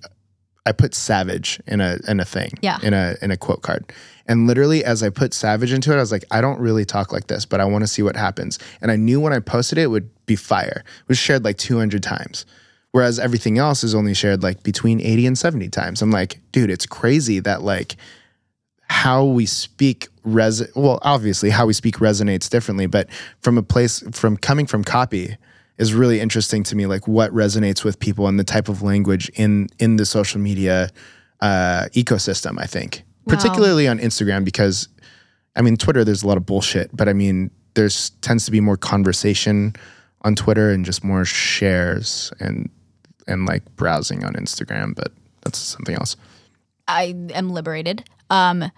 I 0.67 0.73
put 0.73 0.95
savage 0.95 1.61
in 1.67 1.81
a 1.81 1.99
in 2.07 2.21
a 2.21 2.25
thing. 2.25 2.51
Yeah. 2.61 2.79
In 2.83 2.93
a 2.93 3.17
in 3.23 3.31
a 3.31 3.37
quote 3.37 3.63
card. 3.63 3.93
And 4.27 4.47
literally, 4.47 4.85
as 4.85 5.03
I 5.03 5.11
put 5.11 5.35
Savage 5.35 5.73
into 5.73 5.93
it, 5.93 5.97
I 5.97 6.01
was 6.01 6.13
like, 6.13 6.25
I 6.31 6.41
don't 6.41 6.59
really 6.59 6.85
talk 6.85 7.13
like 7.13 7.27
this, 7.27 7.45
but 7.45 7.61
I 7.61 7.65
want 7.67 7.83
to 7.83 7.89
see 7.89 8.03
what 8.03 8.17
happens. 8.17 8.59
And 8.81 8.91
I 8.91 8.97
knew 8.97 9.21
when 9.21 9.33
I 9.33 9.41
posted 9.41 9.79
it, 9.79 9.83
it 9.83 9.91
would 9.91 10.09
be 10.27 10.37
fire. 10.37 10.83
It 10.85 11.09
was 11.09 11.19
shared 11.19 11.45
like 11.45 11.59
200 11.59 12.03
times. 12.03 12.47
Whereas 12.93 13.19
everything 13.19 13.59
else 13.59 13.83
is 13.83 13.95
only 13.95 14.15
shared 14.15 14.43
like 14.43 14.63
between 14.63 15.01
80 15.01 15.27
and 15.27 15.39
70 15.39 15.69
times. 15.71 16.01
I'm 16.01 16.13
like, 16.13 16.41
dude, 16.53 16.71
it's 16.71 16.87
crazy 16.87 17.41
that 17.41 17.63
like 17.63 17.97
how 18.89 19.25
we 19.25 19.47
speak 19.47 20.09
res 20.23 20.63
well, 20.75 20.99
obviously 21.03 21.51
how 21.51 21.67
we 21.67 21.73
speak 21.73 21.97
resonates 21.97 22.49
differently, 22.49 22.87
but 22.87 23.09
from 23.41 23.59
a 23.59 23.63
place 23.63 24.05
from 24.13 24.37
coming 24.37 24.67
from 24.67 24.85
copy 24.85 25.37
is 25.79 25.93
really 25.93 26.21
interesting 26.21 26.63
to 26.63 26.77
me, 26.77 26.87
like 26.87 27.09
what 27.09 27.33
resonates 27.33 27.83
with 27.83 27.99
people 27.99 28.29
and 28.29 28.39
the 28.39 28.45
type 28.45 28.69
of 28.69 28.83
language 28.83 29.29
in 29.35 29.69
in 29.79 29.97
the 29.97 30.07
social 30.07 30.41
media 30.41 30.91
uh, 31.41 31.87
ecosystem. 31.95 32.61
I 32.61 32.67
think, 32.67 33.03
particularly 33.27 33.89
on 33.89 33.99
Instagram, 33.99 34.45
because 34.45 34.89
I 35.57 35.63
mean, 35.63 35.77
Twitter, 35.77 36.05
there's 36.05 36.23
a 36.23 36.27
lot 36.27 36.37
of 36.37 36.47
bullshit, 36.47 36.95
but 36.97 37.09
I 37.09 37.13
mean, 37.13 37.51
there's 37.75 38.11
tends 38.21 38.45
to 38.47 38.51
be 38.51 38.61
more 38.61 38.77
conversation 38.77 39.75
on 40.23 40.35
Twitter 40.35 40.71
and 40.71 40.85
just 40.85 41.05
more 41.05 41.25
shares 41.25 42.33
and 42.41 42.71
and 43.27 43.47
like 43.47 43.65
browsing 43.77 44.25
on 44.25 44.35
Instagram, 44.35 44.95
but 44.95 45.13
that's 45.43 45.59
something 45.59 45.95
else. 45.95 46.17
I 46.89 47.15
am 47.35 47.51
liberated. 47.51 48.05
Um, 48.31 48.71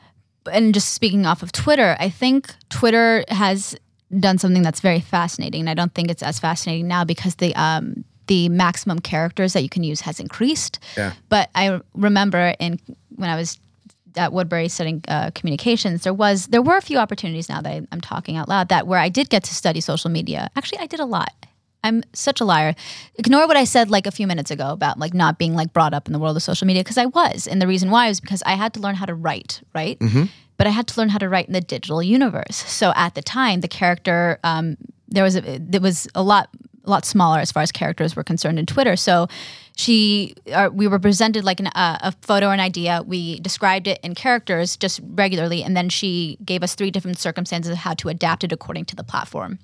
and 0.52 0.74
just 0.74 0.92
speaking 0.94 1.26
off 1.26 1.42
of 1.42 1.52
Twitter, 1.52 1.96
I 1.98 2.08
think 2.08 2.54
Twitter 2.68 3.24
has 3.28 3.76
done 4.20 4.38
something 4.38 4.62
that's 4.62 4.80
very 4.80 5.00
fascinating. 5.00 5.62
And 5.62 5.70
I 5.70 5.74
don't 5.74 5.94
think 5.94 6.10
it's 6.10 6.22
as 6.22 6.38
fascinating 6.38 6.86
now 6.86 7.04
because 7.04 7.36
the 7.36 7.54
um, 7.56 8.04
the 8.26 8.48
maximum 8.48 9.00
characters 9.00 9.52
that 9.52 9.62
you 9.62 9.68
can 9.68 9.84
use 9.84 10.00
has 10.02 10.20
increased. 10.20 10.78
Yeah. 10.96 11.12
But 11.28 11.50
I 11.54 11.80
remember 11.94 12.54
in 12.58 12.80
when 13.14 13.30
I 13.30 13.36
was 13.36 13.58
at 14.16 14.32
Woodbury 14.32 14.68
studying 14.68 15.02
uh, 15.08 15.30
communications, 15.34 16.04
there 16.04 16.14
was 16.14 16.46
there 16.48 16.62
were 16.62 16.76
a 16.76 16.82
few 16.82 16.98
opportunities 16.98 17.48
now 17.48 17.60
that 17.60 17.70
I, 17.70 17.86
I'm 17.92 18.00
talking 18.00 18.36
out 18.36 18.48
loud 18.48 18.68
that 18.68 18.86
where 18.86 18.98
I 18.98 19.08
did 19.08 19.28
get 19.30 19.44
to 19.44 19.54
study 19.54 19.80
social 19.80 20.10
media. 20.10 20.50
Actually, 20.56 20.78
I 20.78 20.86
did 20.86 21.00
a 21.00 21.04
lot. 21.04 21.32
I'm 21.84 22.02
such 22.12 22.40
a 22.40 22.44
liar. 22.44 22.74
Ignore 23.14 23.46
what 23.46 23.56
I 23.56 23.64
said 23.64 23.90
like 23.90 24.06
a 24.06 24.10
few 24.10 24.26
minutes 24.26 24.50
ago 24.50 24.70
about 24.70 24.98
like 24.98 25.14
not 25.14 25.38
being 25.38 25.54
like 25.54 25.72
brought 25.72 25.94
up 25.94 26.08
in 26.08 26.12
the 26.12 26.18
world 26.18 26.36
of 26.36 26.42
social 26.42 26.66
media 26.66 26.82
because 26.82 26.98
I 26.98 27.06
was, 27.06 27.46
and 27.46 27.62
the 27.62 27.66
reason 27.66 27.90
why 27.90 28.08
was 28.08 28.20
because 28.20 28.42
I 28.44 28.54
had 28.54 28.74
to 28.74 28.80
learn 28.80 28.96
how 28.96 29.06
to 29.06 29.14
write, 29.14 29.62
right? 29.74 29.96
But 30.58 30.66
I 30.66 30.70
had 30.70 30.86
to 30.88 31.00
learn 31.00 31.10
how 31.10 31.18
to 31.18 31.28
write 31.28 31.46
in 31.46 31.52
the 31.52 31.60
digital 31.60 32.02
universe. 32.02 32.56
So 32.56 32.92
at 32.96 33.14
the 33.14 33.22
time, 33.22 33.60
the 33.60 33.68
character 33.68 34.40
um, 34.42 34.76
there 35.08 35.22
was 35.22 35.36
a, 35.36 35.58
there 35.58 35.80
was 35.80 36.08
a 36.14 36.22
lot 36.22 36.48
a 36.84 36.90
lot 36.90 37.04
smaller 37.04 37.38
as 37.40 37.52
far 37.52 37.62
as 37.62 37.72
characters 37.72 38.16
were 38.16 38.24
concerned 38.24 38.58
in 38.58 38.66
Twitter. 38.66 38.96
So 38.96 39.28
she 39.76 40.34
uh, 40.52 40.70
we 40.72 40.88
were 40.88 40.98
presented 40.98 41.44
like 41.44 41.60
an, 41.60 41.66
uh, 41.68 41.98
a 42.00 42.12
photo 42.22 42.48
or 42.48 42.54
an 42.54 42.60
idea. 42.60 43.02
We 43.06 43.38
described 43.40 43.86
it 43.86 44.00
in 44.02 44.14
characters 44.14 44.76
just 44.76 45.00
regularly, 45.04 45.62
and 45.62 45.76
then 45.76 45.90
she 45.90 46.38
gave 46.44 46.62
us 46.62 46.74
three 46.74 46.90
different 46.90 47.18
circumstances 47.18 47.70
of 47.70 47.78
how 47.78 47.92
to 47.94 48.08
adapt 48.08 48.42
it 48.42 48.52
according 48.52 48.86
to 48.86 48.96
the 48.96 49.04
platform. 49.04 49.58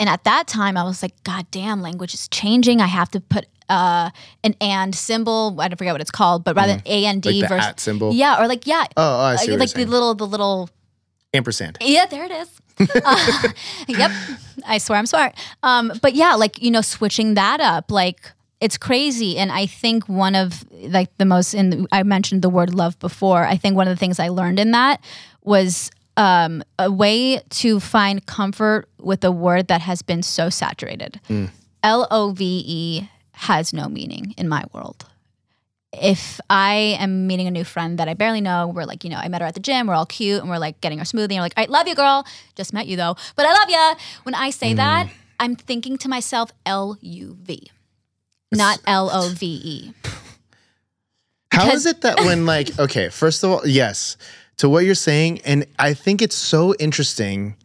And 0.00 0.08
at 0.08 0.24
that 0.24 0.48
time, 0.48 0.76
I 0.76 0.82
was 0.82 1.02
like, 1.02 1.14
God 1.22 1.46
damn, 1.52 1.80
language 1.80 2.14
is 2.14 2.26
changing. 2.28 2.80
I 2.80 2.88
have 2.88 3.10
to 3.12 3.20
put 3.20 3.46
uh, 3.68 4.10
an 4.42 4.56
and 4.60 4.92
symbol. 4.92 5.56
I 5.60 5.68
don't 5.68 5.78
forget 5.78 5.94
what 5.94 6.00
it's 6.00 6.10
called, 6.10 6.42
but 6.42 6.56
rather 6.56 6.72
than 6.72 6.82
A 6.86 7.06
and 7.06 7.22
D. 7.22 7.42
Like 7.42 7.48
versus 7.48 7.66
at 7.68 7.80
symbol? 7.80 8.12
Yeah, 8.12 8.42
or 8.42 8.48
like 8.48 8.66
yeah. 8.66 8.86
Oh, 8.96 9.02
oh, 9.02 9.20
I 9.20 9.36
see 9.36 9.52
what 9.52 9.60
like 9.60 9.68
the 9.70 9.76
saying. 9.76 9.88
little 9.88 10.14
the 10.16 10.26
little 10.26 10.68
Ampersand. 11.32 11.78
yeah, 11.80 12.06
there 12.06 12.24
it 12.24 12.32
is. 12.32 12.48
Uh, 13.04 13.48
yep, 13.86 14.10
I 14.66 14.78
swear 14.78 14.98
I'm 14.98 15.06
smart. 15.06 15.36
Um, 15.62 15.92
but 16.02 16.14
yeah, 16.14 16.34
like 16.34 16.60
you 16.60 16.72
know, 16.72 16.80
switching 16.80 17.34
that 17.34 17.60
up, 17.60 17.92
like 17.92 18.32
it's 18.64 18.78
crazy. 18.78 19.36
And 19.36 19.52
I 19.52 19.66
think 19.66 20.08
one 20.08 20.34
of 20.34 20.64
like 20.72 21.10
the 21.18 21.24
most 21.24 21.54
in 21.54 21.86
I 21.92 22.02
mentioned 22.02 22.40
the 22.42 22.48
word 22.48 22.72
love 22.74 22.98
before. 22.98 23.44
I 23.44 23.56
think 23.56 23.76
one 23.76 23.88
of 23.88 23.94
the 23.94 24.00
things 24.00 24.18
I 24.18 24.28
learned 24.28 24.58
in 24.58 24.70
that 24.70 25.04
was 25.42 25.90
um, 26.16 26.62
a 26.78 26.90
way 26.90 27.42
to 27.60 27.80
find 27.80 28.24
comfort 28.24 28.88
with 28.98 29.22
a 29.24 29.30
word 29.30 29.68
that 29.68 29.82
has 29.82 30.00
been 30.02 30.22
so 30.22 30.48
saturated. 30.48 31.20
L 31.82 32.06
O 32.10 32.30
V 32.30 32.64
E 32.66 33.10
has 33.32 33.72
no 33.72 33.88
meaning 33.88 34.34
in 34.38 34.48
my 34.48 34.64
world 34.72 35.04
if 36.00 36.40
I 36.50 36.96
am 36.98 37.26
meeting 37.26 37.46
a 37.46 37.50
new 37.50 37.64
friend 37.64 37.98
that 37.98 38.08
I 38.08 38.14
barely 38.14 38.40
know, 38.40 38.66
we're 38.66 38.84
like, 38.84 39.04
you 39.04 39.10
know, 39.10 39.16
I 39.16 39.28
met 39.28 39.40
her 39.40 39.46
at 39.46 39.54
the 39.54 39.60
gym, 39.60 39.86
we're 39.86 39.94
all 39.94 40.06
cute, 40.06 40.40
and 40.40 40.50
we're 40.50 40.58
like 40.58 40.80
getting 40.80 40.98
our 40.98 41.04
smoothie, 41.04 41.32
and 41.32 41.36
we're 41.36 41.42
like, 41.42 41.54
right, 41.56 41.70
love 41.70 41.86
you, 41.86 41.94
girl. 41.94 42.26
Just 42.56 42.72
met 42.72 42.86
you 42.86 42.96
though, 42.96 43.16
but 43.36 43.46
I 43.46 43.52
love 43.52 43.70
you. 43.70 44.04
When 44.24 44.34
I 44.34 44.50
say 44.50 44.74
that, 44.74 45.08
I'm 45.38 45.56
thinking 45.56 45.98
to 45.98 46.08
myself, 46.08 46.50
L 46.66 46.96
U 47.00 47.36
V, 47.42 47.70
not 48.54 48.80
L 48.86 49.10
O 49.12 49.28
V 49.30 49.46
E. 49.46 49.92
How 51.52 51.70
is 51.70 51.86
it 51.86 52.00
that 52.02 52.18
when 52.20 52.46
like 52.54 52.78
okay, 52.78 53.08
first 53.08 53.44
of 53.44 53.50
all, 53.50 53.66
yes, 53.66 54.16
to 54.58 54.68
what 54.68 54.84
you're 54.84 54.94
saying, 54.94 55.40
and 55.44 55.66
I 55.78 55.94
think 55.94 56.22
it's 56.22 56.36
so 56.36 56.74
interesting. 56.78 57.56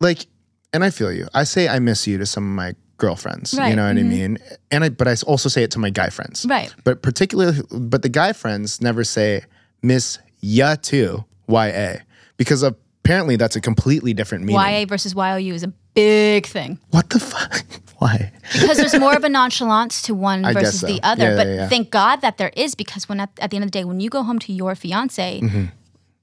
Like, 0.00 0.26
and 0.72 0.84
I 0.84 0.90
feel 0.90 1.12
you. 1.12 1.26
I 1.34 1.44
say 1.44 1.68
I 1.68 1.78
miss 1.80 2.06
you 2.06 2.18
to 2.18 2.26
some 2.26 2.44
of 2.44 2.54
my 2.54 2.74
girlfriends. 2.98 3.52
You 3.52 3.60
know 3.60 3.84
what 3.84 3.90
I 3.90 3.94
mm-hmm. 3.94 4.08
mean? 4.08 4.38
And 4.70 4.84
I, 4.84 4.88
but 4.90 5.08
I 5.08 5.14
also 5.26 5.48
say 5.48 5.62
it 5.62 5.70
to 5.72 5.78
my 5.78 5.90
guy 5.90 6.10
friends. 6.10 6.44
Right. 6.48 6.72
But 6.84 7.02
particularly, 7.02 7.60
but 7.70 8.02
the 8.02 8.08
guy 8.08 8.32
friends 8.32 8.80
never 8.80 9.04
say 9.04 9.44
miss 9.82 10.18
ya 10.40 10.76
too, 10.80 11.24
y 11.46 11.68
a, 11.68 12.00
because 12.36 12.62
apparently 12.62 13.36
that's 13.36 13.56
a 13.56 13.60
completely 13.60 14.12
different 14.12 14.44
meaning. 14.44 14.56
Y 14.56 14.70
A 14.70 14.84
versus 14.84 15.14
Y 15.14 15.32
O 15.32 15.36
U 15.36 15.54
is 15.54 15.62
a 15.62 15.72
big 15.94 16.46
thing 16.46 16.78
What 16.90 17.10
the 17.10 17.20
fuck? 17.20 17.64
Why? 17.98 18.32
because 18.52 18.76
there's 18.78 18.98
more 18.98 19.14
of 19.14 19.24
a 19.24 19.28
nonchalance 19.40 20.02
to 20.02 20.14
one 20.14 20.44
I 20.44 20.52
guess 20.52 20.62
versus 20.62 20.80
so. 20.80 20.86
the 20.86 21.00
other. 21.02 21.30
Yeah, 21.30 21.36
but 21.36 21.46
yeah, 21.46 21.54
yeah. 21.54 21.68
thank 21.68 21.90
God 21.90 22.20
that 22.20 22.38
there 22.38 22.52
is 22.56 22.74
because 22.74 23.08
when 23.08 23.20
at, 23.20 23.30
at 23.40 23.50
the 23.50 23.56
end 23.56 23.64
of 23.64 23.70
the 23.72 23.78
day, 23.78 23.84
when 23.84 24.00
you 24.00 24.08
go 24.08 24.22
home 24.22 24.38
to 24.40 24.52
your 24.52 24.74
fiance, 24.74 25.40
Mm-hmm. 25.40 25.64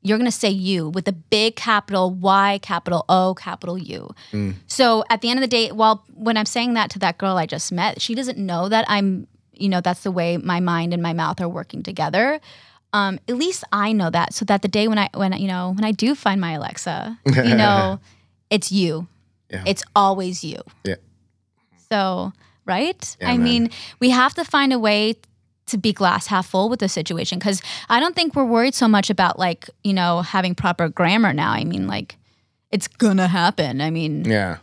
you're 0.01 0.17
gonna 0.17 0.31
say 0.31 0.49
you 0.49 0.89
with 0.89 1.07
a 1.07 1.11
big 1.11 1.55
capital 1.55 2.11
Y, 2.11 2.59
capital 2.61 3.03
O, 3.09 3.33
capital 3.35 3.77
U. 3.77 4.13
Mm. 4.31 4.53
So 4.67 5.03
at 5.09 5.21
the 5.21 5.29
end 5.29 5.39
of 5.39 5.41
the 5.41 5.47
day, 5.47 5.71
while 5.71 6.03
when 6.13 6.37
I'm 6.37 6.45
saying 6.45 6.75
that 6.75 6.89
to 6.91 6.99
that 6.99 7.17
girl 7.17 7.37
I 7.37 7.45
just 7.45 7.71
met, 7.71 7.99
she 8.01 8.15
doesn't 8.15 8.37
know 8.37 8.69
that 8.69 8.85
I'm, 8.87 9.27
you 9.51 9.67
know, 9.67 9.81
that's 9.81 10.03
the 10.03 10.11
way 10.11 10.37
my 10.37 10.59
mind 10.61 10.93
and 10.93 11.01
my 11.03 11.13
mouth 11.13 11.41
are 11.41 11.49
working 11.49 11.83
together. 11.83 12.39
Um, 12.93 13.19
at 13.27 13.35
least 13.35 13.63
I 13.73 13.91
know 13.91 14.09
that, 14.11 14.33
so 14.33 14.45
that 14.45 14.61
the 14.61 14.69
day 14.69 14.87
when 14.87 14.97
I 14.97 15.09
when 15.13 15.33
you 15.33 15.47
know 15.49 15.73
when 15.75 15.83
I 15.83 15.91
do 15.91 16.15
find 16.15 16.39
my 16.39 16.53
Alexa, 16.53 17.19
you 17.25 17.55
know, 17.63 17.99
it's 18.49 18.71
you. 18.71 19.07
Yeah. 19.51 19.63
It's 19.65 19.83
always 19.95 20.43
you. 20.43 20.61
Yeah. 20.85 20.95
So, 21.95 22.33
right? 22.65 23.17
Yeah, 23.21 23.29
I 23.31 23.37
man. 23.37 23.43
mean, 23.43 23.69
we 23.99 24.09
have 24.09 24.33
to 24.35 24.43
find 24.43 24.73
a 24.73 24.79
way 24.79 25.15
to 25.67 25.77
be 25.77 25.93
glass 25.93 26.27
half 26.27 26.47
full 26.47 26.69
with 26.69 26.79
the 26.79 26.89
situation 26.89 27.39
because 27.39 27.61
I 27.89 27.99
don't 27.99 28.15
think 28.15 28.35
we're 28.35 28.45
worried 28.45 28.75
so 28.75 28.87
much 28.87 29.09
about 29.09 29.39
like, 29.39 29.69
you 29.83 29.93
know, 29.93 30.21
having 30.21 30.55
proper 30.55 30.89
grammar 30.89 31.33
now. 31.33 31.51
I 31.51 31.63
mean, 31.63 31.87
like, 31.87 32.17
it's 32.71 32.87
gonna 32.87 33.27
happen. 33.27 33.81
I 33.81 33.89
mean, 33.89 34.25
Yeah. 34.25 34.57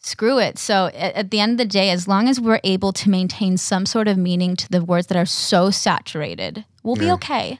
screw 0.00 0.38
it. 0.38 0.58
So, 0.58 0.86
at, 0.86 1.14
at 1.14 1.30
the 1.30 1.40
end 1.40 1.52
of 1.52 1.58
the 1.58 1.64
day, 1.80 1.90
as 1.90 2.06
long 2.08 2.28
as 2.28 2.40
we're 2.40 2.60
able 2.64 2.92
to 2.92 3.10
maintain 3.10 3.56
some 3.56 3.86
sort 3.86 4.08
of 4.08 4.16
meaning 4.18 4.56
to 4.56 4.68
the 4.68 4.82
words 4.84 5.06
that 5.06 5.16
are 5.16 5.26
so 5.26 5.70
saturated, 5.70 6.64
we'll 6.82 6.96
be 6.96 7.10
okay. 7.12 7.58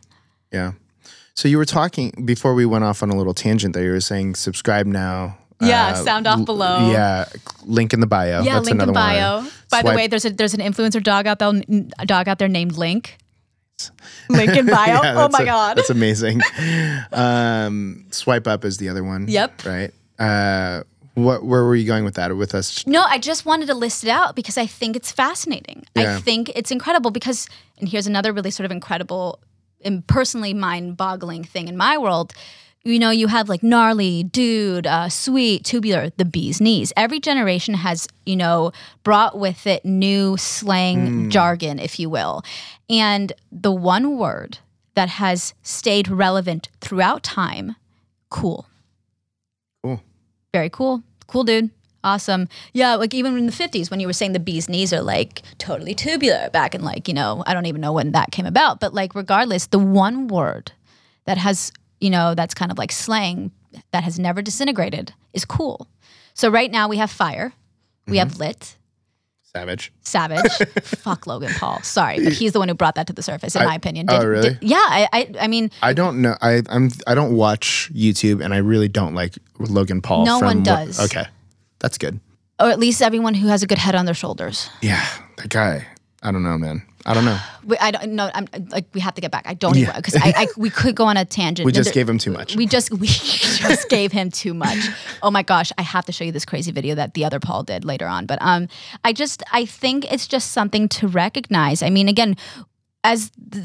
Yeah. 0.52 0.72
So 1.34 1.48
you 1.48 1.59
were 1.59 1.66
talking 1.66 2.12
before 2.24 2.54
we 2.54 2.64
went 2.66 2.84
off 2.84 3.02
on 3.02 3.11
a 3.11 3.16
little 3.16 3.34
tangent 3.34 3.74
there. 3.74 3.84
You 3.84 3.92
were 3.92 4.00
saying 4.00 4.34
subscribe 4.36 4.86
now. 4.86 5.38
Yeah, 5.61 5.94
sound 5.94 6.26
off 6.26 6.44
below. 6.44 6.90
Yeah, 6.90 7.26
link 7.64 7.92
in 7.92 8.00
the 8.00 8.07
bio. 8.07 8.42
Yeah, 8.42 8.54
That's 8.54 8.66
link 8.66 8.82
in 8.82 8.92
bio. 8.92 9.38
One. 9.38 9.50
By 9.70 9.82
the 9.82 9.94
way, 9.94 10.07
there's 10.07 10.24
a 10.24 10.30
there's 10.30 10.54
an 10.54 10.61
influencer 10.61 11.02
dog 11.02 11.26
out 11.26 11.38
there, 11.38 11.52
a 11.98 12.07
dog 12.07 12.28
out 12.28 12.38
there 12.38 12.48
named 12.48 12.76
Link. 12.76 13.18
Link 14.30 14.57
in 14.57 14.66
bio. 14.66 15.02
Yeah, 15.02 15.24
oh 15.24 15.28
my 15.30 15.40
a- 15.40 15.44
god. 15.44 15.76
that's 15.76 15.90
amazing. 15.90 16.40
um, 17.12 18.07
swipe 18.11 18.46
up 18.46 18.64
is 18.64 18.78
the 18.78 18.88
other 18.88 19.04
one. 19.04 19.28
Yep. 19.28 19.64
Right. 19.66 19.90
Uh, 20.18 20.82
what? 21.14 21.44
Where 21.44 21.64
were 21.64 21.76
you 21.76 21.86
going 21.86 22.04
with 22.04 22.14
that? 22.14 22.34
With 22.36 22.54
us? 22.54 22.86
No, 22.86 23.02
I 23.02 23.18
just 23.18 23.44
wanted 23.44 23.66
to 23.66 23.74
list 23.74 24.02
it 24.02 24.11
out 24.11 24.34
because 24.34 24.57
I 24.57 24.66
think 24.66 24.96
it's 24.96 25.12
fascinating. 25.12 25.84
Yeah. 25.94 26.16
I 26.16 26.20
think 26.20 26.50
it's 26.54 26.70
incredible 26.70 27.11
because, 27.11 27.48
and 27.78 27.88
here's 27.88 28.07
another 28.07 28.32
really 28.32 28.50
sort 28.50 28.64
of 28.64 28.70
incredible 28.70 29.40
and 29.84 30.07
personally 30.07 30.54
mind 30.54 30.96
boggling 30.96 31.44
thing 31.44 31.68
in 31.68 31.76
my 31.76 31.98
world. 31.98 32.32
You 32.87 33.01
know, 33.01 33.11
you 33.11 33.26
have 33.26 33.49
like 33.49 33.64
gnarly, 33.64 34.22
dude, 34.22 34.87
uh, 34.87 35.09
sweet, 35.09 35.64
tubular, 35.64 36.11
the 36.16 36.24
bee's 36.24 36.61
knees. 36.61 36.93
Every 36.97 37.18
generation 37.18 37.74
has, 37.74 38.07
you 38.24 38.37
know, 38.37 38.70
brought 39.03 39.37
with 39.37 39.66
it 39.66 39.84
new 39.84 40.37
slang 40.37 41.28
jargon, 41.30 41.80
if 41.80 41.99
you 41.99 42.09
will. 42.09 42.43
And 42.89 43.32
the 43.51 43.72
one 43.72 44.16
word 44.16 44.59
that 44.95 45.09
has 45.09 45.53
stayed 45.62 46.07
relevant 46.09 46.68
throughout 46.80 47.22
time 47.24 47.74
cool 48.30 48.66
Cool. 49.82 50.01
very 50.53 50.70
cool. 50.70 51.03
Cool 51.26 51.43
dude. 51.45 51.70
Awesome. 52.05 52.49
Yeah, 52.72 52.95
like 52.95 53.14
even 53.14 53.37
in 53.37 53.47
the 53.47 53.53
50s 53.53 53.91
when 53.91 53.99
you 53.99 54.07
were 54.07 54.12
saying 54.12 54.32
the 54.32 54.39
bee's 54.39 54.68
knees 54.68 54.93
are 54.93 55.03
like 55.03 55.43
totally 55.59 55.93
tubular 55.95 56.51
back 56.51 56.72
in 56.74 56.82
like, 56.82 57.09
you 57.09 57.14
know, 57.14 57.43
I 57.47 57.53
don't 57.53 57.66
even 57.66 57.80
know 57.80 57.93
when 57.93 58.12
that 58.12 58.30
came 58.30 58.47
about, 58.47 58.78
but 58.78 58.95
like 58.95 59.14
regardless, 59.16 59.66
the 59.66 59.78
one 59.80 60.28
word 60.28 60.70
that 61.24 61.37
has, 61.39 61.72
you 62.01 62.11
know, 62.11 62.34
that's 62.34 62.55
kind 62.55 62.70
of 62.70 62.78
like 62.78 62.92
slang 62.92 63.51
that 63.92 64.05
has 64.05 64.18
never 64.18 64.42
disintegrated 64.42 65.12
is 65.32 65.44
cool. 65.44 65.86
So 66.34 66.49
right 66.49 66.70
now 66.70 66.88
we 66.88 66.97
have 66.99 67.11
fire, 67.11 67.53
we 68.07 68.18
have 68.18 68.32
mm-hmm. 68.32 68.42
lit, 68.42 68.76
Savage. 69.57 69.90
Savage. 70.03 70.53
Fuck 70.82 71.26
Logan 71.26 71.51
Paul. 71.55 71.80
Sorry, 71.82 72.22
but 72.22 72.34
he's 72.34 72.53
the 72.53 72.59
one 72.59 72.68
who 72.68 72.74
brought 72.74 72.94
that 72.97 73.07
to 73.07 73.14
the 73.14 73.22
surface, 73.22 73.57
in 73.57 73.64
my 73.64 73.74
opinion. 73.74 74.05
oh, 74.11 74.22
really? 74.22 74.59
yeah, 74.61 74.76
I, 74.76 75.09
I, 75.14 75.30
I 75.40 75.47
mean, 75.47 75.70
I 75.80 75.94
don't 75.94 76.20
know. 76.20 76.36
I 76.42 76.61
I'm 76.68 76.90
I 77.07 77.14
don't 77.14 77.34
watch 77.34 77.90
YouTube, 77.94 78.44
and 78.44 78.53
I 78.53 78.59
really 78.59 78.88
don't 78.88 79.14
like 79.14 79.38
Logan 79.59 80.03
Paul. 80.03 80.26
No 80.26 80.40
from 80.40 80.47
one 80.47 80.62
does. 80.62 81.01
okay, 81.01 81.24
that's 81.78 81.97
good. 81.97 82.20
or 82.61 82.68
at 82.68 82.78
least 82.78 83.01
everyone 83.01 83.32
who 83.32 83.49
has 83.49 83.62
a 83.62 83.66
good 83.66 83.78
head 83.78 83.94
on 83.94 84.05
their 84.05 84.14
shoulders. 84.14 84.68
Yeah, 84.82 85.03
that 85.38 85.49
guy. 85.49 85.86
I 86.22 86.32
don't 86.32 86.42
know, 86.42 86.59
man. 86.59 86.82
I 87.09 87.14
don't 87.14 87.24
know. 87.24 87.38
We, 87.64 87.78
I 87.78 87.92
don't 87.92 88.12
know. 88.14 88.30
I'm 88.34 88.48
like 88.70 88.86
we 88.92 89.00
have 89.00 89.14
to 89.14 89.20
get 89.20 89.30
back. 89.30 89.44
I 89.46 89.54
don't 89.54 89.76
even 89.76 89.94
because 89.94 90.16
I, 90.16 90.34
I 90.36 90.46
we 90.57 90.70
could 90.70 90.96
go 90.96 91.04
on 91.04 91.16
a 91.16 91.24
tangent. 91.24 91.64
We 91.64 91.70
just 91.70 91.86
there- 91.86 91.94
gave 91.94 92.09
him 92.09 92.18
too 92.18 92.32
much. 92.32 92.57
We 92.57 92.66
just 92.66 92.90
we 92.92 93.07
just 93.07 93.88
gave 93.88 94.11
him 94.11 94.28
too 94.30 94.54
much. 94.54 94.88
Oh 95.22 95.30
my 95.30 95.44
gosh, 95.44 95.70
I 95.78 95.82
have 95.82 96.04
to 96.07 96.12
show 96.12 96.24
you 96.24 96.32
this 96.32 96.44
crazy 96.44 96.72
video 96.72 96.96
that 96.96 97.14
the 97.14 97.24
other 97.24 97.38
Paul 97.38 97.62
did 97.62 97.84
later 97.84 98.09
on. 98.09 98.26
But 98.26 98.40
um, 98.42 98.66
I 99.04 99.12
just 99.12 99.44
I 99.52 99.66
think 99.66 100.11
it's 100.12 100.26
just 100.26 100.50
something 100.50 100.88
to 100.88 101.07
recognize. 101.07 101.80
I 101.80 101.90
mean, 101.90 102.09
again, 102.09 102.36
as 103.04 103.30
the, 103.38 103.61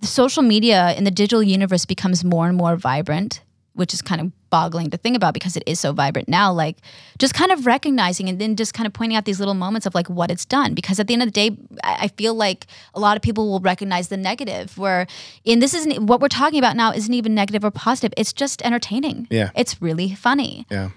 the 0.00 0.06
social 0.06 0.44
media 0.44 0.94
in 0.94 1.02
the 1.02 1.10
digital 1.10 1.42
universe 1.42 1.84
becomes 1.84 2.22
more 2.22 2.46
and 2.46 2.56
more 2.56 2.76
vibrant, 2.76 3.40
which 3.74 3.94
is 3.94 4.02
kind 4.02 4.20
of 4.20 4.32
boggling 4.50 4.90
to 4.90 4.96
think 4.96 5.16
about 5.16 5.32
because 5.32 5.56
it 5.56 5.62
is 5.66 5.80
so 5.80 5.92
vibrant 5.92 6.28
now. 6.28 6.52
Like 6.52 6.76
just 7.18 7.34
kind 7.34 7.50
of 7.50 7.66
recognizing 7.66 8.28
and 8.28 8.38
then 8.38 8.56
just 8.56 8.74
kind 8.74 8.86
of 8.86 8.92
pointing 8.92 9.16
out 9.16 9.24
these 9.24 9.38
little 9.38 9.54
moments 9.54 9.86
of 9.86 9.94
like 9.94 10.08
what 10.10 10.30
it's 10.30 10.44
done. 10.44 10.74
Because 10.74 11.00
at 11.00 11.06
the 11.06 11.14
end 11.14 11.22
of 11.22 11.28
the 11.28 11.32
day, 11.32 11.56
I 11.82 12.08
feel 12.08 12.34
like 12.34 12.66
a 12.94 13.00
lot 13.00 13.16
of 13.16 13.22
people 13.22 13.48
will 13.48 13.60
recognize 13.60 14.08
the 14.08 14.16
negative. 14.16 14.76
Where 14.76 15.06
and 15.46 15.62
this 15.62 15.74
isn't 15.74 16.06
what 16.06 16.20
we're 16.20 16.28
talking 16.28 16.58
about 16.58 16.76
now 16.76 16.92
isn't 16.92 17.14
even 17.14 17.34
negative 17.34 17.64
or 17.64 17.70
positive. 17.70 18.12
It's 18.16 18.32
just 18.32 18.62
entertaining. 18.62 19.26
Yeah. 19.30 19.50
it's 19.54 19.80
really 19.80 20.14
funny 20.14 20.66
yeah. 20.70 20.90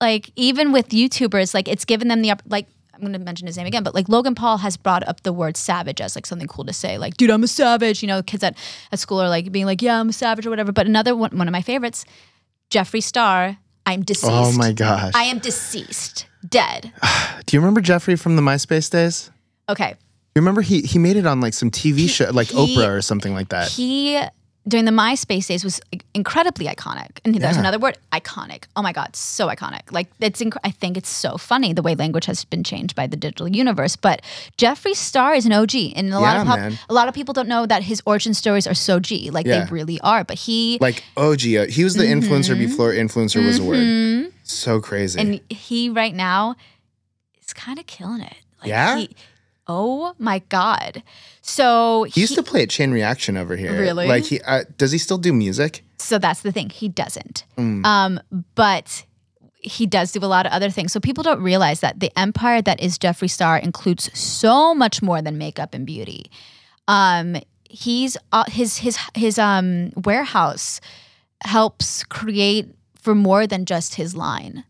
like 0.00 0.30
even 0.36 0.72
with 0.72 0.88
YouTubers, 0.88 1.54
like 1.54 1.68
it's 1.68 1.84
given 1.84 2.08
them 2.08 2.22
the 2.22 2.34
like 2.46 2.66
I'm 2.94 3.00
gonna 3.02 3.18
mention 3.18 3.46
his 3.46 3.56
name 3.56 3.66
again, 3.66 3.82
but 3.82 3.94
like 3.94 4.08
Logan 4.08 4.34
Paul 4.34 4.58
has 4.58 4.76
brought 4.76 5.06
up 5.08 5.22
the 5.22 5.32
word 5.32 5.56
savage 5.56 6.00
as 6.00 6.14
like 6.16 6.26
something 6.26 6.48
cool 6.48 6.64
to 6.64 6.72
say. 6.72 6.96
Like, 6.98 7.16
dude, 7.16 7.30
I'm 7.30 7.42
a 7.42 7.48
savage. 7.48 8.02
You 8.02 8.08
know, 8.08 8.22
kids 8.22 8.42
at, 8.44 8.56
at 8.92 8.98
school 8.98 9.20
are 9.20 9.28
like 9.28 9.50
being 9.52 9.66
like, 9.66 9.82
yeah, 9.82 9.98
I'm 10.00 10.08
a 10.08 10.12
savage 10.12 10.46
or 10.46 10.50
whatever. 10.50 10.72
But 10.72 10.86
another 10.86 11.14
one, 11.16 11.36
one 11.36 11.48
of 11.48 11.52
my 11.52 11.62
favorites, 11.62 12.04
Jeffree 12.70 13.02
Star, 13.02 13.58
I'm 13.86 14.00
oh 14.00 14.04
deceased. 14.04 14.30
Oh 14.32 14.52
my 14.56 14.72
gosh. 14.72 15.12
I 15.14 15.24
am 15.24 15.38
deceased, 15.38 16.26
dead. 16.48 16.92
Do 17.46 17.56
you 17.56 17.60
remember 17.60 17.80
Jeffree 17.82 18.18
from 18.18 18.36
the 18.36 18.42
MySpace 18.42 18.90
days? 18.90 19.30
Okay, 19.68 19.90
You 20.34 20.40
remember 20.40 20.60
he 20.62 20.82
he 20.82 20.98
made 20.98 21.16
it 21.16 21.26
on 21.26 21.40
like 21.40 21.54
some 21.54 21.70
TV 21.70 22.08
show, 22.08 22.30
like 22.30 22.48
he- 22.48 22.76
Oprah 22.76 22.90
or 22.96 23.02
something 23.02 23.34
like 23.34 23.48
that. 23.48 23.68
he 23.68 24.20
during 24.66 24.86
the 24.86 24.90
MySpace 24.92 25.46
days 25.48 25.62
was 25.62 25.80
incredibly 26.14 26.66
iconic. 26.66 27.18
And 27.24 27.34
there's 27.34 27.56
Yeah. 27.56 27.60
another 27.60 27.78
word, 27.78 27.98
iconic. 28.12 28.64
Oh 28.76 28.82
my 28.82 28.92
God, 28.92 29.14
so 29.14 29.48
iconic. 29.48 29.82
Like 29.92 30.08
it's, 30.20 30.40
inc- 30.40 30.56
I 30.64 30.70
think 30.70 30.96
it's 30.96 31.08
so 31.10 31.36
funny 31.36 31.72
the 31.74 31.82
way 31.82 31.94
language 31.94 32.24
has 32.26 32.44
been 32.46 32.64
changed 32.64 32.94
by 32.94 33.06
the 33.06 33.16
digital 33.16 33.46
universe. 33.48 33.94
But 33.96 34.22
Jeffree 34.56 34.94
Star 34.96 35.34
is 35.34 35.44
an 35.44 35.52
OG, 35.52 35.92
and 35.96 36.12
a 36.14 36.18
lot 36.18 36.38
of 36.38 36.46
pop- 36.46 36.72
a 36.88 36.94
lot 36.94 37.08
of 37.08 37.14
people 37.14 37.34
don't 37.34 37.48
know 37.48 37.66
that 37.66 37.82
his 37.82 38.02
origin 38.06 38.32
stories 38.32 38.66
are 38.66 38.74
so 38.74 38.98
G, 39.00 39.30
like 39.30 39.46
Yeah. 39.46 39.64
they 39.64 39.70
really 39.70 40.00
are. 40.00 40.24
But 40.24 40.38
he 40.38 40.78
like 40.80 41.02
OG, 41.16 41.38
Gio, 41.40 41.68
he 41.68 41.84
was 41.84 41.94
the 41.94 42.04
influencer 42.04 42.56
before 42.58 42.92
influencer 42.92 43.44
was 43.44 43.58
a 43.58 43.62
word. 43.64 44.32
So 44.44 44.80
crazy. 44.80 45.18
Mm-hmm. 45.20 45.30
and 45.32 45.40
he 45.50 45.88
right 45.90 46.14
now 46.14 46.54
is 47.46 47.52
kind 47.52 47.78
of 47.78 47.86
killing 47.86 48.20
it. 48.22 48.36
Like 48.62 48.68
Yeah? 48.68 48.96
He, 48.98 49.10
oh 49.66 50.14
my 50.18 50.40
God. 50.48 51.02
So 51.40 52.04
he 52.04 52.20
used 52.20 52.34
to 52.34 52.42
play 52.42 52.62
at 52.62 52.70
Chain 52.70 52.92
Reaction 52.92 53.36
over 53.36 53.56
here. 53.56 53.78
Really? 53.78 54.06
Like 54.06 54.24
he 54.24 54.40
uh, 54.42 54.64
does 54.76 54.92
he 54.92 54.98
still 54.98 55.18
do 55.18 55.32
music? 55.32 55.84
So 55.98 56.18
that's 56.18 56.42
the 56.42 56.52
thing. 56.52 56.70
He 56.70 56.88
doesn't. 56.88 57.44
Mm. 57.56 57.84
Um, 57.84 58.20
but 58.54 59.04
he 59.60 59.86
does 59.86 60.12
do 60.12 60.20
a 60.20 60.26
lot 60.26 60.46
of 60.46 60.52
other 60.52 60.70
things. 60.70 60.92
So 60.92 61.00
people 61.00 61.24
don't 61.24 61.42
realize 61.42 61.80
that 61.80 62.00
the 62.00 62.16
empire 62.18 62.60
that 62.62 62.80
is 62.80 62.98
Jeffree 62.98 63.30
Star 63.30 63.56
includes 63.56 64.10
so 64.18 64.74
much 64.74 65.00
more 65.02 65.22
than 65.22 65.38
makeup 65.38 65.72
and 65.72 65.86
beauty. 65.86 66.30
Um, 66.86 67.36
he's 67.68 68.16
uh, 68.32 68.44
his 68.48 68.78
his 68.78 68.98
his 69.14 69.38
um 69.38 69.90
warehouse 70.04 70.80
helps 71.42 72.04
create 72.04 72.68
for 73.00 73.14
more 73.14 73.46
than 73.46 73.64
just 73.64 73.94
his 73.94 74.14
line. 74.14 74.64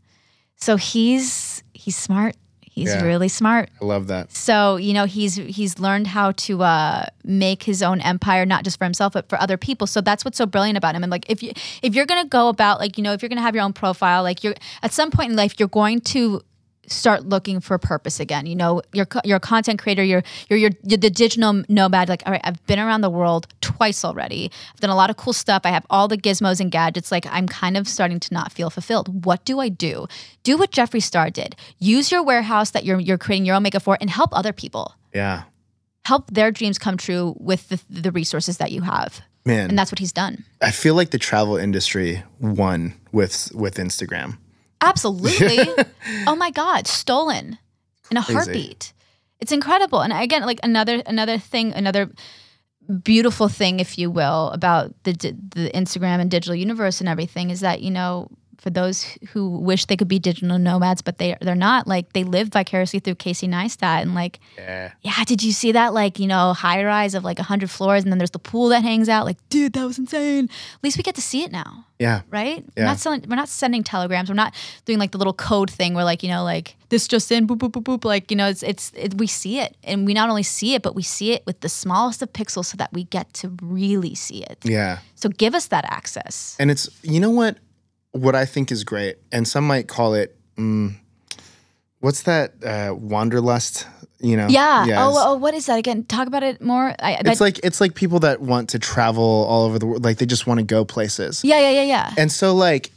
So 0.57 0.77
he's 0.77 1.63
he's 1.73 1.97
smart. 1.97 2.37
He's 2.75 2.89
Yeah. 2.93 3.05
really 3.05 3.29
smart. 3.29 3.71
I 3.81 3.85
love 3.85 4.09
that. 4.09 4.33
So 4.35 4.75
you 4.77 4.93
know 4.95 5.05
he's 5.05 5.37
he's 5.37 5.79
learned 5.79 6.09
how 6.09 6.33
to 6.33 6.63
uh, 6.65 7.07
make 7.23 7.63
his 7.63 7.83
own 7.85 8.01
empire, 8.01 8.45
not 8.45 8.65
just 8.65 8.79
for 8.79 8.85
himself 8.85 9.13
but 9.13 9.29
for 9.29 9.41
other 9.41 9.57
people. 9.57 9.87
So 9.87 10.01
that's 10.01 10.25
what's 10.25 10.39
so 10.39 10.45
brilliant 10.47 10.77
about 10.77 10.97
him. 10.97 11.05
And 11.05 11.11
like 11.13 11.25
if 11.31 11.41
you 11.41 11.53
if 11.83 11.95
you're 11.95 12.05
gonna 12.07 12.27
go 12.27 12.49
about 12.49 12.81
like 12.81 12.99
you 12.99 13.05
know 13.05 13.13
if 13.13 13.23
you're 13.23 13.29
gonna 13.29 13.43
have 13.43 13.55
your 13.55 13.63
own 13.65 13.73
profile, 13.75 14.25
like 14.25 14.43
you're 14.43 14.57
at 14.83 14.93
some 14.93 15.13
point 15.13 15.31
in 15.31 15.37
life 15.37 15.55
you're 15.59 15.69
going 15.69 16.01
to 16.01 16.43
start 16.89 17.25
looking 17.27 17.61
for 17.61 17.79
purpose 17.79 18.21
again. 18.21 18.47
You 18.47 18.57
know 18.57 18.83
you're 18.93 19.07
you're 19.25 19.37
a 19.37 19.41
content 19.41 19.79
creator. 19.81 20.03
You're 20.05 20.23
you're 20.49 20.59
you're, 20.59 20.71
you're 20.83 20.99
the 20.99 21.11
digital 21.11 21.63
nomad. 21.69 22.09
Like 22.09 22.23
all 22.27 22.33
right, 22.33 22.41
I've 22.45 22.65
been 22.67 22.79
around 22.79 23.01
the 23.03 23.11
world 23.11 23.47
twice 23.61 24.05
already. 24.05 24.51
I've 24.73 24.81
done 24.81 24.91
a 24.91 24.97
lot 24.97 25.11
of 25.11 25.17
cool 25.17 25.33
stuff. 25.33 25.63
I 25.65 25.71
have 25.71 25.87
all 25.91 26.09
the 26.09 26.19
gizmos 26.19 26.61
and 26.61 26.71
gadgets. 26.71 27.11
Like 27.13 27.27
I'm 27.31 27.47
kind 27.49 27.77
of 27.77 27.87
starting 27.89 28.21
to 28.21 28.35
not 28.35 28.53
feel 28.53 28.71
fulfilled. 28.71 29.25
What 29.25 29.45
do 29.45 29.61
I 29.61 29.69
do? 29.69 30.07
Do 30.43 30.57
what 30.59 30.71
Jeffree 30.73 31.03
Star 31.03 31.31
did. 31.31 31.57
Use 31.79 32.11
your 32.13 32.23
warehouse 32.23 32.71
that 32.71 32.85
you're 32.85 33.01
you're 33.01 33.19
creating 33.19 33.47
your 33.47 33.57
own 33.57 33.63
makeup 33.63 33.83
for, 33.83 33.97
and 34.01 34.11
help 34.11 34.31
other 34.33 34.53
people 34.53 34.95
Yeah. 35.13 35.45
help 36.07 36.31
their 36.31 36.51
dreams 36.51 36.79
come 36.79 36.97
true 36.97 37.35
with 37.39 37.69
the, 37.69 37.81
the 37.89 38.13
resources 38.13 38.59
that 38.59 38.71
you 38.73 38.83
have. 38.83 39.21
Man, 39.47 39.69
And 39.69 39.79
that's 39.79 39.93
what 39.93 39.99
he's 39.99 40.13
done. 40.13 40.43
I 40.63 40.71
feel 40.71 40.95
like 40.95 41.11
the 41.11 41.19
travel 41.19 41.57
industry 41.59 42.23
won 42.41 42.95
with 43.13 43.51
with 43.55 43.75
Instagram. 43.77 44.39
Absolutely. 44.85 45.59
oh 46.27 46.37
my 46.37 46.51
God, 46.51 46.87
stolen 46.87 47.59
in 48.11 48.17
a 48.17 48.23
Crazy. 48.23 48.35
heartbeat. 48.35 48.93
It's 49.41 49.53
incredible. 49.53 50.01
And 50.01 50.13
again, 50.13 50.43
like 50.43 50.61
another 50.63 51.03
another 51.07 51.39
thing, 51.39 51.73
another 51.73 52.11
beautiful 53.03 53.49
thing, 53.49 53.81
if 53.81 53.99
you 53.99 54.11
will, 54.11 54.51
about 54.51 54.95
the 55.05 55.13
the 55.13 55.71
Instagram 55.75 56.21
and 56.21 56.31
digital 56.31 56.55
universe 56.55 57.01
and 57.01 57.09
everything 57.09 57.51
is 57.51 57.61
that 57.61 57.81
you 57.83 57.91
know. 57.91 58.29
For 58.59 58.71
those 58.71 59.05
who 59.33 59.59
wish 59.59 59.87
they 59.87 59.97
could 59.97 60.09
be 60.09 60.19
digital 60.19 60.59
nomads, 60.59 61.03
but 61.03 61.19
they 61.19 61.37
they're 61.41 61.55
not. 61.55 61.87
Like 61.87 62.13
they 62.13 62.25
live 62.25 62.49
vicariously 62.49 63.01
through 63.01 63.17
Casey 63.17 63.49
Neistat, 63.49 64.03
and 64.03 64.15
like 64.15 64.41
Yeah. 64.57 64.93
yeah, 65.03 65.25
did 65.25 65.43
you 65.43 65.53
see 65.53 65.73
that? 65.73 65.95
Like, 65.95 66.19
you 66.19 66.27
know, 66.27 66.53
high 66.53 66.85
rise 66.85 67.15
of 67.15 67.25
like 67.25 67.39
100 67.39 67.71
floors, 67.71 68.03
and 68.05 68.13
then 68.13 68.19
there's 68.19 68.31
the 68.31 68.39
pool 68.39 68.69
that 68.69 68.83
hangs 68.83 69.09
out. 69.09 69.25
Like, 69.27 69.39
dude, 69.49 69.73
that 69.75 69.85
was 69.87 69.99
insane. 69.99 70.45
At 70.45 70.85
least 70.85 70.97
we 70.97 71.03
get 71.03 71.15
to 71.17 71.23
see 71.23 71.43
it 71.43 71.53
now, 71.53 71.87
Yeah. 71.99 72.23
right? 72.31 72.65
Yeah. 72.77 72.83
We're 72.85 72.85
not 72.87 72.99
selling, 72.99 73.25
we're 73.29 73.37
not 73.37 73.49
sending 73.49 73.83
telegrams. 73.83 74.29
We're 74.29 74.35
not 74.35 74.55
doing 74.85 74.99
like 74.99 75.13
the 75.13 75.19
little 75.19 75.33
code 75.35 75.71
thing 75.71 75.95
where 75.95 76.05
like, 76.05 76.23
you 76.23 76.29
know, 76.29 76.45
like 76.45 76.77
this 76.91 77.09
just 77.09 77.31
in, 77.33 77.47
boop, 77.47 77.59
boop, 77.59 77.73
boop, 77.73 77.83
boop. 77.85 78.05
Like, 78.05 78.31
you 78.31 78.37
know, 78.37 78.49
it's, 78.49 78.63
it's, 78.63 78.93
it, 78.95 79.15
we 79.19 79.27
see 79.27 79.59
it. 79.61 79.77
And 79.85 80.07
we 80.07 80.15
not 80.15 80.29
only 80.31 80.43
see 80.45 80.75
it, 80.75 80.83
but 80.83 80.95
we 80.95 81.03
see 81.03 81.33
it 81.33 81.45
with 81.47 81.61
the 81.61 81.69
smallest 81.69 82.23
of 82.23 82.33
pixels 82.33 82.67
so 82.67 82.77
that 82.77 82.93
we 82.93 83.05
get 83.05 83.33
to 83.35 83.53
really 83.63 84.15
see 84.15 84.43
it. 84.45 84.59
Yeah. 84.65 84.99
So 85.17 85.29
give 85.29 85.55
us 85.55 85.67
that 85.69 85.85
access. 85.87 86.57
And 86.61 86.71
it's 86.71 86.89
you 87.03 87.19
know 87.21 87.31
what 87.31 87.59
what 88.15 88.35
I 88.35 88.47
think 88.47 88.71
is 88.73 88.85
great, 88.85 89.17
and 89.33 89.47
some 89.47 89.67
might 89.67 89.89
call 89.89 90.15
it 90.15 90.37
mm, 90.57 90.95
what's 92.01 92.23
that 92.23 92.55
uh, 92.65 92.95
wanderlust. 92.95 93.87
You 94.21 94.39
know? 94.39 94.47
Yeah. 94.49 94.87
Yes. 94.87 94.99
Oh, 95.03 95.13
oh, 95.17 95.35
what 95.37 95.53
is 95.53 95.67
that 95.67 95.79
again? 95.79 96.05
Talk 96.05 96.27
about 96.29 96.43
it 96.43 96.63
more. 96.63 96.95
I, 96.99 97.21
It's 97.27 97.43
like 97.43 97.61
it's 97.63 97.81
like 97.81 97.95
people 97.95 98.21
that 98.21 98.41
want 98.41 98.71
to 98.71 98.79
travel 98.79 99.23
all 99.23 99.67
over 99.67 99.79
the 99.79 99.87
world, 99.87 100.05
like 100.05 100.17
they 100.17 100.25
just 100.25 100.47
want 100.47 100.61
to 100.61 100.65
go 100.65 100.85
places. 100.85 101.45
yeah, 101.45 101.59
yeah, 101.59 101.71
yeah, 101.71 101.83
yeah. 101.83 102.15
And 102.17 102.33
so, 102.33 102.55
like, 102.55 102.91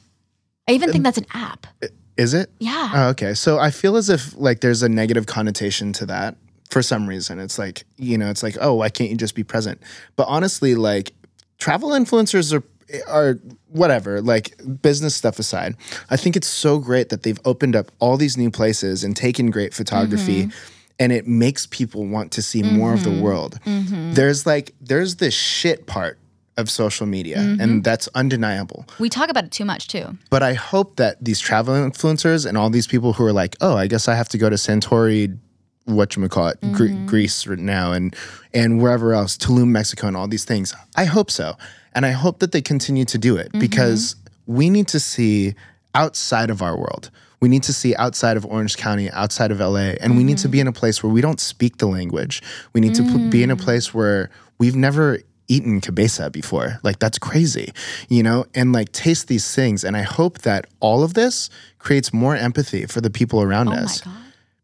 I 0.69 0.71
even 0.73 0.91
think 0.91 1.03
that's 1.03 1.17
an 1.17 1.25
app. 1.33 1.67
is 2.15 2.33
it? 2.33 2.49
Yeah. 2.59 2.91
Oh, 2.93 3.09
okay. 3.09 3.33
So 3.33 3.59
I 3.59 3.71
feel 3.71 3.97
as 3.97 4.09
if 4.09 4.37
like 4.37 4.61
there's 4.61 4.83
a 4.83 4.89
negative 4.89 5.25
connotation 5.25 5.91
to 5.93 6.05
that 6.05 6.37
for 6.69 6.81
some 6.81 7.07
reason. 7.07 7.39
It's 7.39 7.59
like, 7.59 7.83
you 7.97 8.17
know, 8.17 8.29
it's 8.29 8.43
like, 8.43 8.57
oh, 8.61 8.75
why 8.75 8.89
can't 8.89 9.09
you 9.09 9.17
just 9.17 9.35
be 9.35 9.43
present? 9.43 9.81
But 10.15 10.27
honestly, 10.29 10.75
like 10.75 11.11
travel 11.57 11.89
influencers 11.89 12.53
are 12.53 12.63
are 13.07 13.39
whatever, 13.69 14.21
like 14.21 14.55
business 14.81 15.15
stuff 15.15 15.39
aside. 15.39 15.75
I 16.09 16.17
think 16.17 16.35
it's 16.35 16.47
so 16.47 16.79
great 16.79 17.09
that 17.09 17.23
they've 17.23 17.39
opened 17.45 17.75
up 17.75 17.91
all 17.99 18.17
these 18.17 18.37
new 18.37 18.51
places 18.51 19.03
and 19.03 19.15
taken 19.15 19.51
great 19.51 19.73
photography 19.73 20.45
mm-hmm. 20.45 20.57
and 20.99 21.11
it 21.11 21.27
makes 21.27 21.65
people 21.67 22.05
want 22.05 22.31
to 22.33 22.41
see 22.41 22.63
more 22.63 22.93
of 22.93 23.03
the 23.03 23.09
mm-hmm. 23.09 23.21
world. 23.21 23.59
Mm-hmm. 23.65 24.13
There's 24.13 24.45
like 24.45 24.73
there's 24.81 25.17
this 25.17 25.33
shit 25.33 25.85
part 25.85 26.17
of 26.57 26.71
social 26.71 27.05
media 27.05 27.37
and 27.37 27.83
that's 27.83 28.09
undeniable. 28.15 28.83
we 28.97 29.09
talk 29.09 29.29
about 29.29 29.43
it 29.43 29.51
too 29.51 29.63
much 29.63 29.87
too. 29.87 30.17
But 30.31 30.41
I 30.41 30.53
hope 30.53 30.95
that 30.95 31.23
these 31.23 31.39
travel 31.39 31.75
influencers 31.75 32.47
and 32.47 32.57
all 32.57 32.71
these 32.71 32.87
people 32.87 33.13
who 33.13 33.23
are 33.25 33.33
like, 33.33 33.55
oh, 33.61 33.77
I 33.77 33.85
guess 33.85 34.07
I 34.07 34.15
have 34.15 34.27
to 34.29 34.39
go 34.39 34.49
to 34.49 34.55
Santori, 34.55 35.37
what 35.85 36.15
you 36.15 36.27
call 36.27 36.47
it, 36.47 36.59
Gre- 36.73 36.95
Greece 37.05 37.45
right 37.45 37.59
now, 37.59 37.93
and 37.93 38.15
and 38.53 38.81
wherever 38.81 39.13
else, 39.13 39.37
Tulum, 39.37 39.69
Mexico, 39.69 40.07
and 40.07 40.17
all 40.17 40.27
these 40.27 40.45
things. 40.45 40.73
I 40.95 41.05
hope 41.05 41.29
so, 41.29 41.55
and 41.93 42.05
I 42.05 42.11
hope 42.11 42.39
that 42.39 42.51
they 42.51 42.61
continue 42.61 43.05
to 43.05 43.17
do 43.17 43.37
it 43.37 43.51
because 43.59 44.15
mm-hmm. 44.15 44.55
we 44.55 44.69
need 44.69 44.87
to 44.89 44.99
see 44.99 45.55
outside 45.95 46.49
of 46.49 46.61
our 46.61 46.77
world. 46.77 47.09
We 47.39 47.49
need 47.49 47.63
to 47.63 47.73
see 47.73 47.95
outside 47.95 48.35
of 48.35 48.45
Orange 48.45 48.77
County, 48.77 49.11
outside 49.11 49.51
of 49.51 49.59
LA, 49.59 49.93
and 50.01 50.17
we 50.17 50.23
need 50.23 50.39
to 50.39 50.47
be 50.47 50.57
mm-hmm. 50.57 50.61
in 50.61 50.67
a 50.67 50.73
place 50.73 51.03
where 51.03 51.11
we 51.11 51.21
don't 51.21 51.39
speak 51.39 51.77
the 51.77 51.85
language. 51.85 52.41
We 52.73 52.81
need 52.81 52.95
to 52.95 53.03
p- 53.03 53.29
be 53.29 53.43
in 53.43 53.51
a 53.51 53.55
mm. 53.55 53.61
place 53.61 53.93
where 53.93 54.31
we've 54.57 54.75
never 54.75 55.19
eaten 55.47 55.79
cabeza 55.81 56.29
before. 56.29 56.79
Like 56.83 56.99
that's 56.99 57.17
crazy, 57.17 57.71
you 58.09 58.23
know, 58.23 58.45
and 58.55 58.73
like 58.73 58.91
taste 58.91 59.27
these 59.27 59.53
things. 59.53 59.83
And 59.83 59.95
I 59.95 60.01
hope 60.01 60.39
that 60.39 60.65
all 60.79 61.03
of 61.03 61.13
this 61.13 61.49
creates 61.79 62.13
more 62.13 62.35
empathy 62.35 62.85
for 62.85 63.01
the 63.01 63.09
people 63.09 63.41
around 63.41 63.69
Oh 63.69 63.73
us 63.73 64.01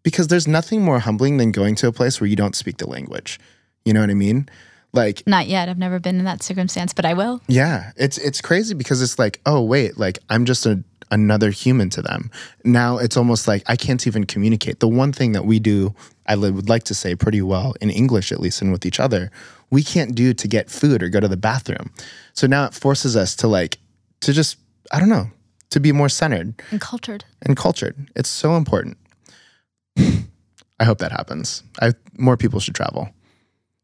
because 0.04 0.28
there's 0.28 0.48
nothing 0.48 0.82
more 0.82 1.00
humbling 1.00 1.38
than 1.38 1.52
going 1.52 1.76
to 1.76 1.88
a 1.88 1.92
place 1.92 2.20
where 2.20 2.28
you 2.28 2.36
don't 2.36 2.56
speak 2.56 2.78
the 2.78 2.90
language. 2.90 3.40
You 3.86 3.94
know 3.94 4.02
what 4.02 4.10
I 4.10 4.16
mean? 4.16 4.50
Like 4.94 5.24
Not 5.26 5.48
yet. 5.48 5.70
I've 5.70 5.78
never 5.80 6.00
been 6.00 6.20
in 6.20 6.26
that 6.26 6.44
circumstance, 6.44 6.94
but 6.94 7.04
I 7.06 7.14
will. 7.16 7.42
yeah, 7.48 7.92
it's 7.98 8.18
it's 8.20 8.42
crazy 8.42 8.76
because 8.76 9.02
it's 9.02 9.18
like, 9.18 9.42
oh 9.46 9.62
wait, 9.62 9.98
like 9.98 10.20
I'm 10.30 10.46
just 10.46 10.66
a 10.66 10.84
another 11.12 11.50
human 11.52 11.90
to 11.92 12.02
them. 12.02 12.30
Now 12.64 12.98
it's 12.98 13.18
almost 13.18 13.48
like 13.48 13.64
I 13.68 13.76
can't 13.76 14.06
even 14.08 14.26
communicate. 14.26 14.80
The 14.80 14.88
one 14.88 15.12
thing 15.12 15.32
that 15.34 15.46
we 15.46 15.60
do, 15.60 15.94
I 16.28 16.36
would 16.36 16.70
like 16.70 16.84
to 16.86 16.94
say 16.96 17.16
pretty 17.16 17.42
well 17.42 17.74
in 17.82 17.90
English 17.90 18.32
at 18.32 18.40
least 18.40 18.62
and 18.62 18.72
with 18.72 18.86
each 18.86 19.00
other, 19.00 19.32
we 19.70 19.84
can't 19.84 20.16
do 20.16 20.34
to 20.34 20.48
get 20.48 20.70
food 20.70 21.02
or 21.04 21.10
go 21.10 21.20
to 21.20 21.28
the 21.28 21.38
bathroom. 21.38 21.92
So 22.34 22.48
now 22.48 22.66
it 22.66 22.74
forces 22.74 23.16
us 23.16 23.36
to 23.38 23.48
like 23.48 23.78
to 24.22 24.32
just 24.34 24.58
I 24.92 25.00
don't 25.00 25.10
know, 25.10 25.28
to 25.72 25.80
be 25.80 25.92
more 25.92 26.10
centered 26.10 26.54
And 26.72 26.80
cultured. 26.82 27.26
and 27.42 27.58
cultured. 27.58 27.96
It's 28.16 28.30
so 28.30 28.56
important. 28.56 28.98
I 29.98 30.86
hope 30.86 30.98
that 31.00 31.12
happens. 31.12 31.64
I 31.82 31.94
more 32.18 32.38
people 32.38 32.60
should 32.60 32.76
travel. 32.76 33.10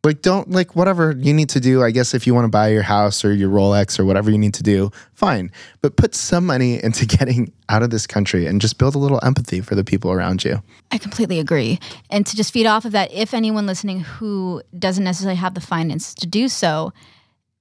Like 0.06 0.22
don't 0.22 0.50
like 0.50 0.78
whatever 0.78 1.14
you 1.18 1.34
need 1.34 1.50
to 1.50 1.60
do. 1.60 1.84
I 1.84 1.92
guess 1.92 2.14
if 2.14 2.26
you 2.26 2.34
want 2.34 2.46
to 2.46 2.50
buy 2.50 2.70
your 2.70 2.84
house 2.84 3.26
or 3.26 3.34
your 3.34 3.50
Rolex 3.50 4.00
or 4.00 4.06
whatever 4.06 4.32
you 4.32 4.38
need 4.38 4.54
to 4.54 4.64
do, 4.64 4.92
fine. 5.14 5.52
But 5.82 5.98
put 5.98 6.16
some 6.16 6.46
money 6.46 6.82
into 6.84 7.06
getting 7.06 7.52
out 7.68 7.84
of 7.84 7.90
this 7.90 8.08
country 8.08 8.46
and 8.46 8.62
just 8.62 8.78
build 8.78 8.96
a 8.96 8.98
little 8.98 9.20
empathy 9.24 9.60
for 9.60 9.76
the 9.76 9.84
people 9.84 10.12
around 10.12 10.46
you. 10.46 10.64
I 10.92 11.00
completely 11.00 11.40
agree. 11.40 11.80
And 12.10 12.26
to 12.26 12.36
just 12.38 12.54
feed 12.54 12.66
off 12.66 12.86
of 12.86 12.94
that, 12.94 13.12
if 13.12 13.34
anyone 13.34 13.66
listening 13.66 14.00
who 14.00 14.62
doesn't 14.78 15.04
necessarily 15.04 15.36
have 15.36 15.54
the 15.54 15.62
finances 15.62 16.16
to 16.16 16.28
do 16.28 16.48
so, 16.48 16.94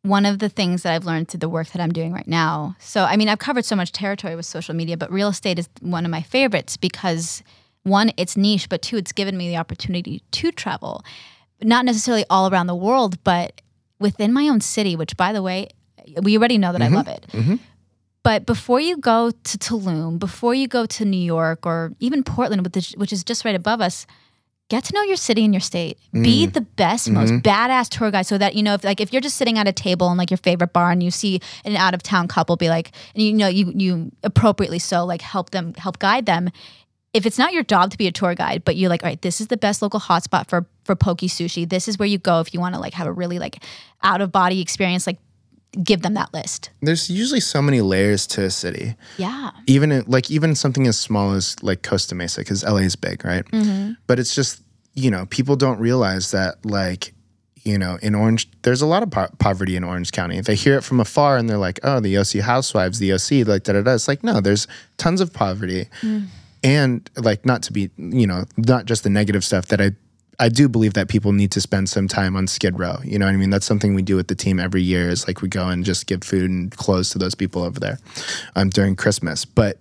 one 0.02 0.24
of 0.24 0.38
the 0.38 0.48
things 0.48 0.84
that 0.84 0.94
I've 0.94 1.04
learned 1.04 1.28
through 1.28 1.38
the 1.38 1.48
work 1.48 1.68
that 1.68 1.82
I'm 1.82 1.92
doing 1.92 2.12
right 2.12 2.26
now. 2.26 2.76
So, 2.78 3.02
I 3.02 3.16
mean, 3.16 3.28
I've 3.28 3.40
covered 3.40 3.64
so 3.64 3.74
much 3.74 3.90
territory 3.90 4.36
with 4.36 4.46
social 4.46 4.74
media, 4.74 4.96
but 4.96 5.10
real 5.10 5.28
estate 5.28 5.58
is 5.58 5.68
one 5.80 6.04
of 6.04 6.10
my 6.10 6.22
favorites 6.22 6.76
because 6.76 7.42
one, 7.82 8.12
it's 8.16 8.36
niche, 8.36 8.68
but 8.68 8.80
two, 8.80 8.96
it's 8.96 9.12
given 9.12 9.36
me 9.36 9.48
the 9.48 9.56
opportunity 9.56 10.22
to 10.30 10.52
travel. 10.52 11.04
Not 11.62 11.84
necessarily 11.84 12.24
all 12.30 12.50
around 12.50 12.68
the 12.68 12.76
world, 12.76 13.22
but 13.24 13.60
within 13.98 14.32
my 14.32 14.48
own 14.48 14.60
city, 14.60 14.96
which 14.96 15.16
by 15.16 15.32
the 15.32 15.42
way, 15.42 15.68
we 16.22 16.36
already 16.36 16.58
know 16.58 16.72
that 16.72 16.82
I 16.82 16.86
mm-hmm. 16.86 16.94
love 16.94 17.08
it. 17.08 17.26
Mm-hmm. 17.32 17.56
But 18.22 18.46
before 18.46 18.80
you 18.80 18.98
go 18.98 19.30
to 19.30 19.58
Tulum, 19.58 20.18
before 20.18 20.54
you 20.54 20.68
go 20.68 20.86
to 20.86 21.04
New 21.04 21.16
York 21.16 21.64
or 21.64 21.92
even 21.98 22.22
Portland, 22.22 22.64
which 22.96 23.12
is- 23.12 23.24
just 23.24 23.44
right 23.44 23.54
above 23.54 23.80
us, 23.80 24.06
get 24.68 24.84
to 24.84 24.92
know 24.94 25.02
your 25.02 25.16
city 25.16 25.44
and 25.44 25.54
your 25.54 25.60
state. 25.60 25.98
Be 26.12 26.46
mm. 26.46 26.52
the 26.52 26.60
best, 26.60 27.10
most 27.10 27.32
mm-hmm. 27.32 27.48
badass 27.48 27.88
tour 27.88 28.10
guide, 28.10 28.26
so 28.26 28.36
that 28.38 28.54
you 28.54 28.62
know 28.62 28.74
if 28.74 28.84
like 28.84 29.00
if 29.00 29.12
you're 29.12 29.22
just 29.22 29.36
sitting 29.36 29.58
at 29.58 29.66
a 29.66 29.72
table 29.72 30.10
in 30.10 30.18
like 30.18 30.30
your 30.30 30.38
favorite 30.38 30.72
bar 30.72 30.90
and 30.90 31.02
you 31.02 31.10
see 31.10 31.40
an 31.64 31.76
out 31.76 31.94
of 31.94 32.02
town 32.02 32.28
couple, 32.28 32.56
be 32.56 32.68
like, 32.68 32.92
and 33.14 33.22
you 33.22 33.32
know 33.32 33.48
you 33.48 33.72
you 33.74 34.12
appropriately 34.22 34.78
so 34.78 35.04
like 35.04 35.22
help 35.22 35.50
them 35.50 35.74
help 35.74 35.98
guide 35.98 36.26
them. 36.26 36.50
If 37.14 37.24
it's 37.24 37.38
not 37.38 37.52
your 37.52 37.62
job 37.62 37.90
to 37.90 37.98
be 37.98 38.06
a 38.06 38.12
tour 38.12 38.34
guide, 38.34 38.64
but 38.64 38.76
you're 38.76 38.90
like, 38.90 39.02
all 39.02 39.08
right, 39.08 39.20
this 39.22 39.40
is 39.40 39.46
the 39.46 39.56
best 39.56 39.80
local 39.82 40.00
hotspot 40.00 40.48
for 40.48 40.66
for 40.84 40.94
poke 40.94 41.20
sushi. 41.20 41.68
This 41.68 41.88
is 41.88 41.98
where 41.98 42.08
you 42.08 42.18
go 42.18 42.40
if 42.40 42.52
you 42.52 42.60
want 42.60 42.74
to 42.74 42.80
like 42.80 42.94
have 42.94 43.06
a 43.06 43.12
really 43.12 43.38
like 43.38 43.62
out 44.02 44.20
of 44.20 44.30
body 44.30 44.60
experience. 44.60 45.06
Like, 45.06 45.18
give 45.82 46.02
them 46.02 46.14
that 46.14 46.32
list. 46.32 46.70
There's 46.80 47.10
usually 47.10 47.40
so 47.40 47.60
many 47.62 47.80
layers 47.80 48.26
to 48.28 48.44
a 48.44 48.50
city. 48.50 48.94
Yeah. 49.16 49.50
even 49.66 49.92
in, 49.92 50.04
like 50.06 50.30
even 50.30 50.54
something 50.54 50.86
as 50.86 50.98
small 50.98 51.32
as 51.32 51.62
like 51.62 51.82
Costa 51.82 52.14
Mesa, 52.14 52.40
because 52.40 52.64
LA 52.64 52.78
is 52.78 52.96
big, 52.96 53.24
right? 53.24 53.44
Mm-hmm. 53.46 53.92
But 54.06 54.18
it's 54.18 54.34
just 54.34 54.62
you 54.94 55.10
know 55.10 55.26
people 55.26 55.56
don't 55.56 55.78
realize 55.78 56.32
that 56.32 56.64
like 56.64 57.14
you 57.62 57.78
know 57.78 57.98
in 58.02 58.14
Orange 58.14 58.50
there's 58.62 58.82
a 58.82 58.86
lot 58.86 59.02
of 59.02 59.10
po- 59.10 59.28
poverty 59.38 59.76
in 59.76 59.84
Orange 59.84 60.12
County. 60.12 60.38
If 60.38 60.46
they 60.46 60.54
hear 60.54 60.76
it 60.76 60.82
from 60.82 61.00
afar 61.00 61.36
and 61.36 61.48
they're 61.48 61.58
like, 61.58 61.80
oh, 61.82 62.00
the 62.00 62.18
OC 62.18 62.42
housewives, 62.42 62.98
the 62.98 63.12
OC, 63.12 63.46
like 63.46 63.64
da 63.64 63.74
da 63.74 63.82
da. 63.82 63.94
It's 63.94 64.08
like 64.08 64.24
no, 64.24 64.40
there's 64.40 64.66
tons 64.96 65.20
of 65.20 65.32
poverty, 65.32 65.86
mm. 66.00 66.26
And 66.62 67.08
like 67.16 67.44
not 67.46 67.62
to 67.64 67.72
be 67.72 67.90
you 67.96 68.26
know 68.26 68.44
not 68.56 68.86
just 68.86 69.04
the 69.04 69.10
negative 69.10 69.44
stuff 69.44 69.66
that 69.66 69.80
I. 69.80 69.92
I 70.40 70.48
do 70.48 70.68
believe 70.68 70.94
that 70.94 71.08
people 71.08 71.32
need 71.32 71.50
to 71.50 71.60
spend 71.60 71.88
some 71.88 72.06
time 72.06 72.36
on 72.36 72.46
Skid 72.46 72.78
Row. 72.78 72.98
You 73.02 73.18
know 73.18 73.26
what 73.26 73.32
I 73.32 73.36
mean? 73.36 73.50
That's 73.50 73.66
something 73.66 73.94
we 73.94 74.02
do 74.02 74.14
with 74.14 74.28
the 74.28 74.36
team 74.36 74.60
every 74.60 74.82
year. 74.82 75.10
Is 75.10 75.26
like 75.26 75.42
we 75.42 75.48
go 75.48 75.66
and 75.66 75.84
just 75.84 76.06
give 76.06 76.22
food 76.22 76.48
and 76.48 76.70
clothes 76.70 77.10
to 77.10 77.18
those 77.18 77.34
people 77.34 77.64
over 77.64 77.80
there 77.80 77.98
um, 78.54 78.70
during 78.70 78.94
Christmas. 78.94 79.44
But 79.44 79.78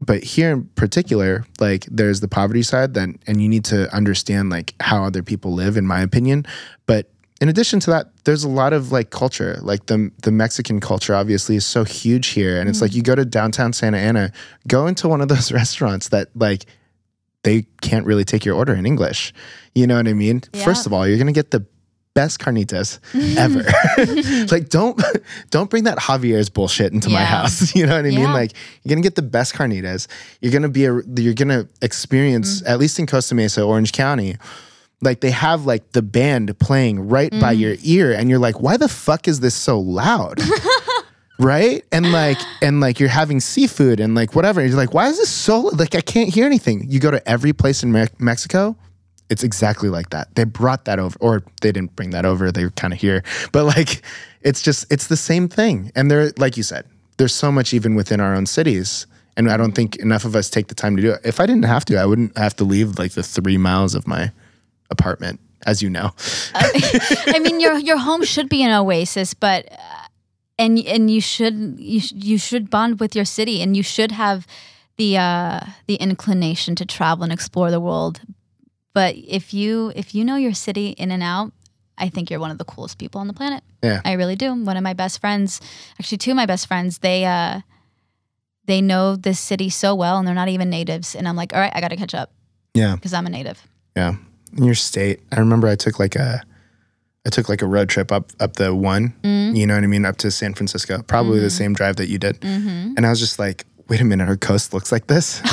but 0.00 0.22
here 0.22 0.52
in 0.52 0.66
particular, 0.76 1.44
like 1.58 1.86
there's 1.86 2.20
the 2.20 2.28
poverty 2.28 2.62
side 2.62 2.94
then 2.94 3.18
and 3.26 3.42
you 3.42 3.48
need 3.48 3.64
to 3.64 3.92
understand 3.92 4.50
like 4.50 4.74
how 4.80 5.02
other 5.02 5.24
people 5.24 5.52
live, 5.52 5.76
in 5.76 5.88
my 5.88 6.02
opinion. 6.02 6.46
But 6.86 7.10
in 7.44 7.50
addition 7.50 7.78
to 7.80 7.90
that, 7.90 8.06
there's 8.24 8.42
a 8.42 8.48
lot 8.48 8.72
of 8.72 8.90
like 8.90 9.10
culture. 9.10 9.58
Like 9.60 9.84
the 9.84 10.10
the 10.22 10.32
Mexican 10.32 10.80
culture 10.80 11.14
obviously 11.14 11.56
is 11.56 11.66
so 11.66 11.84
huge 11.84 12.28
here. 12.28 12.58
And 12.58 12.70
it's 12.70 12.80
like 12.80 12.94
you 12.94 13.02
go 13.02 13.14
to 13.14 13.26
downtown 13.26 13.74
Santa 13.74 13.98
Ana, 13.98 14.32
go 14.66 14.86
into 14.86 15.08
one 15.10 15.20
of 15.20 15.28
those 15.28 15.52
restaurants 15.60 16.08
that 16.08 16.28
like 16.34 16.64
they 17.42 17.66
can't 17.82 18.06
really 18.06 18.24
take 18.24 18.46
your 18.46 18.54
order 18.56 18.72
in 18.74 18.86
English. 18.86 19.34
You 19.74 19.86
know 19.86 19.96
what 19.96 20.08
I 20.08 20.14
mean? 20.14 20.40
Yeah. 20.54 20.64
First 20.64 20.86
of 20.86 20.94
all, 20.94 21.06
you're 21.06 21.18
gonna 21.18 21.32
get 21.32 21.50
the 21.50 21.66
best 22.14 22.40
carnitas 22.40 22.98
ever. 23.36 23.62
like 24.50 24.70
don't 24.70 24.98
don't 25.50 25.68
bring 25.68 25.84
that 25.84 25.98
Javier's 25.98 26.48
bullshit 26.48 26.94
into 26.94 27.10
my 27.10 27.24
house. 27.24 27.74
You 27.76 27.84
know 27.84 27.96
what 27.96 28.06
I 28.06 28.08
mean? 28.08 28.20
Yeah. 28.20 28.32
Like 28.32 28.52
you're 28.84 28.94
gonna 28.96 29.02
get 29.02 29.16
the 29.16 29.28
best 29.36 29.52
carnitas. 29.52 30.06
You're 30.40 30.52
gonna 30.52 30.70
be 30.70 30.86
a 30.86 30.98
you're 31.18 31.34
gonna 31.34 31.68
experience 31.82 32.62
Mm. 32.62 32.70
at 32.70 32.78
least 32.78 32.98
in 32.98 33.06
Costa 33.06 33.34
Mesa, 33.34 33.62
Orange 33.62 33.92
County. 33.92 34.36
Like 35.04 35.20
they 35.20 35.30
have 35.30 35.66
like 35.66 35.92
the 35.92 36.02
band 36.02 36.58
playing 36.58 37.08
right 37.08 37.30
by 37.30 37.54
Mm. 37.54 37.58
your 37.58 37.76
ear, 37.82 38.12
and 38.12 38.28
you're 38.30 38.38
like, 38.38 38.60
why 38.60 38.76
the 38.76 38.88
fuck 38.88 39.28
is 39.28 39.40
this 39.40 39.54
so 39.54 39.78
loud? 39.78 40.40
right? 41.38 41.84
And 41.92 42.12
like 42.12 42.38
and 42.62 42.80
like 42.80 43.00
you're 43.00 43.08
having 43.08 43.40
seafood 43.40 44.00
and 44.00 44.14
like 44.14 44.34
whatever. 44.34 44.60
And 44.60 44.70
you're 44.70 44.78
like 44.78 44.94
why 44.94 45.08
is 45.08 45.18
this 45.18 45.28
so 45.30 45.60
like 45.60 45.94
i 45.94 46.00
can't 46.00 46.32
hear 46.32 46.46
anything. 46.46 46.86
You 46.90 47.00
go 47.00 47.10
to 47.10 47.26
every 47.28 47.52
place 47.52 47.82
in 47.82 47.92
Me- 47.92 48.06
mexico 48.18 48.76
it's 49.30 49.42
exactly 49.42 49.88
like 49.88 50.10
that. 50.10 50.32
They 50.34 50.44
brought 50.44 50.84
that 50.84 50.98
over 50.98 51.16
or 51.18 51.42
they 51.62 51.72
didn't 51.72 51.96
bring 51.96 52.10
that 52.10 52.26
over 52.26 52.52
they 52.52 52.62
were 52.62 52.70
kind 52.70 52.92
of 52.92 53.00
here. 53.00 53.22
But 53.52 53.64
like 53.64 54.02
it's 54.42 54.60
just 54.62 54.86
it's 54.92 55.06
the 55.08 55.16
same 55.16 55.48
thing. 55.48 55.90
And 55.96 56.10
they're 56.10 56.30
like 56.38 56.56
you 56.56 56.62
said 56.62 56.84
there's 57.16 57.34
so 57.34 57.50
much 57.50 57.72
even 57.72 57.94
within 57.94 58.20
our 58.20 58.34
own 58.34 58.44
cities 58.46 59.06
and 59.36 59.50
i 59.50 59.56
don't 59.56 59.72
think 59.72 59.96
enough 59.96 60.24
of 60.24 60.36
us 60.36 60.48
take 60.50 60.68
the 60.68 60.74
time 60.74 60.94
to 60.96 61.02
do 61.02 61.10
it. 61.12 61.20
If 61.24 61.40
i 61.40 61.46
didn't 61.46 61.64
have 61.64 61.84
to 61.86 61.96
i 61.96 62.06
wouldn't 62.06 62.36
have 62.38 62.54
to 62.56 62.64
leave 62.64 62.98
like 62.98 63.12
the 63.12 63.22
three 63.22 63.56
miles 63.58 63.94
of 63.94 64.06
my 64.06 64.30
apartment 64.96 65.40
as 65.66 65.82
you 65.82 65.90
know 65.90 66.08
I 67.36 67.38
mean, 67.44 67.60
your 67.60 67.76
your 67.88 67.98
home 67.98 68.24
should 68.24 68.48
be 68.48 68.62
an 68.62 68.72
oasis, 68.72 69.34
but 69.34 69.60
uh, 69.72 70.06
and 70.58 70.78
and 70.78 71.10
you 71.10 71.20
should 71.20 71.76
you 71.78 72.00
you 72.14 72.38
should 72.38 72.70
bond 72.70 73.00
with 73.00 73.16
your 73.16 73.24
city, 73.24 73.62
and 73.62 73.76
you 73.76 73.82
should 73.82 74.12
have 74.12 74.46
the 74.96 75.18
uh, 75.18 75.60
the 75.86 75.96
inclination 75.96 76.74
to 76.76 76.84
travel 76.86 77.24
and 77.24 77.32
explore 77.32 77.70
the 77.70 77.80
world. 77.80 78.20
But 78.92 79.16
if 79.16 79.52
you 79.52 79.92
if 79.96 80.14
you 80.14 80.24
know 80.24 80.36
your 80.36 80.54
city 80.54 80.88
in 80.90 81.10
and 81.10 81.22
out, 81.22 81.52
I 81.98 82.08
think 82.08 82.30
you're 82.30 82.40
one 82.40 82.50
of 82.50 82.58
the 82.58 82.64
coolest 82.64 82.98
people 82.98 83.20
on 83.20 83.26
the 83.26 83.34
planet. 83.34 83.62
Yeah. 83.82 84.00
I 84.04 84.12
really 84.12 84.36
do. 84.36 84.54
One 84.54 84.76
of 84.76 84.82
my 84.82 84.94
best 84.94 85.20
friends, 85.20 85.60
actually 85.98 86.18
two 86.18 86.30
of 86.30 86.36
my 86.36 86.46
best 86.46 86.66
friends, 86.66 86.98
they 86.98 87.24
uh, 87.24 87.60
they 88.66 88.80
know 88.80 89.16
this 89.16 89.40
city 89.40 89.70
so 89.70 89.94
well, 89.94 90.18
and 90.18 90.26
they're 90.26 90.34
not 90.34 90.48
even 90.48 90.70
natives. 90.70 91.14
And 91.14 91.26
I'm 91.28 91.36
like, 91.36 91.52
all 91.52 91.60
right, 91.60 91.72
I 91.74 91.80
got 91.80 91.88
to 91.88 91.96
catch 91.96 92.14
up 92.14 92.30
yeah 92.74 92.94
because 92.94 93.12
I'm 93.12 93.26
a 93.26 93.30
native. 93.30 93.60
Yeah. 93.96 94.16
In 94.56 94.64
your 94.64 94.74
state. 94.74 95.20
I 95.32 95.40
remember 95.40 95.68
I 95.68 95.76
took 95.76 95.98
like 95.98 96.16
a 96.16 96.42
I 97.26 97.30
took 97.30 97.48
like 97.48 97.62
a 97.62 97.66
road 97.66 97.88
trip 97.88 98.12
up 98.12 98.30
up 98.40 98.54
the 98.54 98.74
one, 98.74 99.14
mm. 99.22 99.56
you 99.56 99.66
know 99.66 99.74
what 99.74 99.84
I 99.84 99.86
mean, 99.86 100.04
up 100.04 100.16
to 100.18 100.30
San 100.30 100.54
Francisco. 100.54 101.02
Probably 101.02 101.40
the 101.40 101.46
mm-hmm. 101.46 101.56
same 101.56 101.74
drive 101.74 101.96
that 101.96 102.08
you 102.08 102.18
did. 102.18 102.40
Mm-hmm. 102.40 102.94
And 102.96 103.06
I 103.06 103.10
was 103.10 103.18
just 103.18 103.38
like, 103.38 103.66
wait 103.88 104.00
a 104.00 104.04
minute, 104.04 104.28
our 104.28 104.36
coast 104.36 104.74
looks 104.74 104.92
like 104.92 105.06
this. 105.06 105.42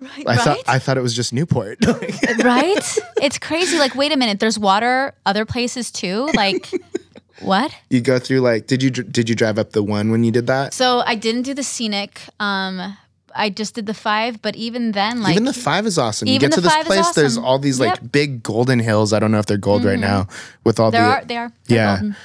Right. 0.00 0.28
I 0.28 0.36
thought 0.36 0.58
I 0.66 0.78
thought 0.78 0.98
it 0.98 1.02
was 1.02 1.14
just 1.14 1.32
Newport. 1.32 1.78
right? 2.44 2.98
It's 3.22 3.38
crazy. 3.38 3.78
Like, 3.78 3.94
wait 3.94 4.12
a 4.12 4.16
minute. 4.16 4.38
There's 4.38 4.58
water 4.58 5.14
other 5.24 5.46
places 5.46 5.90
too. 5.90 6.28
Like, 6.34 6.70
what? 7.40 7.74
you 7.88 8.00
go 8.00 8.18
through 8.18 8.40
like 8.40 8.66
did 8.66 8.82
you 8.82 8.90
did 8.90 9.28
you 9.28 9.34
drive 9.34 9.58
up 9.58 9.70
the 9.70 9.82
one 9.82 10.10
when 10.10 10.22
you 10.22 10.30
did 10.30 10.46
that? 10.48 10.74
So 10.74 11.02
I 11.06 11.14
didn't 11.14 11.42
do 11.42 11.54
the 11.54 11.62
scenic. 11.62 12.20
Um, 12.38 12.96
I 13.34 13.50
just 13.50 13.74
did 13.74 13.86
the 13.86 13.94
five. 13.94 14.40
But 14.42 14.56
even 14.56 14.92
then, 14.92 15.22
like, 15.22 15.32
Even 15.32 15.44
the 15.44 15.52
five 15.52 15.86
is 15.86 15.98
awesome. 15.98 16.28
You 16.28 16.38
get 16.38 16.52
to 16.52 16.60
this 16.60 16.74
is 16.74 16.84
place, 16.84 17.10
there's 17.12 17.36
all 17.36 17.58
these 17.58 17.80
like 17.80 18.00
Yep. 18.00 18.12
big 18.12 18.42
golden 18.42 18.78
hills. 18.78 19.12
I 19.12 19.18
don't 19.18 19.30
know 19.30 19.38
if 19.38 19.46
they're 19.46 19.56
gold 19.56 19.84
right 19.84 19.98
mm-hmm. 19.98 20.00
now 20.02 20.28
with 20.64 20.80
all 20.80 20.90
there 20.90 21.02
the 21.02 21.08
are 21.08 21.24
they 21.24 21.36
are. 21.36 21.52
They're 21.66 21.76
Yeah. 21.76 21.96
golden. 21.96 22.16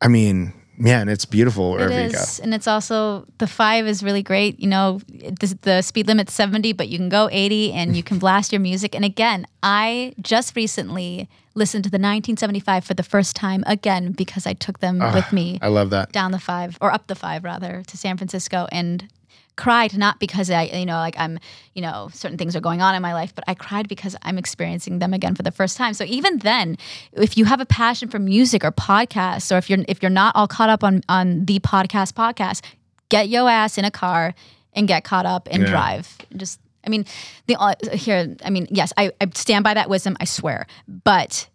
I 0.00 0.08
mean, 0.08 0.52
man, 0.76 1.08
it's 1.08 1.24
beautiful 1.24 1.74
It 1.76 1.80
wherever 1.80 2.06
you 2.06 2.12
go. 2.12 2.24
and 2.42 2.54
it's 2.54 2.66
also 2.66 3.26
the 3.38 3.46
five 3.46 3.86
is 3.86 4.02
really 4.02 4.22
great. 4.22 4.58
You 4.60 4.68
know, 4.68 5.00
the, 5.08 5.58
the 5.62 5.82
speed 5.82 6.06
limit's 6.06 6.32
seventy, 6.34 6.72
but 6.72 6.88
you 6.88 6.98
can 6.98 7.08
go 7.08 7.28
eighty, 7.32 7.72
and 7.72 7.96
you 7.96 8.02
can 8.02 8.18
blast 8.24 8.52
your 8.52 8.60
music. 8.60 8.94
And 8.94 9.04
again, 9.04 9.46
I 9.62 10.14
just 10.20 10.56
recently 10.56 11.28
listened 11.54 11.84
to 11.84 11.90
the 11.90 11.96
1975 11.96 12.84
for 12.84 12.94
the 12.94 13.02
first 13.04 13.36
time 13.36 13.62
again 13.66 14.10
because 14.10 14.44
I 14.44 14.54
took 14.54 14.80
them 14.80 15.00
ah, 15.00 15.14
with 15.14 15.32
me. 15.32 15.58
I 15.62 15.68
love 15.68 15.90
that. 15.90 16.10
down 16.10 16.32
the 16.32 16.40
five 16.40 16.76
or 16.80 16.90
up 16.92 17.06
the 17.06 17.14
five 17.14 17.44
rather 17.44 17.82
to 17.86 17.96
San 17.96 18.16
Francisco 18.16 18.66
and 18.72 19.08
cried 19.56 19.96
not 19.96 20.18
because 20.18 20.50
I 20.50 20.62
you 20.64 20.84
know 20.86 20.96
like 20.96 21.14
I'm 21.18 21.38
you 21.74 21.82
know 21.82 22.08
certain 22.12 22.36
things 22.36 22.56
are 22.56 22.60
going 22.60 22.82
on 22.82 22.94
in 22.94 23.02
my 23.02 23.14
life 23.14 23.34
but 23.34 23.44
I 23.46 23.54
cried 23.54 23.88
because 23.88 24.16
I'm 24.22 24.36
experiencing 24.38 24.98
them 24.98 25.14
again 25.14 25.34
for 25.34 25.42
the 25.42 25.52
first 25.52 25.76
time 25.76 25.94
so 25.94 26.04
even 26.04 26.38
then 26.38 26.76
if 27.12 27.36
you 27.38 27.44
have 27.44 27.60
a 27.60 27.66
passion 27.66 28.08
for 28.08 28.18
music 28.18 28.64
or 28.64 28.72
podcasts 28.72 29.54
or 29.54 29.58
if 29.58 29.70
you're 29.70 29.78
if 29.86 30.02
you're 30.02 30.10
not 30.10 30.34
all 30.34 30.48
caught 30.48 30.70
up 30.70 30.82
on 30.82 31.02
on 31.08 31.44
the 31.44 31.60
podcast 31.60 32.14
podcast 32.14 32.62
get 33.10 33.28
your 33.28 33.48
ass 33.48 33.78
in 33.78 33.84
a 33.84 33.90
car 33.90 34.34
and 34.72 34.88
get 34.88 35.04
caught 35.04 35.24
up 35.26 35.46
and 35.52 35.62
Yeah. 35.62 35.70
drive 35.70 36.18
just 36.36 36.58
I 36.86 36.90
mean, 36.90 37.06
the 37.46 37.56
uh, 37.56 37.72
here. 37.94 38.36
I 38.44 38.50
mean, 38.50 38.66
yes, 38.70 38.92
I, 38.98 39.10
I 39.18 39.30
stand 39.32 39.64
by 39.64 39.72
that 39.72 39.88
wisdom. 39.88 40.18
I 40.20 40.26
swear, 40.26 40.66
but 40.86 41.48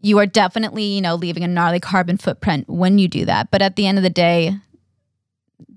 you 0.00 0.18
are 0.18 0.26
definitely 0.26 0.82
you 0.82 1.00
know 1.00 1.14
leaving 1.14 1.44
a 1.44 1.46
gnarly 1.46 1.78
carbon 1.78 2.16
footprint 2.16 2.68
when 2.68 2.98
you 2.98 3.06
do 3.06 3.24
that. 3.26 3.52
But 3.52 3.62
at 3.62 3.76
the 3.76 3.86
end 3.86 3.98
of 3.98 4.02
the 4.02 4.10
day, 4.10 4.56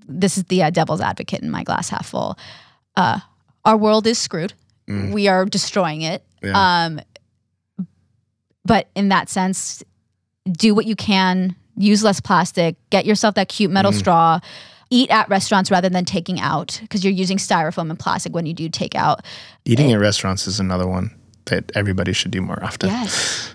this 0.07 0.37
is 0.37 0.45
the 0.45 0.63
uh, 0.63 0.69
devil's 0.69 1.01
advocate 1.01 1.41
in 1.41 1.49
my 1.49 1.63
glass 1.63 1.89
half 1.89 2.07
full. 2.07 2.37
Uh, 2.95 3.19
our 3.63 3.77
world 3.77 4.07
is 4.07 4.17
screwed. 4.17 4.53
We 4.87 5.27
are 5.27 5.45
destroying 5.45 6.01
it. 6.01 6.23
Yeah. 6.43 6.85
Um, 6.85 7.01
but 8.63 8.89
in 8.95 9.09
that 9.09 9.29
sense, 9.29 9.83
do 10.51 10.75
what 10.75 10.85
you 10.85 10.95
can. 10.95 11.55
Use 11.77 12.03
less 12.03 12.19
plastic. 12.19 12.75
Get 12.89 13.05
yourself 13.05 13.35
that 13.35 13.49
cute 13.49 13.71
metal 13.71 13.91
straw. 13.91 14.39
Eat 14.91 15.09
at 15.09 15.27
restaurants 15.29 15.71
rather 15.71 15.89
than 15.89 16.05
taking 16.05 16.39
out 16.39 16.77
because 16.81 17.03
you're 17.03 17.13
using 17.13 17.37
styrofoam 17.37 17.89
and 17.89 17.99
plastic 17.99 18.33
when 18.33 18.45
you 18.45 18.53
do 18.53 18.69
take 18.69 18.95
out. 18.95 19.25
Eating 19.65 19.91
at 19.91 19.99
restaurants 19.99 20.47
is 20.47 20.59
another 20.59 20.87
one 20.87 21.11
that 21.45 21.71
everybody 21.75 22.13
should 22.13 22.31
do 22.31 22.41
more 22.41 22.61
often. 22.63 22.89
Yes. 22.89 23.53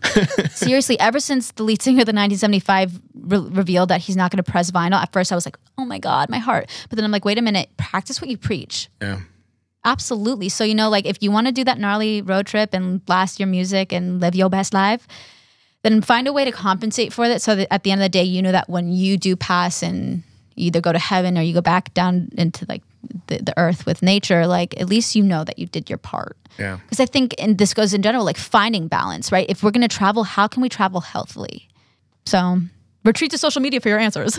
Seriously, 0.51 0.99
ever 0.99 1.21
since 1.21 1.53
the 1.53 1.63
lead 1.63 1.83
singer 1.83 2.03
of 2.03 2.07
the 2.07 2.13
1975 2.13 3.01
re- 3.15 3.39
revealed 3.51 3.91
that 3.91 4.01
he's 4.01 4.17
not 4.17 4.31
going 4.31 4.43
to 4.43 4.51
press 4.51 4.71
vinyl, 4.71 5.01
at 5.01 5.13
first 5.13 5.33
I 5.33 5.35
was 5.35 5.47
like, 5.47 5.59
oh 5.79 5.85
my 5.85 5.99
God, 5.99 6.29
my 6.29 6.39
heart. 6.39 6.69
But 6.89 6.97
then 6.97 7.05
I'm 7.05 7.11
like, 7.11 7.25
wait 7.25 7.39
a 7.39 7.43
minute, 7.43 7.71
practice 7.77 8.21
what 8.21 8.31
you 8.31 8.37
preach. 8.37 8.89
Yeah. 9.01 9.21
Absolutely. 9.85 10.49
So, 10.49 10.63
you 10.63 10.75
know, 10.75 10.91
like 10.91 11.07
if 11.07 11.23
you 11.23 11.31
want 11.31 11.47
to 11.47 11.53
do 11.53 11.65
that 11.65 11.79
gnarly 11.79 12.23
road 12.23 12.47
trip 12.47 12.75
and 12.75 13.05
blast 13.05 13.41
your 13.41 13.47
music 13.47 13.93
and 13.93 14.21
live 14.21 14.35
your 14.35 14.51
best 14.51 14.75
life, 14.75 15.07
then 15.83 16.03
find 16.03 16.29
a 16.29 16.33
way 16.33 16.45
to 16.45 16.53
compensate 16.53 17.13
for 17.13 17.29
that 17.29 17.41
so 17.41 17.57
that 17.57 17.73
at 17.73 17.83
the 17.83 17.91
end 17.91 18.03
of 18.03 18.05
the 18.05 18.11
day, 18.11 18.23
you 18.23 18.43
know 18.43 18.53
that 18.53 18.69
when 18.69 18.93
you 18.93 19.17
do 19.17 19.37
pass 19.37 19.83
and 19.83 20.23
you 20.55 20.67
either 20.67 20.81
go 20.81 20.93
to 20.93 20.99
heaven 20.99 21.39
or 21.39 21.41
you 21.41 21.55
go 21.55 21.63
back 21.63 21.95
down 21.95 22.29
into 22.37 22.67
like 22.69 22.83
the, 23.27 23.39
the 23.39 23.55
earth 23.57 23.87
with 23.87 24.03
nature, 24.03 24.47
like 24.47 24.79
at 24.81 24.89
least 24.89 25.15
you 25.15 25.23
know 25.23 25.45
that 25.45 25.59
you 25.59 25.67
did 25.67 25.89
your 25.89 25.99
part. 25.99 26.37
Yeah. 26.59 26.79
Because 26.83 27.01
I 27.01 27.07
think, 27.07 27.35
and 27.39 27.59
this 27.59 27.75
goes 27.75 27.95
in 27.95 28.03
general, 28.03 28.25
like 28.25 28.37
finding 28.37 28.89
balance, 28.89 29.33
right? 29.33 29.47
If 29.49 29.63
we're 29.63 29.71
going 29.71 29.89
to 29.89 29.97
travel, 29.97 30.25
how 30.25 30.47
can 30.47 30.63
we 30.63 30.69
travel 30.69 31.01
healthily? 31.01 31.69
So, 32.27 32.61
retreat 33.05 33.31
to 33.33 33.39
social 33.39 33.63
media 33.63 33.81
for 33.81 33.89
your 33.89 33.99
answers. 33.99 34.39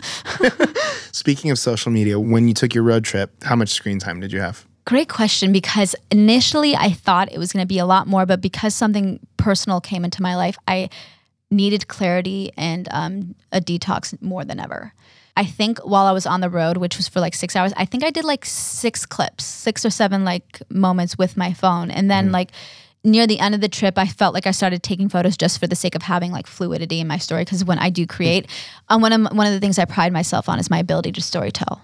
Speaking 1.12 1.52
of 1.52 1.60
social 1.60 1.92
media, 1.92 2.20
when 2.20 2.48
you 2.48 2.54
took 2.54 2.74
your 2.74 2.84
road 2.84 3.04
trip, 3.04 3.44
how 3.44 3.56
much 3.56 3.70
screen 3.70 4.00
time 4.00 4.20
did 4.20 4.32
you 4.32 4.40
have? 4.40 4.66
Great 4.86 5.10
question 5.10 5.52
because 5.52 5.96
initially 6.10 6.76
I 6.76 6.92
thought 6.92 7.32
it 7.32 7.38
was 7.38 7.54
going 7.54 7.64
to 7.64 7.68
be 7.68 7.78
a 7.78 7.86
lot 7.86 8.08
more, 8.08 8.26
but 8.26 8.42
because 8.42 8.74
something 8.74 9.20
personal 9.38 9.80
came 9.80 10.04
into 10.04 10.22
my 10.22 10.36
life, 10.36 10.58
I 10.68 10.90
needed 11.52 11.88
clarity 11.88 12.52
and 12.58 12.88
um, 12.92 13.36
a 13.52 13.62
detox 13.62 14.20
more 14.22 14.44
than 14.44 14.60
ever. 14.60 14.94
I 15.38 15.46
think 15.46 15.80
while 15.80 16.06
I 16.06 16.12
was 16.12 16.26
on 16.26 16.42
the 16.42 16.50
road, 16.50 16.78
which 16.78 16.98
was 16.98 17.08
for 17.08 17.20
like 17.20 17.34
six 17.34 17.56
hours, 17.56 17.74
I 17.78 17.86
think 17.86 18.04
I 18.04 18.12
did 18.12 18.26
like 18.26 18.46
six 18.46 19.06
clips, 19.06 19.44
six 19.44 19.86
or 19.86 19.90
seven 19.90 20.26
like 20.26 20.62
moments 20.70 21.18
with 21.18 21.38
my 21.38 21.54
phone. 21.54 21.90
And 21.90 22.12
then 22.12 22.30
mm. 22.30 22.34
like 22.34 22.52
near 23.04 23.26
the 23.26 23.40
end 23.40 23.56
of 23.56 23.62
the 23.62 23.70
trip, 23.70 23.98
I 23.98 24.06
felt 24.06 24.34
like 24.34 24.46
I 24.46 24.52
started 24.52 24.84
taking 24.84 25.10
photos 25.10 25.36
just 25.36 25.60
for 25.60 25.68
the 25.68 25.76
sake 25.76 25.96
of 25.96 26.04
having 26.04 26.32
like 26.32 26.46
fluidity 26.46 27.00
in 27.00 27.08
my 27.08 27.18
story. 27.18 27.44
Because 27.44 27.66
when 27.66 27.80
I 27.80 27.90
do 27.90 28.06
create, 28.06 28.48
um, 28.90 29.02
one 29.02 29.12
of 29.12 29.36
one 29.36 29.48
of 29.48 29.54
the 29.54 29.60
things 29.60 29.80
I 29.80 29.86
pride 29.86 30.14
myself 30.14 30.48
on 30.48 30.60
is 30.60 30.70
my 30.70 30.80
ability 30.80 31.12
to 31.14 31.22
storytell. 31.22 31.80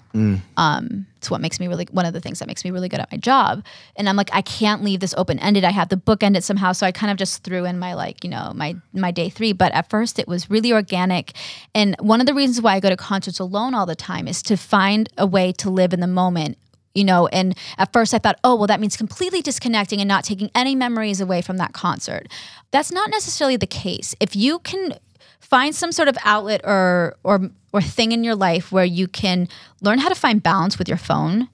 Um, 0.57 1.07
it's 1.17 1.31
what 1.31 1.41
makes 1.41 1.59
me 1.59 1.67
really 1.67 1.87
one 1.91 2.05
of 2.05 2.13
the 2.13 2.21
things 2.21 2.39
that 2.39 2.47
makes 2.47 2.63
me 2.63 2.71
really 2.71 2.89
good 2.89 2.99
at 2.99 3.11
my 3.11 3.17
job. 3.17 3.63
And 3.95 4.07
I'm 4.07 4.15
like, 4.15 4.29
I 4.33 4.41
can't 4.41 4.83
leave 4.83 4.99
this 4.99 5.15
open 5.17 5.39
ended. 5.39 5.63
I 5.63 5.71
have 5.71 5.89
to 5.89 5.97
bookend 5.97 6.37
it 6.37 6.43
somehow. 6.43 6.71
So 6.71 6.85
I 6.85 6.91
kind 6.91 7.11
of 7.11 7.17
just 7.17 7.43
threw 7.43 7.65
in 7.65 7.79
my 7.79 7.95
like, 7.95 8.23
you 8.23 8.29
know, 8.29 8.51
my 8.55 8.75
my 8.93 9.11
day 9.11 9.29
three. 9.29 9.53
But 9.53 9.71
at 9.73 9.89
first, 9.89 10.19
it 10.19 10.27
was 10.27 10.49
really 10.49 10.71
organic. 10.71 11.33
And 11.73 11.95
one 11.99 12.19
of 12.19 12.27
the 12.27 12.33
reasons 12.35 12.61
why 12.61 12.75
I 12.75 12.79
go 12.79 12.89
to 12.89 12.97
concerts 12.97 13.39
alone 13.39 13.73
all 13.73 13.87
the 13.87 13.95
time 13.95 14.27
is 14.27 14.43
to 14.43 14.55
find 14.55 15.09
a 15.17 15.25
way 15.25 15.51
to 15.53 15.69
live 15.69 15.93
in 15.93 15.99
the 15.99 16.07
moment 16.07 16.57
you 16.93 17.03
know 17.03 17.27
and 17.27 17.57
at 17.77 17.91
first 17.93 18.13
i 18.13 18.17
thought 18.17 18.39
oh 18.43 18.55
well 18.55 18.67
that 18.67 18.79
means 18.79 18.97
completely 18.97 19.41
disconnecting 19.41 19.99
and 19.99 20.07
not 20.07 20.23
taking 20.23 20.49
any 20.55 20.75
memories 20.75 21.21
away 21.21 21.41
from 21.41 21.57
that 21.57 21.73
concert. 21.73 22.27
That's 22.71 22.91
not 22.91 23.09
necessarily 23.09 23.57
the 23.57 23.67
case. 23.67 24.15
If 24.19 24.35
you 24.35 24.59
can 24.59 24.95
find 25.39 25.73
some 25.73 25.91
sort 25.91 26.07
of 26.07 26.17
outlet 26.23 26.61
or 26.63 27.15
or 27.23 27.49
or 27.73 27.81
thing 27.81 28.11
in 28.11 28.23
your 28.23 28.35
life 28.35 28.71
where 28.71 28.85
you 28.85 29.07
can 29.07 29.47
learn 29.81 29.99
how 29.99 30.09
to 30.09 30.15
find 30.15 30.41
balance 30.41 30.77
with 30.77 30.87
your 30.87 30.97
phone 30.97 31.49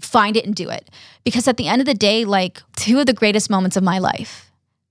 find 0.00 0.36
it 0.36 0.44
and 0.44 0.56
do 0.56 0.68
it. 0.68 0.90
Because 1.22 1.46
at 1.46 1.56
the 1.56 1.68
end 1.68 1.80
of 1.80 1.86
the 1.86 1.94
day 1.94 2.24
like 2.24 2.60
two 2.76 2.98
of 2.98 3.06
the 3.06 3.12
greatest 3.12 3.48
moments 3.48 3.76
of 3.76 3.84
my 3.84 3.98
life 3.98 4.50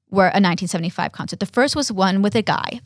were 0.09 0.25
a 0.25 0.39
1975 0.39 1.11
concert. 1.11 1.39
The 1.39 1.45
first 1.45 1.75
was 1.75 1.91
one 1.91 2.21
with 2.21 2.35
a 2.35 2.41
guy 2.41 2.79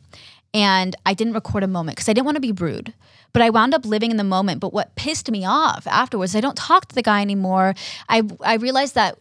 and 0.56 0.96
I 1.04 1.12
didn't 1.12 1.34
record 1.34 1.62
a 1.62 1.68
moment 1.68 1.96
because 1.96 2.08
I 2.08 2.14
didn't 2.14 2.24
want 2.24 2.36
to 2.36 2.40
be 2.40 2.52
rude. 2.52 2.94
But 3.34 3.42
I 3.42 3.50
wound 3.50 3.74
up 3.74 3.84
living 3.84 4.10
in 4.10 4.16
the 4.16 4.24
moment. 4.24 4.60
But 4.60 4.72
what 4.72 4.94
pissed 4.94 5.30
me 5.30 5.44
off 5.44 5.86
afterwards, 5.86 6.34
I 6.34 6.40
don't 6.40 6.56
talk 6.56 6.86
to 6.86 6.94
the 6.94 7.02
guy 7.02 7.20
anymore. 7.20 7.74
I 8.08 8.22
I 8.40 8.54
realized 8.54 8.94
that 8.94 9.18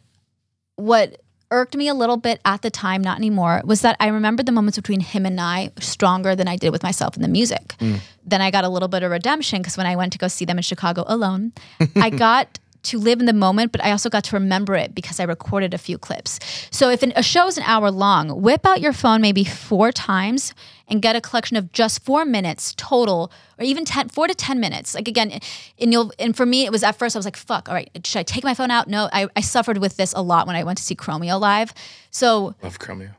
what 0.78 1.20
irked 1.52 1.76
me 1.76 1.90
a 1.90 1.94
little 1.94 2.16
bit 2.16 2.40
at 2.46 2.62
the 2.62 2.72
time, 2.72 3.02
not 3.02 3.18
anymore, 3.18 3.62
was 3.66 3.82
that 3.82 3.98
I 4.00 4.08
remembered 4.08 4.46
the 4.46 4.54
moments 4.54 4.78
between 4.78 5.02
him 5.02 5.26
and 5.26 5.40
I 5.42 5.72
stronger 5.80 6.38
than 6.38 6.48
I 6.48 6.56
did 6.56 6.72
with 6.72 6.84
myself 6.84 7.18
in 7.18 7.22
the 7.22 7.28
music. 7.28 7.76
Mm. 7.80 8.00
Then 8.26 8.42
I 8.42 8.50
got 8.50 8.64
a 8.64 8.70
little 8.70 8.88
bit 8.88 9.04
of 9.04 9.12
redemption 9.12 9.62
because 9.62 9.76
when 9.76 9.86
I 9.86 9.98
went 9.98 10.14
to 10.14 10.18
go 10.18 10.30
see 10.30 10.46
them 10.46 10.58
in 10.58 10.64
Chicago 10.64 11.04
alone, 11.06 11.52
I 11.98 12.10
got 12.10 12.60
to 12.84 13.00
live 13.00 13.20
in 13.20 13.26
the 13.26 13.34
moment, 13.34 13.72
but 13.72 13.84
I 13.84 13.92
also 13.92 14.10
got 14.10 14.24
to 14.26 14.36
remember 14.36 14.76
it 14.76 14.96
because 14.96 15.20
I 15.20 15.24
recorded 15.24 15.74
a 15.74 15.78
few 15.78 15.98
clips. 15.98 16.40
So 16.72 16.90
if 16.90 17.04
an, 17.04 17.14
a 17.16 17.24
show 17.24 17.48
is 17.48 17.58
an 17.58 17.64
hour 17.64 17.92
long, 17.92 18.42
whip 18.42 18.66
out 18.66 18.80
your 18.80 18.94
phone 18.94 19.22
maybe 19.22 19.44
four 19.44 19.92
times 19.92 20.54
and 20.88 21.02
get 21.02 21.16
a 21.16 21.22
collection 21.22 21.58
of 21.58 21.72
just 21.72 22.04
four 22.04 22.26
minutes 22.26 22.74
total, 22.78 23.32
or 23.58 23.66
even 23.66 23.86
ten, 23.86 24.10
four 24.10 24.28
to 24.28 24.36
ten 24.36 24.60
minutes. 24.60 24.96
Like 24.96 25.08
again, 25.08 25.40
and 25.80 25.92
you'll 25.92 26.12
and 26.20 26.36
for 26.36 26.46
me, 26.46 26.66
it 26.66 26.72
was 26.72 26.84
at 26.84 26.98
first 26.98 27.16
I 27.16 27.20
was 27.20 27.26
like, 27.26 27.38
"Fuck, 27.38 27.70
all 27.70 27.76
right, 27.76 27.90
should 28.06 28.20
I 28.20 28.24
take 28.24 28.44
my 28.44 28.54
phone 28.54 28.72
out?" 28.72 28.88
No, 28.88 29.10
I, 29.12 29.28
I 29.36 29.42
suffered 29.42 29.78
with 29.80 29.98
this 29.98 30.14
a 30.14 30.22
lot 30.22 30.48
when 30.48 30.56
I 30.56 30.64
went 30.64 30.78
to 30.78 30.84
see 30.84 30.96
Chromeo 30.96 31.40
live. 31.40 31.74
So 32.12 32.56
Love 32.62 32.80
Chromeo. 32.80 33.12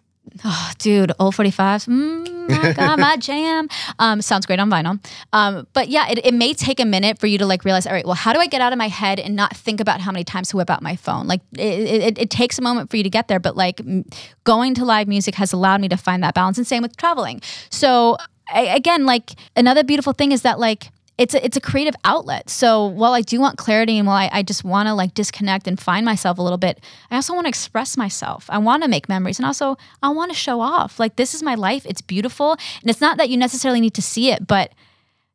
Oh, 0.44 0.72
dude, 0.78 1.12
old 1.18 1.34
45s. 1.34 1.86
Mm, 1.88 2.50
my 2.50 2.72
God, 2.72 3.00
my 3.00 3.16
jam. 3.16 3.68
Um, 3.98 4.20
sounds 4.20 4.46
great 4.46 4.58
on 4.58 4.70
vinyl. 4.70 5.04
Um, 5.32 5.66
but 5.72 5.88
yeah, 5.88 6.08
it, 6.08 6.24
it 6.24 6.34
may 6.34 6.52
take 6.52 6.80
a 6.80 6.84
minute 6.84 7.18
for 7.18 7.26
you 7.26 7.38
to 7.38 7.46
like 7.46 7.64
realize, 7.64 7.86
all 7.86 7.92
right, 7.92 8.04
well, 8.04 8.14
how 8.14 8.32
do 8.32 8.38
I 8.38 8.46
get 8.46 8.60
out 8.60 8.72
of 8.72 8.78
my 8.78 8.88
head 8.88 9.18
and 9.18 9.34
not 9.34 9.56
think 9.56 9.80
about 9.80 10.00
how 10.00 10.12
many 10.12 10.24
times 10.24 10.48
to 10.48 10.56
whip 10.56 10.70
out 10.70 10.82
my 10.82 10.96
phone? 10.96 11.26
Like 11.26 11.40
it, 11.52 11.60
it, 12.02 12.18
it 12.18 12.30
takes 12.30 12.58
a 12.58 12.62
moment 12.62 12.90
for 12.90 12.96
you 12.96 13.02
to 13.02 13.10
get 13.10 13.28
there, 13.28 13.40
but 13.40 13.56
like 13.56 13.80
m- 13.80 14.04
going 14.44 14.74
to 14.74 14.84
live 14.84 15.08
music 15.08 15.34
has 15.36 15.52
allowed 15.52 15.80
me 15.80 15.88
to 15.88 15.96
find 15.96 16.22
that 16.22 16.34
balance 16.34 16.58
and 16.58 16.66
same 16.66 16.82
with 16.82 16.96
traveling. 16.96 17.40
So 17.70 18.16
I, 18.52 18.62
again, 18.62 19.06
like 19.06 19.32
another 19.56 19.84
beautiful 19.84 20.12
thing 20.12 20.32
is 20.32 20.42
that 20.42 20.58
like, 20.58 20.90
it's 21.18 21.34
a, 21.34 21.42
it's 21.44 21.56
a 21.56 21.60
creative 21.60 21.94
outlet. 22.04 22.50
So 22.50 22.86
while 22.86 23.14
I 23.14 23.22
do 23.22 23.40
want 23.40 23.56
clarity 23.56 23.96
and 23.98 24.06
while 24.06 24.16
I, 24.16 24.28
I 24.32 24.42
just 24.42 24.64
want 24.64 24.86
to 24.88 24.94
like 24.94 25.14
disconnect 25.14 25.66
and 25.66 25.80
find 25.80 26.04
myself 26.04 26.36
a 26.38 26.42
little 26.42 26.58
bit, 26.58 26.78
I 27.10 27.14
also 27.16 27.32
want 27.32 27.46
to 27.46 27.48
express 27.48 27.96
myself. 27.96 28.44
I 28.50 28.58
want 28.58 28.82
to 28.82 28.88
make 28.88 29.08
memories 29.08 29.38
and 29.38 29.46
also 29.46 29.78
I 30.02 30.10
want 30.10 30.30
to 30.30 30.36
show 30.36 30.60
off. 30.60 31.00
Like 31.00 31.16
this 31.16 31.32
is 31.34 31.42
my 31.42 31.54
life. 31.54 31.86
It's 31.86 32.02
beautiful. 32.02 32.52
And 32.82 32.90
it's 32.90 33.00
not 33.00 33.16
that 33.16 33.30
you 33.30 33.36
necessarily 33.38 33.80
need 33.80 33.94
to 33.94 34.02
see 34.02 34.30
it, 34.30 34.46
but 34.46 34.72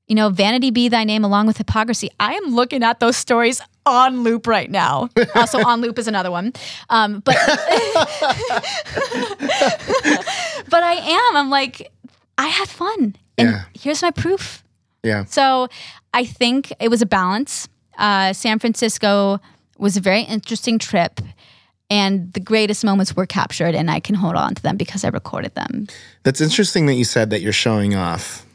you 0.08 0.16
know, 0.16 0.30
vanity 0.30 0.72
be 0.72 0.90
thy 0.90 1.04
name 1.06 1.24
along 1.24 1.48
with 1.48 1.58
hypocrisy. 1.58 2.10
I 2.20 2.34
am 2.34 2.54
looking 2.54 2.84
at 2.84 3.00
those 3.00 3.16
stories 3.16 3.62
on 3.86 4.24
loop 4.24 4.46
right 4.46 4.70
now. 4.70 5.10
also 5.36 5.64
on 5.64 5.80
loop 5.82 5.98
is 5.98 6.08
another 6.08 6.30
one. 6.30 6.54
Um, 6.90 7.22
but 7.22 7.36
but 10.70 10.84
I 10.84 10.94
am. 11.02 11.38
I'm 11.38 11.50
like, 11.50 11.92
I 12.38 12.48
had 12.48 12.68
fun. 12.70 13.16
And 13.38 13.50
Yeah. 13.50 13.64
here's 13.80 14.02
my 14.02 14.12
proof. 14.12 14.64
Yeah. 15.04 15.26
So 15.26 15.68
I 16.14 16.26
think 16.26 16.74
it 16.80 16.90
was 16.90 17.02
a 17.02 17.06
balance. 17.06 17.68
Uh, 17.98 18.34
San 18.34 18.60
Francisco 18.60 19.40
was 19.78 19.98
a 19.98 20.02
very 20.02 20.22
interesting 20.22 20.80
trip, 20.80 21.20
and 21.90 22.32
the 22.34 22.40
greatest 22.40 22.84
moments 22.84 23.16
were 23.16 23.26
captured, 23.26 23.76
and 23.76 23.90
I 23.90 24.00
can 24.00 24.16
hold 24.16 24.36
on 24.36 24.56
to 24.56 24.62
them 24.62 24.78
because 24.78 25.04
I 25.04 25.10
recorded 25.10 25.56
them. 25.56 25.88
That's 26.24 26.42
interesting 26.42 26.86
that 26.86 26.94
you 26.94 27.04
said 27.04 27.30
that 27.32 27.42
you're 27.42 27.54
showing 27.54 27.96
off. 27.96 28.46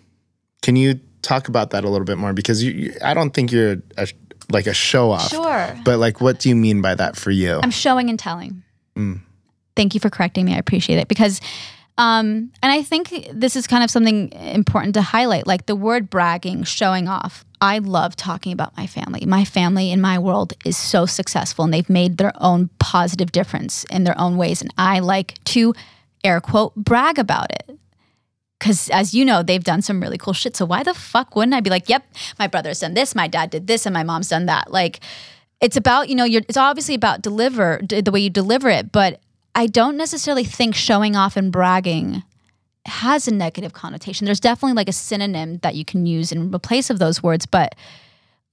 Can 0.62 0.76
you 0.76 1.00
talk 1.22 1.48
about 1.48 1.70
that 1.70 1.84
a 1.84 1.88
little 1.88 2.04
bit 2.04 2.18
more? 2.18 2.32
Because 2.32 2.62
you, 2.62 2.70
you 2.72 2.94
I 3.04 3.14
don't 3.14 3.34
think 3.34 3.52
you're 3.52 3.76
a, 3.96 4.08
like 4.50 4.66
a 4.66 4.74
show 4.74 5.10
off. 5.10 5.30
Sure. 5.30 5.76
But 5.84 5.98
like, 5.98 6.20
what 6.20 6.38
do 6.38 6.48
you 6.48 6.56
mean 6.56 6.80
by 6.80 6.94
that 6.94 7.16
for 7.16 7.30
you? 7.30 7.60
I'm 7.62 7.70
showing 7.70 8.08
and 8.08 8.18
telling. 8.18 8.62
Thank 9.76 9.94
you 9.94 10.00
for 10.00 10.08
correcting 10.08 10.46
me. 10.46 10.54
I 10.54 10.58
appreciate 10.58 10.98
it 10.98 11.06
because, 11.06 11.40
um, 11.98 12.52
and 12.62 12.72
I 12.72 12.82
think 12.82 13.28
this 13.32 13.56
is 13.56 13.66
kind 13.66 13.82
of 13.82 13.90
something 13.90 14.32
important 14.32 14.94
to 14.94 15.02
highlight. 15.02 15.46
Like 15.46 15.66
the 15.66 15.76
word 15.76 16.10
bragging, 16.10 16.64
showing 16.64 17.08
off. 17.08 17.44
I 17.60 17.78
love 17.78 18.16
talking 18.16 18.52
about 18.52 18.76
my 18.76 18.86
family. 18.86 19.24
My 19.24 19.44
family 19.46 19.90
in 19.90 20.00
my 20.00 20.18
world 20.18 20.52
is 20.64 20.76
so 20.76 21.06
successful 21.06 21.64
and 21.64 21.72
they've 21.72 21.88
made 21.88 22.18
their 22.18 22.32
own 22.36 22.68
positive 22.78 23.32
difference 23.32 23.84
in 23.84 24.04
their 24.04 24.18
own 24.20 24.36
ways. 24.36 24.60
And 24.60 24.72
I 24.76 24.98
like 24.98 25.42
to, 25.44 25.72
air 26.22 26.40
quote, 26.40 26.74
brag 26.74 27.18
about 27.18 27.50
it. 27.50 27.78
Because 28.58 28.90
as 28.90 29.14
you 29.14 29.24
know, 29.24 29.42
they've 29.42 29.64
done 29.64 29.80
some 29.80 30.00
really 30.00 30.18
cool 30.18 30.32
shit. 30.34 30.56
So 30.56 30.66
why 30.66 30.82
the 30.82 30.94
fuck 30.94 31.34
wouldn't 31.34 31.54
I 31.54 31.60
be 31.60 31.70
like, 31.70 31.88
yep, 31.88 32.04
my 32.38 32.46
brother's 32.46 32.80
done 32.80 32.94
this, 32.94 33.14
my 33.14 33.28
dad 33.28 33.50
did 33.50 33.66
this, 33.66 33.84
and 33.84 33.92
my 33.92 34.02
mom's 34.02 34.28
done 34.28 34.46
that? 34.46 34.70
Like, 34.70 35.00
it's 35.60 35.76
about 35.76 36.08
you 36.08 36.14
know, 36.14 36.24
it's 36.26 36.56
obviously 36.56 36.94
about 36.94 37.22
deliver 37.22 37.80
the 37.82 38.10
way 38.10 38.20
you 38.20 38.30
deliver 38.30 38.68
it, 38.70 38.92
but 38.92 39.20
I 39.56 39.66
don't 39.66 39.96
necessarily 39.96 40.44
think 40.44 40.74
showing 40.74 41.16
off 41.16 41.36
and 41.36 41.50
bragging 41.50 42.22
has 42.84 43.26
a 43.26 43.34
negative 43.34 43.72
connotation. 43.72 44.26
There's 44.26 44.38
definitely 44.38 44.74
like 44.74 44.88
a 44.88 44.92
synonym 44.92 45.58
that 45.58 45.74
you 45.74 45.84
can 45.84 46.04
use 46.04 46.30
in 46.30 46.54
replace 46.54 46.90
of 46.90 46.98
those 46.98 47.22
words, 47.22 47.46
but 47.46 47.74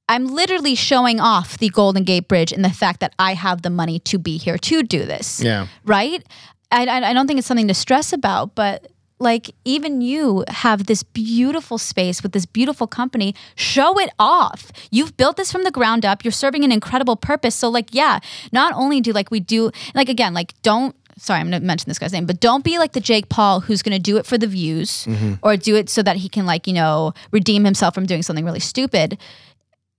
I'm 0.08 0.28
literally 0.28 0.76
showing 0.76 1.20
off 1.20 1.58
the 1.58 1.70
Golden 1.70 2.06
Gate 2.06 2.30
Bridge 2.30 2.54
and 2.54 2.64
the 2.64 2.70
fact 2.70 3.02
that 3.02 3.14
I 3.20 3.34
have 3.34 3.64
the 3.64 3.70
money 3.70 4.00
to 4.00 4.18
be 4.18 4.38
here 4.38 4.58
to 4.58 4.82
do 4.82 5.06
this. 5.06 5.42
Yeah. 5.42 5.68
Right? 5.86 6.26
I, 6.72 6.86
I, 6.86 7.10
I 7.10 7.14
don't 7.14 7.28
think 7.28 7.38
it's 7.38 7.48
something 7.48 7.68
to 7.68 7.74
stress 7.74 8.14
about, 8.14 8.56
but 8.56 8.90
like 9.20 9.52
even 9.64 10.02
you 10.02 10.44
have 10.48 10.86
this 10.86 11.04
beautiful 11.04 11.78
space 11.78 12.22
with 12.22 12.34
this 12.34 12.46
beautiful 12.46 12.88
company. 12.88 13.34
Show 13.56 14.00
it 14.00 14.10
off. 14.20 14.72
You've 14.92 15.16
built 15.18 15.38
this 15.38 15.52
from 15.52 15.64
the 15.64 15.72
ground 15.72 16.06
up. 16.06 16.24
You're 16.24 16.32
serving 16.32 16.64
an 16.64 16.72
incredible 16.72 17.16
purpose. 17.16 17.56
So 17.56 17.70
like 17.70 17.94
yeah 17.94 18.20
not 18.52 18.74
only 18.74 19.02
do 19.02 19.12
like 19.12 19.32
we 19.32 19.40
do 19.40 19.72
like 19.94 20.10
again 20.10 20.34
like 20.34 20.54
don't 20.62 20.96
sorry 21.18 21.40
i'm 21.40 21.46
gonna 21.46 21.60
mention 21.60 21.90
this 21.90 22.00
guy's 22.00 22.12
name 22.12 22.26
but 22.26 22.40
don't 22.40 22.64
be 22.64 22.80
like 22.80 22.94
the 22.94 23.00
jake 23.00 23.30
paul 23.30 23.60
who's 23.60 23.84
gonna 23.84 24.00
do 24.00 24.18
it 24.18 24.26
for 24.26 24.36
the 24.36 24.48
views 24.48 25.06
mm-hmm. 25.06 25.34
or 25.44 25.56
do 25.56 25.76
it 25.76 25.88
so 25.88 26.02
that 26.02 26.18
he 26.18 26.28
can 26.28 26.46
like 26.48 26.66
you 26.66 26.74
know 26.74 27.14
redeem 27.32 27.64
himself 27.64 27.94
from 27.94 28.06
doing 28.06 28.24
something 28.24 28.46
really 28.46 28.60
stupid. 28.60 29.18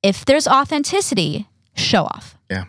If 0.03 0.25
there's 0.25 0.47
authenticity 0.47 1.47
show 1.77 2.05
off. 2.05 2.37
Yeah. 2.51 2.65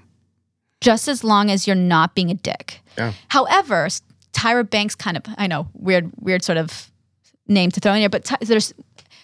just 0.82 1.08
as 1.08 1.24
long 1.24 1.50
as 1.50 1.68
you're 1.68 1.76
not 1.76 2.16
being 2.16 2.30
a 2.30 2.34
dick. 2.36 2.82
Yeah. 2.98 3.14
However, 3.30 3.88
Tyra 4.36 4.70
Banks 4.70 4.95
kind 4.95 5.18
of 5.18 5.24
I 5.38 5.48
know 5.48 5.68
weird 5.74 6.12
weird 6.20 6.44
sort 6.44 6.57
of 6.57 6.91
name 7.48 7.72
to 7.72 7.80
throw 7.80 7.94
in 7.94 7.99
here, 7.99 8.10
but 8.10 8.26
Ty- 8.26 8.38
there's 8.41 8.74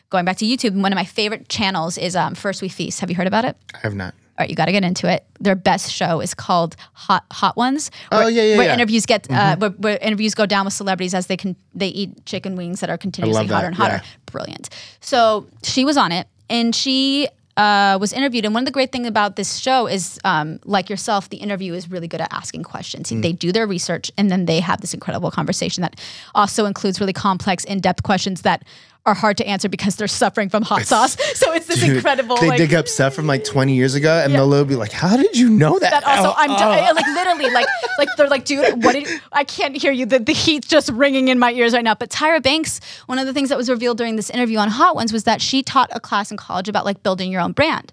going 0.09 0.25
back 0.25 0.37
to 0.37 0.45
YouTube. 0.45 0.79
One 0.81 0.91
of 0.91 0.95
my 0.95 1.05
favorite 1.05 1.49
channels 1.49 1.97
is 1.97 2.15
um, 2.15 2.35
First 2.35 2.61
We 2.61 2.69
Feast. 2.69 2.99
Have 3.01 3.09
you 3.09 3.15
heard 3.15 3.27
about 3.27 3.45
it? 3.45 3.57
I 3.73 3.79
have 3.79 3.95
not. 3.95 4.13
All 4.13 4.43
right, 4.43 4.49
you 4.49 4.55
got 4.55 4.65
to 4.65 4.71
get 4.71 4.83
into 4.83 5.11
it. 5.11 5.25
Their 5.39 5.55
best 5.55 5.91
show 5.91 6.21
is 6.21 6.33
called 6.33 6.75
Hot 6.93 7.25
Hot 7.33 7.57
Ones. 7.57 7.91
Oh, 8.11 8.19
where, 8.19 8.29
yeah, 8.29 8.41
yeah, 8.43 8.57
Where 8.57 8.67
yeah. 8.67 8.73
interviews 8.73 9.05
get 9.05 9.29
uh, 9.29 9.57
where, 9.57 9.69
where 9.71 9.97
interviews 10.01 10.33
go 10.33 10.45
down 10.45 10.65
with 10.65 10.73
celebrities 10.73 11.13
as 11.13 11.27
they 11.27 11.37
can 11.37 11.55
they 11.75 11.87
eat 11.89 12.25
chicken 12.25 12.55
wings 12.55 12.79
that 12.79 12.89
are 12.89 12.97
continuously 12.97 13.47
that, 13.47 13.53
hotter 13.53 13.67
and 13.67 13.75
hotter. 13.75 14.01
yeah. 14.03 14.09
Brilliant. 14.27 14.69
So 15.01 15.47
she 15.63 15.83
was 15.85 15.97
on 15.97 16.11
it, 16.11 16.27
and 16.49 16.73
she 16.75 17.27
uh, 17.57 17.97
was 17.99 18.13
interviewed. 18.13 18.45
And 18.45 18.53
one 18.53 18.63
of 18.63 18.65
the 18.65 18.71
great 18.71 18.91
things 18.91 19.07
about 19.07 19.35
this 19.35 19.57
show 19.57 19.87
is, 19.87 20.19
um, 20.23 20.59
like 20.65 20.89
yourself, 20.89 21.29
the 21.29 21.37
interview 21.37 21.73
is 21.73 21.89
really 21.89 22.07
good 22.07 22.21
at 22.21 22.31
asking 22.31 22.63
questions. 22.63 23.11
Mm. 23.11 23.21
They 23.21 23.33
do 23.33 23.51
their 23.51 23.67
research, 23.67 24.11
and 24.17 24.29
then 24.31 24.45
they 24.45 24.59
have 24.59 24.81
this 24.81 24.93
incredible 24.93 25.31
conversation 25.31 25.81
that 25.81 25.99
also 26.33 26.65
includes 26.65 26.99
really 26.99 27.13
complex, 27.13 27.63
in 27.63 27.79
depth 27.79 28.03
questions 28.03 28.41
that 28.41 28.63
are 29.05 29.15
hard 29.15 29.35
to 29.37 29.47
answer 29.47 29.67
because 29.67 29.95
they're 29.95 30.07
suffering 30.07 30.47
from 30.49 30.63
hot 30.63 30.83
sauce. 30.83 31.17
So 31.41 31.53
it's 31.53 31.65
this 31.65 31.79
Dude, 31.79 31.95
incredible. 31.95 32.37
They 32.37 32.49
like, 32.49 32.57
dig 32.57 32.73
up 32.75 32.87
stuff 32.87 33.15
from 33.15 33.25
like 33.25 33.43
20 33.43 33.73
years 33.73 33.95
ago, 33.95 34.21
and 34.23 34.33
they'll 34.33 34.65
be 34.65 34.75
like, 34.75 34.91
"How 34.91 35.17
did 35.17 35.35
you 35.35 35.49
know 35.49 35.79
that?" 35.79 35.89
that 35.89 36.03
also 36.03 36.29
Oh, 36.29 36.33
I'm 36.37 36.51
oh. 36.51 36.57
dying. 36.57 36.95
like 36.95 37.07
literally 37.07 37.49
like 37.49 37.65
like 37.97 38.09
they're 38.15 38.27
like 38.27 38.45
dude 38.45 38.83
what 38.83 38.93
did 38.93 39.07
I 39.31 39.43
can't 39.43 39.75
hear 39.75 39.91
you 39.91 40.05
the, 40.05 40.19
the 40.19 40.33
heat's 40.33 40.67
just 40.67 40.91
ringing 40.91 41.29
in 41.29 41.39
my 41.39 41.51
ears 41.51 41.73
right 41.73 41.83
now 41.83 41.95
but 41.95 42.09
Tyra 42.09 42.43
Banks 42.43 42.79
one 43.07 43.17
of 43.17 43.25
the 43.25 43.33
things 43.33 43.49
that 43.49 43.57
was 43.57 43.69
revealed 43.69 43.97
during 43.97 44.17
this 44.17 44.29
interview 44.29 44.57
on 44.59 44.69
Hot 44.69 44.95
Ones 44.95 45.11
was 45.11 45.23
that 45.23 45.41
she 45.41 45.63
taught 45.63 45.89
a 45.93 45.99
class 45.99 46.29
in 46.29 46.37
college 46.37 46.69
about 46.69 46.85
like 46.85 47.01
building 47.01 47.31
your 47.31 47.41
own 47.41 47.53
brand 47.53 47.91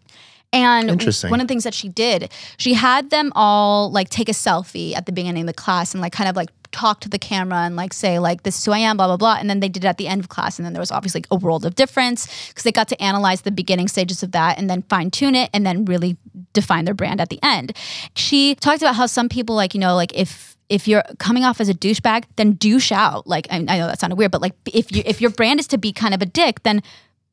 and 0.52 0.88
one 1.28 1.40
of 1.40 1.46
the 1.46 1.52
things 1.52 1.64
that 1.64 1.74
she 1.74 1.88
did 1.88 2.30
she 2.56 2.74
had 2.74 3.10
them 3.10 3.32
all 3.34 3.90
like 3.90 4.08
take 4.10 4.28
a 4.28 4.32
selfie 4.32 4.94
at 4.94 5.06
the 5.06 5.12
beginning 5.12 5.42
of 5.42 5.46
the 5.46 5.52
class 5.54 5.94
and 5.94 6.00
like 6.02 6.12
kind 6.12 6.28
of 6.28 6.36
like 6.36 6.50
talk 6.72 7.00
to 7.00 7.08
the 7.08 7.18
camera 7.18 7.58
and 7.58 7.76
like 7.76 7.92
say 7.92 8.18
like 8.18 8.42
this 8.42 8.58
is 8.58 8.64
who 8.64 8.72
I 8.72 8.78
am 8.78 8.96
blah 8.96 9.06
blah 9.06 9.16
blah. 9.16 9.36
And 9.38 9.48
then 9.48 9.60
they 9.60 9.68
did 9.68 9.84
it 9.84 9.88
at 9.88 9.98
the 9.98 10.06
end 10.06 10.20
of 10.20 10.28
class. 10.28 10.58
And 10.58 10.66
then 10.66 10.72
there 10.72 10.80
was 10.80 10.90
obviously 10.90 11.24
a 11.30 11.36
world 11.36 11.64
of 11.64 11.74
difference 11.74 12.48
because 12.48 12.62
they 12.62 12.72
got 12.72 12.88
to 12.88 13.02
analyze 13.02 13.42
the 13.42 13.50
beginning 13.50 13.88
stages 13.88 14.22
of 14.22 14.32
that 14.32 14.58
and 14.58 14.68
then 14.68 14.82
fine 14.82 15.10
tune 15.10 15.34
it 15.34 15.50
and 15.52 15.66
then 15.66 15.84
really 15.84 16.16
define 16.52 16.84
their 16.84 16.94
brand 16.94 17.20
at 17.20 17.28
the 17.28 17.38
end. 17.42 17.76
She 18.14 18.54
talked 18.54 18.82
about 18.82 18.96
how 18.96 19.06
some 19.06 19.28
people 19.28 19.54
like 19.54 19.74
you 19.74 19.80
know 19.80 19.94
like 19.94 20.12
if 20.14 20.56
if 20.68 20.86
you're 20.86 21.02
coming 21.18 21.44
off 21.44 21.60
as 21.60 21.68
a 21.68 21.74
douchebag 21.74 22.24
then 22.36 22.52
douche 22.52 22.92
out. 22.92 23.26
Like 23.26 23.46
I, 23.50 23.56
I 23.56 23.78
know 23.78 23.86
that 23.86 24.00
sounded 24.00 24.16
weird 24.16 24.30
but 24.30 24.42
like 24.42 24.54
if 24.72 24.92
you 24.92 25.02
if 25.06 25.20
your 25.20 25.30
brand 25.30 25.60
is 25.60 25.66
to 25.68 25.78
be 25.78 25.92
kind 25.92 26.14
of 26.14 26.22
a 26.22 26.26
dick 26.26 26.62
then 26.62 26.82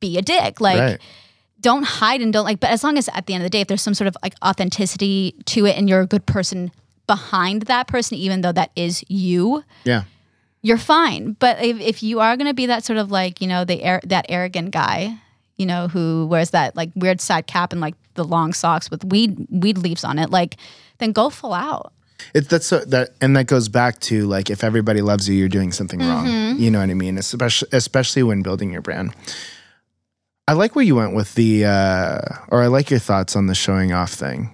be 0.00 0.16
a 0.18 0.22
dick. 0.22 0.60
Like 0.60 0.78
Right. 0.78 1.00
don't 1.60 1.84
hide 1.84 2.20
and 2.22 2.32
don't 2.32 2.44
like 2.44 2.60
but 2.60 2.70
as 2.70 2.82
long 2.82 2.96
as 2.98 3.08
at 3.10 3.26
the 3.26 3.34
end 3.34 3.42
of 3.42 3.46
the 3.46 3.50
day 3.50 3.60
if 3.60 3.68
there's 3.68 3.82
some 3.82 3.94
sort 3.94 4.08
of 4.08 4.16
like 4.22 4.34
authenticity 4.44 5.34
to 5.46 5.66
it 5.66 5.76
and 5.76 5.88
you're 5.88 6.00
a 6.00 6.06
good 6.06 6.24
person 6.26 6.70
behind 7.06 7.62
that 7.62 7.86
person 7.86 8.16
even 8.16 8.40
though 8.40 8.52
that 8.52 8.70
is 8.76 9.04
you 9.08 9.62
Yeah. 9.84 10.02
you're 10.62 10.78
fine 10.78 11.32
but 11.38 11.62
if, 11.62 11.80
if 11.80 12.02
you 12.02 12.20
are 12.20 12.36
going 12.36 12.48
to 12.48 12.54
be 12.54 12.66
that 12.66 12.84
sort 12.84 12.98
of 12.98 13.10
like 13.10 13.40
you 13.40 13.46
know 13.46 13.64
the 13.64 13.82
air, 13.82 14.00
that 14.04 14.26
arrogant 14.28 14.70
guy 14.72 15.18
you 15.56 15.66
know 15.66 15.88
who 15.88 16.26
wears 16.26 16.50
that 16.50 16.74
like 16.76 16.90
weird 16.94 17.20
side 17.20 17.46
cap 17.46 17.72
and 17.72 17.80
like 17.80 17.94
the 18.14 18.24
long 18.24 18.52
socks 18.52 18.90
with 18.90 19.04
weed 19.04 19.46
weed 19.50 19.78
leaves 19.78 20.04
on 20.04 20.18
it 20.18 20.30
like 20.30 20.56
then 20.98 21.12
go 21.12 21.30
full 21.30 21.52
out 21.54 21.92
It's 22.34 22.48
that's 22.48 22.66
so, 22.66 22.78
that, 22.86 23.10
and 23.20 23.36
that 23.36 23.46
goes 23.46 23.68
back 23.68 24.00
to 24.08 24.26
like 24.26 24.48
if 24.50 24.64
everybody 24.64 25.02
loves 25.02 25.28
you, 25.28 25.36
you're 25.36 25.48
doing 25.52 25.70
something 25.72 26.00
Mm-hmm. 26.00 26.08
wrong. 26.10 26.58
You 26.58 26.70
know 26.70 26.80
what 26.80 26.88
I 26.90 26.94
mean? 26.94 27.18
Especially 27.18 27.68
especially 27.72 28.22
when 28.22 28.40
building 28.42 28.72
your 28.72 28.80
brand. 28.80 29.12
I 30.48 30.52
like 30.54 30.74
where 30.76 30.84
you 30.84 30.94
went 30.96 31.14
with 31.14 31.34
the, 31.34 31.64
uh, 31.66 32.20
or 32.48 32.62
I 32.62 32.68
like 32.68 32.88
your 32.90 33.00
thoughts 33.00 33.34
on 33.36 33.46
the 33.48 33.54
showing 33.54 33.92
off 33.92 34.12
thing. 34.12 34.48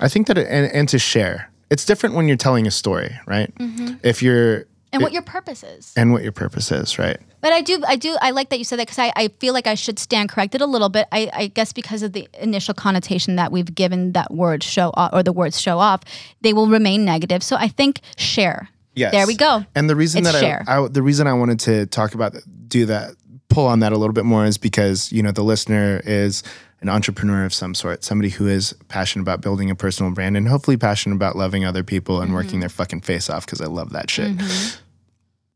I 0.00 0.08
think 0.08 0.26
that, 0.26 0.36
it, 0.36 0.46
and, 0.50 0.70
and 0.72 0.88
to 0.90 0.98
share, 0.98 1.50
it's 1.70 1.84
different 1.84 2.14
when 2.14 2.28
you're 2.28 2.36
telling 2.36 2.66
a 2.66 2.70
story, 2.70 3.18
right? 3.26 3.54
Mm-hmm. 3.56 3.96
If 4.02 4.22
you're, 4.22 4.66
and 4.92 5.02
what 5.02 5.12
your 5.12 5.22
purpose 5.22 5.62
is 5.62 5.92
and 5.96 6.12
what 6.12 6.22
your 6.22 6.32
purpose 6.32 6.72
is, 6.72 6.98
right? 6.98 7.18
But 7.42 7.52
I 7.52 7.60
do, 7.60 7.82
I 7.86 7.96
do, 7.96 8.16
I 8.20 8.30
like 8.30 8.48
that 8.48 8.58
you 8.58 8.64
said 8.64 8.78
that 8.78 8.86
because 8.86 8.98
I, 8.98 9.12
I 9.14 9.28
feel 9.40 9.52
like 9.52 9.66
I 9.66 9.74
should 9.74 9.98
stand 9.98 10.30
corrected 10.30 10.60
a 10.62 10.66
little 10.66 10.88
bit. 10.88 11.06
I, 11.12 11.30
I 11.32 11.46
guess 11.48 11.72
because 11.72 12.02
of 12.02 12.12
the 12.12 12.28
initial 12.40 12.72
connotation 12.72 13.36
that 13.36 13.52
we've 13.52 13.74
given 13.74 14.12
that 14.12 14.32
word 14.32 14.62
show 14.62 14.90
off 14.94 15.10
or 15.12 15.22
the 15.22 15.32
words 15.32 15.60
show 15.60 15.78
off, 15.78 16.00
they 16.40 16.52
will 16.52 16.66
remain 16.66 17.04
negative. 17.04 17.42
So 17.42 17.56
I 17.56 17.68
think 17.68 18.00
share. 18.16 18.68
Yes. 18.94 19.12
There 19.12 19.26
we 19.26 19.36
go. 19.36 19.64
And 19.74 19.90
the 19.90 19.96
reason 19.96 20.20
It's 20.20 20.32
that 20.32 20.40
share. 20.40 20.64
I, 20.66 20.82
I, 20.82 20.88
the 20.88 21.02
reason 21.02 21.26
I 21.26 21.34
wanted 21.34 21.60
to 21.60 21.86
talk 21.86 22.14
about 22.14 22.34
do 22.66 22.86
that, 22.86 23.10
pull 23.48 23.66
on 23.66 23.80
that 23.80 23.92
a 23.92 23.96
little 23.96 24.14
bit 24.14 24.24
more 24.24 24.44
is 24.44 24.56
because 24.58 25.12
you 25.12 25.22
know 25.22 25.30
the 25.30 25.44
listener 25.44 26.00
is 26.04 26.42
an 26.80 26.88
entrepreneur 26.88 27.44
of 27.44 27.54
some 27.54 27.74
sort, 27.74 28.04
somebody 28.04 28.28
who 28.28 28.46
is 28.46 28.74
passionate 28.88 29.22
about 29.22 29.40
building 29.40 29.70
a 29.70 29.74
personal 29.74 30.12
brand 30.12 30.36
and 30.36 30.46
hopefully 30.46 30.76
passionate 30.76 31.16
about 31.16 31.36
loving 31.36 31.64
other 31.64 31.82
people 31.82 32.20
and 32.20 32.28
Mm-hmm. 32.28 32.36
working 32.36 32.60
their 32.60 32.68
fucking 32.68 33.00
face 33.00 33.30
off 33.30 33.46
because 33.46 33.60
I 33.60 33.66
love 33.66 33.90
that 33.90 34.10
shit. 34.10 34.36
Mm-hmm. 34.36 34.82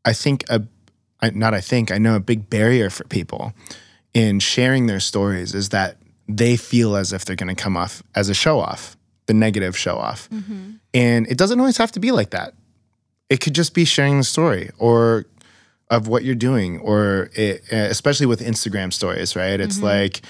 I 0.03 0.13
think 0.13 0.43
a, 0.49 0.63
I, 1.21 1.29
not 1.29 1.53
I 1.53 1.61
think 1.61 1.91
I 1.91 1.97
know 1.97 2.15
a 2.15 2.19
big 2.19 2.49
barrier 2.49 2.89
for 2.89 3.03
people 3.03 3.53
in 4.13 4.39
sharing 4.39 4.87
their 4.87 4.99
stories 4.99 5.53
is 5.53 5.69
that 5.69 5.97
they 6.27 6.57
feel 6.57 6.95
as 6.95 7.13
if 7.13 7.25
they're 7.25 7.35
going 7.35 7.55
to 7.55 7.61
come 7.61 7.77
off 7.77 8.01
as 8.15 8.29
a 8.29 8.33
show 8.33 8.59
off, 8.59 8.97
the 9.27 9.33
negative 9.33 9.77
show 9.77 9.97
off, 9.97 10.29
mm-hmm. 10.29 10.71
and 10.93 11.27
it 11.27 11.37
doesn't 11.37 11.59
always 11.59 11.77
have 11.77 11.91
to 11.91 11.99
be 11.99 12.11
like 12.11 12.31
that. 12.31 12.53
It 13.29 13.41
could 13.41 13.53
just 13.53 13.73
be 13.73 13.85
sharing 13.85 14.17
the 14.17 14.23
story 14.23 14.71
or 14.77 15.25
of 15.89 16.07
what 16.07 16.23
you're 16.23 16.35
doing 16.35 16.79
or 16.79 17.29
it, 17.35 17.63
eh, 17.69 17.85
especially 17.87 18.25
with 18.25 18.39
instagram 18.39 18.91
stories 18.91 19.35
right? 19.35 19.59
It's 19.59 19.75
mm-hmm. 19.75 19.85
like 19.85 20.21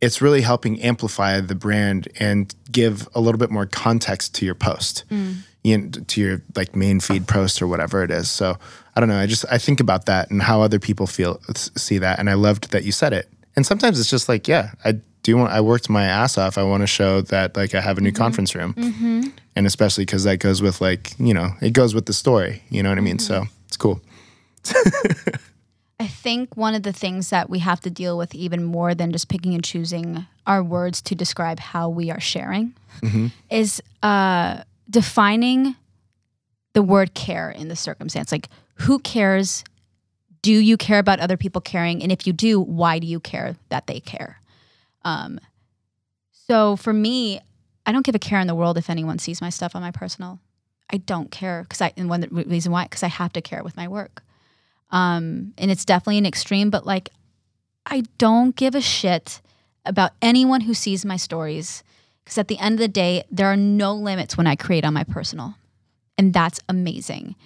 it's 0.00 0.20
really 0.20 0.42
helping 0.42 0.80
amplify 0.82 1.40
the 1.40 1.54
brand 1.54 2.08
and 2.18 2.54
give 2.70 3.08
a 3.14 3.20
little 3.20 3.38
bit 3.38 3.50
more 3.50 3.66
context 3.66 4.34
to 4.34 4.44
your 4.44 4.54
post 4.54 5.04
mm. 5.10 5.36
you 5.64 5.78
know, 5.78 5.88
to 5.88 6.20
your 6.20 6.42
like 6.54 6.76
main 6.76 7.00
feed 7.00 7.26
post 7.26 7.62
or 7.62 7.66
whatever 7.66 8.02
it 8.02 8.10
is. 8.10 8.30
So 8.30 8.56
i 8.94 9.00
don't 9.00 9.08
know 9.08 9.18
i 9.18 9.26
just 9.26 9.44
i 9.50 9.58
think 9.58 9.80
about 9.80 10.06
that 10.06 10.30
and 10.30 10.40
how 10.42 10.62
other 10.62 10.78
people 10.78 11.06
feel 11.06 11.38
see 11.54 11.98
that 11.98 12.18
and 12.18 12.30
i 12.30 12.34
loved 12.34 12.70
that 12.72 12.84
you 12.84 12.92
said 12.92 13.12
it. 13.12 13.28
And 13.54 13.66
sometimes 13.66 13.98
it's 13.98 14.10
just 14.10 14.28
like 14.28 14.48
yeah 14.48 14.72
i 14.84 14.98
do 15.22 15.36
want 15.36 15.52
i 15.52 15.60
worked 15.60 15.88
my 15.88 16.04
ass 16.04 16.38
off. 16.38 16.58
I 16.58 16.62
want 16.62 16.82
to 16.82 16.86
show 16.86 17.20
that 17.22 17.56
like 17.56 17.74
i 17.74 17.80
have 17.80 17.98
a 17.98 18.00
new 18.00 18.10
mm-hmm. 18.10 18.16
conference 18.16 18.54
room. 18.54 18.74
Mm-hmm. 18.74 19.28
And 19.56 19.66
especially 19.66 20.04
because 20.04 20.24
that 20.24 20.38
goes 20.38 20.60
with 20.60 20.80
like 20.80 21.18
you 21.18 21.32
know 21.32 21.50
it 21.62 21.72
goes 21.72 21.94
with 21.94 22.06
the 22.06 22.12
story 22.12 22.62
you 22.68 22.82
know 22.82 22.90
what 22.90 22.98
i 22.98 23.00
mean? 23.00 23.16
Mm-hmm. 23.16 23.44
So 23.44 23.48
it's 23.66 23.76
cool 23.76 24.00
I 25.98 26.06
think 26.06 26.56
one 26.56 26.74
of 26.74 26.82
the 26.82 26.92
things 26.92 27.30
that 27.30 27.48
we 27.48 27.60
have 27.60 27.80
to 27.80 27.90
deal 27.90 28.18
with 28.18 28.34
even 28.34 28.62
more 28.64 28.94
than 28.94 29.12
just 29.12 29.28
picking 29.28 29.54
and 29.54 29.64
choosing 29.64 30.26
our 30.46 30.62
words 30.62 31.00
to 31.02 31.14
describe 31.14 31.58
how 31.58 31.88
we 31.88 32.10
are 32.10 32.20
sharing 32.20 32.74
is 33.50 33.82
uh, 34.02 34.62
defining 34.90 35.74
the 36.74 36.82
word 36.82 37.14
care 37.14 37.50
in 37.50 37.68
the 37.68 37.76
circumstance. 37.76 38.30
Like, 38.30 38.48
who 38.74 38.98
cares? 38.98 39.64
Do 40.42 40.52
you 40.52 40.76
care 40.76 40.98
about 40.98 41.18
other 41.20 41.38
people 41.38 41.62
caring? 41.62 42.02
And 42.02 42.12
if 42.12 42.26
you 42.26 42.32
do, 42.34 42.60
why 42.60 42.98
do 42.98 43.06
you 43.06 43.18
care 43.18 43.56
that 43.70 43.86
they 43.86 44.00
care? 44.00 44.40
Um, 45.02 45.40
so 46.30 46.76
for 46.76 46.92
me, 46.92 47.40
I 47.86 47.92
don't 47.92 48.04
give 48.04 48.14
a 48.14 48.18
care 48.18 48.40
in 48.40 48.46
the 48.46 48.54
world 48.54 48.76
if 48.76 48.90
anyone 48.90 49.18
sees 49.18 49.40
my 49.40 49.50
stuff 49.50 49.74
on 49.74 49.82
my 49.82 49.90
personal. 49.92 50.40
I 50.92 50.98
don't 50.98 51.30
care 51.30 51.62
because 51.62 51.80
I, 51.80 51.92
and 51.96 52.08
one 52.10 52.28
reason 52.30 52.70
why, 52.70 52.84
because 52.84 53.02
I 53.02 53.08
have 53.08 53.32
to 53.32 53.40
care 53.40 53.64
with 53.64 53.76
my 53.76 53.88
work. 53.88 54.22
Um, 54.90 55.52
and 55.58 55.70
it's 55.70 55.84
definitely 55.84 56.18
an 56.18 56.26
extreme, 56.26 56.70
but 56.70 56.86
like, 56.86 57.10
I 57.84 58.04
don't 58.18 58.54
give 58.54 58.74
a 58.74 58.80
shit 58.80 59.40
about 59.84 60.12
anyone 60.20 60.62
who 60.62 60.74
sees 60.74 61.04
my 61.04 61.16
stories 61.16 61.82
because 62.24 62.38
at 62.38 62.48
the 62.48 62.58
end 62.58 62.74
of 62.74 62.80
the 62.80 62.88
day, 62.88 63.24
there 63.30 63.46
are 63.46 63.56
no 63.56 63.94
limits 63.94 64.36
when 64.36 64.46
I 64.46 64.56
create 64.56 64.84
on 64.84 64.94
my 64.94 65.04
personal, 65.04 65.54
and 66.18 66.32
that's 66.32 66.60
amazing. 66.68 67.36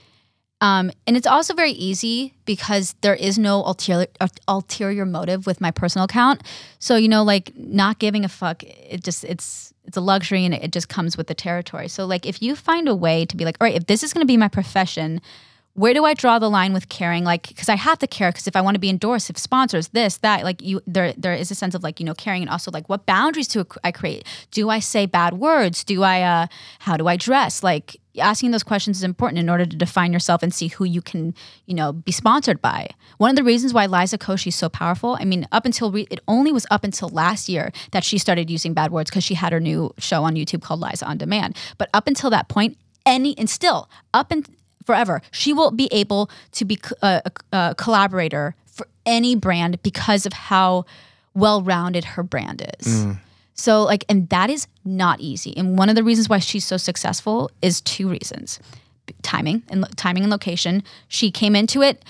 Um, 0.63 0.91
and 1.07 1.17
it's 1.17 1.27
also 1.27 1.55
very 1.55 1.73
easy 1.73 2.35
because 2.45 2.95
there 3.01 3.15
is 3.15 3.39
no 3.39 3.65
ulterior 3.65 4.07
ulterior 4.47 5.07
motive 5.07 5.47
with 5.47 5.61
my 5.61 5.71
personal 5.71 6.05
account. 6.05 6.43
So 6.79 6.97
you 6.97 7.09
know, 7.09 7.23
like 7.23 7.53
not 7.57 7.99
giving 7.99 8.25
a 8.25 8.29
fuck, 8.29 8.63
it 8.65 9.03
just 9.03 9.25
it's 9.25 9.73
it's 9.85 9.97
a 9.97 10.03
luxury 10.03 10.45
and 10.45 10.55
it 10.55 10.73
just 10.73 10.89
comes 10.89 11.17
with 11.17 11.27
the 11.27 11.35
territory. 11.35 11.89
So 11.89 12.05
like 12.07 12.27
if 12.27 12.43
you 12.43 12.55
find 12.55 12.89
a 12.89 12.95
way 12.95 13.25
to 13.27 13.37
be 13.37 13.45
like, 13.45 13.57
all 13.61 13.67
right, 13.67 13.75
if 13.75 13.87
this 13.87 14.03
is 14.03 14.13
going 14.13 14.23
to 14.23 14.27
be 14.27 14.37
my 14.37 14.49
profession, 14.49 15.21
where 15.75 15.95
do 15.95 16.05
I 16.05 16.15
draw 16.15 16.39
the 16.39 16.51
line 16.51 16.73
with 16.73 16.89
caring? 16.89 17.25
Like, 17.25 17.49
because 17.49 17.69
I 17.69 17.77
have 17.77 17.99
to 18.01 18.07
care. 18.07 18.31
Because 18.31 18.47
if 18.47 18.57
I 18.57 18.61
want 18.61 18.75
to 18.75 18.81
be 18.81 18.91
endorsed, 18.91 19.31
if 19.31 19.39
sponsors, 19.39 19.89
this, 19.89 20.19
that, 20.19 20.45
like 20.45 20.61
you, 20.61 20.81
there, 20.87 21.13
there 21.17 21.33
is 21.33 21.51
a 21.51 21.55
sense 21.55 21.75
of 21.75 21.83
like 21.83 22.01
you 22.01 22.07
know 22.07 22.15
caring, 22.15 22.43
and 22.43 22.51
also 22.51 22.71
like 22.71 22.89
what 22.89 23.07
boundaries 23.07 23.49
do 23.49 23.65
I 23.85 23.93
create? 23.93 24.27
Do 24.51 24.69
I 24.69 24.81
say 24.81 25.07
bad 25.07 25.35
words? 25.35 25.85
Do 25.85 26.03
I, 26.03 26.23
uh, 26.23 26.47
how 26.81 26.97
do 26.97 27.07
I 27.07 27.17
dress? 27.17 27.63
Like 27.63 27.97
asking 28.19 28.51
those 28.51 28.65
questions 28.65 28.99
is 28.99 29.05
important 29.05 29.39
in 29.39 29.49
order 29.49 29.65
to 29.65 29.77
define 29.77 30.13
yourself 30.13 30.43
and 30.43 30.53
see 30.53 30.69
who 30.69 30.85
you 30.85 31.01
can, 31.01 31.35
you 31.67 31.75
know, 31.75 31.93
be 31.93 32.13
sponsored 32.13 32.61
by. 32.61 32.89
One 33.19 33.31
of 33.31 33.37
the 33.37 33.45
reasons 33.45 33.73
why 33.73 33.87
Liza 33.87 34.19
Koshy 34.19 34.49
is 34.49 34.57
so 34.57 34.69
powerful, 34.69 35.17
I 35.21 35.25
mean, 35.25 35.47
up 35.53 35.65
until 35.65 35.93
re- 35.93 36.09
it 36.11 36.21
only 36.27 36.53
was 36.53 36.67
up 36.71 36.83
until 36.83 37.09
last 37.11 37.49
year 37.49 37.71
that 37.93 38.03
she 38.03 38.19
started 38.19 38.51
using 38.51 38.75
bad 38.75 38.91
words 38.91 39.11
because 39.11 39.25
she 39.25 39.35
had 39.35 39.53
her 39.53 39.61
new 39.61 39.95
show 39.99 40.25
on 40.25 40.35
YouTube 40.35 40.63
called 40.63 40.81
Liza 40.81 41.07
on 41.07 41.19
Demand. 41.19 41.57
But 41.79 41.91
up 41.95 42.09
until 42.09 42.31
that 42.31 42.49
point, 42.49 42.77
any 43.07 43.37
and 43.39 43.49
still 43.49 43.89
up 44.13 44.31
and 44.31 44.47
forever, 44.91 45.23
she 45.31 45.53
will 45.53 45.71
be 45.71 45.89
able 45.93 46.31
to 46.53 46.65
be 46.65 46.79
a, 47.03 47.07
uh, 47.07 47.21
a, 47.53 47.57
a 47.57 47.75
collaborator 47.77 48.55
for 48.67 48.87
any 49.07 49.37
brand 49.37 49.83
because 49.83 50.27
of 50.27 50.33
how 50.33 50.85
well-rounded 51.35 52.05
her 52.05 52.23
brand 52.23 52.61
is. 52.81 53.05
Mm. 53.05 53.19
So 53.55 53.83
like 53.83 54.05
and 54.09 54.29
that 54.31 54.51
is 54.51 54.67
not 54.85 55.21
easy. 55.21 55.57
And 55.57 55.79
one 55.79 55.89
of 55.89 55.95
the 55.95 56.03
reasons 56.03 56.29
why 56.29 56.39
she's 56.39 56.65
so 56.65 56.77
successful 56.77 57.51
is 57.63 57.81
two 57.83 58.09
reasons. 58.09 58.59
Timing 59.23 59.63
and 59.69 59.87
timing 59.97 60.23
and 60.25 60.31
location. 60.31 60.83
She 61.09 61.31
came 61.31 61.55
into 61.55 61.83
it 61.83 62.05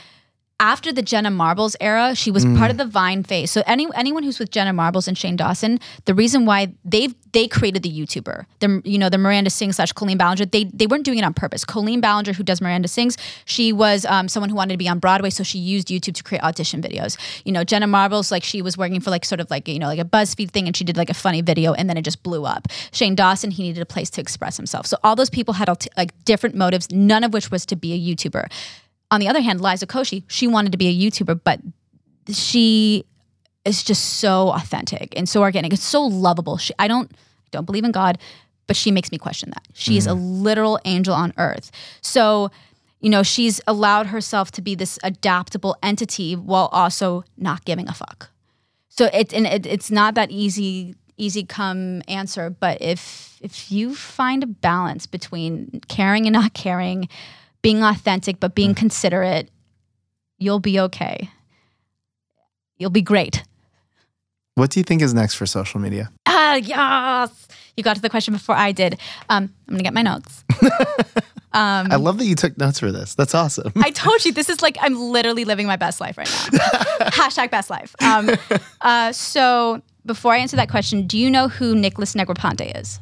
after 0.60 0.92
the 0.92 1.00
Jenna 1.00 1.30
Marbles 1.30 1.74
era, 1.80 2.14
she 2.14 2.30
was 2.30 2.44
part 2.44 2.70
of 2.70 2.76
the 2.76 2.84
Vine 2.84 3.24
phase. 3.24 3.50
So 3.50 3.62
any 3.66 3.88
anyone 3.94 4.22
who's 4.22 4.38
with 4.38 4.50
Jenna 4.50 4.74
Marbles 4.74 5.08
and 5.08 5.16
Shane 5.16 5.34
Dawson, 5.34 5.80
the 6.04 6.14
reason 6.14 6.44
why 6.44 6.74
they've 6.84 7.14
they 7.32 7.48
created 7.48 7.82
the 7.82 7.90
YouTuber, 7.90 8.44
the 8.60 8.82
you 8.84 8.98
know 8.98 9.08
the 9.08 9.16
Miranda 9.16 9.48
Sings 9.48 9.76
slash 9.76 9.92
Colleen 9.92 10.18
Ballinger, 10.18 10.44
they 10.44 10.64
they 10.64 10.86
weren't 10.86 11.04
doing 11.04 11.18
it 11.18 11.24
on 11.24 11.32
purpose. 11.32 11.64
Colleen 11.64 12.02
Ballinger, 12.02 12.34
who 12.34 12.42
does 12.42 12.60
Miranda 12.60 12.88
Sings, 12.88 13.16
she 13.46 13.72
was 13.72 14.04
um, 14.04 14.28
someone 14.28 14.50
who 14.50 14.56
wanted 14.56 14.74
to 14.74 14.78
be 14.78 14.88
on 14.88 14.98
Broadway, 14.98 15.30
so 15.30 15.42
she 15.42 15.58
used 15.58 15.88
YouTube 15.88 16.14
to 16.14 16.22
create 16.22 16.42
audition 16.42 16.82
videos. 16.82 17.16
You 17.46 17.52
know, 17.52 17.64
Jenna 17.64 17.86
Marbles, 17.86 18.30
like 18.30 18.44
she 18.44 18.60
was 18.60 18.76
working 18.76 19.00
for 19.00 19.10
like 19.10 19.24
sort 19.24 19.40
of 19.40 19.50
like 19.50 19.66
you 19.66 19.78
know 19.78 19.86
like 19.86 19.98
a 19.98 20.04
BuzzFeed 20.04 20.50
thing, 20.50 20.66
and 20.66 20.76
she 20.76 20.84
did 20.84 20.98
like 20.98 21.08
a 21.08 21.14
funny 21.14 21.40
video, 21.40 21.72
and 21.72 21.88
then 21.88 21.96
it 21.96 22.02
just 22.02 22.22
blew 22.22 22.44
up. 22.44 22.68
Shane 22.92 23.14
Dawson, 23.14 23.50
he 23.50 23.62
needed 23.62 23.80
a 23.80 23.86
place 23.86 24.10
to 24.10 24.20
express 24.20 24.58
himself. 24.58 24.86
So 24.86 24.98
all 25.02 25.16
those 25.16 25.30
people 25.30 25.54
had 25.54 25.70
like 25.96 26.12
different 26.26 26.54
motives, 26.54 26.90
none 26.90 27.24
of 27.24 27.32
which 27.32 27.50
was 27.50 27.64
to 27.66 27.76
be 27.76 27.94
a 27.94 28.14
YouTuber. 28.14 28.48
On 29.10 29.20
the 29.20 29.28
other 29.28 29.40
hand, 29.40 29.60
Liza 29.60 29.86
Koshy, 29.86 30.24
she 30.28 30.46
wanted 30.46 30.72
to 30.72 30.78
be 30.78 30.88
a 30.88 31.10
YouTuber, 31.10 31.40
but 31.42 31.60
she 32.32 33.04
is 33.64 33.82
just 33.82 34.20
so 34.20 34.50
authentic 34.50 35.12
and 35.16 35.28
so 35.28 35.42
organic. 35.42 35.72
It's 35.72 35.82
so 35.82 36.02
lovable. 36.02 36.56
She, 36.56 36.72
I 36.78 36.88
don't 36.88 37.10
don't 37.50 37.66
believe 37.66 37.84
in 37.84 37.90
God, 37.90 38.18
but 38.66 38.76
she 38.76 38.90
makes 38.92 39.10
me 39.10 39.18
question 39.18 39.50
that. 39.50 39.66
She's 39.74 40.06
a 40.06 40.10
mm-hmm. 40.10 40.42
literal 40.42 40.78
angel 40.84 41.14
on 41.14 41.32
earth. 41.36 41.72
So, 42.00 42.50
you 43.00 43.10
know, 43.10 43.24
she's 43.24 43.60
allowed 43.66 44.06
herself 44.06 44.52
to 44.52 44.62
be 44.62 44.76
this 44.76 44.98
adaptable 45.02 45.76
entity 45.82 46.36
while 46.36 46.68
also 46.70 47.24
not 47.36 47.64
giving 47.64 47.88
a 47.88 47.94
fuck. 47.94 48.30
So 48.88 49.10
it 49.12 49.32
and 49.32 49.46
it, 49.46 49.66
it's 49.66 49.90
not 49.90 50.14
that 50.14 50.30
easy 50.30 50.94
easy 51.16 51.44
come 51.44 52.02
answer, 52.08 52.50
but 52.50 52.80
if 52.80 53.38
if 53.40 53.70
you 53.72 53.94
find 53.94 54.42
a 54.42 54.46
balance 54.46 55.06
between 55.06 55.80
caring 55.88 56.26
and 56.26 56.32
not 56.32 56.54
caring, 56.54 57.08
being 57.62 57.82
authentic 57.82 58.40
but 58.40 58.54
being 58.54 58.74
considerate, 58.74 59.50
you'll 60.38 60.60
be 60.60 60.80
okay. 60.80 61.30
You'll 62.78 62.90
be 62.90 63.02
great. 63.02 63.44
What 64.54 64.70
do 64.70 64.80
you 64.80 64.84
think 64.84 65.02
is 65.02 65.14
next 65.14 65.34
for 65.34 65.46
social 65.46 65.80
media? 65.80 66.10
Ah, 66.26 66.54
yes. 66.54 67.48
You 67.76 67.82
got 67.82 67.96
to 67.96 68.02
the 68.02 68.10
question 68.10 68.34
before 68.34 68.54
I 68.54 68.72
did. 68.72 68.98
Um, 69.28 69.54
I'm 69.68 69.74
gonna 69.74 69.82
get 69.82 69.94
my 69.94 70.02
notes. 70.02 70.44
I 71.52 71.96
love 71.96 72.18
that 72.18 72.26
you 72.26 72.34
took 72.34 72.56
notes 72.58 72.78
for 72.78 72.92
this. 72.92 73.14
That's 73.14 73.34
awesome. 73.34 73.72
I 73.76 73.90
told 73.90 74.24
you 74.24 74.32
this 74.32 74.48
is 74.48 74.62
like 74.62 74.76
I'm 74.80 74.98
literally 74.98 75.44
living 75.44 75.66
my 75.66 75.76
best 75.76 76.00
life 76.00 76.16
right 76.18 76.30
now. 76.52 76.58
Hashtag 77.10 77.50
best 77.50 77.70
life. 77.70 77.94
Um, 78.02 78.30
uh, 78.80 79.12
so 79.12 79.82
before 80.06 80.32
I 80.32 80.38
answer 80.38 80.56
that 80.56 80.70
question, 80.70 81.06
do 81.06 81.18
you 81.18 81.30
know 81.30 81.48
who 81.48 81.74
Nicholas 81.74 82.14
Negroponte 82.14 82.78
is? 82.78 83.00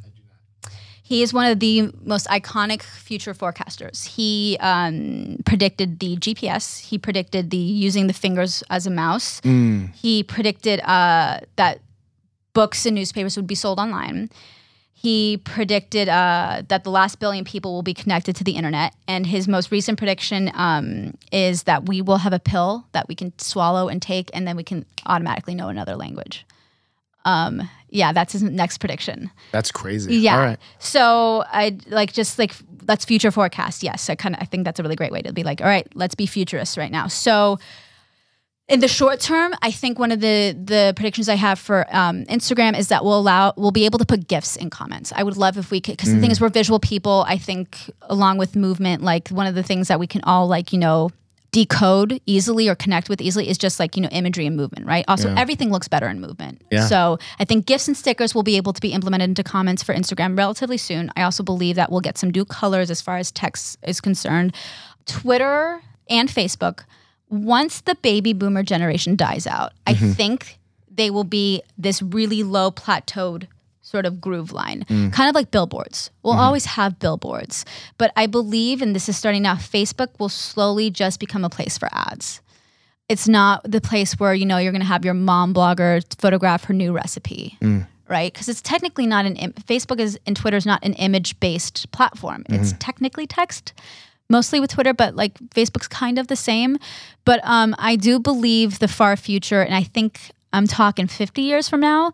He 1.08 1.22
is 1.22 1.32
one 1.32 1.50
of 1.50 1.58
the 1.58 1.90
most 2.04 2.26
iconic 2.26 2.82
future 2.82 3.32
forecasters. 3.32 4.06
He 4.06 4.58
um, 4.60 5.38
predicted 5.46 6.00
the 6.00 6.18
GPS. 6.18 6.80
He 6.80 6.98
predicted 6.98 7.48
the 7.48 7.56
using 7.56 8.08
the 8.08 8.12
fingers 8.12 8.62
as 8.68 8.86
a 8.86 8.90
mouse. 8.90 9.40
He 9.94 10.22
predicted 10.22 10.80
uh, 10.80 11.40
that 11.56 11.80
books 12.52 12.84
and 12.84 12.94
newspapers 12.94 13.36
would 13.36 13.46
be 13.46 13.54
sold 13.54 13.80
online. 13.80 14.28
He 14.92 15.38
predicted 15.38 16.10
uh, 16.10 16.60
that 16.68 16.84
the 16.84 16.90
last 16.90 17.20
billion 17.20 17.42
people 17.42 17.72
will 17.72 17.82
be 17.82 17.94
connected 17.94 18.36
to 18.36 18.44
the 18.44 18.52
internet. 18.52 18.92
And 19.06 19.24
his 19.24 19.48
most 19.48 19.72
recent 19.72 19.96
prediction 19.96 20.50
um, 20.52 21.16
is 21.32 21.62
that 21.62 21.86
we 21.86 22.02
will 22.02 22.18
have 22.18 22.34
a 22.34 22.38
pill 22.38 22.86
that 22.92 23.08
we 23.08 23.14
can 23.14 23.32
swallow 23.38 23.88
and 23.88 24.02
take, 24.02 24.28
and 24.34 24.46
then 24.46 24.56
we 24.56 24.62
can 24.62 24.84
automatically 25.06 25.54
know 25.54 25.68
another 25.68 25.96
language. 25.96 26.44
Um, 27.24 27.68
yeah, 27.90 28.12
that's 28.12 28.32
his 28.32 28.42
next 28.42 28.78
prediction. 28.78 29.30
That's 29.52 29.72
crazy. 29.72 30.16
Yeah. 30.16 30.36
All 30.36 30.42
right. 30.42 30.58
So 30.78 31.44
I 31.48 31.78
like 31.86 32.12
just 32.12 32.38
like 32.38 32.54
that's 32.84 33.04
future 33.04 33.30
forecast. 33.30 33.82
Yes, 33.82 34.10
I 34.10 34.14
kind 34.14 34.34
of 34.34 34.42
I 34.42 34.44
think 34.44 34.64
that's 34.64 34.78
a 34.78 34.82
really 34.82 34.96
great 34.96 35.12
way 35.12 35.22
to 35.22 35.32
be 35.32 35.42
like, 35.42 35.60
all 35.60 35.66
right, 35.66 35.86
let's 35.94 36.14
be 36.14 36.26
futurists 36.26 36.76
right 36.76 36.90
now. 36.90 37.06
So 37.06 37.58
in 38.68 38.80
the 38.80 38.88
short 38.88 39.20
term, 39.20 39.54
I 39.62 39.70
think 39.70 39.98
one 39.98 40.12
of 40.12 40.20
the 40.20 40.52
the 40.52 40.92
predictions 40.94 41.28
I 41.28 41.36
have 41.36 41.58
for 41.58 41.86
um, 41.88 42.24
Instagram 42.26 42.78
is 42.78 42.88
that 42.88 43.02
we'll 43.02 43.18
allow 43.18 43.54
we'll 43.56 43.70
be 43.70 43.86
able 43.86 43.98
to 43.98 44.04
put 44.04 44.28
gifs 44.28 44.56
in 44.56 44.68
comments. 44.68 45.12
I 45.16 45.22
would 45.22 45.38
love 45.38 45.56
if 45.56 45.70
we 45.70 45.80
could 45.80 45.96
because 45.96 46.12
the 46.12 46.20
thing 46.20 46.30
is 46.30 46.40
we're 46.40 46.50
visual 46.50 46.78
people. 46.78 47.24
I 47.26 47.38
think 47.38 47.90
along 48.02 48.36
with 48.36 48.54
movement, 48.54 49.02
like 49.02 49.28
one 49.28 49.46
of 49.46 49.54
the 49.54 49.62
things 49.62 49.88
that 49.88 49.98
we 49.98 50.06
can 50.06 50.20
all 50.24 50.46
like 50.46 50.72
you 50.72 50.78
know 50.78 51.10
decode 51.50 52.20
easily 52.26 52.68
or 52.68 52.74
connect 52.74 53.08
with 53.08 53.20
easily 53.20 53.48
is 53.48 53.56
just 53.56 53.80
like 53.80 53.96
you 53.96 54.02
know 54.02 54.08
imagery 54.10 54.46
and 54.46 54.56
movement 54.56 54.86
right? 54.86 55.04
Also 55.08 55.34
everything 55.34 55.70
looks 55.70 55.88
better 55.88 56.08
in 56.08 56.20
movement. 56.20 56.62
Yeah. 56.70 56.86
so 56.86 57.18
i 57.38 57.44
think 57.44 57.66
gifs 57.66 57.88
and 57.88 57.96
stickers 57.96 58.34
will 58.34 58.42
be 58.42 58.56
able 58.56 58.72
to 58.72 58.80
be 58.80 58.92
implemented 58.92 59.30
into 59.30 59.42
comments 59.42 59.82
for 59.82 59.94
instagram 59.94 60.36
relatively 60.36 60.76
soon. 60.76 61.10
I 61.16 61.22
also 61.22 61.42
believe 61.42 61.76
that 61.76 61.90
we'll 61.90 62.00
get 62.00 62.18
some 62.18 62.30
new 62.30 62.44
colors 62.44 62.90
as 62.90 63.00
far 63.00 63.16
as 63.16 63.30
text 63.30 63.78
is 63.82 64.00
concerned. 64.00 64.54
Twitter 65.06 65.80
and 66.10 66.28
facebook 66.28 66.84
once 67.30 67.82
the 67.82 67.94
baby 67.96 68.32
boomer 68.32 68.62
generation 68.62 69.16
dies 69.16 69.46
out 69.46 69.72
i 69.86 69.94
mm-hmm. 69.94 70.12
think 70.12 70.58
they 70.90 71.10
will 71.10 71.24
be 71.24 71.62
this 71.78 72.02
really 72.02 72.42
low 72.42 72.70
plateaued 72.70 73.46
sort 73.88 74.04
of 74.04 74.20
groove 74.20 74.52
line, 74.52 74.84
mm. 74.88 75.12
kind 75.12 75.28
of 75.28 75.34
like 75.34 75.50
billboards. 75.50 76.10
We'll 76.22 76.34
mm-hmm. 76.34 76.42
always 76.42 76.66
have 76.66 76.98
billboards, 76.98 77.64
but 77.96 78.12
I 78.16 78.26
believe, 78.26 78.82
and 78.82 78.94
this 78.94 79.08
is 79.08 79.16
starting 79.16 79.42
now, 79.42 79.54
Facebook 79.54 80.08
will 80.18 80.28
slowly 80.28 80.90
just 80.90 81.18
become 81.18 81.44
a 81.44 81.48
place 81.48 81.78
for 81.78 81.88
ads. 81.92 82.42
It's 83.08 83.26
not 83.26 83.62
the 83.64 83.80
place 83.80 84.20
where 84.20 84.34
you 84.34 84.44
know 84.44 84.58
you're 84.58 84.72
going 84.72 84.82
to 84.82 84.86
have 84.86 85.04
your 85.04 85.14
mom 85.14 85.54
blogger 85.54 86.04
photograph 86.20 86.64
her 86.64 86.74
new 86.74 86.92
recipe, 86.92 87.56
mm. 87.62 87.86
right? 88.08 88.30
Because 88.30 88.48
it's 88.48 88.60
technically 88.60 89.06
not 89.06 89.24
an 89.24 89.36
Im- 89.36 89.54
Facebook 89.54 89.98
is 89.98 90.18
and 90.26 90.36
Twitter 90.36 90.58
is 90.58 90.66
not 90.66 90.84
an 90.84 90.92
image 90.94 91.40
based 91.40 91.90
platform. 91.90 92.44
It's 92.50 92.68
mm-hmm. 92.68 92.78
technically 92.78 93.26
text, 93.26 93.72
mostly 94.28 94.60
with 94.60 94.70
Twitter, 94.70 94.92
but 94.92 95.16
like 95.16 95.38
Facebook's 95.54 95.88
kind 95.88 96.18
of 96.18 96.26
the 96.26 96.36
same. 96.36 96.76
But 97.24 97.40
um, 97.44 97.74
I 97.78 97.96
do 97.96 98.18
believe 98.18 98.78
the 98.78 98.88
far 98.88 99.16
future, 99.16 99.62
and 99.62 99.74
I 99.74 99.84
think 99.84 100.30
I'm 100.52 100.66
talking 100.66 101.06
50 101.06 101.42
years 101.42 101.68
from 101.68 101.80
now, 101.80 102.12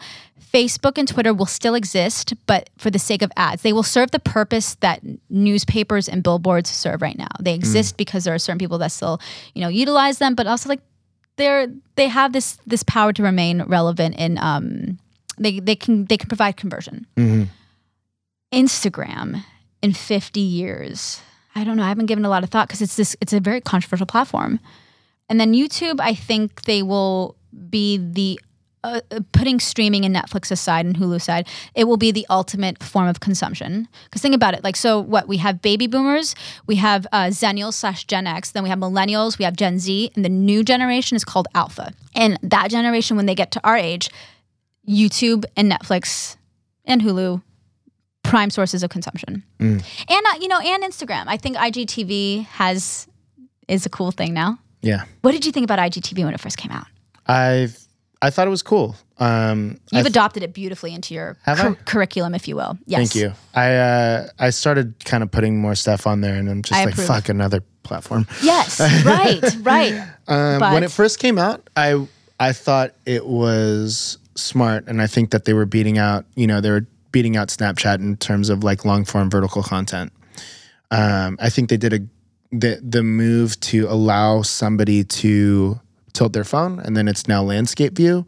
Facebook 0.53 0.99
and 0.99 1.09
Twitter 1.09 1.35
will 1.35 1.47
still 1.47 1.75
exist, 1.75 2.35
but 2.47 2.71
for 2.79 2.89
the 2.91 2.99
sake 2.99 3.23
of 3.23 3.33
ads. 3.37 3.63
They 3.63 3.73
will 3.73 3.83
serve 3.83 4.13
the 4.13 4.21
purpose 4.21 4.77
that 4.77 5.03
newspapers 5.29 6.09
and 6.09 6.23
billboards 6.23 6.71
serve 6.71 7.03
right 7.03 7.19
now. 7.19 7.29
They 7.41 7.55
exist 7.55 7.97
because 7.97 8.23
there 8.23 8.35
are 8.35 8.39
certain 8.39 8.59
people 8.59 8.79
that 8.79 8.93
still, 8.93 9.21
you 9.55 9.61
know, 9.61 9.69
utilize 9.69 10.19
them, 10.19 10.37
but 10.37 10.47
also 10.47 10.69
like 10.69 10.81
they're 11.37 11.67
they 11.97 12.07
have 12.07 12.33
this 12.33 12.59
this 12.67 12.85
power 12.85 13.13
to 13.13 13.23
remain 13.23 13.63
relevant 13.65 14.15
and 14.17 14.39
um 14.39 14.99
they 15.39 15.59
they 15.59 15.75
can 15.75 16.05
they 16.05 16.17
can 16.17 16.29
provide 16.29 16.57
conversion. 16.57 17.07
Instagram 18.53 19.45
in 19.83 19.93
50 19.93 20.41
years. 20.41 21.21
I 21.57 21.65
don't 21.65 21.77
know. 21.77 21.83
I 21.83 21.89
haven't 21.89 22.07
given 22.07 22.25
a 22.25 22.29
lot 22.29 22.45
of 22.45 22.51
thought 22.51 22.69
because 22.69 22.81
it's 22.81 22.97
this 22.97 23.17
it's 23.21 23.33
a 23.33 23.41
very 23.41 23.61
controversial 23.61 24.07
platform. 24.07 24.61
And 25.29 25.41
then 25.41 25.53
YouTube, 25.53 26.01
I 26.01 26.15
think 26.15 26.63
they 26.63 26.83
will 26.83 27.35
be 27.71 27.99
the 27.99 28.41
uh, 28.85 29.01
uh, 29.11 29.21
putting 29.33 29.59
streaming 29.59 30.05
and 30.05 30.15
Netflix 30.15 30.51
aside 30.51 30.85
and 30.85 30.95
Hulu 30.95 31.17
aside, 31.17 31.49
it 31.75 31.85
will 31.85 31.97
be 31.97 32.13
the 32.13 32.27
ultimate 32.29 32.83
form 32.83 33.09
of 33.09 33.19
consumption. 33.19 33.89
Because 34.05 34.21
think 34.21 34.35
about 34.35 34.53
it, 34.53 34.63
like 34.63 34.77
so, 34.77 35.01
what 35.01 35.27
we 35.27 35.39
have 35.39 35.63
baby 35.63 35.87
boomers, 35.87 36.35
we 36.67 36.77
have 36.77 37.07
uh, 37.11 37.29
Xennials 37.29 37.75
slash 37.75 38.05
Gen 38.05 38.27
X, 38.27 38.51
then 38.51 38.63
we 38.63 38.69
have 38.69 38.79
millennials, 38.79 39.39
we 39.39 39.47
have 39.47 39.57
Gen 39.57 39.79
Z, 39.79 40.11
and 40.15 40.23
the 40.23 40.29
new 40.29 40.63
generation 40.63 41.17
is 41.17 41.25
called 41.25 41.49
Alpha. 41.55 41.93
And 42.15 42.39
that 42.43 42.71
generation, 42.71 43.17
when 43.17 43.25
they 43.25 43.35
get 43.35 43.51
to 43.53 43.61
our 43.65 43.77
age, 43.77 44.11
YouTube 44.87 45.47
and 45.57 45.73
Netflix 45.73 46.37
and 46.85 47.01
Hulu 47.01 47.43
prime 48.23 48.51
sources 48.51 48.83
of 48.83 48.91
consumption. 48.91 49.43
And 50.11 50.27
uh, 50.27 50.39
you 50.41 50.49
know, 50.49 50.59
and 50.59 50.83
Instagram. 50.83 51.25
I 51.27 51.39
think 51.39 51.57
IGTV 51.57 52.45
has 52.47 53.09
is 53.67 53.87
a 53.87 53.89
cool 53.89 54.11
thing 54.11 54.35
now. 54.35 54.59
Yeah. 54.83 55.05
What 55.23 55.33
did 55.33 55.47
you 55.47 55.53
think 55.53 55.65
about 55.65 55.79
IGTV 55.79 56.23
when 56.23 56.35
it 56.35 56.41
first 56.41 56.59
came 56.59 56.71
out? 56.71 56.87
I've 57.27 57.79
I 58.23 58.31
thought 58.31 58.47
it 58.47 58.51
was 58.51 58.63
cool. 58.63 58.97
Um, 59.19 59.79
You've 59.93 60.07
adopted 60.07 60.43
it 60.43 60.55
beautifully 60.55 60.95
into 60.95 61.13
your 61.15 61.37
I? 61.47 61.75
curriculum, 61.85 62.35
if 62.35 62.49
you 62.49 62.57
will. 62.57 62.79
Yes. 62.87 63.13
Thank 63.13 63.15
you. 63.23 63.33
I 63.55 63.75
uh, 63.75 64.29
I 64.39 64.51
started 64.51 64.95
kind 65.05 65.23
of 65.23 65.31
putting 65.31 65.61
more 65.61 65.75
stuff 65.75 66.07
on 66.07 66.21
there, 66.23 66.35
and 66.35 66.49
I'm 66.49 66.63
just 66.63 66.79
I 66.79 66.85
like, 66.87 66.95
approve. 66.95 67.07
fuck 67.07 67.29
another 67.29 67.63
platform. 67.83 68.27
Yes, 68.43 68.81
right, 69.05 69.41
right. 69.61 70.09
Um, 70.27 70.61
when 70.73 70.83
it 70.83 70.91
first 70.91 71.19
came 71.19 71.39
out, 71.39 71.69
I 71.77 72.07
I 72.41 72.53
thought 72.53 72.95
it 73.05 73.27
was 73.27 74.19
smart, 74.37 74.85
and 74.89 75.03
I 75.03 75.07
think 75.07 75.31
that 75.31 75.45
they 75.45 75.53
were 75.53 75.67
beating 75.67 75.99
out. 75.99 76.25
You 76.35 76.47
know, 76.47 76.61
they 76.61 76.71
were 76.71 76.87
beating 77.13 77.37
out 77.37 77.49
Snapchat 77.49 77.99
in 78.01 78.17
terms 78.17 78.49
of 78.49 78.65
like 78.65 78.85
long 78.85 79.05
form 79.05 79.31
vertical 79.31 79.63
content. 79.63 80.13
Um, 80.91 81.37
I 81.41 81.51
think 81.51 81.69
they 81.69 81.77
did 81.77 81.93
a 81.93 82.01
the 82.51 82.81
the 82.83 83.03
move 83.03 83.61
to 83.61 83.87
allow 83.89 84.43
somebody 84.43 85.05
to 85.05 85.79
tilt 86.15 86.33
their 86.33 86.45
phone, 86.45 86.79
and 86.79 86.97
then 86.97 87.07
it's 87.07 87.29
now 87.29 87.43
landscape 87.43 87.95
view, 87.95 88.25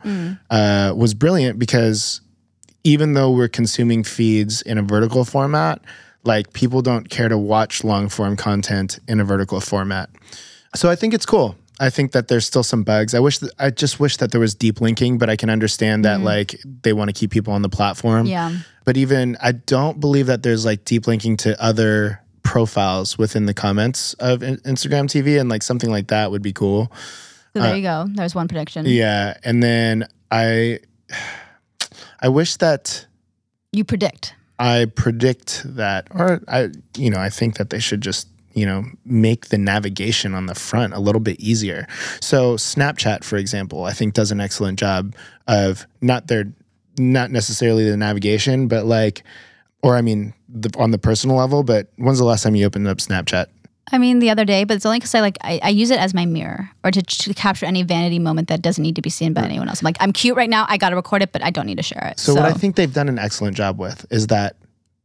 uh, 0.51 0.93
was 0.95 1.15
brilliant 1.15 1.59
because 1.59 2.21
even 2.85 3.15
though 3.15 3.31
we're 3.31 3.49
consuming 3.49 4.05
feeds 4.05 4.61
in 4.63 4.77
a 4.77 4.83
vertical 4.83 5.25
format, 5.25 5.81
like 6.25 6.53
people 6.53 6.83
don't 6.83 7.09
care 7.09 7.29
to 7.29 7.39
watch 7.39 7.83
long 7.83 8.09
form 8.09 8.37
content 8.37 8.99
in 9.09 9.21
a 9.21 9.25
vertical 9.25 9.61
format. 9.61 10.11
So 10.75 10.91
I 10.91 10.97
think 10.97 11.15
it's 11.15 11.27
cool. 11.27 11.57
I 11.79 11.91
think 11.91 12.13
that 12.13 12.29
there's 12.29 12.47
still 12.47 12.63
some 12.63 12.85
bugs. 12.85 13.15
I 13.15 13.21
wish 13.21 13.39
that, 13.39 13.53
I 13.59 13.71
just 13.71 14.01
wish 14.01 14.17
that 14.19 14.33
there 14.33 14.41
was 14.41 14.55
deep 14.55 14.81
linking, 14.81 15.19
but 15.19 15.29
I 15.29 15.37
can 15.37 15.51
understand 15.51 16.05
that 16.05 16.21
like 16.21 16.61
they 16.83 16.93
want 16.93 17.09
to 17.09 17.13
keep 17.13 17.31
people 17.31 17.53
on 17.53 17.63
the 17.63 17.69
platform. 17.69 18.27
Yeah. 18.27 18.57
But 18.85 18.97
even 18.97 19.37
I 19.41 19.53
don't 19.53 20.01
believe 20.01 20.27
that 20.27 20.43
there's 20.43 20.65
like 20.65 20.85
deep 20.85 21.07
linking 21.07 21.37
to 21.39 21.61
other 21.63 22.23
profiles 22.43 23.19
within 23.19 23.47
the 23.47 23.53
comments 23.53 24.15
of 24.15 24.43
In- 24.43 24.57
Instagram 24.59 25.05
TV 25.05 25.39
and 25.39 25.51
like 25.51 25.63
something 25.63 25.91
like 25.91 26.09
that 26.09 26.31
would 26.31 26.43
be 26.43 26.53
cool. 26.53 26.91
So 27.57 27.63
there 27.63 27.77
you 27.77 27.83
go. 27.83 28.05
There's 28.07 28.35
one 28.35 28.49
prediction. 28.49 28.85
Uh, 28.85 28.91
Yeah, 28.91 29.37
and 29.43 29.63
then 29.63 30.07
I 30.31 30.81
I 32.21 32.29
wish 32.29 32.57
that 32.57 33.07
You 33.73 33.83
predict. 33.83 34.35
I 34.59 34.87
predict 34.95 35.63
that, 35.77 36.09
or 36.11 36.43
I, 36.49 36.69
you 36.97 37.09
know, 37.11 37.19
I 37.19 37.31
think 37.31 37.57
that 37.57 37.71
they 37.71 37.79
should 37.79 38.01
just, 38.03 38.29
you 38.53 38.65
know, 38.67 38.85
make 39.05 39.47
the 39.47 39.59
navigation 39.59 40.35
on 40.35 40.47
the 40.47 40.55
front 40.55 40.93
a 40.93 40.99
little 40.99 41.21
bit 41.21 41.41
easier. 41.41 41.87
So 42.21 42.57
Snapchat, 42.57 43.23
for 43.25 43.37
example, 43.37 43.85
I 43.85 43.93
think 43.93 44.15
does 44.15 44.33
an 44.33 44.41
excellent 44.41 44.79
job 44.79 45.15
of 45.47 45.87
not 46.01 46.29
their, 46.29 46.53
not 46.99 47.31
necessarily 47.31 47.89
the 47.89 47.97
navigation, 47.99 48.67
but 48.69 48.87
like, 48.87 49.25
or 49.83 49.95
I 49.97 50.01
mean, 50.01 50.33
the, 50.49 50.71
on 50.79 50.91
the 50.91 50.99
personal 50.99 51.37
level. 51.37 51.63
But 51.63 51.93
when's 51.97 52.19
the 52.19 52.25
last 52.25 52.43
time 52.43 52.55
you 52.55 52.65
opened 52.65 52.89
up 52.89 52.99
Snapchat? 52.99 53.47
I 53.93 53.99
mean, 53.99 54.19
the 54.19 54.31
other 54.31 54.45
day, 54.45 54.65
but 54.65 54.77
it's 54.77 54.85
only 54.85 54.99
because 54.99 55.15
I 55.15 55.21
like 55.21 55.39
I, 55.43 55.61
I 55.63 55.69
use 55.69 55.91
it 55.91 56.01
as 56.01 56.13
my 56.13 56.27
mirror 56.27 56.71
or 56.83 56.91
to, 56.91 57.03
to 57.03 57.35
capture 57.35 57.67
any 57.67 57.83
vanity 57.83 58.19
moment 58.19 58.49
that 58.49 58.61
doesn't 58.61 58.83
need 58.83 58.97
to 58.97 59.03
be 59.03 59.11
seen 59.11 59.33
by 59.33 59.43
anyone 59.43 59.69
else. 59.69 59.81
I'm 59.81 59.85
like, 59.85 59.97
I'm 60.01 60.13
cute 60.13 60.37
right 60.37 60.51
now. 60.51 60.67
I 60.69 60.77
got 60.77 60.91
to 60.91 60.97
record 60.97 61.23
it, 61.23 61.33
but 61.33 61.43
I 61.45 61.51
don't 61.51 61.67
need 61.67 61.77
to 61.77 61.85
share 61.85 62.09
it. 62.11 62.19
So, 62.19 62.35
what 62.35 62.45
I 62.45 62.53
think 62.53 62.75
they've 62.75 62.93
done 62.93 63.09
an 63.09 63.19
excellent 63.19 63.57
job 63.57 63.79
with 63.79 64.05
is 64.11 64.27
that 64.29 64.57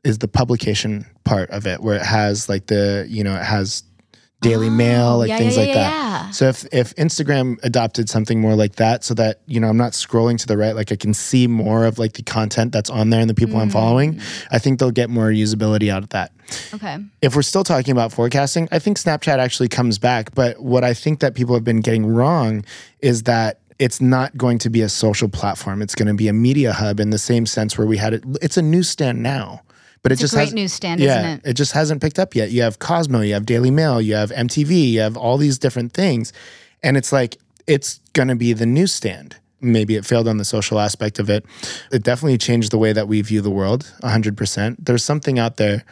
is 0.03 0.17
the 0.17 0.27
publication 0.27 1.05
part 1.23 1.51
of 1.51 1.67
it, 1.67 1.81
where 1.81 1.95
it 1.95 2.05
has 2.05 2.49
like 2.49 2.67
the 2.67 3.05
you 3.07 3.23
know 3.23 3.35
it 3.35 3.43
has 3.43 3.83
Daily 4.41 4.69
Mail, 4.69 5.19
like 5.19 5.29
Oh, 5.29 5.33
yeah, 5.33 5.37
things 5.37 5.55
yeah, 5.55 5.61
like 5.61 5.69
yeah, 5.69 5.75
that. 5.75 6.35
So 6.35 6.49
if 6.49 6.65
if 6.73 6.95
Instagram 6.95 7.57
adopted 7.63 8.09
something 8.09 8.41
more 8.41 8.55
like 8.55 8.75
that, 8.75 9.03
so 9.03 9.13
that 9.13 9.39
you 9.45 9.59
know 9.59 9.67
I'm 9.67 9.77
not 9.77 9.93
scrolling 9.93 10.37
to 10.39 10.47
the 10.47 10.57
right, 10.57 10.75
like 10.75 10.91
I 10.91 10.95
can 10.95 11.13
see 11.13 11.47
more 11.47 11.85
of 11.85 11.99
like 11.99 12.13
the 12.13 12.23
content 12.23 12.71
that's 12.71 12.89
on 12.89 13.09
there 13.11 13.21
and 13.21 13.29
the 13.29 13.35
people 13.35 13.57
I'm 13.59 13.69
following, 13.69 14.15
Mm. 14.15 14.47
I 14.51 14.59
think 14.59 14.79
they'll 14.79 14.91
get 14.91 15.09
more 15.09 15.29
usability 15.29 15.89
out 15.89 16.03
of 16.03 16.09
that 16.09 16.31
okay. 16.73 16.97
if 17.21 17.35
we're 17.35 17.41
still 17.41 17.63
talking 17.63 17.91
about 17.91 18.11
forecasting, 18.11 18.67
I 18.71 18.79
think 18.79 18.97
Snapchat 18.97 19.37
actually 19.37 19.69
comes 19.69 19.97
back. 19.97 20.33
But 20.35 20.59
what 20.59 20.83
I 20.83 20.93
think 20.93 21.19
that 21.19 21.35
people 21.35 21.55
have 21.55 21.63
been 21.63 21.81
getting 21.81 22.05
wrong 22.05 22.65
is 22.99 23.23
that 23.23 23.59
it's 23.79 24.01
not 24.01 24.35
going 24.37 24.59
to 24.59 24.69
be 24.69 24.81
a 24.81 24.89
social 24.89 25.27
platform. 25.27 25.81
It's 25.81 25.95
going 25.95 26.07
to 26.07 26.13
be 26.13 26.27
a 26.27 26.33
media 26.33 26.71
hub 26.73 26.99
in 26.99 27.09
the 27.09 27.17
same 27.17 27.45
sense 27.45 27.77
where 27.77 27.87
we 27.87 27.97
had 27.97 28.13
it. 28.13 28.23
It's 28.41 28.57
a 28.57 28.61
newsstand 28.61 29.23
now. 29.23 29.61
But 30.03 30.11
it 30.11 30.13
It's 30.13 30.21
a 30.21 30.23
just 30.23 30.33
great 30.33 30.45
has, 30.45 30.53
newsstand, 30.53 30.99
yeah, 30.99 31.19
isn't 31.19 31.45
it? 31.45 31.53
just 31.53 31.73
hasn't 31.73 32.01
picked 32.01 32.17
up 32.17 32.33
yet. 32.35 32.49
You 32.51 32.63
have 32.63 32.79
Cosmo, 32.79 33.21
you 33.21 33.33
have 33.33 33.45
Daily 33.45 33.69
Mail, 33.69 34.01
you 34.01 34.15
have 34.15 34.31
MTV, 34.31 34.91
you 34.91 34.99
have 35.01 35.15
all 35.15 35.37
these 35.37 35.59
different 35.59 35.93
things, 35.93 36.33
and 36.81 36.97
it's 36.97 37.11
like 37.11 37.37
it's 37.67 37.99
going 38.13 38.27
to 38.27 38.35
be 38.35 38.53
the 38.53 38.65
newsstand. 38.65 39.35
Maybe 39.61 39.95
it 39.95 40.05
failed 40.05 40.27
on 40.27 40.37
the 40.37 40.45
social 40.45 40.79
aspect 40.79 41.19
of 41.19 41.29
it. 41.29 41.45
It 41.91 42.03
definitely 42.03 42.39
changed 42.39 42.71
the 42.71 42.79
way 42.79 42.93
that 42.93 43.07
we 43.07 43.21
view 43.21 43.41
the 43.41 43.51
world. 43.51 43.93
100%. 44.01 44.75
There's 44.79 45.03
something 45.03 45.37
out 45.37 45.57
there 45.57 45.83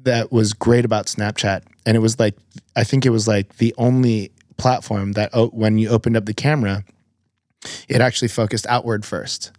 that 0.00 0.32
was 0.32 0.52
great 0.52 0.84
about 0.84 1.06
Snapchat. 1.06 1.62
And 1.86 1.96
it 1.96 2.00
was 2.00 2.18
like, 2.18 2.36
I 2.74 2.82
think 2.82 3.06
it 3.06 3.10
was 3.10 3.28
like 3.28 3.58
the 3.58 3.72
only 3.78 4.32
platform 4.56 5.12
that 5.12 5.30
oh, 5.32 5.48
when 5.48 5.78
you 5.78 5.88
opened 5.88 6.16
up 6.16 6.26
the 6.26 6.34
camera, 6.34 6.84
it 7.88 8.00
actually 8.00 8.28
focused 8.28 8.66
outward 8.66 9.04
first 9.04 9.52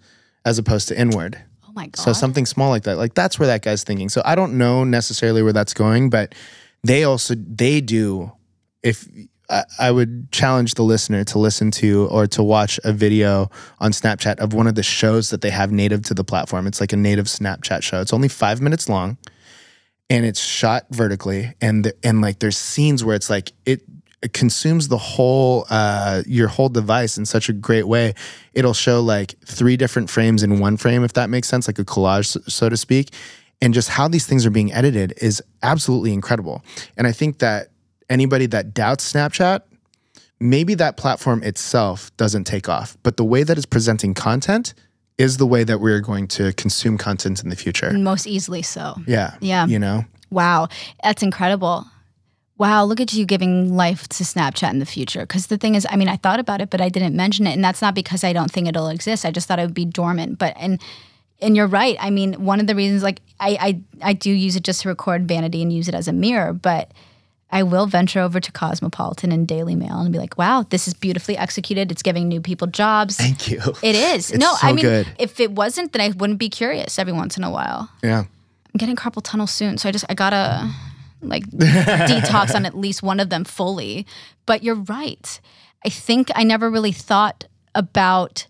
as 0.45 0.57
opposed 0.57 0.89
to 0.89 0.99
inward. 0.99 1.41
My 1.73 1.87
god. 1.87 1.97
So 1.97 2.13
something 2.13 2.45
small 2.45 2.69
like 2.69 2.83
that, 2.83 2.97
like 2.97 3.13
that's 3.15 3.39
where 3.39 3.47
that 3.47 3.63
guy's 3.63 3.83
thinking. 3.83 4.09
So 4.09 4.21
I 4.23 4.35
don't 4.35 4.57
know 4.57 4.83
necessarily 4.83 5.41
where 5.41 5.53
that's 5.53 5.73
going, 5.73 6.09
but 6.09 6.35
they 6.83 7.03
also 7.03 7.35
they 7.35 7.81
do. 7.81 8.31
If 8.83 9.07
I, 9.49 9.63
I 9.79 9.91
would 9.91 10.31
challenge 10.31 10.75
the 10.75 10.83
listener 10.83 11.23
to 11.25 11.39
listen 11.39 11.71
to 11.71 12.07
or 12.07 12.27
to 12.27 12.43
watch 12.43 12.79
a 12.83 12.93
video 12.93 13.49
on 13.79 13.91
Snapchat 13.91 14.39
of 14.39 14.53
one 14.53 14.67
of 14.67 14.75
the 14.75 14.83
shows 14.83 15.29
that 15.29 15.41
they 15.41 15.49
have 15.49 15.71
native 15.71 16.03
to 16.03 16.13
the 16.13 16.23
platform. 16.23 16.67
It's 16.67 16.79
like 16.79 16.93
a 16.93 16.97
native 16.97 17.25
Snapchat 17.25 17.81
show. 17.81 18.01
It's 18.01 18.13
only 18.13 18.27
five 18.27 18.61
minutes 18.61 18.87
long, 18.87 19.17
and 20.09 20.25
it's 20.25 20.39
shot 20.39 20.85
vertically, 20.91 21.53
and 21.61 21.85
the, 21.85 21.95
and 22.03 22.21
like 22.21 22.39
there's 22.39 22.57
scenes 22.57 23.03
where 23.03 23.15
it's 23.15 23.29
like 23.29 23.53
it. 23.65 23.81
It 24.23 24.33
consumes 24.33 24.87
the 24.87 24.97
whole 24.97 25.65
uh, 25.69 26.23
your 26.25 26.47
whole 26.47 26.69
device 26.69 27.17
in 27.17 27.25
such 27.25 27.49
a 27.49 27.53
great 27.53 27.87
way. 27.87 28.13
It'll 28.53 28.73
show 28.73 29.01
like 29.01 29.35
three 29.45 29.75
different 29.77 30.09
frames 30.09 30.43
in 30.43 30.59
one 30.59 30.77
frame, 30.77 31.03
if 31.03 31.13
that 31.13 31.29
makes 31.29 31.47
sense, 31.47 31.67
like 31.67 31.77
a 31.77 31.83
collage, 31.83 32.27
so- 32.27 32.41
so 32.47 32.69
to 32.69 32.77
speak. 32.77 33.13
And 33.61 33.73
just 33.73 33.89
how 33.89 34.07
these 34.07 34.25
things 34.25 34.45
are 34.45 34.49
being 34.49 34.71
edited 34.73 35.13
is 35.21 35.41
absolutely 35.61 36.13
incredible. 36.13 36.63
And 36.97 37.05
I 37.05 37.11
think 37.11 37.39
that 37.39 37.67
anybody 38.09 38.45
that 38.47 38.73
doubts 38.73 39.11
Snapchat, 39.11 39.61
maybe 40.39 40.73
that 40.75 40.97
platform 40.97 41.43
itself 41.43 42.15
doesn't 42.17 42.45
take 42.45 42.67
off, 42.69 42.97
but 43.03 43.17
the 43.17 43.23
way 43.25 43.43
that 43.43 43.57
it's 43.57 43.65
presenting 43.65 44.13
content 44.13 44.73
is 45.17 45.37
the 45.37 45.45
way 45.45 45.63
that 45.63 45.79
we're 45.79 46.01
going 46.01 46.27
to 46.27 46.51
consume 46.53 46.97
content 46.97 47.43
in 47.43 47.49
the 47.49 47.55
future. 47.55 47.91
most 47.93 48.25
easily 48.27 48.61
so. 48.61 48.95
Yeah. 49.07 49.35
Yeah. 49.39 49.65
You 49.67 49.79
know? 49.79 50.05
Wow, 50.29 50.67
that's 51.03 51.21
incredible. 51.23 51.85
Wow, 52.57 52.85
look 52.85 53.01
at 53.01 53.13
you 53.13 53.25
giving 53.25 53.75
life 53.75 54.07
to 54.09 54.23
Snapchat 54.23 54.69
in 54.69 54.79
the 54.79 54.85
future. 54.85 55.21
Because 55.21 55.47
the 55.47 55.57
thing 55.57 55.73
is, 55.75 55.87
I 55.89 55.95
mean, 55.95 56.07
I 56.07 56.17
thought 56.17 56.39
about 56.39 56.61
it, 56.61 56.69
but 56.69 56.81
I 56.81 56.89
didn't 56.89 57.15
mention 57.15 57.47
it, 57.47 57.53
and 57.53 57.63
that's 57.63 57.81
not 57.81 57.95
because 57.95 58.23
I 58.23 58.31
don't 58.31 58.51
think 58.51 58.67
it'll 58.67 58.89
exist. 58.89 59.25
I 59.25 59.31
just 59.31 59.47
thought 59.47 59.59
it 59.59 59.63
would 59.63 59.73
be 59.73 59.85
dormant. 59.85 60.37
But 60.37 60.53
and 60.57 60.79
and 61.41 61.57
you're 61.57 61.67
right. 61.67 61.97
I 61.99 62.09
mean, 62.09 62.45
one 62.45 62.59
of 62.59 62.67
the 62.67 62.75
reasons, 62.75 63.01
like, 63.01 63.21
I 63.39 63.81
I, 64.01 64.09
I 64.09 64.13
do 64.13 64.31
use 64.31 64.55
it 64.55 64.63
just 64.63 64.81
to 64.83 64.89
record 64.89 65.27
vanity 65.27 65.61
and 65.63 65.73
use 65.73 65.87
it 65.87 65.95
as 65.95 66.07
a 66.07 66.13
mirror, 66.13 66.53
but. 66.53 66.91
I 67.51 67.61
will 67.61 67.85
venture 67.85 68.19
over 68.19 68.39
to 68.39 68.51
Cosmopolitan 68.51 69.31
and 69.31 69.47
Daily 69.47 69.75
Mail 69.75 69.99
and 69.99 70.11
be 70.11 70.17
like, 70.17 70.39
"Wow, 70.39 70.65
this 70.71 70.87
is 70.87 70.95
beautifully 70.95 71.37
executed. 71.37 71.91
It's 71.91 72.01
giving 72.01 72.27
new 72.27 72.41
people 72.41 72.65
jobs." 72.65 73.15
Thank 73.15 73.47
you. 73.47 73.61
It 73.83 73.95
is. 73.95 74.31
It's 74.31 74.39
no, 74.39 74.55
so 74.55 74.67
I 74.67 74.73
mean, 74.73 74.83
good. 74.83 75.07
if 75.19 75.39
it 75.39 75.51
wasn't, 75.51 75.93
then 75.93 76.01
I 76.01 76.09
wouldn't 76.17 76.39
be 76.39 76.49
curious 76.49 76.97
every 76.97 77.13
once 77.13 77.37
in 77.37 77.43
a 77.43 77.51
while. 77.51 77.91
Yeah. 78.01 78.21
I'm 78.21 78.77
getting 78.79 78.95
carpal 78.95 79.21
tunnel 79.21 79.45
soon, 79.45 79.77
so 79.77 79.87
I 79.87 79.91
just 79.91 80.03
I 80.09 80.15
gotta 80.15 80.67
like 81.29 81.45
detox 81.51 82.55
on 82.55 82.65
at 82.65 82.77
least 82.77 83.03
one 83.03 83.19
of 83.19 83.29
them 83.29 83.43
fully. 83.43 84.05
But 84.45 84.63
you're 84.63 84.75
right. 84.75 85.39
I 85.85 85.89
think 85.89 86.29
I 86.35 86.43
never 86.43 86.69
really 86.69 86.91
thought 86.91 87.45
about 87.75 88.47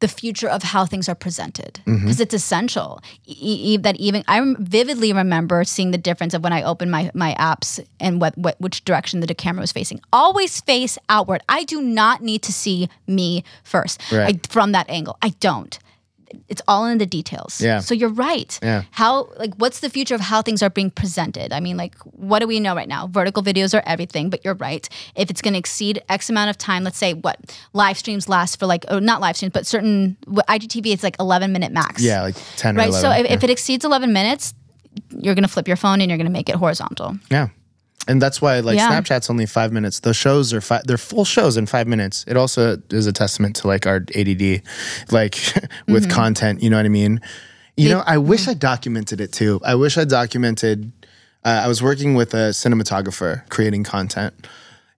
the 0.00 0.08
future 0.08 0.48
of 0.48 0.62
how 0.62 0.84
things 0.84 1.08
are 1.08 1.14
presented 1.14 1.80
mm-hmm. 1.86 2.04
because 2.04 2.20
it's 2.20 2.34
essential. 2.34 3.00
E- 3.24 3.72
e- 3.72 3.76
that 3.78 3.96
even 3.96 4.22
I 4.28 4.54
vividly 4.58 5.12
remember 5.12 5.64
seeing 5.64 5.90
the 5.90 5.98
difference 5.98 6.34
of 6.34 6.42
when 6.44 6.52
I 6.52 6.62
opened 6.62 6.90
my 6.90 7.10
my 7.14 7.34
apps 7.38 7.84
and 7.98 8.20
what, 8.20 8.36
what 8.36 8.60
which 8.60 8.84
direction 8.84 9.20
the 9.20 9.34
camera 9.34 9.62
was 9.62 9.72
facing. 9.72 10.00
Always 10.12 10.60
face 10.60 10.98
outward. 11.08 11.42
I 11.48 11.64
do 11.64 11.80
not 11.80 12.22
need 12.22 12.42
to 12.42 12.52
see 12.52 12.88
me 13.06 13.42
first 13.64 14.00
Right. 14.12 14.36
I, 14.36 14.48
from 14.52 14.72
that 14.72 14.88
angle. 14.90 15.16
I 15.22 15.30
don't. 15.40 15.78
It's 16.48 16.62
all 16.66 16.86
in 16.86 16.98
the 16.98 17.06
details. 17.06 17.60
Yeah. 17.60 17.80
So 17.80 17.94
you're 17.94 18.08
right. 18.08 18.58
Yeah. 18.62 18.82
How 18.90 19.28
like 19.38 19.54
what's 19.56 19.80
the 19.80 19.90
future 19.90 20.14
of 20.14 20.20
how 20.20 20.42
things 20.42 20.62
are 20.62 20.70
being 20.70 20.90
presented? 20.90 21.52
I 21.52 21.60
mean, 21.60 21.76
like 21.76 21.94
what 22.02 22.40
do 22.40 22.46
we 22.46 22.60
know 22.60 22.74
right 22.74 22.88
now? 22.88 23.06
Vertical 23.06 23.42
videos 23.42 23.74
are 23.78 23.82
everything, 23.86 24.30
but 24.30 24.44
you're 24.44 24.54
right. 24.54 24.88
If 25.14 25.30
it's 25.30 25.42
going 25.42 25.54
to 25.54 25.58
exceed 25.58 26.02
X 26.08 26.28
amount 26.30 26.50
of 26.50 26.58
time, 26.58 26.84
let's 26.84 26.98
say 26.98 27.14
what 27.14 27.38
live 27.72 27.98
streams 27.98 28.28
last 28.28 28.58
for 28.58 28.66
like 28.66 28.84
or 28.90 29.00
not 29.00 29.20
live 29.20 29.36
streams, 29.36 29.52
but 29.52 29.66
certain 29.66 30.16
IGTV 30.26 30.92
it's 30.92 31.02
like 31.02 31.16
11 31.20 31.52
minute 31.52 31.72
max. 31.72 32.02
Yeah, 32.02 32.22
like 32.22 32.36
10 32.56 32.76
or 32.76 32.78
Right. 32.78 32.88
11. 32.88 33.00
So 33.00 33.10
if, 33.10 33.30
if 33.30 33.44
it 33.44 33.50
exceeds 33.50 33.84
11 33.84 34.12
minutes, 34.12 34.54
you're 35.10 35.34
going 35.34 35.44
to 35.44 35.48
flip 35.48 35.68
your 35.68 35.76
phone 35.76 36.00
and 36.00 36.10
you're 36.10 36.18
going 36.18 36.26
to 36.26 36.32
make 36.32 36.48
it 36.48 36.56
horizontal. 36.56 37.18
Yeah. 37.30 37.48
And 38.08 38.22
that's 38.22 38.40
why 38.40 38.60
like 38.60 38.76
Yeah. 38.76 38.90
Snapchat's 38.90 39.28
only 39.30 39.46
five 39.46 39.72
minutes. 39.72 40.00
The 40.00 40.14
shows 40.14 40.52
are 40.52 40.60
five 40.60 40.84
they're 40.86 40.96
full 40.98 41.24
shows 41.24 41.56
in 41.56 41.66
five 41.66 41.86
minutes. 41.88 42.24
It 42.28 42.36
also 42.36 42.76
is 42.90 43.06
a 43.06 43.12
testament 43.12 43.56
to 43.56 43.66
like 43.66 43.86
our 43.86 43.96
ADD, 44.14 44.62
like 45.10 45.34
with 45.88 46.04
Mm-hmm. 46.04 46.10
content, 46.10 46.62
you 46.62 46.70
know 46.70 46.76
what 46.76 46.86
I 46.86 46.90
mean? 46.90 47.20
You 47.76 47.90
know, 47.90 48.02
I 48.06 48.16
wish 48.18 48.48
I 48.48 48.54
documented 48.54 49.20
it 49.20 49.32
too. 49.32 49.60
I 49.64 49.74
wish 49.74 49.98
I 49.98 50.04
documented 50.04 50.92
uh, 51.44 51.62
I 51.64 51.68
was 51.68 51.82
working 51.82 52.14
with 52.14 52.32
a 52.34 52.50
cinematographer 52.52 53.48
creating 53.50 53.84
content. 53.84 54.34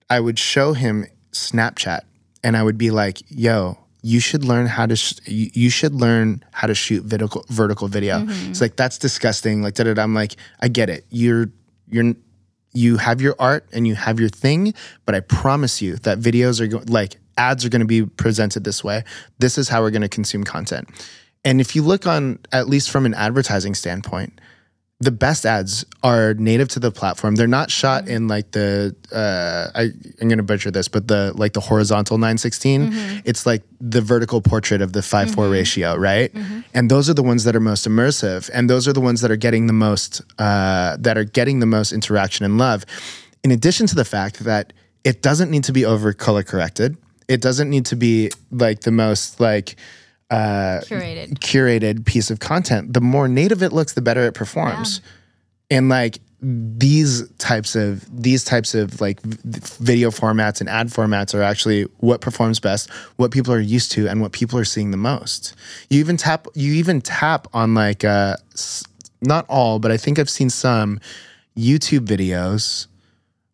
I 0.09 0.19
would 0.19 0.39
show 0.39 0.73
him 0.73 1.05
Snapchat 1.31 2.01
and 2.43 2.55
I 2.57 2.63
would 2.63 2.77
be 2.77 2.89
like, 2.89 3.21
yo, 3.29 3.77
you 4.01 4.19
should 4.19 4.43
learn 4.45 4.65
how 4.65 4.85
to 4.85 4.95
sh- 4.95 5.19
you, 5.25 5.69
should 5.69 5.93
learn 5.93 6.43
how 6.53 6.67
to 6.67 6.73
shoot 6.73 7.03
vertical 7.03 7.45
vertical 7.49 7.87
video. 7.89 8.19
Mm-hmm. 8.19 8.51
It's 8.51 8.61
like 8.61 8.77
that's 8.77 8.97
disgusting. 8.97 9.61
Like 9.61 9.73
da 9.75 9.93
da. 9.93 10.01
I'm 10.01 10.13
like, 10.13 10.37
I 10.61 10.69
get 10.69 10.89
it. 10.89 11.05
You're 11.09 11.49
you're 11.89 12.13
you 12.73 12.97
have 12.97 13.21
your 13.21 13.35
art 13.39 13.65
and 13.73 13.87
you 13.87 13.95
have 13.95 14.19
your 14.19 14.29
thing, 14.29 14.73
but 15.05 15.15
I 15.15 15.21
promise 15.21 15.81
you 15.81 15.95
that 15.97 16.19
videos 16.19 16.59
are 16.59 16.67
go- 16.67 16.83
like 16.87 17.17
ads 17.37 17.65
are 17.65 17.69
going 17.69 17.81
to 17.81 17.87
be 17.87 18.05
presented 18.05 18.63
this 18.63 18.83
way. 18.83 19.03
This 19.39 19.57
is 19.57 19.69
how 19.69 19.81
we're 19.81 19.91
going 19.91 20.01
to 20.01 20.09
consume 20.09 20.43
content. 20.43 20.89
And 21.45 21.61
if 21.61 21.75
you 21.75 21.81
look 21.81 22.05
on, 22.05 22.39
at 22.51 22.67
least 22.67 22.89
from 22.89 23.05
an 23.05 23.13
advertising 23.13 23.73
standpoint, 23.73 24.39
the 25.01 25.11
best 25.11 25.45
ads 25.45 25.85
are 26.03 26.33
native 26.33 26.67
to 26.67 26.79
the 26.79 26.91
platform. 26.91 27.35
They're 27.35 27.47
not 27.47 27.71
shot 27.71 28.09
in 28.09 28.27
like 28.27 28.51
the 28.51 28.93
uh, 29.13 29.71
I, 29.73 29.91
I'm 30.21 30.27
gonna 30.27 30.43
butcher 30.43 30.71
this, 30.71 30.89
but 30.89 31.07
the 31.07 31.31
like 31.35 31.53
the 31.53 31.61
horizontal 31.61 32.17
916. 32.17 32.91
It's 33.23 33.45
like 33.45 33.63
the 33.79 34.01
vertical 34.01 34.41
portrait 34.41 34.81
of 34.81 34.91
the 34.91 35.01
5 35.01 35.31
4 35.31 35.47
ratio, 35.49 35.95
right? 35.95 36.31
And 36.73 36.91
those 36.91 37.09
are 37.09 37.13
the 37.13 37.23
ones 37.23 37.45
that 37.45 37.55
are 37.55 37.61
most 37.61 37.87
immersive, 37.87 38.49
and 38.53 38.69
those 38.69 38.87
are 38.89 38.93
the 38.93 38.99
ones 39.01 39.21
that 39.21 39.31
are 39.31 39.37
getting 39.37 39.67
the 39.67 39.73
most 39.73 40.21
uh, 40.37 40.97
that 40.99 41.17
are 41.17 41.23
getting 41.23 41.59
the 41.59 41.65
most 41.65 41.93
interaction 41.93 42.45
and 42.45 42.57
love. 42.57 42.85
In 43.43 43.51
addition 43.51 43.87
to 43.87 43.95
the 43.95 44.05
fact 44.05 44.39
that 44.39 44.73
it 45.05 45.21
doesn't 45.21 45.49
need 45.49 45.63
to 45.63 45.71
be 45.71 45.85
over 45.85 46.11
color 46.11 46.43
corrected, 46.43 46.97
it 47.29 47.39
doesn't 47.39 47.69
need 47.69 47.85
to 47.85 47.95
be 47.95 48.31
like 48.51 48.81
the 48.81 48.91
most 48.91 49.39
like 49.39 49.77
Curated. 50.31 51.39
curated 51.39 52.05
piece 52.05 52.29
of 52.29 52.39
content, 52.39 52.93
the 52.93 53.01
more 53.01 53.27
native 53.27 53.63
it 53.63 53.71
looks, 53.73 53.93
the 53.93 54.01
better 54.01 54.21
it 54.23 54.33
performs. 54.33 55.01
And 55.71 55.89
like 55.89 56.19
these 56.41 57.27
types 57.37 57.75
of 57.75 58.05
these 58.23 58.43
types 58.45 58.73
of 58.73 59.01
like 59.01 59.19
v- 59.21 59.59
video 59.83 60.09
formats 60.09 60.61
and 60.61 60.69
ad 60.69 60.87
formats 60.87 61.35
are 61.35 61.41
actually 61.41 61.83
what 61.97 62.21
performs 62.21 62.59
best, 62.59 62.89
what 63.17 63.31
people 63.31 63.53
are 63.53 63.59
used 63.59 63.91
to, 63.93 64.07
and 64.07 64.21
what 64.21 64.31
people 64.31 64.57
are 64.57 64.63
seeing 64.65 64.91
the 64.91 64.97
most. 64.97 65.53
You 65.89 65.99
even 65.99 66.15
tap 66.17 66.47
you 66.55 66.73
even 66.73 67.01
tap 67.01 67.47
on 67.53 67.73
like 67.73 68.03
uh, 68.05 68.37
s- 68.53 68.83
not 69.21 69.45
all, 69.49 69.79
but 69.79 69.91
I 69.91 69.97
think 69.97 70.17
I've 70.17 70.29
seen 70.29 70.49
some 70.49 70.99
YouTube 71.57 72.05
videos 72.05 72.87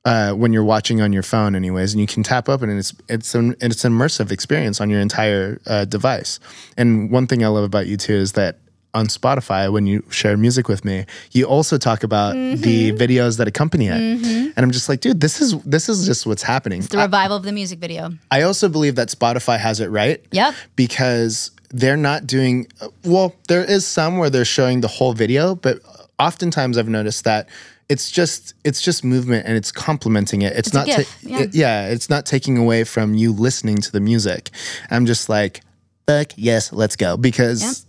uh, 0.05 0.33
when 0.33 0.53
you're 0.53 0.63
watching 0.63 1.01
on 1.01 1.11
your 1.11 1.23
phone, 1.23 1.55
anyways, 1.55 1.93
and 1.93 1.99
you 1.99 2.07
can 2.07 2.23
tap 2.23 2.47
open, 2.47 2.69
and 2.69 2.79
it's 2.79 2.93
it's 3.09 3.33
an 3.35 3.55
it's 3.59 3.83
an 3.83 3.91
immersive 3.91 4.31
experience 4.31 4.79
on 4.79 4.89
your 4.89 4.99
entire 5.01 5.59
uh, 5.65 5.85
device. 5.85 6.39
And 6.77 7.09
one 7.11 7.27
thing 7.27 7.43
I 7.43 7.47
love 7.47 7.63
about 7.63 7.87
you 7.87 7.97
too 7.97 8.13
is 8.13 8.33
that 8.33 8.59
on 8.93 9.07
Spotify, 9.07 9.69
when 9.69 9.87
you 9.87 10.05
share 10.09 10.37
music 10.37 10.69
with 10.69 10.85
me, 10.85 11.05
you 11.31 11.45
also 11.45 11.77
talk 11.77 12.03
about 12.03 12.33
the 12.33 12.93
videos 12.93 13.37
that 13.39 13.47
accompany 13.47 13.87
it, 13.87 13.93
and 13.93 14.57
I'm 14.57 14.71
just 14.71 14.87
like, 14.87 15.01
dude, 15.01 15.19
this 15.21 15.41
is 15.41 15.59
this 15.63 15.89
is 15.89 16.05
just 16.05 16.25
what's 16.25 16.43
happening. 16.43 16.79
It's 16.79 16.89
The 16.89 16.99
revival 16.99 17.37
of 17.37 17.43
the 17.43 17.51
music 17.51 17.79
video. 17.79 18.11
I 18.31 18.43
also 18.43 18.69
believe 18.69 18.95
that 18.95 19.09
Spotify 19.09 19.57
has 19.57 19.79
it 19.79 19.87
right. 19.87 20.23
Yep. 20.31 20.53
Because 20.75 21.51
they're 21.69 21.97
not 21.97 22.27
doing 22.27 22.67
well, 23.03 23.35
there 23.47 23.63
is 23.63 23.85
some 23.85 24.17
where 24.17 24.29
they're 24.29 24.45
showing 24.45 24.81
the 24.81 24.87
whole 24.87 25.13
video, 25.13 25.55
but 25.55 25.79
oftentimes 26.19 26.77
I've 26.77 26.87
noticed 26.87 27.23
that 27.25 27.49
it's 27.89 28.09
just 28.09 28.53
it's 28.63 28.81
just 28.81 29.03
movement 29.03 29.45
and 29.47 29.55
it's 29.55 29.71
complementing 29.71 30.41
it. 30.41 30.53
It's, 30.53 30.71
a 30.71 30.73
not 30.75 30.87
ta- 30.87 31.03
yeah. 31.21 31.39
it- 31.41 31.55
yeah, 31.55 31.87
it's 31.87 32.09
not 32.09 32.25
taking 32.25 32.57
away 32.57 32.83
from 32.83 33.13
you 33.13 33.31
listening 33.31 33.77
to 33.77 33.91
the 33.91 33.99
music. 33.99 34.49
I'm 34.89 35.05
just 35.05 35.29
like, 35.29 35.61
fuck 36.07 36.27
yes, 36.35 36.73
let's 36.73 36.95
go 36.95 37.17
because 37.17 37.85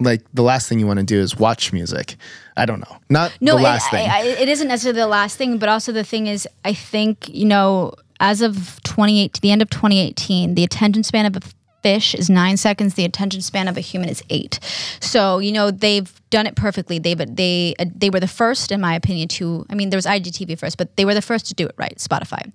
like 0.00 0.22
the 0.34 0.42
last 0.42 0.68
thing 0.68 0.78
you 0.80 0.86
want 0.86 0.98
to 1.00 1.04
do 1.04 1.18
is 1.20 1.36
watch 1.36 1.72
music. 1.72 2.16
I 2.56 2.66
don't 2.66 2.80
know. 2.80 2.96
Not 3.08 3.36
No, 3.40 3.54
the 3.54 3.60
it, 3.60 3.62
last 3.64 3.90
thing. 3.90 4.08
I, 4.08 4.18
I, 4.18 4.22
it 4.24 4.48
isn't 4.48 4.68
necessarily 4.68 5.00
the 5.00 5.06
last 5.06 5.36
thing, 5.38 5.58
but 5.58 5.68
also 5.68 5.90
the 5.92 6.04
thing 6.04 6.26
is, 6.26 6.46
I 6.64 6.74
think 6.74 7.28
you 7.28 7.44
know, 7.46 7.94
as 8.20 8.42
of 8.42 8.80
28 8.84 9.32
to 9.34 9.40
the 9.40 9.50
end 9.50 9.62
of 9.62 9.70
2018, 9.70 10.54
the 10.54 10.64
attention 10.64 11.02
span 11.02 11.26
of 11.26 11.36
a 11.36 11.40
fish 11.82 12.14
is 12.14 12.30
nine 12.30 12.56
seconds. 12.56 12.94
The 12.94 13.04
attention 13.04 13.42
span 13.42 13.68
of 13.68 13.76
a 13.76 13.80
human 13.80 14.08
is 14.08 14.22
eight. 14.30 14.58
So 15.00 15.38
you 15.38 15.52
know 15.52 15.70
they've 15.70 16.12
done 16.30 16.46
it 16.46 16.56
perfectly. 16.56 16.98
They 16.98 17.14
but 17.14 17.36
they 17.36 17.74
uh, 17.78 17.86
they 17.94 18.10
were 18.10 18.20
the 18.20 18.28
first, 18.28 18.72
in 18.72 18.80
my 18.80 18.94
opinion, 18.94 19.28
to. 19.28 19.66
I 19.70 19.74
mean, 19.74 19.90
there 19.90 19.98
was 19.98 20.06
IGTV 20.06 20.58
first, 20.58 20.78
but 20.78 20.96
they 20.96 21.04
were 21.04 21.14
the 21.14 21.22
first 21.22 21.46
to 21.46 21.54
do 21.54 21.66
it 21.66 21.74
right. 21.76 21.96
Spotify. 21.98 22.50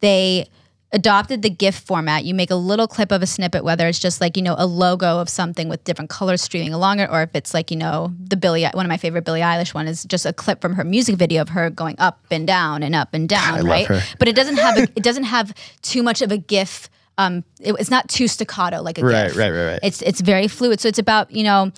They 0.00 0.48
adopted 0.92 1.42
the 1.42 1.50
GIF 1.50 1.76
format. 1.76 2.24
You 2.24 2.34
make 2.34 2.50
a 2.50 2.56
little 2.56 2.88
clip 2.88 3.12
of 3.12 3.22
a 3.22 3.26
snippet, 3.26 3.64
whether 3.64 3.86
it's 3.86 3.98
just 3.98 4.20
like, 4.20 4.36
you 4.36 4.42
know, 4.42 4.54
a 4.58 4.66
logo 4.66 5.18
of 5.18 5.28
something 5.28 5.68
with 5.68 5.84
different 5.84 6.10
colors 6.10 6.42
streaming 6.42 6.72
along 6.72 7.00
it, 7.00 7.08
or 7.10 7.22
if 7.22 7.30
it's 7.34 7.54
like, 7.54 7.70
you 7.70 7.76
know, 7.76 8.12
the 8.20 8.36
Billy, 8.36 8.64
one 8.64 8.84
of 8.84 8.88
my 8.88 8.96
favorite 8.96 9.24
Billie 9.24 9.40
Eilish 9.40 9.72
one 9.74 9.86
is 9.86 10.04
just 10.04 10.26
a 10.26 10.32
clip 10.32 10.60
from 10.60 10.74
her 10.74 10.84
music 10.84 11.16
video 11.16 11.42
of 11.42 11.50
her 11.50 11.70
going 11.70 11.96
up 11.98 12.20
and 12.30 12.46
down 12.46 12.82
and 12.82 12.94
up 12.94 13.14
and 13.14 13.28
down, 13.28 13.58
love 13.58 13.66
right? 13.66 13.86
her. 13.86 14.00
But 14.18 14.28
it 14.28 14.34
doesn't 14.34 14.56
have 14.56 14.78
a, 14.78 14.82
it 14.96 15.02
doesn't 15.02 15.24
have 15.24 15.54
too 15.82 16.02
much 16.02 16.22
of 16.22 16.32
a 16.32 16.38
GIF. 16.38 16.90
Um, 17.20 17.44
it- 17.60 17.74
it's 17.78 17.90
not 17.90 18.08
too 18.08 18.26
staccato 18.28 18.80
like 18.82 18.98
a 18.98 19.04
Right, 19.04 19.28
GIF. 19.28 19.36
right, 19.36 19.50
right, 19.50 19.66
right. 19.72 19.80
It's 19.82 20.00
it's 20.02 20.20
very 20.20 20.48
fluid. 20.48 20.80
So 20.80 20.88
it's 20.88 20.98
about 20.98 21.30
you 21.30 21.44
know 21.44 21.72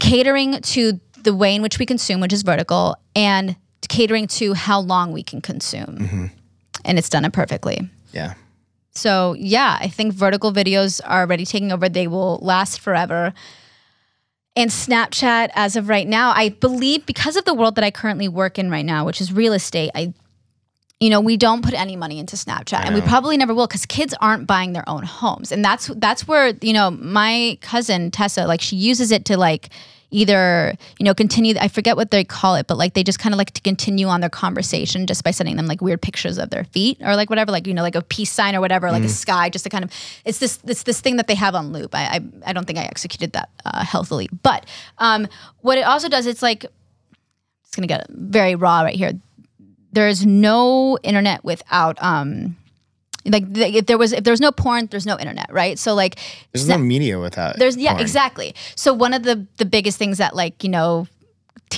catering 0.00 0.60
to 0.60 1.00
the 1.22 1.34
way 1.34 1.54
in 1.54 1.62
which 1.62 1.78
we 1.78 1.86
consume, 1.86 2.20
which 2.20 2.32
is 2.32 2.42
vertical, 2.42 2.96
and 3.16 3.56
catering 3.88 4.26
to 4.26 4.54
how 4.54 4.80
long 4.80 5.12
we 5.12 5.22
can 5.22 5.40
consume. 5.40 5.98
Mm-hmm. 5.98 6.26
And 6.84 6.98
it's 6.98 7.08
done 7.08 7.24
it 7.24 7.32
perfectly. 7.32 7.88
yeah. 8.12 8.34
So 8.96 9.34
yeah, 9.36 9.76
I 9.80 9.88
think 9.88 10.14
vertical 10.14 10.52
videos 10.52 11.00
are 11.04 11.22
already 11.22 11.44
taking 11.44 11.72
over. 11.72 11.88
They 11.88 12.06
will 12.06 12.38
last 12.42 12.78
forever. 12.78 13.34
And 14.54 14.70
Snapchat, 14.70 15.50
as 15.56 15.74
of 15.74 15.88
right 15.88 16.06
now, 16.06 16.30
I 16.30 16.50
believe 16.50 17.04
because 17.04 17.34
of 17.36 17.44
the 17.44 17.54
world 17.54 17.74
that 17.74 17.82
I 17.82 17.90
currently 17.90 18.28
work 18.28 18.56
in 18.56 18.70
right 18.70 18.84
now, 18.84 19.04
which 19.04 19.20
is 19.20 19.32
real 19.32 19.52
estate, 19.52 19.90
I 19.96 20.14
you 21.00 21.10
know, 21.10 21.20
we 21.20 21.36
don't 21.36 21.62
put 21.62 21.74
any 21.74 21.96
money 21.96 22.18
into 22.18 22.36
Snapchat, 22.36 22.84
and 22.84 22.94
we 22.94 23.00
probably 23.00 23.36
never 23.36 23.52
will 23.52 23.66
because 23.66 23.84
kids 23.84 24.14
aren't 24.20 24.46
buying 24.46 24.72
their 24.72 24.88
own 24.88 25.02
homes, 25.02 25.50
and 25.50 25.64
that's 25.64 25.88
that's 25.96 26.28
where 26.28 26.54
you 26.62 26.72
know 26.72 26.90
my 26.90 27.58
cousin 27.60 28.10
Tessa, 28.10 28.46
like 28.46 28.60
she 28.60 28.76
uses 28.76 29.10
it 29.10 29.24
to 29.26 29.36
like 29.36 29.70
either 30.10 30.76
you 31.00 31.04
know 31.04 31.12
continue. 31.12 31.56
I 31.60 31.66
forget 31.66 31.96
what 31.96 32.12
they 32.12 32.22
call 32.22 32.54
it, 32.54 32.68
but 32.68 32.78
like 32.78 32.94
they 32.94 33.02
just 33.02 33.18
kind 33.18 33.34
of 33.34 33.38
like 33.38 33.50
to 33.50 33.60
continue 33.60 34.06
on 34.06 34.20
their 34.20 34.30
conversation 34.30 35.06
just 35.06 35.24
by 35.24 35.32
sending 35.32 35.56
them 35.56 35.66
like 35.66 35.82
weird 35.82 36.00
pictures 36.00 36.38
of 36.38 36.50
their 36.50 36.64
feet 36.64 36.98
or 37.00 37.16
like 37.16 37.28
whatever, 37.28 37.50
like 37.50 37.66
you 37.66 37.74
know, 37.74 37.82
like 37.82 37.96
a 37.96 38.02
peace 38.02 38.30
sign 38.30 38.54
or 38.54 38.60
whatever, 38.60 38.92
like 38.92 39.02
a 39.02 39.08
sky, 39.08 39.50
just 39.50 39.64
to 39.64 39.70
kind 39.70 39.84
of 39.84 39.90
it's 40.24 40.38
this 40.38 40.60
it's 40.64 40.84
this 40.84 41.00
thing 41.00 41.16
that 41.16 41.26
they 41.26 41.34
have 41.34 41.56
on 41.56 41.72
loop. 41.72 41.92
I 41.94 42.04
I, 42.04 42.20
I 42.46 42.52
don't 42.52 42.66
think 42.66 42.78
I 42.78 42.84
executed 42.84 43.32
that 43.32 43.50
uh, 43.64 43.84
healthily, 43.84 44.28
but 44.44 44.64
um, 44.98 45.26
what 45.60 45.76
it 45.76 45.82
also 45.82 46.08
does, 46.08 46.26
it's 46.26 46.40
like 46.40 46.64
it's 47.64 47.74
gonna 47.74 47.88
get 47.88 48.06
very 48.10 48.54
raw 48.54 48.82
right 48.82 48.94
here 48.94 49.12
there's 49.94 50.26
no 50.26 50.98
internet 51.02 51.44
without 51.44 51.96
um 52.02 52.56
like 53.26 53.44
if 53.56 53.86
there 53.86 53.96
was 53.96 54.12
if 54.12 54.22
there 54.24 54.32
was 54.32 54.40
no 54.40 54.52
porn 54.52 54.86
there's 54.90 55.06
no 55.06 55.18
internet 55.18 55.50
right 55.50 55.78
so 55.78 55.94
like 55.94 56.18
There's 56.52 56.68
no 56.68 56.76
media 56.78 57.18
without 57.18 57.58
there's 57.58 57.76
yeah 57.76 57.92
porn. 57.92 58.02
exactly 58.02 58.54
so 58.76 58.92
one 58.92 59.14
of 59.14 59.22
the 59.22 59.46
the 59.56 59.64
biggest 59.64 59.96
things 59.98 60.18
that 60.18 60.36
like 60.36 60.62
you 60.62 60.68
know 60.70 61.06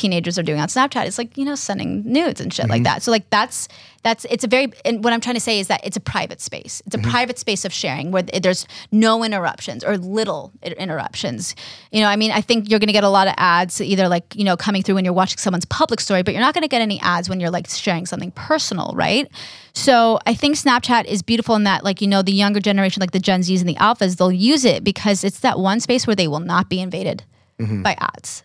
teenagers 0.00 0.38
are 0.38 0.42
doing 0.50 0.60
on 0.60 0.68
snapchat 0.68 1.06
is 1.06 1.16
like 1.18 1.36
you 1.38 1.44
know 1.44 1.54
sending 1.54 1.90
nudes 2.16 2.40
and 2.40 2.52
shit 2.52 2.64
Mm-hmm. 2.64 2.70
like 2.76 2.82
that. 2.84 3.02
So 3.02 3.10
like 3.10 3.28
that's 3.30 3.68
that's 4.06 4.24
it's 4.34 4.44
a 4.44 4.48
very 4.54 4.66
and 4.84 5.02
what 5.02 5.12
i'm 5.12 5.20
trying 5.26 5.34
to 5.34 5.40
say 5.50 5.58
is 5.58 5.66
that 5.72 5.80
it's 5.86 5.96
a 5.96 6.04
private 6.14 6.40
space. 6.40 6.74
It's 6.86 6.94
a 6.94 6.98
Mm-hmm. 6.98 7.10
private 7.10 7.38
space 7.44 7.64
of 7.64 7.72
sharing 7.72 8.06
where 8.12 8.22
there's 8.22 8.66
no 8.92 9.24
interruptions 9.24 9.82
or 9.84 9.96
little 9.98 10.52
interruptions. 10.62 11.54
You 11.92 12.00
know 12.02 12.08
i 12.08 12.16
mean 12.16 12.30
i 12.30 12.40
think 12.40 12.68
you're 12.70 12.78
going 12.78 12.92
to 12.94 12.98
get 13.00 13.04
a 13.04 13.14
lot 13.18 13.26
of 13.28 13.34
ads 13.36 13.80
either 13.80 14.06
like 14.08 14.26
you 14.36 14.44
know 14.44 14.56
coming 14.56 14.82
through 14.82 14.96
when 14.96 15.04
you're 15.04 15.14
watching 15.22 15.38
someone's 15.38 15.64
public 15.80 16.00
story 16.00 16.22
but 16.22 16.32
you're 16.34 16.46
not 16.48 16.54
going 16.54 16.62
to 16.62 16.68
get 16.76 16.82
any 16.82 16.98
ads 17.00 17.28
when 17.28 17.40
you're 17.40 17.50
like 17.58 17.66
sharing 17.68 18.06
something 18.06 18.30
personal 18.32 18.92
right? 18.94 19.26
So 19.72 20.18
i 20.26 20.34
think 20.34 20.56
snapchat 20.56 21.04
is 21.06 21.22
beautiful 21.22 21.54
in 21.56 21.64
that 21.64 21.84
like 21.84 22.00
you 22.02 22.08
know 22.12 22.22
the 22.22 22.32
younger 22.32 22.60
generation 22.60 23.00
like 23.00 23.12
the 23.18 23.24
gen 23.28 23.42
z's 23.42 23.60
and 23.62 23.68
the 23.68 23.74
alphas 23.88 24.16
they'll 24.16 24.32
use 24.52 24.64
it 24.64 24.84
because 24.84 25.24
it's 25.24 25.40
that 25.40 25.58
one 25.58 25.80
space 25.80 26.06
where 26.06 26.16
they 26.16 26.28
will 26.28 26.40
not 26.54 26.68
be 26.68 26.80
invaded 26.80 27.24
by 27.58 27.94
ads. 27.98 28.42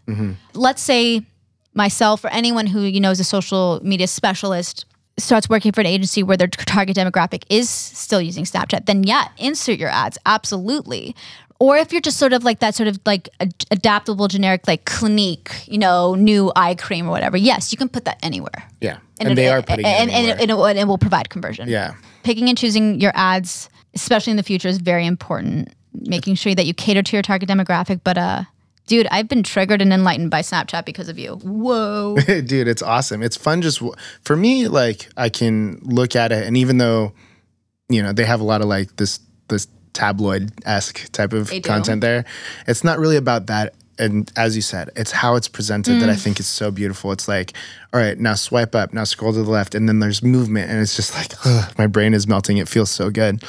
Let's 0.53 0.81
say 0.81 1.25
myself 1.73 2.23
or 2.23 2.27
anyone 2.29 2.67
who 2.67 2.81
you 2.81 2.99
know 2.99 3.11
is 3.11 3.19
a 3.19 3.23
social 3.23 3.79
media 3.83 4.07
specialist 4.07 4.85
starts 5.17 5.49
working 5.49 5.71
for 5.71 5.81
an 5.81 5.87
agency 5.87 6.23
where 6.23 6.37
their 6.37 6.47
target 6.47 6.95
demographic 6.95 7.43
is 7.49 7.69
still 7.69 8.21
using 8.21 8.43
Snapchat, 8.43 8.85
then 8.85 9.03
yeah, 9.03 9.27
insert 9.37 9.77
your 9.77 9.89
ads 9.89 10.17
absolutely. 10.25 11.15
Or 11.59 11.77
if 11.77 11.91
you're 11.91 12.01
just 12.01 12.17
sort 12.17 12.33
of 12.33 12.43
like 12.43 12.59
that 12.59 12.73
sort 12.73 12.87
of 12.87 12.99
like 13.05 13.29
ad- 13.39 13.65
adaptable 13.69 14.27
generic 14.27 14.67
like 14.67 14.85
Clinique, 14.85 15.51
you 15.67 15.77
know, 15.77 16.15
new 16.15 16.51
eye 16.55 16.73
cream 16.73 17.07
or 17.07 17.11
whatever, 17.11 17.37
yes, 17.37 17.71
you 17.71 17.77
can 17.77 17.87
put 17.87 18.05
that 18.05 18.17
anywhere. 18.23 18.63
Yeah. 18.79 18.97
And, 19.19 19.29
it- 19.29 19.35
they 19.35 19.47
are 19.47 19.61
putting 19.61 19.85
and, 19.85 19.93
it 19.95 20.01
and, 20.01 20.09
anywhere. 20.11 20.31
and, 20.41 20.49
it, 20.49 20.53
and 20.71 20.79
it 20.79 20.87
will 20.87 20.97
provide 20.97 21.29
conversion. 21.29 21.69
Yeah. 21.69 21.93
Picking 22.23 22.49
and 22.49 22.57
choosing 22.57 22.99
your 22.99 23.11
ads, 23.13 23.69
especially 23.93 24.31
in 24.31 24.37
the 24.37 24.43
future, 24.43 24.69
is 24.69 24.79
very 24.79 25.05
important. 25.05 25.71
Making 25.93 26.33
sure 26.33 26.55
that 26.55 26.65
you 26.65 26.73
cater 26.73 27.03
to 27.03 27.15
your 27.15 27.21
target 27.21 27.47
demographic. 27.47 28.01
But 28.03 28.17
uh 28.17 28.43
dude, 28.87 29.07
I've 29.11 29.27
been 29.27 29.43
triggered 29.43 29.81
and 29.81 29.93
enlightened 29.93 30.29
by 30.31 30.41
Snapchat 30.41 30.85
because 30.85 31.07
of 31.09 31.17
you. 31.17 31.35
Whoa. 31.35 32.17
dude 32.45 32.67
it's 32.67 32.81
awesome 32.81 33.21
it's 33.23 33.37
fun 33.37 33.61
just 33.61 33.81
for 34.23 34.35
me 34.35 34.67
like 34.67 35.07
i 35.17 35.29
can 35.29 35.79
look 35.83 36.15
at 36.15 36.31
it 36.31 36.45
and 36.45 36.57
even 36.57 36.77
though 36.77 37.13
you 37.89 38.01
know 38.03 38.11
they 38.13 38.25
have 38.25 38.41
a 38.41 38.43
lot 38.43 38.61
of 38.61 38.67
like 38.67 38.95
this 38.97 39.19
this 39.47 39.67
tabloid-esque 39.93 41.11
type 41.11 41.33
of 41.33 41.49
content 41.63 42.01
there 42.01 42.25
it's 42.67 42.83
not 42.83 42.99
really 42.99 43.15
about 43.17 43.47
that 43.47 43.73
and 43.99 44.31
as 44.37 44.55
you 44.55 44.61
said 44.61 44.89
it's 44.95 45.11
how 45.11 45.35
it's 45.35 45.47
presented 45.47 45.99
that 46.01 46.09
i 46.09 46.13
Mm. 46.13 46.19
think 46.21 46.39
is 46.39 46.47
so 46.47 46.71
beautiful 46.71 47.11
it's 47.11 47.27
like 47.27 47.53
all 47.93 47.99
right 47.99 48.17
now 48.19 48.33
swipe 48.33 48.75
up 48.75 48.93
now 48.93 49.03
scroll 49.03 49.33
to 49.33 49.43
the 49.43 49.49
left 49.49 49.75
and 49.75 49.87
then 49.87 49.99
there's 49.99 50.21
movement 50.23 50.69
and 50.69 50.79
it's 50.79 50.95
just 50.95 51.13
like 51.15 51.33
ugh, 51.45 51.73
my 51.77 51.87
brain 51.87 52.13
is 52.13 52.27
melting 52.27 52.57
it 52.57 52.67
feels 52.69 52.89
so 52.89 53.09
good 53.09 53.41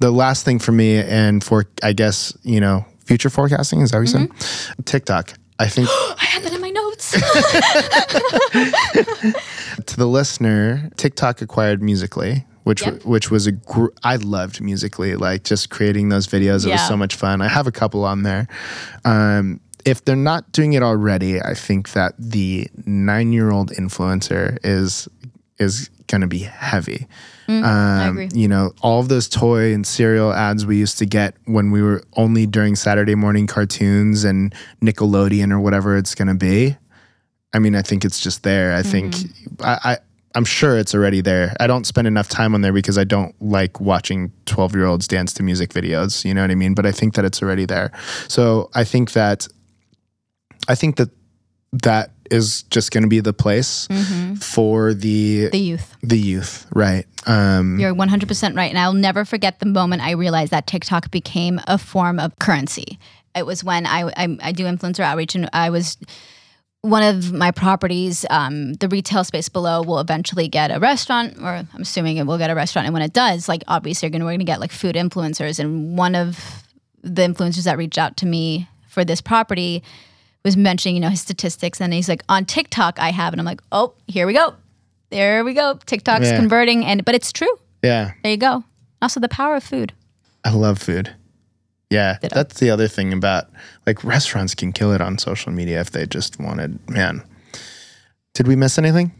the 0.00 0.10
last 0.10 0.44
thing 0.44 0.58
for 0.58 0.72
me 0.72 0.96
and 0.96 1.42
for 1.44 1.66
i 1.82 1.92
guess 1.92 2.36
you 2.42 2.60
know 2.60 2.84
future 3.04 3.30
forecasting 3.30 3.80
is 3.80 3.90
that 3.90 3.98
what 3.98 4.08
you 4.08 4.14
Mm-hmm. 4.14 4.38
said 4.40 4.86
tiktok 4.86 5.34
i 5.58 5.66
think 5.68 5.88
I 5.90 6.24
had 6.24 6.42
that 6.44 6.52
in 6.52 6.60
my 6.60 6.70
notes. 6.70 7.12
To 9.86 9.96
the 9.96 10.06
listener, 10.06 10.90
TikTok 10.96 11.40
acquired 11.42 11.82
Musical.ly, 11.82 12.44
which 12.64 12.84
Yep. 12.84 13.04
which 13.04 13.30
was 13.30 13.46
a 13.46 13.52
gr- 13.52 13.86
I 14.04 14.16
loved 14.16 14.60
Musical.ly, 14.60 15.14
like 15.14 15.44
just 15.44 15.70
creating 15.70 16.10
those 16.10 16.26
videos. 16.26 16.66
It 16.66 16.70
was 16.72 16.86
so 16.86 16.96
much 16.96 17.14
fun. 17.16 17.40
I 17.40 17.48
have 17.48 17.66
a 17.66 17.72
couple 17.72 18.04
on 18.04 18.22
there. 18.22 18.46
Um, 19.04 19.60
if 19.84 20.04
they're 20.04 20.14
not 20.14 20.52
doing 20.52 20.74
it 20.74 20.82
already, 20.82 21.40
I 21.40 21.54
think 21.54 21.92
that 21.92 22.14
the 22.18 22.68
nine 22.86 23.32
year 23.32 23.50
old 23.50 23.70
influencer 23.72 24.58
is 24.62 25.08
is 25.58 25.88
going 26.06 26.20
to 26.20 26.26
be 26.28 26.40
heavy. 26.40 27.06
Mm, 27.60 27.64
Um, 27.64 28.28
you 28.34 28.48
know, 28.48 28.72
all 28.82 29.00
of 29.00 29.08
those 29.08 29.28
toy 29.28 29.72
and 29.74 29.86
cereal 29.86 30.32
ads 30.32 30.64
we 30.64 30.76
used 30.76 30.98
to 30.98 31.06
get 31.06 31.34
when 31.44 31.70
we 31.70 31.82
were 31.82 32.02
only 32.16 32.46
during 32.46 32.76
Saturday 32.76 33.14
morning 33.14 33.46
cartoons 33.46 34.24
and 34.24 34.54
Nickelodeon 34.80 35.52
or 35.52 35.60
whatever 35.60 35.96
it's 35.96 36.14
going 36.14 36.28
to 36.28 36.34
be. 36.34 36.76
I 37.52 37.58
mean, 37.58 37.74
I 37.74 37.82
think 37.82 38.04
it's 38.04 38.20
just 38.20 38.42
there. 38.42 38.74
I 38.74 38.82
think 38.82 39.14
Mm-hmm. 39.14 39.62
I, 39.64 39.78
I 39.92 39.98
I'm 40.34 40.46
sure 40.46 40.78
it's 40.78 40.94
already 40.94 41.20
there. 41.20 41.54
I 41.60 41.66
don't 41.66 41.86
spend 41.86 42.06
enough 42.06 42.26
time 42.26 42.54
on 42.54 42.62
there 42.62 42.72
because 42.72 42.96
I 42.96 43.04
don't 43.04 43.34
like 43.42 43.80
watching 43.82 44.32
12 44.46 44.74
year 44.74 44.86
olds 44.86 45.06
dance 45.06 45.34
to 45.34 45.42
music 45.42 45.74
videos. 45.74 46.24
You 46.24 46.32
know 46.32 46.40
what 46.40 46.50
I 46.50 46.54
mean? 46.54 46.72
But 46.72 46.86
I 46.86 46.92
think 46.92 47.12
that 47.16 47.26
it's 47.26 47.42
already 47.42 47.66
there. 47.66 47.92
So 48.28 48.70
I 48.74 48.84
think 48.84 49.12
that 49.12 49.46
I 50.68 50.74
think 50.74 50.96
that 50.96 51.10
that 51.84 52.10
is 52.32 52.62
just 52.64 52.90
going 52.90 53.02
to 53.02 53.08
be 53.08 53.20
the 53.20 53.32
place 53.32 53.86
for 54.40 54.94
the 54.94 55.42
Mm-hmm. 55.42 55.50
The 55.50 55.58
youth. 55.58 55.96
the 56.02 56.18
youth, 56.18 56.66
right? 56.74 57.04
Um, 57.26 57.78
You're 57.78 57.94
100% 57.94 58.56
right. 58.56 58.70
And 58.70 58.78
I'll 58.78 58.92
never 58.94 59.24
forget 59.24 59.60
the 59.60 59.66
moment 59.66 60.02
I 60.02 60.12
realized 60.12 60.50
that 60.50 60.66
TikTok 60.66 61.10
became 61.10 61.60
a 61.66 61.78
form 61.78 62.18
of 62.18 62.38
currency. 62.38 62.98
It 63.34 63.46
was 63.46 63.62
when 63.62 63.86
I, 63.86 64.10
I, 64.16 64.38
I 64.42 64.52
do 64.52 64.64
influencer 64.64 65.00
outreach 65.00 65.34
and 65.34 65.48
I 65.52 65.70
was 65.70 65.96
one 66.82 67.04
of 67.04 67.32
my 67.32 67.52
properties, 67.52 68.26
um, 68.28 68.72
the 68.74 68.88
retail 68.88 69.22
space 69.22 69.48
below 69.48 69.82
will 69.82 70.00
eventually 70.00 70.48
get 70.48 70.74
a 70.74 70.80
restaurant, 70.80 71.36
or 71.40 71.46
I'm 71.46 71.68
assuming 71.80 72.16
it 72.16 72.26
will 72.26 72.38
get 72.38 72.50
a 72.50 72.56
restaurant. 72.56 72.86
And 72.86 72.92
when 72.92 73.02
it 73.04 73.12
does, 73.12 73.48
like 73.48 73.62
obviously 73.68 74.06
you're 74.06 74.10
gonna 74.10 74.24
we're 74.24 74.32
gonna 74.32 74.44
get 74.44 74.58
like 74.58 74.72
food 74.72 74.96
influencers. 74.96 75.60
And 75.60 75.96
one 75.96 76.16
of 76.16 76.64
the 77.02 77.22
influencers 77.22 77.64
that 77.64 77.78
reached 77.78 77.98
out 77.98 78.16
to 78.18 78.26
me 78.26 78.68
for 78.88 79.04
this 79.04 79.20
property 79.20 79.82
was 80.44 80.56
mentioning, 80.56 80.96
you 80.96 81.00
know, 81.00 81.08
his 81.08 81.20
statistics, 81.20 81.80
and 81.80 81.92
he's 81.92 82.08
like, 82.08 82.22
on 82.28 82.44
TikTok 82.44 82.98
I 82.98 83.10
have, 83.10 83.32
and 83.32 83.40
I'm 83.40 83.44
like, 83.46 83.60
oh, 83.72 83.94
here 84.06 84.26
we 84.26 84.32
go, 84.34 84.54
there 85.10 85.44
we 85.44 85.54
go, 85.54 85.78
TikTok's 85.86 86.26
Yeah. 86.30 86.36
converting, 86.36 86.84
and 86.84 87.04
but 87.04 87.14
it's 87.14 87.32
true. 87.32 87.54
yeah, 87.82 88.12
There 88.22 88.32
you 88.32 88.38
go. 88.38 88.64
Also, 89.00 89.18
the 89.20 89.28
power 89.28 89.56
of 89.56 89.64
food. 89.64 89.92
I 90.44 90.50
love 90.52 90.78
food. 90.78 91.14
Yeah, 91.90 92.16
Ditto. 92.22 92.34
that's 92.34 92.58
the 92.60 92.70
other 92.70 92.88
thing 92.88 93.12
about 93.12 93.48
like 93.86 94.02
restaurants 94.02 94.54
can 94.54 94.72
kill 94.72 94.92
it 94.92 95.00
on 95.00 95.18
social 95.18 95.52
media 95.52 95.80
if 95.80 95.90
they 95.90 96.06
just 96.06 96.40
wanted. 96.40 96.78
Man, 96.88 97.22
did 98.34 98.48
we 98.48 98.56
miss 98.56 98.78
anything? 98.78 99.12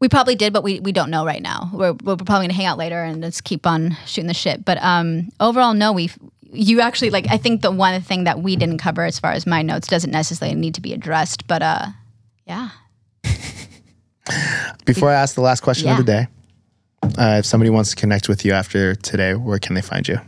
We 0.00 0.08
probably 0.08 0.34
did, 0.36 0.52
but 0.52 0.62
we, 0.62 0.78
we 0.80 0.92
don't 0.92 1.10
know 1.10 1.24
right 1.24 1.42
now. 1.42 1.70
We're, 1.72 1.92
we're 2.04 2.16
probably 2.16 2.46
gonna 2.46 2.52
hang 2.52 2.66
out 2.66 2.78
later 2.78 3.02
and 3.02 3.22
just 3.22 3.42
keep 3.44 3.66
on 3.66 3.96
shooting 4.06 4.28
the 4.28 4.34
shit. 4.34 4.64
But 4.64 4.78
um, 4.82 5.30
overall, 5.40 5.72
no. 5.74 5.92
We 5.92 6.10
you 6.52 6.80
actually 6.80 7.10
like. 7.10 7.26
I 7.28 7.36
think 7.36 7.62
the 7.62 7.70
one 7.70 8.00
thing 8.00 8.24
that 8.24 8.40
we 8.40 8.56
didn't 8.56 8.78
cover 8.78 9.04
as 9.04 9.18
far 9.18 9.32
as 9.32 9.46
my 9.46 9.62
notes 9.62 9.88
doesn't 9.88 10.10
necessarily 10.10 10.56
need 10.56 10.74
to 10.74 10.80
be 10.80 10.92
addressed. 10.92 11.46
But 11.46 11.62
uh, 11.62 11.86
yeah, 12.46 12.70
Before 14.84 15.10
I 15.10 15.14
ask 15.14 15.34
the 15.34 15.40
last 15.40 15.60
question 15.62 15.88
of 15.88 15.96
the 15.96 16.04
day, 16.04 16.26
uh, 17.02 17.36
if 17.38 17.46
somebody 17.46 17.70
wants 17.70 17.90
to 17.90 17.96
connect 17.96 18.28
with 18.28 18.44
you 18.44 18.52
after 18.52 18.94
today, 18.94 19.34
where 19.34 19.58
can 19.58 19.74
they 19.74 19.82
find 19.82 20.06
you? 20.06 20.18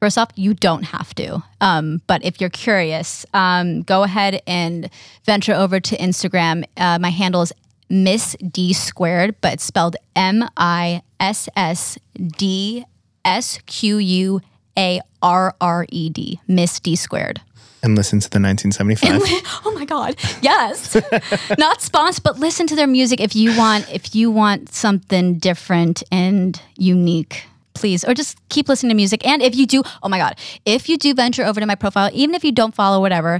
First 0.00 0.16
off, 0.16 0.30
you 0.36 0.54
don't 0.54 0.84
have 0.84 1.14
to. 1.16 1.42
Um, 1.60 2.00
but 2.06 2.24
if 2.24 2.40
you're 2.40 2.50
curious, 2.50 3.26
um, 3.34 3.82
go 3.82 4.04
ahead 4.04 4.40
and 4.46 4.90
venture 5.24 5.54
over 5.54 5.80
to 5.80 5.96
Instagram. 5.96 6.64
Uh, 6.76 6.98
my 7.00 7.10
handle 7.10 7.42
is 7.42 7.52
Miss 7.90 8.36
D 8.36 8.72
squared, 8.72 9.34
but 9.40 9.54
it's 9.54 9.64
spelled 9.64 9.96
M 10.14 10.48
I 10.56 11.02
S 11.18 11.48
S 11.56 11.98
D 12.16 12.84
S 13.24 13.58
Q 13.66 13.98
U 13.98 14.40
A 14.78 15.00
R 15.22 15.54
R 15.60 15.86
E 15.90 16.08
D. 16.08 16.40
Miss 16.46 16.80
D 16.80 16.96
squared. 16.96 17.40
And 17.82 17.94
listen 17.94 18.18
to 18.20 18.30
the 18.30 18.40
1975. 18.40 19.22
Oh 19.64 19.72
my 19.72 19.84
God! 19.84 20.16
Yes, 20.42 20.96
not 21.58 21.80
sponsored, 21.80 22.24
but 22.24 22.38
listen 22.38 22.66
to 22.68 22.76
their 22.76 22.86
music 22.86 23.20
if 23.20 23.36
you 23.36 23.56
want. 23.56 23.92
If 23.92 24.14
you 24.14 24.30
want 24.30 24.72
something 24.72 25.38
different 25.38 26.02
and 26.10 26.60
unique, 26.76 27.44
please, 27.74 28.04
or 28.04 28.14
just 28.14 28.36
keep 28.48 28.68
listening 28.68 28.90
to 28.90 28.96
music. 28.96 29.26
And 29.26 29.42
if 29.42 29.54
you 29.54 29.66
do, 29.66 29.82
oh 30.02 30.08
my 30.08 30.18
God, 30.18 30.36
if 30.64 30.88
you 30.88 30.96
do 30.96 31.14
venture 31.14 31.44
over 31.44 31.60
to 31.60 31.66
my 31.66 31.74
profile, 31.76 32.10
even 32.12 32.34
if 32.34 32.44
you 32.44 32.52
don't 32.52 32.74
follow 32.74 33.00
whatever, 33.00 33.38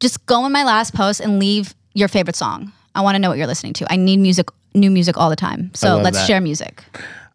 just 0.00 0.24
go 0.26 0.44
in 0.46 0.52
my 0.52 0.64
last 0.64 0.94
post 0.94 1.20
and 1.20 1.38
leave 1.38 1.74
your 1.94 2.08
favorite 2.08 2.36
song. 2.36 2.72
I 2.94 3.00
want 3.00 3.14
to 3.14 3.18
know 3.18 3.28
what 3.28 3.38
you're 3.38 3.46
listening 3.46 3.72
to. 3.74 3.92
I 3.92 3.96
need 3.96 4.18
music, 4.18 4.48
new 4.74 4.90
music 4.90 5.16
all 5.16 5.30
the 5.30 5.36
time. 5.36 5.70
So 5.74 5.96
let's 5.98 6.18
that. 6.18 6.26
share 6.26 6.40
music. 6.40 6.84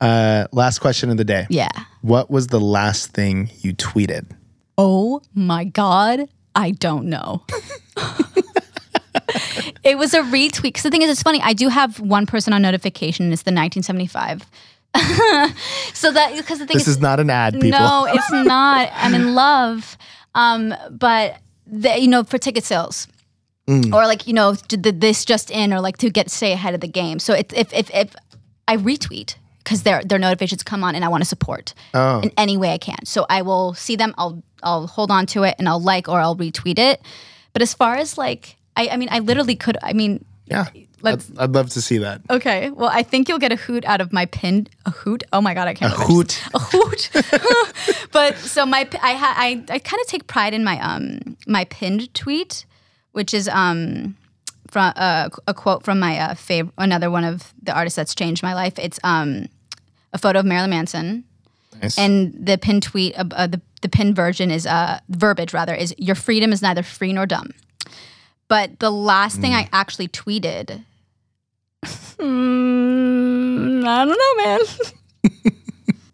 Uh, 0.03 0.47
last 0.51 0.79
question 0.79 1.09
of 1.09 1.17
the 1.17 1.23
day. 1.23 1.47
Yeah. 1.49 1.69
What 2.01 2.29
was 2.29 2.47
the 2.47 2.59
last 2.59 3.11
thing 3.11 3.49
you 3.61 3.73
tweeted? 3.73 4.25
Oh 4.77 5.21
my 5.33 5.63
God. 5.63 6.27
I 6.55 6.71
don't 6.71 7.05
know. 7.05 7.43
it 9.83 9.97
was 9.97 10.13
a 10.13 10.21
retweet. 10.21 10.61
Because 10.63 10.83
the 10.83 10.89
thing 10.91 11.03
is, 11.03 11.09
it's 11.09 11.23
funny. 11.23 11.41
I 11.41 11.53
do 11.53 11.69
have 11.69 12.01
one 12.01 12.25
person 12.25 12.51
on 12.51 12.61
notification. 12.61 13.25
And 13.25 13.33
it's 13.33 13.43
the 13.43 13.51
1975. 13.51 14.41
so 15.93 16.11
that, 16.11 16.35
because 16.35 16.59
the 16.59 16.67
thing 16.67 16.75
is 16.75 16.85
This 16.85 16.95
is 16.95 17.01
not 17.01 17.21
an 17.21 17.29
ad, 17.29 17.53
people. 17.53 17.79
no, 17.79 18.05
it's 18.09 18.31
not. 18.31 18.89
I'm 18.93 19.15
in 19.15 19.33
love. 19.33 19.97
Um, 20.35 20.75
but 20.91 21.37
the, 21.65 21.97
you 21.97 22.09
know, 22.09 22.23
for 22.25 22.37
ticket 22.37 22.65
sales. 22.65 23.07
Mm. 23.67 23.93
Or 23.93 24.05
like 24.05 24.27
you 24.27 24.33
know, 24.33 24.55
this 24.67 25.23
just 25.23 25.49
in, 25.49 25.71
or 25.73 25.79
like 25.79 25.95
to 25.99 26.09
get 26.09 26.29
stay 26.29 26.51
ahead 26.51 26.73
of 26.73 26.81
the 26.81 26.87
game. 26.87 27.17
So 27.17 27.33
it, 27.33 27.53
if 27.55 27.71
if 27.71 27.89
if 27.93 28.13
I 28.67 28.75
retweet 28.75 29.35
because 29.63 29.83
their 29.83 30.03
their 30.03 30.19
notifications 30.19 30.63
come 30.63 30.83
on 30.83 30.95
and 30.95 31.03
I 31.05 31.07
want 31.07 31.21
to 31.23 31.27
support 31.27 31.73
Oh. 31.93 32.19
in 32.21 32.31
any 32.37 32.57
way 32.57 32.73
I 32.73 32.77
can. 32.77 33.05
So 33.05 33.25
I 33.29 33.41
will 33.41 33.73
see 33.73 33.95
them. 33.95 34.13
I'll 34.17 34.41
I'll 34.61 34.87
hold 34.87 35.11
on 35.11 35.25
to 35.27 35.43
it 35.43 35.55
and 35.59 35.67
I'll 35.69 35.81
like 35.81 36.07
or 36.09 36.19
I'll 36.19 36.35
retweet 36.35 36.79
it. 36.79 37.01
But 37.53 37.61
as 37.61 37.73
far 37.73 37.95
as 37.95 38.17
like, 38.17 38.57
I 38.75 38.89
I 38.89 38.97
mean, 38.97 39.09
I 39.11 39.19
literally 39.19 39.55
could. 39.55 39.77
I 39.83 39.93
mean, 39.93 40.23
Yeah. 40.47 40.65
Let's- 41.01 41.29
I'd, 41.31 41.39
I'd 41.39 41.51
love 41.51 41.69
to 41.71 41.81
see 41.81 41.97
that. 41.97 42.21
okay. 42.29 42.69
Well, 42.69 42.89
I 42.89 43.03
think 43.03 43.27
you'll 43.27 43.39
get 43.39 43.51
a 43.51 43.57
hoot 43.57 43.83
out 43.83 43.99
of 43.99 44.13
my 44.13 44.25
pin. 44.25 44.67
A 44.85 44.89
hoot? 44.91 45.21
Oh 45.33 45.41
my 45.41 45.53
god, 45.53 45.67
I 45.67 45.73
can't. 45.73 45.93
A 45.93 45.97
believe 45.97 46.09
I 46.19 46.23
just- 46.23 46.39
hoot. 46.39 46.41
a 46.53 46.59
hoot. 46.59 48.07
but 48.13 48.37
so 48.37 48.65
my 48.65 48.87
I 49.01 49.13
ha, 49.15 49.33
I 49.37 49.63
I 49.69 49.79
kind 49.79 49.99
of 50.01 50.07
take 50.07 50.27
pride 50.27 50.53
in 50.53 50.63
my 50.63 50.79
um 50.79 51.35
my 51.45 51.65
pinned 51.65 52.13
tweet, 52.13 52.65
which 53.11 53.33
is 53.33 53.49
um 53.49 54.15
from 54.73 54.91
uh, 54.95 55.29
a 55.47 55.53
quote 55.53 55.83
from 55.83 55.99
my 55.99 56.17
uh, 56.19 56.33
fav- 56.33 56.71
another 56.77 57.09
one 57.11 57.23
of 57.23 57.53
the 57.61 57.71
artists 57.73 57.95
that's 57.95 58.13
changed 58.15 58.43
my 58.43 58.53
life. 58.53 58.77
It's 58.79 58.99
um 59.03 59.47
a 60.11 60.17
photo 60.17 60.39
of 60.39 60.45
Marilyn 60.45 60.71
Manson, 60.71 61.23
Nice. 61.81 61.97
and 61.97 62.33
the 62.45 62.57
pin 62.57 62.81
tweet 62.81 63.17
uh, 63.17 63.23
uh, 63.31 63.47
the 63.47 63.61
the 63.81 63.89
pinned 63.89 64.15
version 64.15 64.51
is 64.51 64.65
uh 64.65 64.99
verbiage 65.09 65.53
rather 65.53 65.73
is 65.75 65.93
your 65.97 66.15
freedom 66.15 66.51
is 66.51 66.61
neither 66.61 66.83
free 66.83 67.13
nor 67.13 67.25
dumb. 67.25 67.51
But 68.49 68.79
the 68.79 68.91
last 68.91 69.39
thing 69.39 69.53
I 69.53 69.69
actually 69.71 70.09
tweeted. 70.09 70.83
Mm, 72.17 73.85
I 73.87 74.05
don't 74.05 74.17
know, 74.17 74.43
man. 74.43 74.59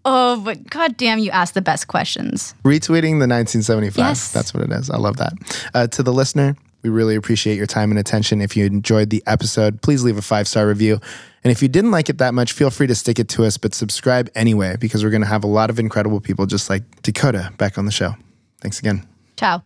Oh, 0.05 0.41
but 0.43 0.67
goddamn, 0.69 1.19
you 1.19 1.29
asked 1.29 1.53
the 1.55 1.61
best 1.61 1.87
questions. 1.87 2.55
Retweeting 2.63 3.19
the 3.19 3.27
1975. 3.27 3.97
Yes. 3.97 4.31
That's 4.31 4.53
what 4.53 4.63
it 4.63 4.71
is. 4.71 4.89
I 4.89 4.95
love 4.97 5.17
that. 5.17 5.33
Uh, 5.73 5.87
to 5.87 6.01
the 6.01 6.13
listener, 6.13 6.55
we 6.81 6.89
really 6.89 7.15
appreciate 7.15 7.57
your 7.57 7.67
time 7.67 7.91
and 7.91 7.99
attention. 7.99 8.41
If 8.41 8.55
you 8.55 8.65
enjoyed 8.65 9.09
the 9.09 9.23
episode, 9.25 9.81
please 9.81 10.03
leave 10.03 10.17
a 10.17 10.21
five 10.21 10.47
star 10.47 10.67
review. 10.67 10.99
And 11.43 11.51
if 11.51 11.61
you 11.61 11.67
didn't 11.67 11.91
like 11.91 12.09
it 12.09 12.17
that 12.17 12.33
much, 12.33 12.51
feel 12.51 12.69
free 12.69 12.87
to 12.87 12.95
stick 12.95 13.17
it 13.17 13.29
to 13.29 13.45
us, 13.45 13.57
but 13.57 13.73
subscribe 13.73 14.29
anyway, 14.35 14.75
because 14.77 15.03
we're 15.03 15.09
going 15.09 15.21
to 15.21 15.27
have 15.27 15.43
a 15.43 15.47
lot 15.47 15.69
of 15.69 15.79
incredible 15.79 16.19
people 16.19 16.45
just 16.45 16.69
like 16.69 17.01
Dakota 17.01 17.51
back 17.57 17.77
on 17.77 17.85
the 17.85 17.91
show. 17.91 18.15
Thanks 18.61 18.79
again. 18.79 19.07
Ciao. 19.37 19.61